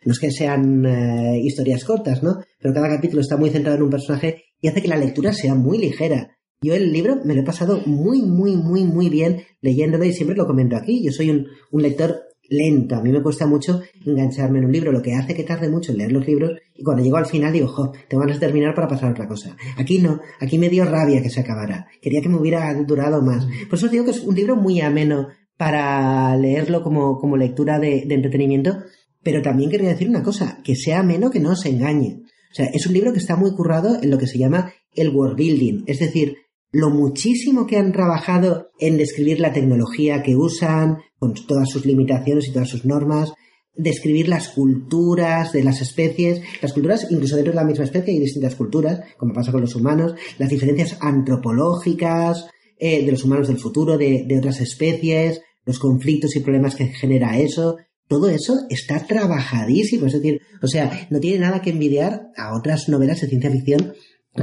No 0.06 0.12
es 0.12 0.20
que 0.20 0.32
sean 0.32 0.86
eh, 0.86 1.40
historias 1.44 1.84
cortas, 1.84 2.24
¿no? 2.24 2.40
Pero 2.60 2.74
cada 2.74 2.90
capítulo 2.90 3.22
está 3.22 3.38
muy 3.38 3.50
centrado 3.50 3.78
en 3.78 3.84
un 3.84 3.90
personaje 3.90 4.44
y 4.62 4.68
hace 4.68 4.82
que 4.82 4.88
la 4.88 4.98
lectura 4.98 5.34
sea 5.34 5.56
muy 5.56 5.78
ligera. 5.78 6.38
Yo 6.62 6.74
el 6.74 6.94
libro 6.94 7.20
me 7.26 7.34
lo 7.36 7.42
he 7.42 7.46
pasado 7.46 7.82
muy, 7.86 8.22
muy, 8.22 8.56
muy, 8.56 8.86
muy 8.86 9.10
bien 9.10 9.44
leyéndolo 9.62 10.06
y 10.06 10.14
siempre 10.14 10.38
lo 10.38 10.48
comento 10.48 10.78
aquí. 10.78 11.04
Yo 11.04 11.12
soy 11.12 11.30
un, 11.30 11.48
un 11.72 11.82
lector 11.82 12.22
lento. 12.50 12.96
A 12.96 13.02
mí 13.02 13.12
me 13.12 13.22
cuesta 13.22 13.46
mucho 13.46 13.82
engancharme 14.06 14.60
en 14.60 14.66
un 14.66 14.72
libro, 14.72 14.92
lo 14.92 15.02
que 15.02 15.14
hace 15.14 15.36
que 15.36 15.44
tarde 15.44 15.70
mucho 15.70 15.92
en 15.92 15.98
leer 15.98 16.12
los 16.12 16.26
libros 16.26 16.52
y 16.74 16.84
cuando 16.84 17.04
llego 17.04 17.18
al 17.18 17.26
final 17.26 17.52
digo, 17.52 17.68
jo, 17.68 17.92
tengo 18.08 18.22
ganas 18.22 18.40
de 18.40 18.48
terminar 18.48 18.76
para 18.76 18.88
pasar 18.88 19.10
a 19.10 19.12
otra 19.12 19.28
cosa. 19.28 19.56
Aquí 19.78 20.00
no, 20.00 20.22
aquí 20.40 20.58
me 20.58 20.70
dio 20.70 20.86
rabia 20.86 21.22
que 21.22 21.30
se 21.30 21.42
acabara. 21.42 21.88
Quería 22.02 22.22
que 22.22 22.30
me 22.30 22.38
hubiera 22.38 22.74
durado 22.74 23.22
más. 23.22 23.46
Por 23.70 23.78
eso 23.78 23.88
os 23.88 23.92
digo 23.92 24.06
que 24.06 24.12
es 24.12 24.22
un 24.22 24.36
libro 24.36 24.56
muy 24.56 24.82
ameno 24.82 25.30
para 25.58 26.36
leerlo 26.38 26.84
como, 26.84 27.18
como 27.20 27.38
lectura 27.38 27.80
de, 27.80 28.06
de 28.06 28.16
entretenimiento, 28.16 28.80
pero 29.24 29.42
también 29.42 29.70
quería 29.70 29.90
decir 29.90 30.10
una 30.10 30.24
cosa, 30.24 30.60
que 30.64 30.76
sea 30.76 31.00
ameno 31.00 31.32
que 31.32 31.40
no 31.40 31.52
os 31.52 31.66
engañe. 31.66 32.22
O 32.52 32.56
sea, 32.56 32.66
es 32.68 32.86
un 32.86 32.94
libro 32.94 33.14
que 33.14 33.20
está 33.20 33.36
muy 33.36 33.52
currado 33.56 33.98
en 34.02 34.12
lo 34.12 34.18
que 34.18 34.28
se 34.28 34.38
llama 34.38 34.74
el 34.94 35.10
world 35.10 35.38
building, 35.38 35.84
es 35.88 36.00
decir, 36.00 36.38
lo 36.72 36.90
muchísimo 36.90 37.68
que 37.68 37.78
han 37.78 37.92
trabajado 37.92 38.72
en 38.80 38.98
describir 38.98 39.40
la 39.40 39.54
tecnología 39.54 40.24
que 40.24 40.36
usan, 40.36 40.98
con 41.20 41.34
todas 41.34 41.70
sus 41.70 41.86
limitaciones 41.86 42.48
y 42.48 42.52
todas 42.52 42.70
sus 42.70 42.84
normas, 42.84 43.32
describir 43.76 44.28
las 44.28 44.50
culturas 44.50 45.52
de 45.52 45.64
las 45.64 45.82
especies, 45.82 46.42
las 46.62 46.74
culturas, 46.74 47.08
incluso 47.10 47.36
dentro 47.36 47.54
de 47.54 47.60
la 47.60 47.66
misma 47.66 47.86
especie 47.86 48.14
hay 48.14 48.20
distintas 48.20 48.56
culturas, 48.56 49.02
como 49.18 49.34
pasa 49.34 49.52
con 49.52 49.62
los 49.62 49.76
humanos, 49.76 50.16
las 50.38 50.50
diferencias 50.50 50.98
antropológicas 51.00 52.48
eh, 52.78 53.06
de 53.06 53.12
los 53.12 53.24
humanos 53.24 53.48
del 53.48 53.60
futuro, 53.60 53.98
de, 53.98 54.26
de 54.28 54.38
otras 54.38 54.60
especies, 54.60 55.42
los 55.66 55.80
conflictos 55.80 56.36
y 56.36 56.42
problemas 56.42 56.76
que 56.76 56.88
genera 56.88 57.38
eso, 57.38 57.78
todo 58.08 58.30
eso 58.30 58.66
está 58.70 59.06
trabajadísimo. 59.06 60.08
Es 60.08 60.14
decir, 60.14 60.42
o 60.62 60.68
sea, 60.68 61.08
no 61.10 61.20
tiene 61.20 61.40
nada 61.40 61.62
que 61.62 61.72
envidiar 61.72 62.30
a 62.38 62.56
otras 62.56 62.90
novelas 62.90 63.22
de 63.22 63.28
ciencia 63.28 63.52
ficción 63.52 63.94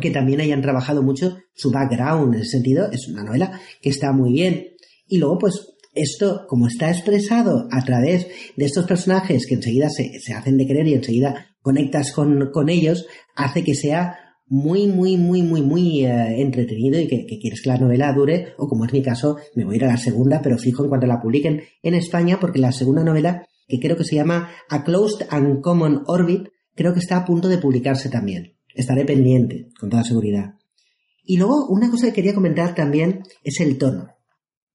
que 0.01 0.11
también 0.11 0.41
hayan 0.41 0.63
trabajado 0.63 1.03
mucho 1.03 1.39
su 1.55 1.71
background. 1.71 2.35
En 2.35 2.41
ese 2.43 2.51
sentido, 2.51 2.91
es 2.93 3.09
una 3.09 3.25
novela 3.25 3.61
que 3.81 3.91
está 3.91 4.13
muy 4.13 4.33
bien. 4.33 4.69
Y 5.07 5.19
luego, 5.19 5.39
pues, 5.39 5.55
esto, 5.95 6.47
como 6.49 6.69
está 6.69 6.91
expresado 6.91 7.67
a 7.73 7.85
través 7.85 8.29
de 8.57 8.65
estos 8.65 8.87
personajes 8.87 9.47
que 9.47 9.57
enseguida 9.57 9.91
se, 9.91 10.21
se 10.21 10.33
hacen 10.33 10.57
de 10.57 10.67
querer 10.67 10.87
y 10.87 10.95
enseguida 10.95 11.49
conectas 11.61 12.13
con, 12.13 12.51
con 12.53 12.69
ellos, 12.69 13.07
hace 13.35 13.65
que 13.65 13.75
sea 13.75 14.17
muy, 14.47 14.87
muy, 14.89 15.17
muy, 15.17 15.43
muy, 15.43 15.63
muy 15.63 16.05
eh, 16.05 16.41
entretenido 16.41 16.99
y 17.01 17.07
que, 17.07 17.25
que, 17.27 17.39
quieres 17.39 17.63
que 17.63 17.71
la 17.71 17.79
novela 17.79 18.13
dure, 18.13 18.55
o 18.59 18.69
como 18.69 18.85
es 18.85 18.93
mi 18.93 19.03
caso, 19.03 19.37
me 19.55 19.65
voy 19.65 19.75
a 19.75 19.77
ir 19.77 19.85
a 19.85 19.93
la 19.93 19.97
segunda, 19.97 20.41
pero 20.43 20.59
fijo 20.59 20.83
en 20.83 20.89
cuanto 20.89 21.07
la 21.07 21.21
publiquen 21.21 21.63
en 21.83 21.95
España, 21.95 22.39
porque 22.41 22.59
la 22.59 22.73
segunda 22.73 23.05
novela, 23.05 23.47
que 23.71 23.81
creo 23.81 23.97
que 23.97 24.05
se 24.05 24.17
llama 24.17 24.51
A 24.69 24.85
Closed 24.85 25.27
and 25.31 25.63
Common 25.63 26.03
Orbit, 26.07 26.49
creo 26.75 26.93
que 26.93 27.01
está 27.01 27.17
a 27.17 27.25
punto 27.25 27.49
de 27.49 27.59
publicarse 27.59 28.11
también. 28.11 28.57
Estaré 28.75 29.05
pendiente, 29.05 29.69
con 29.79 29.89
toda 29.89 30.05
seguridad. 30.05 30.55
Y 31.25 31.37
luego, 31.37 31.67
una 31.69 31.91
cosa 31.91 32.09
que 32.09 32.13
quería 32.13 32.35
comentar 32.35 32.75
también 32.75 33.23
es 33.45 33.61
el 33.61 33.79
tono. 33.79 34.09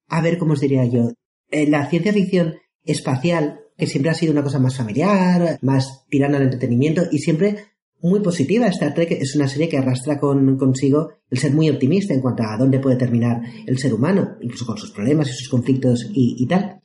A 0.07 0.21
ver 0.21 0.37
cómo 0.37 0.53
os 0.53 0.61
diría 0.61 0.85
yo. 0.85 1.11
En 1.51 1.71
la 1.71 1.89
ciencia 1.89 2.13
ficción 2.13 2.55
espacial, 2.83 3.59
que 3.77 3.87
siempre 3.87 4.11
ha 4.11 4.15
sido 4.15 4.31
una 4.31 4.43
cosa 4.43 4.59
más 4.59 4.77
familiar, 4.77 5.59
más 5.61 6.05
tirando 6.09 6.37
al 6.37 6.43
entretenimiento 6.43 7.03
y 7.11 7.19
siempre 7.19 7.57
muy 8.01 8.19
positiva. 8.19 8.67
Star 8.67 8.93
Trek 8.93 9.11
es 9.11 9.35
una 9.35 9.47
serie 9.47 9.67
que 9.67 9.77
arrastra 9.77 10.19
con, 10.19 10.57
consigo 10.57 11.09
el 11.29 11.37
ser 11.37 11.53
muy 11.53 11.69
optimista 11.69 12.13
en 12.13 12.21
cuanto 12.21 12.43
a 12.43 12.57
dónde 12.57 12.79
puede 12.79 12.97
terminar 12.97 13.41
el 13.65 13.77
ser 13.77 13.93
humano, 13.93 14.37
incluso 14.41 14.65
con 14.65 14.77
sus 14.77 14.91
problemas 14.91 15.29
y 15.29 15.33
sus 15.33 15.49
conflictos 15.49 16.09
y, 16.13 16.45
tal. 16.47 16.81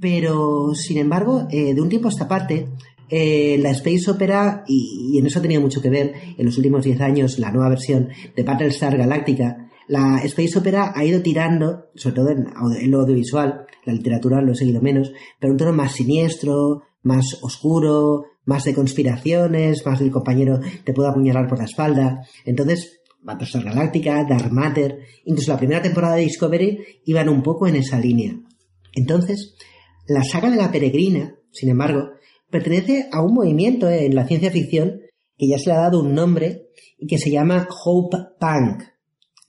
Pero, 0.00 0.74
sin 0.74 0.98
embargo, 0.98 1.46
eh, 1.50 1.74
de 1.74 1.80
un 1.80 1.88
tiempo 1.88 2.08
a 2.08 2.10
esta 2.10 2.28
parte, 2.28 2.68
eh, 3.08 3.56
la 3.60 3.70
Space 3.70 4.10
Opera, 4.10 4.64
y, 4.66 5.18
en 5.18 5.26
eso 5.26 5.40
tenido 5.40 5.60
mucho 5.60 5.80
que 5.80 5.90
ver 5.90 6.12
en 6.36 6.44
los 6.44 6.56
últimos 6.56 6.84
10 6.84 7.00
años 7.00 7.38
la 7.38 7.50
nueva 7.50 7.70
versión 7.70 8.08
de 8.34 8.42
Battlestar 8.42 8.96
Galactica, 8.96 9.70
la 9.88 10.18
Space 10.24 10.58
Opera 10.58 10.92
ha 10.94 11.04
ido 11.04 11.22
tirando, 11.22 11.86
sobre 11.94 12.16
todo 12.16 12.30
en, 12.30 12.90
lo 12.90 13.00
audiovisual, 13.00 13.66
la 13.84 13.92
literatura 13.92 14.40
lo 14.42 14.52
he 14.52 14.56
seguido 14.56 14.82
menos, 14.82 15.12
pero 15.38 15.52
un 15.52 15.58
tono 15.58 15.72
más 15.72 15.92
siniestro, 15.92 16.82
más 17.02 17.38
oscuro, 17.42 18.24
más 18.44 18.64
de 18.64 18.74
conspiraciones, 18.74 19.86
más 19.86 20.00
del 20.00 20.10
compañero 20.10 20.58
te 20.82 20.92
puede 20.92 21.10
apuñalar 21.10 21.46
por 21.46 21.58
la 21.58 21.64
espalda. 21.64 22.26
Entonces, 22.44 23.00
Battlestar 23.22 23.62
Galáctica, 23.62 24.24
Dark 24.24 24.52
Matter, 24.52 24.98
incluso 25.24 25.52
la 25.52 25.58
primera 25.58 25.82
temporada 25.82 26.16
de 26.16 26.22
Discovery 26.22 27.00
iban 27.04 27.28
un 27.28 27.42
poco 27.42 27.68
en 27.68 27.76
esa 27.76 28.00
línea. 28.00 28.36
Entonces, 28.92 29.54
la 30.06 30.22
saga 30.22 30.50
de 30.50 30.56
la 30.56 30.70
peregrina, 30.70 31.36
sin 31.50 31.68
embargo, 31.70 32.10
pertenece 32.50 33.08
a 33.12 33.22
un 33.22 33.34
movimiento 33.34 33.88
en 33.88 34.14
la 34.14 34.26
ciencia 34.26 34.50
ficción 34.50 35.00
que 35.36 35.48
ya 35.48 35.58
se 35.58 35.66
le 35.66 35.72
ha 35.72 35.80
dado 35.80 36.00
un 36.00 36.14
nombre 36.14 36.68
y 36.98 37.06
que 37.06 37.18
se 37.18 37.30
llama 37.30 37.68
Hope 37.84 38.16
Punk 38.38 38.82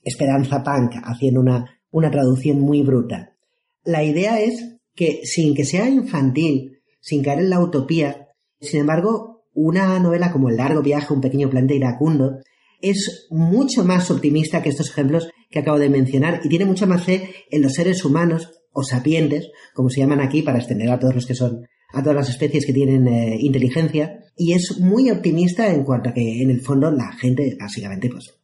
Esperanza 0.02 0.62
Punk, 0.62 0.94
haciendo 1.04 1.40
una, 1.40 1.80
una 1.90 2.10
traducción 2.10 2.60
muy 2.60 2.82
bruta. 2.82 3.36
La 3.84 4.02
idea 4.02 4.40
es 4.40 4.78
que, 4.94 5.20
sin 5.24 5.54
que 5.54 5.64
sea 5.64 5.88
infantil, 5.88 6.80
sin 7.00 7.22
caer 7.22 7.40
en 7.40 7.50
la 7.50 7.60
utopía, 7.60 8.28
sin 8.60 8.80
embargo, 8.80 9.44
una 9.54 9.98
novela 9.98 10.32
como 10.32 10.48
El 10.48 10.56
largo 10.56 10.82
viaje, 10.82 11.12
un 11.12 11.20
pequeño 11.20 11.50
planeta 11.50 11.74
iracundo, 11.74 12.38
es 12.80 13.26
mucho 13.30 13.84
más 13.84 14.10
optimista 14.10 14.62
que 14.62 14.68
estos 14.68 14.90
ejemplos 14.90 15.28
que 15.50 15.58
acabo 15.58 15.78
de 15.78 15.88
mencionar 15.88 16.40
y 16.44 16.48
tiene 16.48 16.64
mucha 16.64 16.86
más 16.86 17.04
fe 17.04 17.34
en 17.50 17.62
los 17.62 17.74
seres 17.74 18.04
humanos 18.04 18.57
o 18.72 18.82
sapientes, 18.82 19.50
como 19.74 19.90
se 19.90 20.00
llaman 20.00 20.20
aquí 20.20 20.42
para 20.42 20.58
extender 20.58 20.90
a 20.90 20.98
todos 20.98 21.14
los 21.14 21.26
que 21.26 21.34
son, 21.34 21.66
a 21.92 22.02
todas 22.02 22.16
las 22.16 22.28
especies 22.28 22.66
que 22.66 22.72
tienen 22.72 23.08
eh, 23.08 23.36
inteligencia, 23.40 24.24
y 24.36 24.52
es 24.52 24.78
muy 24.78 25.10
optimista 25.10 25.72
en 25.72 25.84
cuanto 25.84 26.10
a 26.10 26.14
que 26.14 26.42
en 26.42 26.50
el 26.50 26.60
fondo 26.60 26.90
la 26.90 27.12
gente 27.12 27.56
básicamente 27.58 28.08
pues 28.08 28.38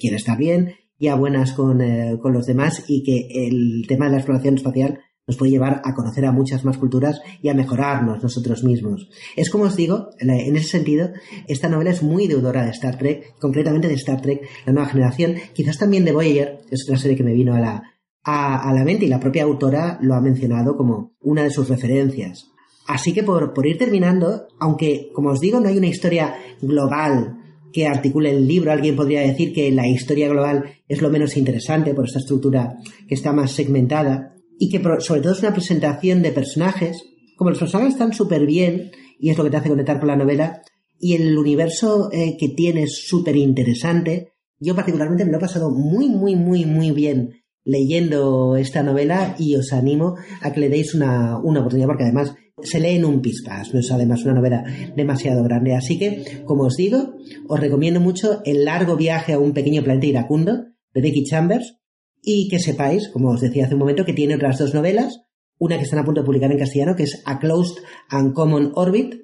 quiere 0.00 0.16
estar 0.16 0.38
bien 0.38 0.74
y 0.98 1.08
a 1.08 1.16
buenas 1.16 1.52
con, 1.52 1.80
eh, 1.82 2.16
con 2.20 2.32
los 2.32 2.46
demás 2.46 2.84
y 2.88 3.02
que 3.02 3.28
el 3.46 3.84
tema 3.86 4.06
de 4.06 4.12
la 4.12 4.16
exploración 4.18 4.54
espacial 4.54 5.00
nos 5.26 5.36
puede 5.36 5.52
llevar 5.52 5.80
a 5.84 5.94
conocer 5.94 6.26
a 6.26 6.32
muchas 6.32 6.64
más 6.64 6.76
culturas 6.76 7.20
y 7.42 7.48
a 7.48 7.54
mejorarnos 7.54 8.22
nosotros 8.22 8.62
mismos. 8.62 9.08
Es 9.36 9.50
como 9.50 9.64
os 9.64 9.76
digo, 9.76 10.10
en 10.18 10.56
ese 10.56 10.68
sentido, 10.68 11.10
esta 11.48 11.68
novela 11.68 11.90
es 11.90 12.02
muy 12.02 12.26
deudora 12.26 12.64
de 12.64 12.70
Star 12.70 12.98
Trek, 12.98 13.34
concretamente 13.38 13.88
de 13.88 13.94
Star 13.94 14.20
Trek, 14.20 14.46
la 14.66 14.72
nueva 14.72 14.88
generación, 14.88 15.36
quizás 15.54 15.78
también 15.78 16.04
de 16.04 16.12
Voyager, 16.12 16.60
es 16.70 16.84
otra 16.84 16.98
serie 16.98 17.16
que 17.16 17.24
me 17.24 17.32
vino 17.32 17.54
a 17.54 17.60
la, 17.60 17.93
a, 18.24 18.72
la 18.72 18.84
mente 18.84 19.04
y 19.04 19.08
la 19.08 19.20
propia 19.20 19.44
autora 19.44 19.98
lo 20.00 20.14
ha 20.14 20.20
mencionado 20.20 20.76
como 20.76 21.12
una 21.20 21.42
de 21.42 21.50
sus 21.50 21.68
referencias. 21.68 22.50
Así 22.86 23.12
que 23.12 23.22
por, 23.22 23.52
por 23.52 23.66
ir 23.66 23.78
terminando, 23.78 24.46
aunque, 24.58 25.10
como 25.14 25.30
os 25.30 25.40
digo, 25.40 25.60
no 25.60 25.68
hay 25.68 25.78
una 25.78 25.86
historia 25.86 26.34
global 26.60 27.38
que 27.72 27.86
articule 27.86 28.30
el 28.30 28.46
libro. 28.46 28.72
Alguien 28.72 28.96
podría 28.96 29.20
decir 29.20 29.52
que 29.52 29.70
la 29.72 29.86
historia 29.86 30.28
global 30.28 30.64
es 30.88 31.02
lo 31.02 31.10
menos 31.10 31.36
interesante 31.36 31.94
por 31.94 32.06
esta 32.06 32.18
estructura 32.18 32.76
que 33.08 33.14
está 33.14 33.32
más 33.32 33.52
segmentada 33.52 34.34
y 34.58 34.70
que 34.70 34.82
sobre 35.00 35.20
todo 35.20 35.32
es 35.32 35.40
una 35.40 35.52
presentación 35.52 36.22
de 36.22 36.32
personajes. 36.32 37.02
Como 37.36 37.50
los 37.50 37.58
personajes 37.58 37.94
están 37.94 38.12
súper 38.12 38.46
bien 38.46 38.90
y 39.18 39.30
es 39.30 39.38
lo 39.38 39.44
que 39.44 39.50
te 39.50 39.56
hace 39.56 39.68
conectar 39.68 39.98
con 39.98 40.08
la 40.08 40.16
novela 40.16 40.62
y 40.98 41.14
el 41.14 41.36
universo 41.36 42.10
eh, 42.12 42.36
que 42.38 42.50
tiene 42.50 42.84
es 42.84 43.06
súper 43.06 43.36
interesante. 43.36 44.32
Yo 44.60 44.74
particularmente 44.74 45.24
me 45.24 45.32
lo 45.32 45.38
he 45.38 45.40
pasado 45.40 45.70
muy, 45.70 46.08
muy, 46.08 46.36
muy, 46.36 46.64
muy 46.64 46.92
bien 46.92 47.43
leyendo 47.64 48.56
esta 48.56 48.82
novela 48.82 49.34
y 49.38 49.56
os 49.56 49.72
animo 49.72 50.16
a 50.42 50.52
que 50.52 50.60
le 50.60 50.68
deis 50.68 50.94
una, 50.94 51.38
una 51.38 51.60
oportunidad 51.60 51.88
porque 51.88 52.04
además 52.04 52.34
se 52.62 52.78
lee 52.80 52.96
en 52.96 53.04
un 53.04 53.20
pispas, 53.20 53.74
no 53.74 53.80
es 53.80 53.90
además 53.90 54.24
una 54.24 54.34
novela 54.34 54.64
demasiado 54.96 55.42
grande. 55.42 55.74
Así 55.74 55.98
que, 55.98 56.42
como 56.44 56.64
os 56.64 56.76
digo, 56.76 57.14
os 57.48 57.60
recomiendo 57.60 58.00
mucho 58.00 58.42
El 58.44 58.64
largo 58.64 58.96
viaje 58.96 59.32
a 59.32 59.38
un 59.38 59.52
pequeño 59.52 59.82
planeta 59.82 60.06
iracundo 60.06 60.66
de 60.92 61.00
Becky 61.00 61.24
Chambers 61.24 61.78
y 62.22 62.48
que 62.48 62.58
sepáis, 62.58 63.08
como 63.08 63.30
os 63.30 63.40
decía 63.40 63.64
hace 63.64 63.74
un 63.74 63.80
momento, 63.80 64.04
que 64.04 64.12
tiene 64.12 64.36
otras 64.36 64.58
dos 64.58 64.72
novelas, 64.72 65.20
una 65.58 65.76
que 65.76 65.84
están 65.84 65.98
a 65.98 66.04
punto 66.04 66.20
de 66.20 66.26
publicar 66.26 66.50
en 66.52 66.58
castellano, 66.58 66.96
que 66.96 67.04
es 67.04 67.22
A 67.26 67.38
Closed 67.38 67.82
and 68.08 68.32
Common 68.32 68.72
Orbit, 68.74 69.14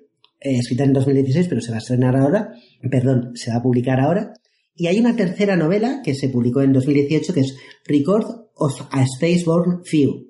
eh, 0.41 0.59
escrita 0.59 0.85
en 0.85 0.93
2016, 0.93 1.49
pero 1.49 1.61
se 1.61 1.71
va 1.71 1.77
a 1.77 1.81
estrenar 1.81 2.17
ahora, 2.17 2.53
perdón, 2.91 3.33
se 3.35 3.51
va 3.51 3.59
a 3.59 3.63
publicar 3.63 4.01
ahora. 4.01 4.35
Y 4.81 4.87
hay 4.87 4.99
una 4.99 5.15
tercera 5.15 5.57
novela 5.57 6.01
que 6.03 6.15
se 6.15 6.31
publicó 6.31 6.63
en 6.63 6.73
2018 6.73 7.35
que 7.35 7.41
es 7.41 7.55
Record 7.85 8.25
of 8.55 8.81
a 8.91 9.05
Spaceborne 9.07 9.81
Few. 9.85 10.27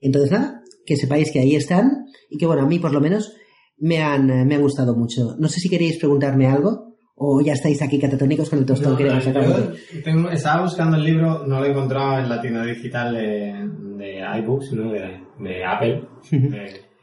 Entonces 0.00 0.30
nada, 0.30 0.62
que 0.86 0.96
sepáis 0.96 1.32
que 1.32 1.40
ahí 1.40 1.56
están 1.56 2.06
y 2.30 2.38
que 2.38 2.46
bueno, 2.46 2.62
a 2.62 2.66
mí 2.66 2.78
por 2.78 2.92
lo 2.92 3.00
menos 3.00 3.32
me 3.76 4.00
han, 4.00 4.46
me 4.46 4.54
han 4.54 4.62
gustado 4.62 4.94
mucho. 4.94 5.34
No 5.40 5.48
sé 5.48 5.58
si 5.58 5.68
queréis 5.68 5.98
preguntarme 5.98 6.46
algo 6.46 6.94
o 7.16 7.40
ya 7.40 7.54
estáis 7.54 7.82
aquí 7.82 7.98
catatónicos 7.98 8.48
con 8.48 8.60
el 8.60 8.66
tostón 8.66 8.96
que 8.96 9.08
hemos 9.08 9.24
sacado. 9.24 9.72
estaba 10.30 10.62
buscando 10.62 10.96
el 10.96 11.02
libro, 11.02 11.44
no 11.44 11.58
lo 11.58 11.66
he 11.66 11.70
encontrado 11.70 12.20
en 12.20 12.28
la 12.28 12.40
tienda 12.40 12.64
digital 12.64 13.12
de, 13.12 13.68
de 13.96 14.20
iBooks, 14.38 14.74
¿no? 14.74 14.92
de, 14.92 15.24
de 15.40 15.64
Apple. 15.64 16.08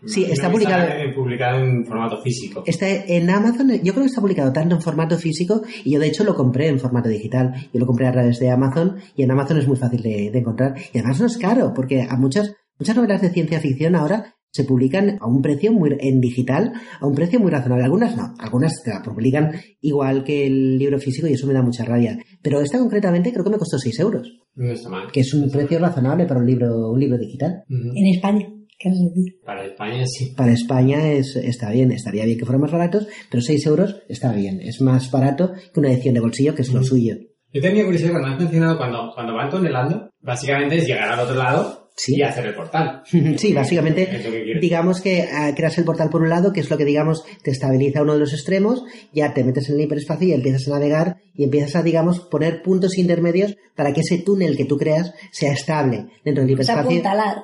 Sí, 0.06 0.26
está 0.26 0.52
publicado. 0.52 0.88
publicado 1.16 1.60
en 1.60 1.86
formato 1.86 2.22
físico. 2.22 2.64
Está 2.66 2.88
en 2.90 3.30
Amazon, 3.30 3.72
yo 3.84 3.94
creo 3.94 4.04
que 4.04 4.10
está 4.10 4.22
publicado 4.22 4.54
tanto 4.54 4.76
en 4.76 4.82
formato 4.82 5.18
físico 5.18 5.62
y 5.84 5.94
yo 5.94 6.00
de 6.00 6.08
hecho 6.08 6.24
lo 6.24 6.36
compré 6.36 6.68
en 6.68 6.80
formato 6.80 7.10
digital. 7.10 7.54
Yo 7.74 7.80
lo 7.80 7.86
compré 7.86 8.08
a 8.08 8.12
través 8.12 8.40
de 8.40 8.50
Amazon 8.50 8.98
y 9.16 9.24
en 9.24 9.32
Amazon 9.32 9.58
es 9.58 9.68
muy 9.68 9.78
fácil 9.78 10.02
de, 10.02 10.30
de 10.32 10.40
encontrar. 10.40 10.76
Y 10.94 11.00
además 11.00 11.20
no 11.20 11.28
es 11.28 11.38
caro, 11.38 11.74
porque 11.74 12.02
a 12.02 12.16
muchas 12.18 12.56
Muchas 12.78 12.98
novelas 12.98 13.22
de 13.22 13.30
ciencia 13.30 13.62
ficción 13.62 13.96
ahora 13.96 14.36
se 14.52 14.66
publican 14.66 15.18
a 15.22 15.28
un 15.28 15.42
precio 15.42 15.72
muy 15.72 15.96
en 16.00 16.20
digital, 16.20 16.74
a 17.00 17.08
un 17.08 17.16
precio 17.16 17.40
muy 17.40 17.50
razonable. 17.50 17.86
Algunas 17.86 18.18
no, 18.18 18.34
algunas 18.38 18.74
se 18.84 18.90
la 18.90 19.02
publican 19.02 19.52
igual 19.80 20.26
que 20.26 20.46
el 20.46 20.78
libro 20.78 21.00
físico 21.00 21.28
y 21.28 21.34
eso 21.34 21.48
me 21.48 21.54
da 21.54 21.62
mucha 21.62 21.86
rabia. 21.86 22.18
Pero 22.42 22.60
esta 22.60 22.78
concretamente 22.78 23.32
creo 23.32 23.46
que 23.46 23.50
me 23.50 23.58
costó 23.58 23.78
6 23.78 24.00
euros. 24.00 24.30
No 24.56 24.72
está 24.72 24.90
mal. 24.90 25.10
Que 25.12 25.22
es 25.22 25.34
un 25.34 25.50
precio 25.50 25.80
razonable 25.80 26.26
para 26.26 26.42
un 26.42 26.46
libro, 26.46 26.92
un 26.92 27.00
libro 27.00 27.18
digital. 27.18 27.64
En 27.70 28.08
España. 28.08 28.55
¿Qué 28.78 28.90
decir? 28.90 29.40
Para 29.46 29.66
España 29.66 30.04
sí. 30.06 30.34
Para 30.36 30.52
España 30.52 31.12
es, 31.14 31.36
está 31.36 31.72
bien, 31.72 31.92
estaría 31.92 32.26
bien 32.26 32.38
que 32.38 32.46
fueran 32.46 32.62
más 32.62 32.72
baratos, 32.72 33.08
pero 33.32 33.42
6 33.42 33.66
euros 33.68 34.02
está 34.10 34.32
bien. 34.34 34.60
Es 34.62 34.82
más 34.82 35.10
barato 35.12 35.54
que 35.74 35.80
una 35.80 35.92
edición 35.92 36.14
de 36.14 36.20
bolsillo, 36.20 36.54
que 36.56 36.62
es 36.64 36.70
lo 36.74 36.84
suyo. 36.84 37.16
Yo 37.54 37.62
tenía 37.62 37.86
curiosidad 37.86 38.12
cuando 38.12 38.30
has 38.30 38.40
mencionado 38.40 38.78
cuando, 38.78 39.12
cuando 39.16 39.34
van 39.34 39.50
tonelando, 39.50 40.10
básicamente 40.20 40.78
es 40.78 40.88
llegar 40.88 41.10
al 41.14 41.20
otro 41.22 41.36
lado 41.36 41.84
Sí. 41.98 42.16
y 42.18 42.22
hacer 42.24 42.46
el 42.48 42.54
portal. 42.56 43.04
Sí, 43.38 43.54
básicamente, 43.54 44.10
que 44.10 44.60
digamos 44.60 45.00
que 45.00 45.20
eh, 45.20 45.28
creas 45.56 45.78
el 45.78 45.86
portal 45.86 46.10
por 46.10 46.22
un 46.22 46.28
lado, 46.30 46.52
que 46.52 46.60
es 46.60 46.70
lo 46.70 46.78
que, 46.78 46.84
digamos, 46.84 47.24
te 47.42 47.52
estabiliza 47.52 48.02
uno 48.02 48.16
de 48.16 48.20
los 48.20 48.34
extremos, 48.34 48.84
ya 49.14 49.34
te 49.34 49.46
metes 49.46 49.70
en 49.70 49.76
el 49.76 49.82
hiperespacio 49.86 50.28
y 50.28 50.34
empiezas 50.34 50.68
a 50.68 50.72
navegar 50.72 51.16
y 51.34 51.46
empiezas 51.46 51.78
a, 51.78 51.84
digamos, 51.84 52.20
poner 52.20 52.62
puntos 52.62 52.98
intermedios 52.98 53.56
para 53.78 53.94
que 53.94 54.02
ese 54.02 54.18
túnel 54.18 54.58
que 54.58 54.66
tú 54.66 54.78
creas 54.78 55.14
sea 55.32 55.54
estable 55.54 56.08
dentro 56.26 56.44
del 56.46 56.60
O 56.60 56.64
sea, 56.64 56.74
hiperespacio. 56.76 56.82
apuntalar. 56.92 57.36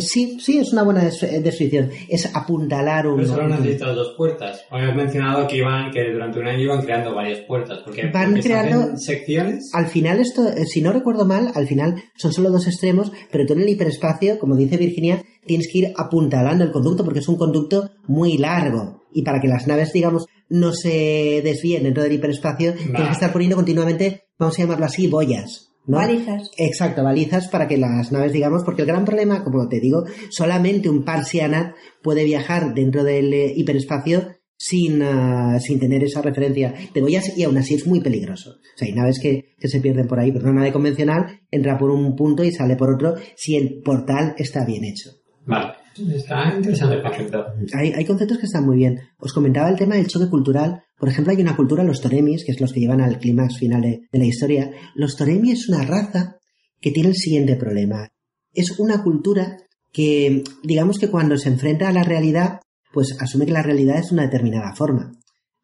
Sí, 0.00 0.38
sí, 0.40 0.58
es 0.58 0.72
una 0.72 0.82
buena 0.82 1.02
des- 1.04 1.42
descripción. 1.42 1.90
Es 2.08 2.34
apuntalar 2.36 3.06
un... 3.06 3.16
Pero 3.16 3.28
solo 3.28 3.48
necesitas 3.48 3.94
dos 3.96 4.14
puertas. 4.16 4.62
Habías 4.70 4.94
mencionado 4.94 5.46
que 5.46 5.56
iban 5.56 5.90
que 5.90 6.12
durante 6.12 6.38
un 6.38 6.46
año 6.48 6.60
iban 6.64 6.82
creando 6.82 7.14
varias 7.14 7.40
puertas. 7.40 7.78
Porque, 7.84 8.06
Van 8.10 8.32
porque 8.32 8.42
creando- 8.42 8.96
secciones. 8.98 9.70
Al 9.72 9.86
final 9.86 10.20
esto, 10.20 10.46
eh, 10.48 10.66
si 10.66 10.82
no 10.82 10.92
recuerdo 10.92 11.24
mal, 11.24 11.50
al 11.54 11.66
final 11.66 12.02
son 12.16 12.32
solo 12.32 12.50
dos 12.50 12.66
extremos, 12.66 13.10
pero 13.32 13.46
tú 13.46 13.54
en 13.54 13.60
el 13.62 13.68
hiperespacio, 13.70 14.38
como 14.38 14.54
dice 14.54 14.76
Virginia, 14.76 15.22
tienes 15.46 15.68
que 15.72 15.78
ir 15.78 15.92
apuntalando 15.96 16.62
el 16.64 16.72
conducto 16.72 17.02
porque 17.04 17.20
es 17.20 17.28
un 17.28 17.36
conducto 17.36 17.90
muy 18.06 18.36
largo. 18.36 19.02
Y 19.12 19.22
para 19.22 19.40
que 19.40 19.48
las 19.48 19.66
naves, 19.66 19.92
digamos, 19.92 20.26
no 20.50 20.72
se 20.72 21.40
desvíen 21.42 21.84
dentro 21.84 22.02
del 22.02 22.12
hiperespacio, 22.12 22.74
tienes 22.74 23.06
que 23.06 23.12
estar 23.12 23.32
poniendo 23.32 23.56
continuamente, 23.56 24.24
vamos 24.38 24.58
a 24.58 24.62
llamarlo 24.62 24.84
así, 24.86 25.06
boyas. 25.08 25.69
¿No? 25.90 25.98
Valijas. 25.98 26.50
Exacto, 26.56 27.02
balizas 27.02 27.48
para 27.48 27.68
que 27.68 27.76
las 27.76 28.12
naves, 28.12 28.32
digamos, 28.32 28.62
porque 28.64 28.82
el 28.82 28.88
gran 28.88 29.04
problema, 29.04 29.44
como 29.44 29.68
te 29.68 29.80
digo, 29.80 30.04
solamente 30.30 30.88
un 30.88 31.04
Parsianat 31.04 31.74
puede 32.02 32.24
viajar 32.24 32.74
dentro 32.74 33.04
del 33.04 33.32
eh, 33.32 33.52
hiperespacio 33.54 34.28
sin, 34.56 35.02
ah, 35.02 35.58
sin 35.58 35.80
tener 35.80 36.04
esa 36.04 36.20
referencia 36.22 36.74
de 36.92 37.00
boyas 37.00 37.36
y 37.36 37.44
aún 37.44 37.56
así 37.56 37.74
es 37.74 37.86
muy 37.86 38.00
peligroso. 38.00 38.50
O 38.50 38.78
sea, 38.78 38.86
hay 38.86 38.94
naves 38.94 39.18
que, 39.18 39.54
que 39.58 39.68
se 39.68 39.80
pierden 39.80 40.06
por 40.06 40.20
ahí, 40.20 40.32
pero 40.32 40.44
una 40.44 40.60
nave 40.60 40.72
convencional 40.72 41.40
entra 41.50 41.78
por 41.78 41.90
un 41.90 42.14
punto 42.14 42.44
y 42.44 42.52
sale 42.52 42.76
por 42.76 42.94
otro 42.94 43.14
si 43.36 43.56
el 43.56 43.80
portal 43.82 44.34
está 44.36 44.64
bien 44.64 44.84
hecho. 44.84 45.10
Vale. 45.46 45.79
Está 45.96 46.54
interesante 46.54 46.96
el. 46.96 47.70
Hay, 47.74 48.04
conceptos 48.04 48.38
que 48.38 48.46
están 48.46 48.64
muy 48.64 48.76
bien. 48.76 49.00
Os 49.18 49.32
comentaba 49.32 49.68
el 49.68 49.76
tema 49.76 49.96
del 49.96 50.06
choque 50.06 50.28
cultural. 50.28 50.82
Por 50.98 51.08
ejemplo, 51.08 51.32
hay 51.32 51.42
una 51.42 51.56
cultura, 51.56 51.82
los 51.82 52.00
Toremis, 52.00 52.44
que 52.44 52.52
es 52.52 52.60
los 52.60 52.72
que 52.72 52.80
llevan 52.80 53.00
al 53.00 53.18
clímax 53.18 53.58
final 53.58 53.82
de, 53.82 54.02
la 54.12 54.24
historia. 54.24 54.70
Los 54.94 55.16
Toremi 55.16 55.50
es 55.50 55.68
una 55.68 55.82
raza 55.82 56.36
que 56.80 56.92
tiene 56.92 57.10
el 57.10 57.16
siguiente 57.16 57.56
problema. 57.56 58.08
Es 58.52 58.78
una 58.78 59.02
cultura 59.02 59.56
que, 59.92 60.44
digamos 60.62 60.98
que 60.98 61.08
cuando 61.08 61.36
se 61.36 61.48
enfrenta 61.48 61.88
a 61.88 61.92
la 61.92 62.04
realidad, 62.04 62.60
pues 62.92 63.16
asume 63.20 63.46
que 63.46 63.52
la 63.52 63.62
realidad 63.62 63.98
es 63.98 64.12
una 64.12 64.22
determinada 64.22 64.74
forma. 64.74 65.12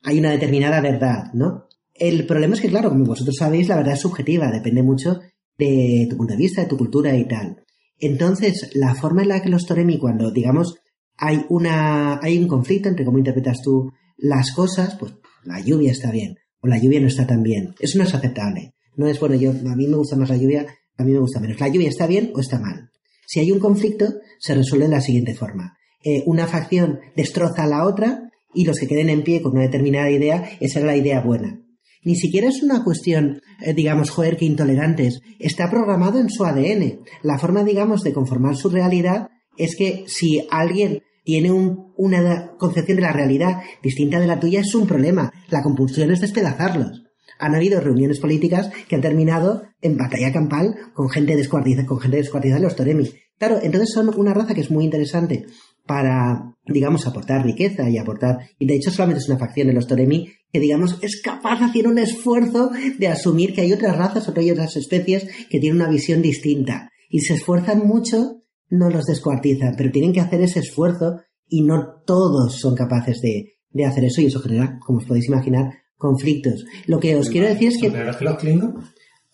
Hay 0.03 0.19
una 0.19 0.31
determinada 0.31 0.81
verdad, 0.81 1.33
¿no? 1.33 1.67
El 1.95 2.27
problema 2.27 2.55
es 2.55 2.61
que, 2.61 2.69
claro, 2.69 2.91
como 2.91 3.05
vosotros 3.05 3.37
sabéis, 3.39 3.69
la 3.69 3.77
verdad 3.77 3.95
es 3.95 4.01
subjetiva, 4.01 4.51
depende 4.51 4.83
mucho 4.83 5.21
de 5.57 6.07
tu 6.11 6.17
punto 6.17 6.35
de 6.35 6.39
vista, 6.39 6.63
de 6.63 6.69
tu 6.69 6.77
cultura 6.77 7.17
y 7.17 7.27
tal. 7.27 7.65
Entonces, 7.99 8.71
la 8.75 8.95
forma 8.95 9.23
en 9.23 9.29
la 9.29 9.43
que 9.43 9.49
los 9.49 9.67
Toremi, 9.67 9.99
cuando, 9.99 10.31
digamos, 10.31 10.77
hay 11.17 11.45
una, 11.49 12.21
hay 12.23 12.39
un 12.39 12.49
conflicto 12.49 12.89
entre 12.89 13.05
cómo 13.05 13.19
interpretas 13.19 13.63
tú 13.63 13.93
las 14.17 14.53
cosas, 14.53 14.97
pues 14.97 15.15
la 15.45 15.61
lluvia 15.61 15.93
está 15.93 16.11
bien, 16.11 16.37
o 16.61 16.69
la 16.69 16.79
lluvia 16.79 17.01
no 17.01 17.07
está 17.07 17.27
tan 17.27 17.43
bien. 17.43 17.75
Eso 17.81 17.99
no 17.99 18.05
es 18.05 18.15
aceptable. 18.15 18.75
No 18.97 19.07
es, 19.07 19.21
bueno, 19.21 19.35
yo, 19.35 19.51
a 19.51 19.77
mí 19.77 19.87
me 19.87 19.97
gusta 19.97 20.17
más 20.17 20.29
la 20.29 20.37
lluvia, 20.37 20.67
a 20.97 21.05
mí 21.05 21.13
me 21.13 21.19
gusta 21.19 21.41
menos. 21.41 21.61
La 21.61 21.69
lluvia 21.69 21.89
está 21.89 22.07
bien 22.07 22.33
o 22.35 22.41
está 22.41 22.59
mal. 22.59 22.91
Si 23.27 23.41
hay 23.41 23.53
un 23.53 23.59
conflicto, 23.59 24.15
se 24.39 24.55
resuelve 24.55 24.87
de 24.87 24.93
la 24.93 25.01
siguiente 25.01 25.35
forma. 25.35 25.77
Eh, 26.03 26.23
una 26.27 26.47
facción 26.47 27.01
destroza 27.17 27.65
a 27.65 27.67
la 27.67 27.85
otra 27.85 28.31
y 28.55 28.65
los 28.65 28.79
que 28.79 28.87
queden 28.87 29.11
en 29.11 29.23
pie 29.23 29.43
con 29.43 29.53
una 29.53 29.63
determinada 29.63 30.11
idea, 30.11 30.49
esa 30.61 30.79
es 30.79 30.85
la 30.85 30.97
idea 30.97 31.21
buena. 31.21 31.61
Ni 32.07 32.15
siquiera 32.15 32.49
es 32.49 32.63
una 32.63 32.85
cuestión, 32.85 33.41
eh, 33.61 33.75
digamos, 33.75 34.11
joder, 34.11 34.37
que 34.37 34.45
intolerantes. 34.45 35.19
Está 35.41 35.69
programado 35.69 36.21
en 36.21 36.31
su 36.31 36.45
ADN. 36.45 37.01
La 37.25 37.37
forma, 37.37 37.65
digamos, 37.65 38.05
de 38.05 38.13
conformar 38.13 38.55
su 38.55 38.69
realidad 38.69 39.29
es 39.59 39.75
que 39.75 40.05
si 40.07 40.47
alguien 40.53 41.03
tiene 41.25 41.51
un- 41.51 41.93
una 41.97 42.53
concepción 42.59 42.95
de 42.99 43.03
la 43.03 43.13
realidad 43.13 43.61
distinta 43.83 44.21
de 44.21 44.29
la 44.29 44.39
tuya, 44.39 44.61
es 44.61 44.73
un 44.77 44.87
problema. 44.87 45.33
La 45.51 45.65
compulsión 45.65 46.13
es 46.13 46.21
despedazarlos. 46.21 47.03
Han 47.41 47.57
habido 47.57 47.81
reuniones 47.81 48.21
políticas 48.21 48.71
que 48.89 48.95
han 48.95 49.03
terminado 49.03 49.65
en 49.83 49.97
batalla 49.97 50.33
campal 50.33 50.77
con 50.95 51.09
gente 51.11 51.35
descuartizada, 51.35 51.87
con 51.87 51.99
gente 51.99 52.19
descuartizada 52.19 52.59
en 52.59 52.65
los 52.67 52.77
Toremi. 52.77 53.11
Claro, 53.37 53.59
entonces 53.61 53.91
son 53.93 54.17
una 54.17 54.33
raza 54.33 54.55
que 54.55 54.61
es 54.61 54.71
muy 54.71 54.85
interesante 54.85 55.45
para, 55.87 56.55
digamos, 56.67 57.07
aportar 57.07 57.45
riqueza 57.45 57.89
y 57.89 57.99
aportar, 57.99 58.39
y 58.59 58.67
de 58.67 58.75
hecho 58.75 58.91
solamente 58.91 59.21
es 59.21 59.29
una 59.29 59.39
facción 59.39 59.69
de 59.69 59.75
los 59.75 59.87
Toremi 59.87 60.29
que, 60.53 60.61
digamos, 60.61 60.99
es 61.03 61.21
capaz 61.23 61.59
de 61.59 61.67
hacer 61.67 61.87
un 61.87 61.99
esfuerzo 61.99 62.71
de 62.99 63.09
asumir 63.09 63.55
que 63.55 63.63
hay 63.63 63.73
otras 63.73 63.97
razas, 63.97 64.29
o 64.29 64.35
hay 64.37 64.51
otras 64.51 64.77
especies 64.77 65.29
que 65.51 65.61
tienen 65.61 65.81
una 65.81 65.91
visión 65.91 66.23
distinta. 66.23 66.91
Y 67.11 67.21
se 67.21 67.35
esfuerzan 67.35 67.87
mucho, 67.87 68.43
no 68.69 68.91
los 68.91 69.05
descuartizan, 69.05 69.75
pero 69.77 69.91
tienen 69.91 70.13
que 70.13 70.21
hacer 70.21 70.41
ese 70.41 70.61
esfuerzo 70.61 71.21
y 71.49 71.63
no 71.63 72.03
todos 72.05 72.59
son 72.59 72.75
capaces 72.75 73.21
de, 73.21 73.55
de 73.71 73.85
hacer 73.85 74.05
eso 74.05 74.21
y 74.21 74.27
eso 74.27 74.41
genera, 74.41 74.79
como 74.85 74.99
os 74.99 75.05
podéis 75.05 75.29
imaginar, 75.29 75.73
conflictos. 75.97 76.65
Lo 76.87 76.99
que 76.99 77.17
os 77.17 77.29
quiero 77.29 77.49
decir 77.49 77.69
es 77.69 77.79
que 77.81 77.91
¿Pero 77.91 78.11
es 78.11 78.17
que 78.17 78.25
los 78.25 78.43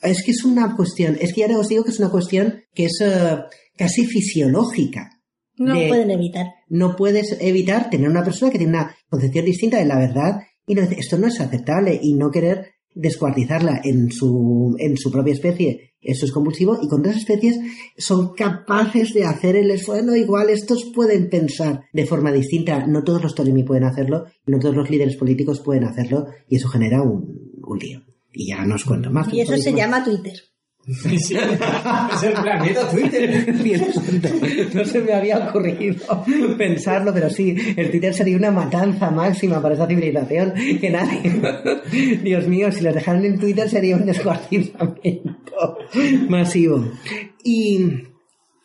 es 0.02 0.24
que 0.24 0.32
es 0.32 0.44
una 0.44 0.74
cuestión, 0.76 1.16
es 1.20 1.32
que 1.32 1.42
ya 1.42 1.58
os 1.58 1.68
digo 1.68 1.84
que 1.84 1.90
es 1.90 2.00
una 2.00 2.10
cuestión 2.10 2.64
que 2.74 2.86
es 2.86 3.00
eh, 3.00 3.38
casi 3.76 4.04
fisiológica. 4.04 5.21
No 5.64 5.74
de- 5.78 5.88
pueden 5.88 6.10
evitar. 6.10 6.46
no 6.68 6.96
puedes 6.96 7.36
evitar 7.40 7.90
tener 7.90 8.08
una 8.08 8.24
persona 8.24 8.50
que 8.52 8.58
tiene 8.58 8.72
una 8.74 8.94
concepción 9.08 9.44
distinta 9.44 9.78
de 9.78 9.86
la 9.86 9.98
verdad 9.98 10.40
y 10.66 10.74
no 10.74 10.82
esto 10.82 11.18
no 11.18 11.26
es 11.26 11.40
aceptable 11.40 11.98
y 12.02 12.14
no 12.14 12.30
querer 12.30 12.72
descuartizarla 12.94 13.80
en 13.84 14.10
su, 14.12 14.76
en 14.78 14.96
su 14.96 15.10
propia 15.10 15.32
especie. 15.32 15.92
Eso 16.00 16.26
es 16.26 16.32
compulsivo 16.32 16.78
y 16.82 16.88
con 16.88 17.00
otras 17.00 17.16
especies 17.16 17.58
son 17.96 18.34
capaces 18.34 19.14
de 19.14 19.24
hacer 19.24 19.56
el 19.56 19.70
esfuerzo. 19.70 20.16
Igual 20.16 20.50
estos 20.50 20.90
pueden 20.94 21.30
pensar 21.30 21.84
de 21.92 22.06
forma 22.06 22.32
distinta. 22.32 22.86
No 22.86 23.04
todos 23.04 23.22
los 23.22 23.34
Toremi 23.34 23.62
pueden 23.62 23.84
hacerlo, 23.84 24.24
no 24.46 24.58
todos 24.58 24.74
los 24.74 24.90
líderes 24.90 25.16
políticos 25.16 25.60
pueden 25.60 25.84
hacerlo 25.84 26.26
y 26.48 26.56
eso 26.56 26.68
genera 26.68 27.02
un, 27.02 27.52
un 27.62 27.78
lío. 27.78 28.02
Y 28.32 28.48
ya 28.48 28.64
no 28.64 28.74
os 28.74 28.84
cuento 28.84 29.10
más. 29.10 29.32
Y 29.32 29.40
eso 29.40 29.56
se 29.56 29.72
llama 29.72 30.02
Twitter. 30.04 30.34
Es 30.86 31.30
el 32.22 32.32
planeta 32.32 32.88
Twitter. 32.90 33.46
No 34.74 34.84
se 34.84 35.00
me 35.00 35.12
había 35.12 35.38
ocurrido 35.38 35.96
pensarlo, 36.58 37.12
pero 37.14 37.30
sí, 37.30 37.56
el 37.76 37.90
Twitter 37.90 38.12
sería 38.12 38.36
una 38.36 38.50
matanza 38.50 39.10
máxima 39.10 39.62
para 39.62 39.74
esa 39.74 39.86
civilización 39.86 40.52
que 40.80 40.90
nadie. 40.90 41.40
Dios 42.22 42.48
mío, 42.48 42.72
si 42.72 42.82
los 42.82 42.94
dejaran 42.94 43.24
en 43.24 43.38
Twitter 43.38 43.68
sería 43.68 43.96
un 43.96 44.06
descuartizamiento 44.06 45.78
masivo. 46.28 46.84
Y, 47.44 47.86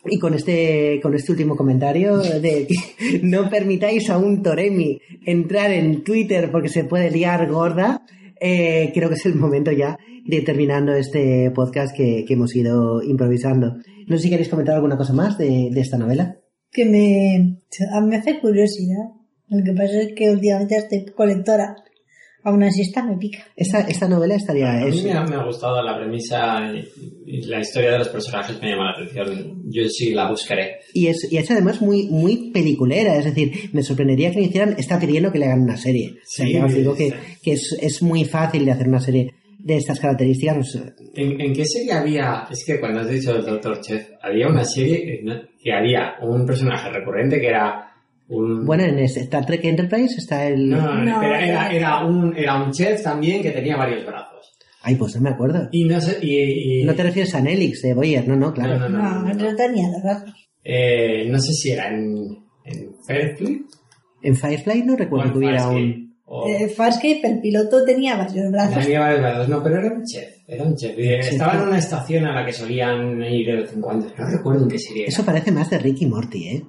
y 0.06 0.18
con 0.18 0.34
este, 0.34 0.98
con 1.00 1.14
este 1.14 1.32
último 1.32 1.56
comentario 1.56 2.18
de 2.18 2.66
que 2.66 3.20
no 3.22 3.48
permitáis 3.48 4.10
a 4.10 4.18
un 4.18 4.42
Toremi 4.42 5.00
entrar 5.24 5.70
en 5.70 6.02
Twitter 6.02 6.50
porque 6.50 6.68
se 6.68 6.84
puede 6.84 7.10
liar 7.10 7.48
gorda, 7.48 8.02
eh, 8.40 8.90
creo 8.94 9.08
que 9.08 9.16
es 9.16 9.26
el 9.26 9.36
momento 9.36 9.70
ya 9.70 9.98
de 10.28 10.36
ir 10.36 10.44
terminando 10.44 10.92
este 10.92 11.50
podcast 11.54 11.96
que, 11.96 12.24
que 12.26 12.34
hemos 12.34 12.54
ido 12.54 13.02
improvisando. 13.02 13.76
No 14.06 14.16
sé 14.16 14.24
si 14.24 14.30
queréis 14.30 14.48
comentar 14.48 14.74
alguna 14.76 14.96
cosa 14.96 15.12
más 15.12 15.36
de, 15.38 15.70
de 15.72 15.80
esta 15.80 15.98
novela. 15.98 16.36
Que 16.70 16.84
me, 16.84 17.58
a 17.92 18.00
mí 18.00 18.08
me 18.08 18.16
hace 18.16 18.38
curiosidad. 18.38 19.04
Lo 19.48 19.64
que 19.64 19.72
pasa 19.72 20.02
es 20.02 20.12
que 20.14 20.30
últimamente 20.30 20.76
estoy 20.76 21.06
colectora. 21.06 21.74
Aún 22.44 22.62
así 22.62 22.82
esta 22.82 23.02
me 23.04 23.16
pica. 23.16 23.40
Esta, 23.56 23.80
esta 23.80 24.08
novela 24.08 24.36
estaría... 24.36 24.70
A 24.82 24.86
mí 24.86 25.02
me 25.02 25.12
ha, 25.12 25.24
me 25.24 25.34
ha 25.36 25.44
gustado 25.44 25.82
la 25.82 25.98
premisa 25.98 26.60
y, 26.72 26.84
y 27.38 27.42
la 27.42 27.60
historia 27.60 27.92
de 27.92 27.98
los 27.98 28.08
personajes 28.08 28.60
me 28.62 28.70
llama 28.70 28.84
la 28.84 28.92
atención. 28.92 29.62
Yo 29.70 29.88
sí 29.88 30.12
la 30.12 30.30
buscaré. 30.30 30.76
y, 30.94 31.08
es, 31.08 31.26
y 31.30 31.36
es 31.36 31.50
además 31.50 31.82
muy, 31.82 32.06
muy 32.08 32.50
peliculera, 32.52 33.16
es 33.18 33.24
decir, 33.24 33.70
me 33.72 33.82
sorprendería 33.82 34.30
que 34.30 34.38
me 34.38 34.44
hicieran, 34.44 34.76
está 34.78 35.00
pidiendo 35.00 35.32
que 35.32 35.38
le 35.40 35.46
hagan 35.46 35.62
una 35.62 35.76
serie. 35.76 36.12
O 36.12 36.20
sea, 36.24 36.46
Sí, 36.46 36.52
ya 36.52 36.64
os 36.64 36.74
digo 36.74 36.94
que, 36.94 37.10
sí. 37.10 37.16
que 37.42 37.52
es, 37.52 37.76
es 37.80 38.02
muy 38.02 38.24
fácil 38.24 38.64
de 38.64 38.70
hacer 38.72 38.88
una 38.88 39.00
serie 39.00 39.34
de 39.58 39.76
estas 39.76 39.98
características. 40.00 40.56
pues, 40.56 40.94
¿En, 41.14 41.40
en 41.40 41.52
qué 41.52 41.64
serie 41.64 41.92
había? 41.92 42.46
Es 42.50 42.64
que 42.64 42.78
cuando 42.80 43.00
has 43.00 43.08
dicho 43.10 43.34
el 43.36 43.44
Doctor 43.44 43.80
Chef, 43.80 44.08
había 44.22 44.48
una 44.48 44.64
serie 44.64 45.22
que, 45.62 45.72
había 45.72 46.14
un 46.22 46.46
personaje 46.46 46.90
recurrente 46.90 47.40
que 47.40 47.48
era 47.48 47.92
un... 48.28 48.64
bueno, 48.64 48.84
en 48.84 48.98
Star 49.00 49.44
Trek 49.46 49.64
Enterprise 49.64 50.16
está 50.18 50.46
el... 50.46 50.68
no, 50.68 50.80
no, 50.80 51.04
No, 51.04 51.22
era, 51.22 51.70
era, 51.72 52.04
un, 52.04 52.36
era 52.36 52.62
un 52.62 52.70
chef 52.72 53.02
también 53.02 53.42
que 53.42 53.50
tenía 53.50 53.76
varios 53.76 54.04
brazos. 54.06 54.54
Ay, 54.82 54.94
pues 54.94 55.16
no 55.16 55.22
me 55.22 55.30
acuerdo. 55.30 55.68
Y 55.72 55.84
no 55.84 56.00
sé, 56.00 56.18
y... 56.22 56.80
y- 56.82 56.84
No 56.84 56.94
te 56.94 57.02
refieres 57.02 57.34
a 57.34 57.40
Nelix 57.40 57.82
de 57.82 57.94
Boyer, 57.94 58.26
no, 58.28 58.36
no, 58.36 58.52
claro. 58.54 58.78
No, 58.78 58.88
no, 58.88 58.98
No, 58.98 59.22
no, 59.22 59.34
no. 59.34 59.50
no 59.50 59.56
tenía 59.56 59.88
dos 59.90 60.02
brazos. 60.02 60.48
Eh, 60.64 61.26
no 61.30 61.38
sé 61.40 61.52
si 61.52 61.70
era 61.70 61.88
en, 61.88 62.26
en 62.64 62.90
Fairfield 63.06 63.62
En 64.22 64.36
Firefly 64.36 64.82
no 64.84 64.96
recuerdo 64.96 65.32
que 65.32 65.38
hubiera 65.38 65.68
un... 65.68 66.07
o- 66.28 66.46
Eh, 66.48 66.68
Farscape, 66.68 67.20
el 67.24 67.40
piloto 67.40 67.84
tenía 67.84 68.16
varios 68.16 68.50
brazos. 68.52 68.82
Tenía 68.84 69.00
varios 69.00 69.20
brazos, 69.20 69.48
no, 69.48 69.62
pero 69.62 69.78
era 69.78 69.92
un 69.94 70.04
chef, 70.04 70.28
era 70.46 70.64
un 70.64 70.76
chef. 70.76 70.98
Y 70.98 71.14
Estaba 71.14 71.54
en 71.54 71.60
una 71.68 71.78
estación 71.78 72.26
a 72.26 72.34
la 72.34 72.44
que 72.46 72.52
solían 72.52 73.22
ir 73.22 73.46
de 73.46 73.56
vez 73.62 73.72
en 73.72 73.80
cuando. 73.80 74.06
No 74.16 74.26
recuerdo 74.30 74.62
en 74.64 74.68
qué 74.68 74.78
serie. 74.78 75.06
Eso 75.06 75.24
parece 75.24 75.50
más 75.52 75.70
de 75.70 75.78
Ricky 75.78 76.06
Morty, 76.06 76.48
¿eh? 76.48 76.62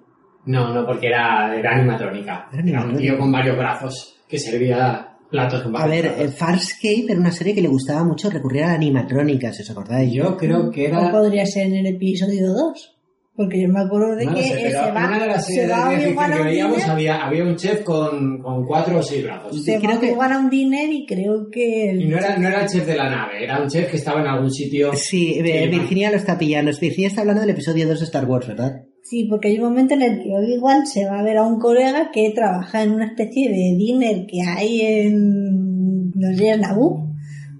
No, 0.45 0.73
no, 0.73 0.85
porque 0.85 1.07
era, 1.07 1.55
era 1.57 1.75
animatrónica. 1.75 2.47
Era 2.53 2.63
Era 2.67 2.85
un 2.85 2.97
tío 2.97 3.17
con 3.17 3.31
varios 3.31 3.57
brazos 3.57 4.15
que 4.27 4.39
servía 4.39 5.05
platos 5.29 5.61
con 5.61 5.75
A 5.75 5.79
varios 5.81 6.03
ver, 6.03 6.11
brazos. 6.13 6.25
eh, 6.33 6.35
Farscape 6.37 7.05
era 7.09 7.19
una 7.19 7.31
serie 7.31 7.53
que 7.53 7.61
le 7.61 7.67
gustaba 7.67 8.03
mucho 8.03 8.29
recurrir 8.29 8.63
a 8.63 8.73
animatrónicas, 8.73 9.55
si 9.57 9.61
os 9.63 9.69
acordáis. 9.69 10.11
Yo 10.13 10.35
creo 10.37 10.71
que 10.71 10.85
O 10.85 10.89
era... 10.89 11.11
podría 11.11 11.45
ser 11.45 11.67
en 11.67 11.75
el 11.75 11.87
episodio 11.87 12.53
2. 12.53 12.95
Porque 13.39 13.61
yo 13.61 13.69
me 13.69 13.79
acuerdo 13.79 14.17
de 14.17 14.25
No 14.25 14.35
que 14.35 14.43
se 14.43 14.73
va, 14.73 15.07
una 15.07 15.17
de 15.19 15.27
las 15.27 15.45
se 15.45 15.65
va 15.65 15.89
de 15.91 15.97
que 15.97 16.07
un 16.09 16.43
veíamos 16.43 16.75
diner, 16.75 16.91
había, 16.91 17.25
había 17.25 17.43
un 17.45 17.55
chef 17.55 17.83
con, 17.85 18.37
con 18.41 18.65
cuatro 18.65 18.99
o 18.99 19.01
seis 19.01 19.23
brazos. 19.23 19.63
se 19.63 19.77
creo 19.79 19.91
va 19.91 19.95
a 20.25 20.27
que- 20.27 20.33
a 20.35 20.39
un 20.39 20.49
diner 20.49 20.91
y 20.91 21.05
creo 21.05 21.47
que... 21.49 21.89
el- 21.91 22.01
Y 22.01 22.07
no 22.09 22.17
era, 22.17 22.37
no 22.37 22.47
era 22.49 22.63
el 22.63 22.67
chef 22.67 22.85
de 22.85 22.95
la 22.97 23.09
nave, 23.09 23.41
era 23.45 23.61
un 23.61 23.69
chef 23.69 23.89
que 23.89 23.95
estaba 23.95 24.19
en 24.19 24.27
algún 24.27 24.51
sitio... 24.51 24.91
Sí, 24.93 25.35
eh, 25.39 25.67
Virginia 25.69 26.11
lo 26.11 26.17
está 26.17 26.37
pillando. 26.37 26.69
Virginia 26.81 27.07
está 27.07 27.21
hablando 27.21 27.39
del 27.39 27.51
episodio 27.51 27.87
2 27.87 27.99
de 27.99 28.05
Star 28.05 28.25
Wars, 28.25 28.45
¿verdad? 28.45 28.73
Sí, 29.03 29.25
porque 29.29 29.47
hay 29.47 29.57
un 29.57 29.69
momento 29.69 29.93
en 29.93 30.01
el 30.01 30.21
que 30.21 30.29
Obi-Wan 30.37 30.85
se 30.85 31.05
va 31.05 31.19
a 31.19 31.23
ver 31.23 31.37
a 31.37 31.43
un 31.43 31.59
colega 31.59 32.11
que 32.13 32.31
trabaja 32.35 32.83
en 32.83 32.91
una 32.91 33.05
especie 33.05 33.47
de 33.49 33.77
dinner 33.77 34.25
que 34.27 34.41
hay 34.41 34.81
en, 34.81 36.09
no 36.13 36.35
sé, 36.35 36.49
en 36.49 36.59
Naboo. 36.59 37.05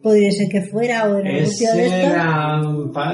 Podría 0.04 0.30
ser 0.32 0.48
que 0.50 0.62
fuera 0.62 1.10
o 1.10 1.20
en 1.20 1.28
algún 1.28 1.46
sitio 1.48 1.74
de 1.74 1.86
Ese 1.86 2.02
esto. 2.04 2.14
era 2.14 2.62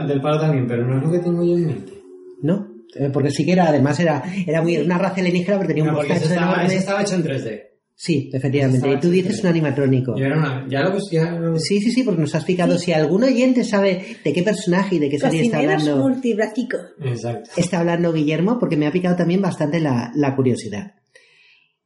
del 0.08 0.20
palo 0.22 0.40
también, 0.40 0.66
pero 0.68 0.86
no 0.88 0.98
es 0.98 1.04
lo 1.04 1.12
que 1.12 1.20
tengo 1.20 1.44
yo 1.44 1.56
en 1.58 1.66
mente. 1.68 1.94
¿No? 2.42 2.68
Eh, 2.96 3.10
Porque 3.12 3.32
sí 3.32 3.46
que 3.46 3.52
era, 3.54 3.68
además 3.70 4.00
era, 4.00 4.24
era 4.48 4.62
muy, 4.62 4.78
una 4.78 4.98
raza 4.98 5.20
alienígena, 5.20 5.58
pero 5.58 5.68
tenía 5.68 5.84
un 5.84 5.90
No, 5.90 5.96
bostazo 5.96 6.26
estaba, 6.26 6.66
estaba 6.66 7.02
hecho 7.02 7.16
en 7.16 7.24
3D. 7.24 7.62
Sí, 7.98 8.30
efectivamente. 8.34 8.92
Y 8.92 9.00
tú 9.00 9.10
dices 9.10 9.38
3D. 9.40 9.44
un 9.44 9.48
animatrónico. 9.50 10.18
Yo 10.18 10.26
era 10.26 10.38
una, 10.38 10.66
ya 10.70 10.82
lo 10.82 10.92
busqué. 10.94 11.16
ya 11.16 11.32
lo- 11.32 11.58
Sí, 11.60 11.80
sí, 11.82 11.92
sí, 11.92 12.04
porque 12.04 12.22
nos 12.22 12.36
has 12.36 12.42
explicado. 12.42 12.78
Si 12.78 12.92
algún 12.92 13.24
oyente 13.24 13.64
sabe 13.64 14.18
de 14.24 14.34
qué 14.34 14.44
personaje 14.44 14.96
y 14.96 15.00
de 15.00 15.10
qué 15.10 15.18
serie 15.20 15.42
está 15.44 15.60
hablando. 15.60 15.96
Exacto. 17.04 17.50
está 17.58 17.80
hablando 17.80 18.12
Guillermo, 18.14 18.60
porque 18.60 18.76
me 18.78 18.86
ha 18.88 18.92
picado 18.92 19.16
también 19.16 19.42
bastante 19.42 19.80
la, 19.80 20.12
la 20.16 20.36
curiosidad. 20.36 20.94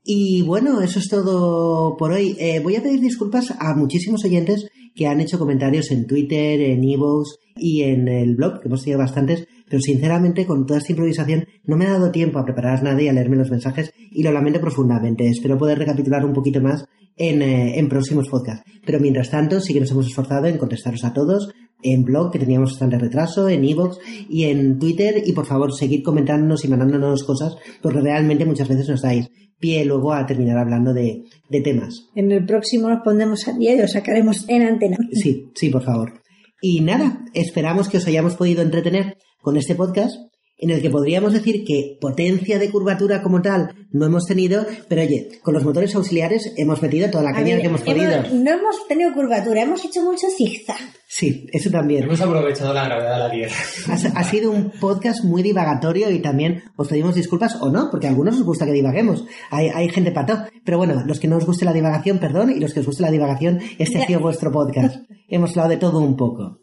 Y 0.04 0.42
bueno, 0.44 0.82
eso 0.82 1.00
es 1.00 1.08
todo 1.10 1.96
por 1.98 2.12
hoy. 2.12 2.36
Eh, 2.40 2.60
voy 2.60 2.76
a 2.76 2.82
pedir 2.84 3.00
disculpas 3.02 3.54
a 3.60 3.76
muchísimos 3.76 4.24
oyentes 4.26 4.68
que 4.96 5.06
han 5.08 5.22
hecho 5.22 5.38
comentarios 5.38 5.92
en 5.92 6.08
Twitter, 6.08 6.60
en 6.62 6.84
Evox 6.84 7.38
y 7.56 7.84
en 7.84 8.08
el 8.08 8.36
blog, 8.36 8.62
que 8.62 8.68
hemos 8.68 8.82
tenido 8.84 9.00
bastantes, 9.00 9.48
pero 9.70 9.82
sinceramente 9.82 10.46
con 10.46 10.66
toda 10.66 10.80
esta 10.80 10.92
improvisación 10.92 11.46
no 11.66 11.78
me 11.78 11.86
ha 11.86 11.92
dado 11.92 12.12
tiempo 12.12 12.40
a 12.40 12.46
preparar 12.46 12.84
nada 12.84 13.02
y 13.02 13.08
a 13.08 13.14
leerme 13.14 13.38
los 13.38 13.52
mensajes 13.52 13.94
y 14.12 14.24
lo 14.24 14.32
lamento 14.32 14.60
profundamente. 14.60 15.28
Espero 15.28 15.58
poder 15.58 15.78
recapitular 15.78 16.26
un 16.26 16.34
poquito 16.34 16.60
más 16.62 16.86
en, 17.16 17.42
eh, 17.42 17.78
en 17.78 17.88
próximos 17.88 18.28
podcasts. 18.28 18.64
Pero 18.86 19.00
mientras 19.00 19.30
tanto 19.30 19.60
sí 19.60 19.74
que 19.74 19.82
nos 19.82 19.92
hemos 19.92 20.08
esforzado 20.08 20.48
en 20.48 20.58
contestaros 20.58 21.04
a 21.04 21.14
todos 21.14 21.54
en 21.82 22.04
blog, 22.04 22.32
que 22.32 22.40
teníamos 22.40 22.72
bastante 22.72 22.98
retraso, 22.98 23.48
en 23.48 23.64
Evox 23.64 24.00
y 24.30 24.46
en 24.46 24.80
Twitter. 24.80 25.22
Y 25.26 25.34
por 25.34 25.46
favor, 25.46 25.74
seguid 25.74 26.04
comentándonos 26.04 26.66
y 26.66 26.68
mandándonos 26.68 27.24
cosas, 27.24 27.56
porque 27.82 28.02
realmente 28.02 28.46
muchas 28.46 28.68
veces 28.68 28.90
nos 28.90 29.02
dais 29.02 29.30
pie 29.60 29.84
luego 29.84 30.14
a 30.14 30.26
terminar 30.26 30.58
hablando 30.58 30.94
de, 30.94 31.24
de 31.50 31.62
temas. 31.62 32.10
En 32.16 32.32
el 32.32 32.46
próximo 32.46 32.90
nos 32.90 33.04
pondremos 33.04 33.48
al 33.48 33.60
día 33.60 33.74
y 33.74 33.78
lo 33.78 33.88
sacaremos 33.88 34.46
en 34.48 34.64
antena. 34.64 34.98
Sí, 35.12 35.52
sí, 35.54 35.70
por 35.70 35.84
favor. 35.84 36.22
Y 36.62 36.82
nada, 36.82 37.26
esperamos 37.34 37.90
que 37.90 37.98
os 37.98 38.08
hayamos 38.08 38.36
podido 38.36 38.62
entretener 38.62 39.18
con 39.42 39.58
este 39.58 39.76
podcast 39.76 40.16
en 40.62 40.72
el 40.72 40.82
que 40.82 40.90
podríamos 40.90 41.32
decir 41.32 41.64
que 41.66 41.98
potencia 42.02 42.60
de 42.60 42.70
curvatura 42.70 43.22
como 43.22 43.42
tal 43.42 43.74
no 43.92 44.08
hemos 44.08 44.26
tenido, 44.26 44.66
pero 44.90 45.02
oye, 45.04 45.30
con 45.42 45.54
los 45.54 45.64
motores 45.64 45.96
auxiliares 45.96 46.52
hemos 46.58 46.82
metido 46.82 47.10
toda 47.10 47.24
la 47.24 47.32
caña 47.32 47.54
ver, 47.54 47.62
que 47.62 47.68
hemos 47.68 47.82
podido. 47.82 48.12
hemos- 48.12 48.34
no 48.34 48.52
hemos 48.52 48.86
tenido 48.90 49.14
curvatura, 49.14 49.62
hemos 49.62 49.86
hecho 49.86 50.04
mucho 50.04 50.28
zigzag. 50.38 50.76
Sí, 51.08 51.48
eso 51.54 51.70
también. 51.72 52.04
Hemos 52.04 52.20
aprovechado 52.20 52.74
la 52.74 52.84
gravedad 52.84 53.14
de 53.14 53.20
la 53.20 53.32
Tierra. 53.32 53.56
Ha, 53.88 54.20
ha 54.20 54.24
sido 54.26 54.52
un 54.52 54.70
podcast 54.82 55.24
muy 55.24 55.42
divagatorio 55.44 56.12
y 56.12 56.20
también 56.20 56.62
os 56.76 56.90
pedimos 56.90 57.16
disculpas 57.16 57.56
o 57.62 57.70
no, 57.70 57.88
porque 57.90 58.08
a 58.08 58.10
algunos 58.10 58.36
os 58.36 58.44
gusta 58.44 58.66
que 58.66 58.74
divaguemos. 58.74 59.24
Hay, 59.52 59.70
hay 59.70 59.88
gente 59.88 60.12
pato. 60.12 60.40
Pero 60.66 60.78
bueno, 60.78 61.02
los 61.06 61.22
que 61.22 61.30
no 61.30 61.38
os 61.38 61.46
guste 61.46 61.64
la 61.64 61.72
divagación, 61.74 62.20
perdón, 62.20 62.52
y 62.52 62.60
los 62.60 62.74
que 62.74 62.82
os 62.82 62.86
guste 62.86 63.02
la 63.04 63.12
divagación, 63.12 63.60
este 63.78 64.00
ha 64.00 64.06
sido 64.06 64.20
vuestro 64.20 64.52
podcast. 64.52 64.98
Hemos 65.30 65.52
hablado 65.52 65.70
de 65.70 65.78
todo 65.78 66.00
un 66.00 66.18
poco. 66.18 66.60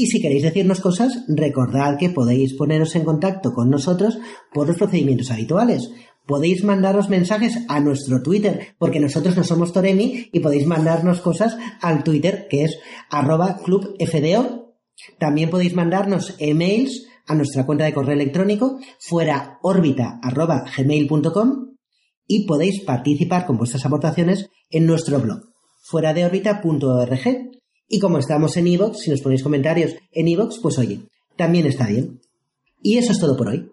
Y 0.00 0.06
si 0.06 0.22
queréis 0.22 0.44
decirnos 0.44 0.78
cosas, 0.78 1.24
recordad 1.26 1.98
que 1.98 2.08
podéis 2.08 2.54
poneros 2.54 2.94
en 2.94 3.04
contacto 3.04 3.52
con 3.52 3.68
nosotros 3.68 4.16
por 4.54 4.68
los 4.68 4.76
procedimientos 4.76 5.32
habituales. 5.32 5.90
Podéis 6.24 6.62
mandaros 6.62 7.08
mensajes 7.08 7.58
a 7.66 7.80
nuestro 7.80 8.22
Twitter, 8.22 8.76
porque 8.78 9.00
nosotros 9.00 9.36
no 9.36 9.42
somos 9.42 9.72
Toremi, 9.72 10.28
y 10.32 10.38
podéis 10.38 10.66
mandarnos 10.66 11.20
cosas 11.20 11.58
al 11.80 12.04
Twitter, 12.04 12.46
que 12.48 12.62
es 12.62 12.78
arroba 13.10 13.58
clubfdo. 13.64 14.76
También 15.18 15.50
podéis 15.50 15.74
mandarnos 15.74 16.36
emails 16.38 17.08
a 17.26 17.34
nuestra 17.34 17.66
cuenta 17.66 17.84
de 17.84 17.92
correo 17.92 18.14
electrónico 18.14 18.78
fuera 19.00 19.58
y 22.28 22.46
podéis 22.46 22.84
participar 22.84 23.46
con 23.46 23.58
vuestras 23.58 23.84
aportaciones 23.84 24.48
en 24.70 24.86
nuestro 24.86 25.18
blog 25.18 25.40
fuera 25.82 26.14
de. 26.14 27.57
Y 27.88 27.98
como 28.00 28.18
estamos 28.18 28.56
en 28.56 28.66
iVoox, 28.66 28.98
si 28.98 29.10
nos 29.10 29.22
ponéis 29.22 29.42
comentarios 29.42 29.94
en 30.12 30.28
iVoox, 30.28 30.60
pues 30.60 30.78
oye, 30.78 31.00
también 31.36 31.66
está 31.66 31.86
bien. 31.86 32.20
Y 32.82 32.98
eso 32.98 33.12
es 33.12 33.18
todo 33.18 33.36
por 33.36 33.48
hoy. 33.48 33.70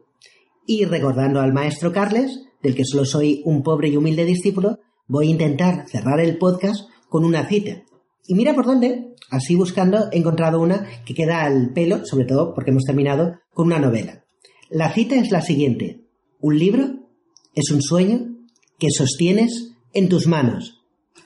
Y 0.65 0.85
recordando 0.85 1.41
al 1.41 1.53
maestro 1.53 1.91
Carles, 1.91 2.39
del 2.63 2.75
que 2.75 2.85
solo 2.85 3.05
soy 3.05 3.41
un 3.45 3.61
pobre 3.61 3.89
y 3.89 3.97
humilde 3.97 4.25
discípulo, 4.25 4.79
voy 5.07 5.27
a 5.27 5.31
intentar 5.31 5.87
cerrar 5.87 6.19
el 6.19 6.37
podcast 6.37 6.89
con 7.09 7.25
una 7.25 7.45
cita. 7.47 7.83
Y 8.25 8.33
mira 8.33 8.55
por 8.55 8.65
dónde, 8.65 9.13
así 9.29 9.55
buscando 9.55 10.09
he 10.11 10.17
encontrado 10.17 10.59
una 10.59 10.87
que 11.05 11.13
queda 11.13 11.43
al 11.43 11.73
pelo, 11.73 12.05
sobre 12.05 12.25
todo 12.25 12.55
porque 12.55 12.71
hemos 12.71 12.83
terminado 12.83 13.39
con 13.53 13.67
una 13.67 13.79
novela. 13.79 14.25
La 14.69 14.91
cita 14.91 15.15
es 15.15 15.31
la 15.31 15.41
siguiente. 15.41 16.01
Un 16.39 16.57
libro 16.57 17.09
es 17.53 17.69
un 17.71 17.81
sueño 17.81 18.35
que 18.79 18.89
sostienes 18.89 19.73
en 19.93 20.09
tus 20.09 20.25
manos. 20.25 20.81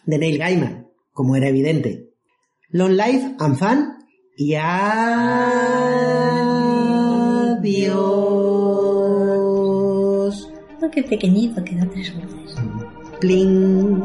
De 0.05 0.17
Neil 0.17 0.37
Gaiman, 0.37 0.87
como 1.13 1.35
era 1.35 1.47
evidente. 1.47 2.08
Long 2.71 2.91
life 2.91 3.35
and 3.39 3.57
fun 3.57 3.97
y 4.37 4.53
adiós. 4.53 4.69
Oh, 10.79 10.89
qué 10.91 11.01
pequeñito, 11.01 11.63
queda 11.63 11.89
tres 11.89 12.15
veces. 12.15 12.55
Pling. 13.19 14.03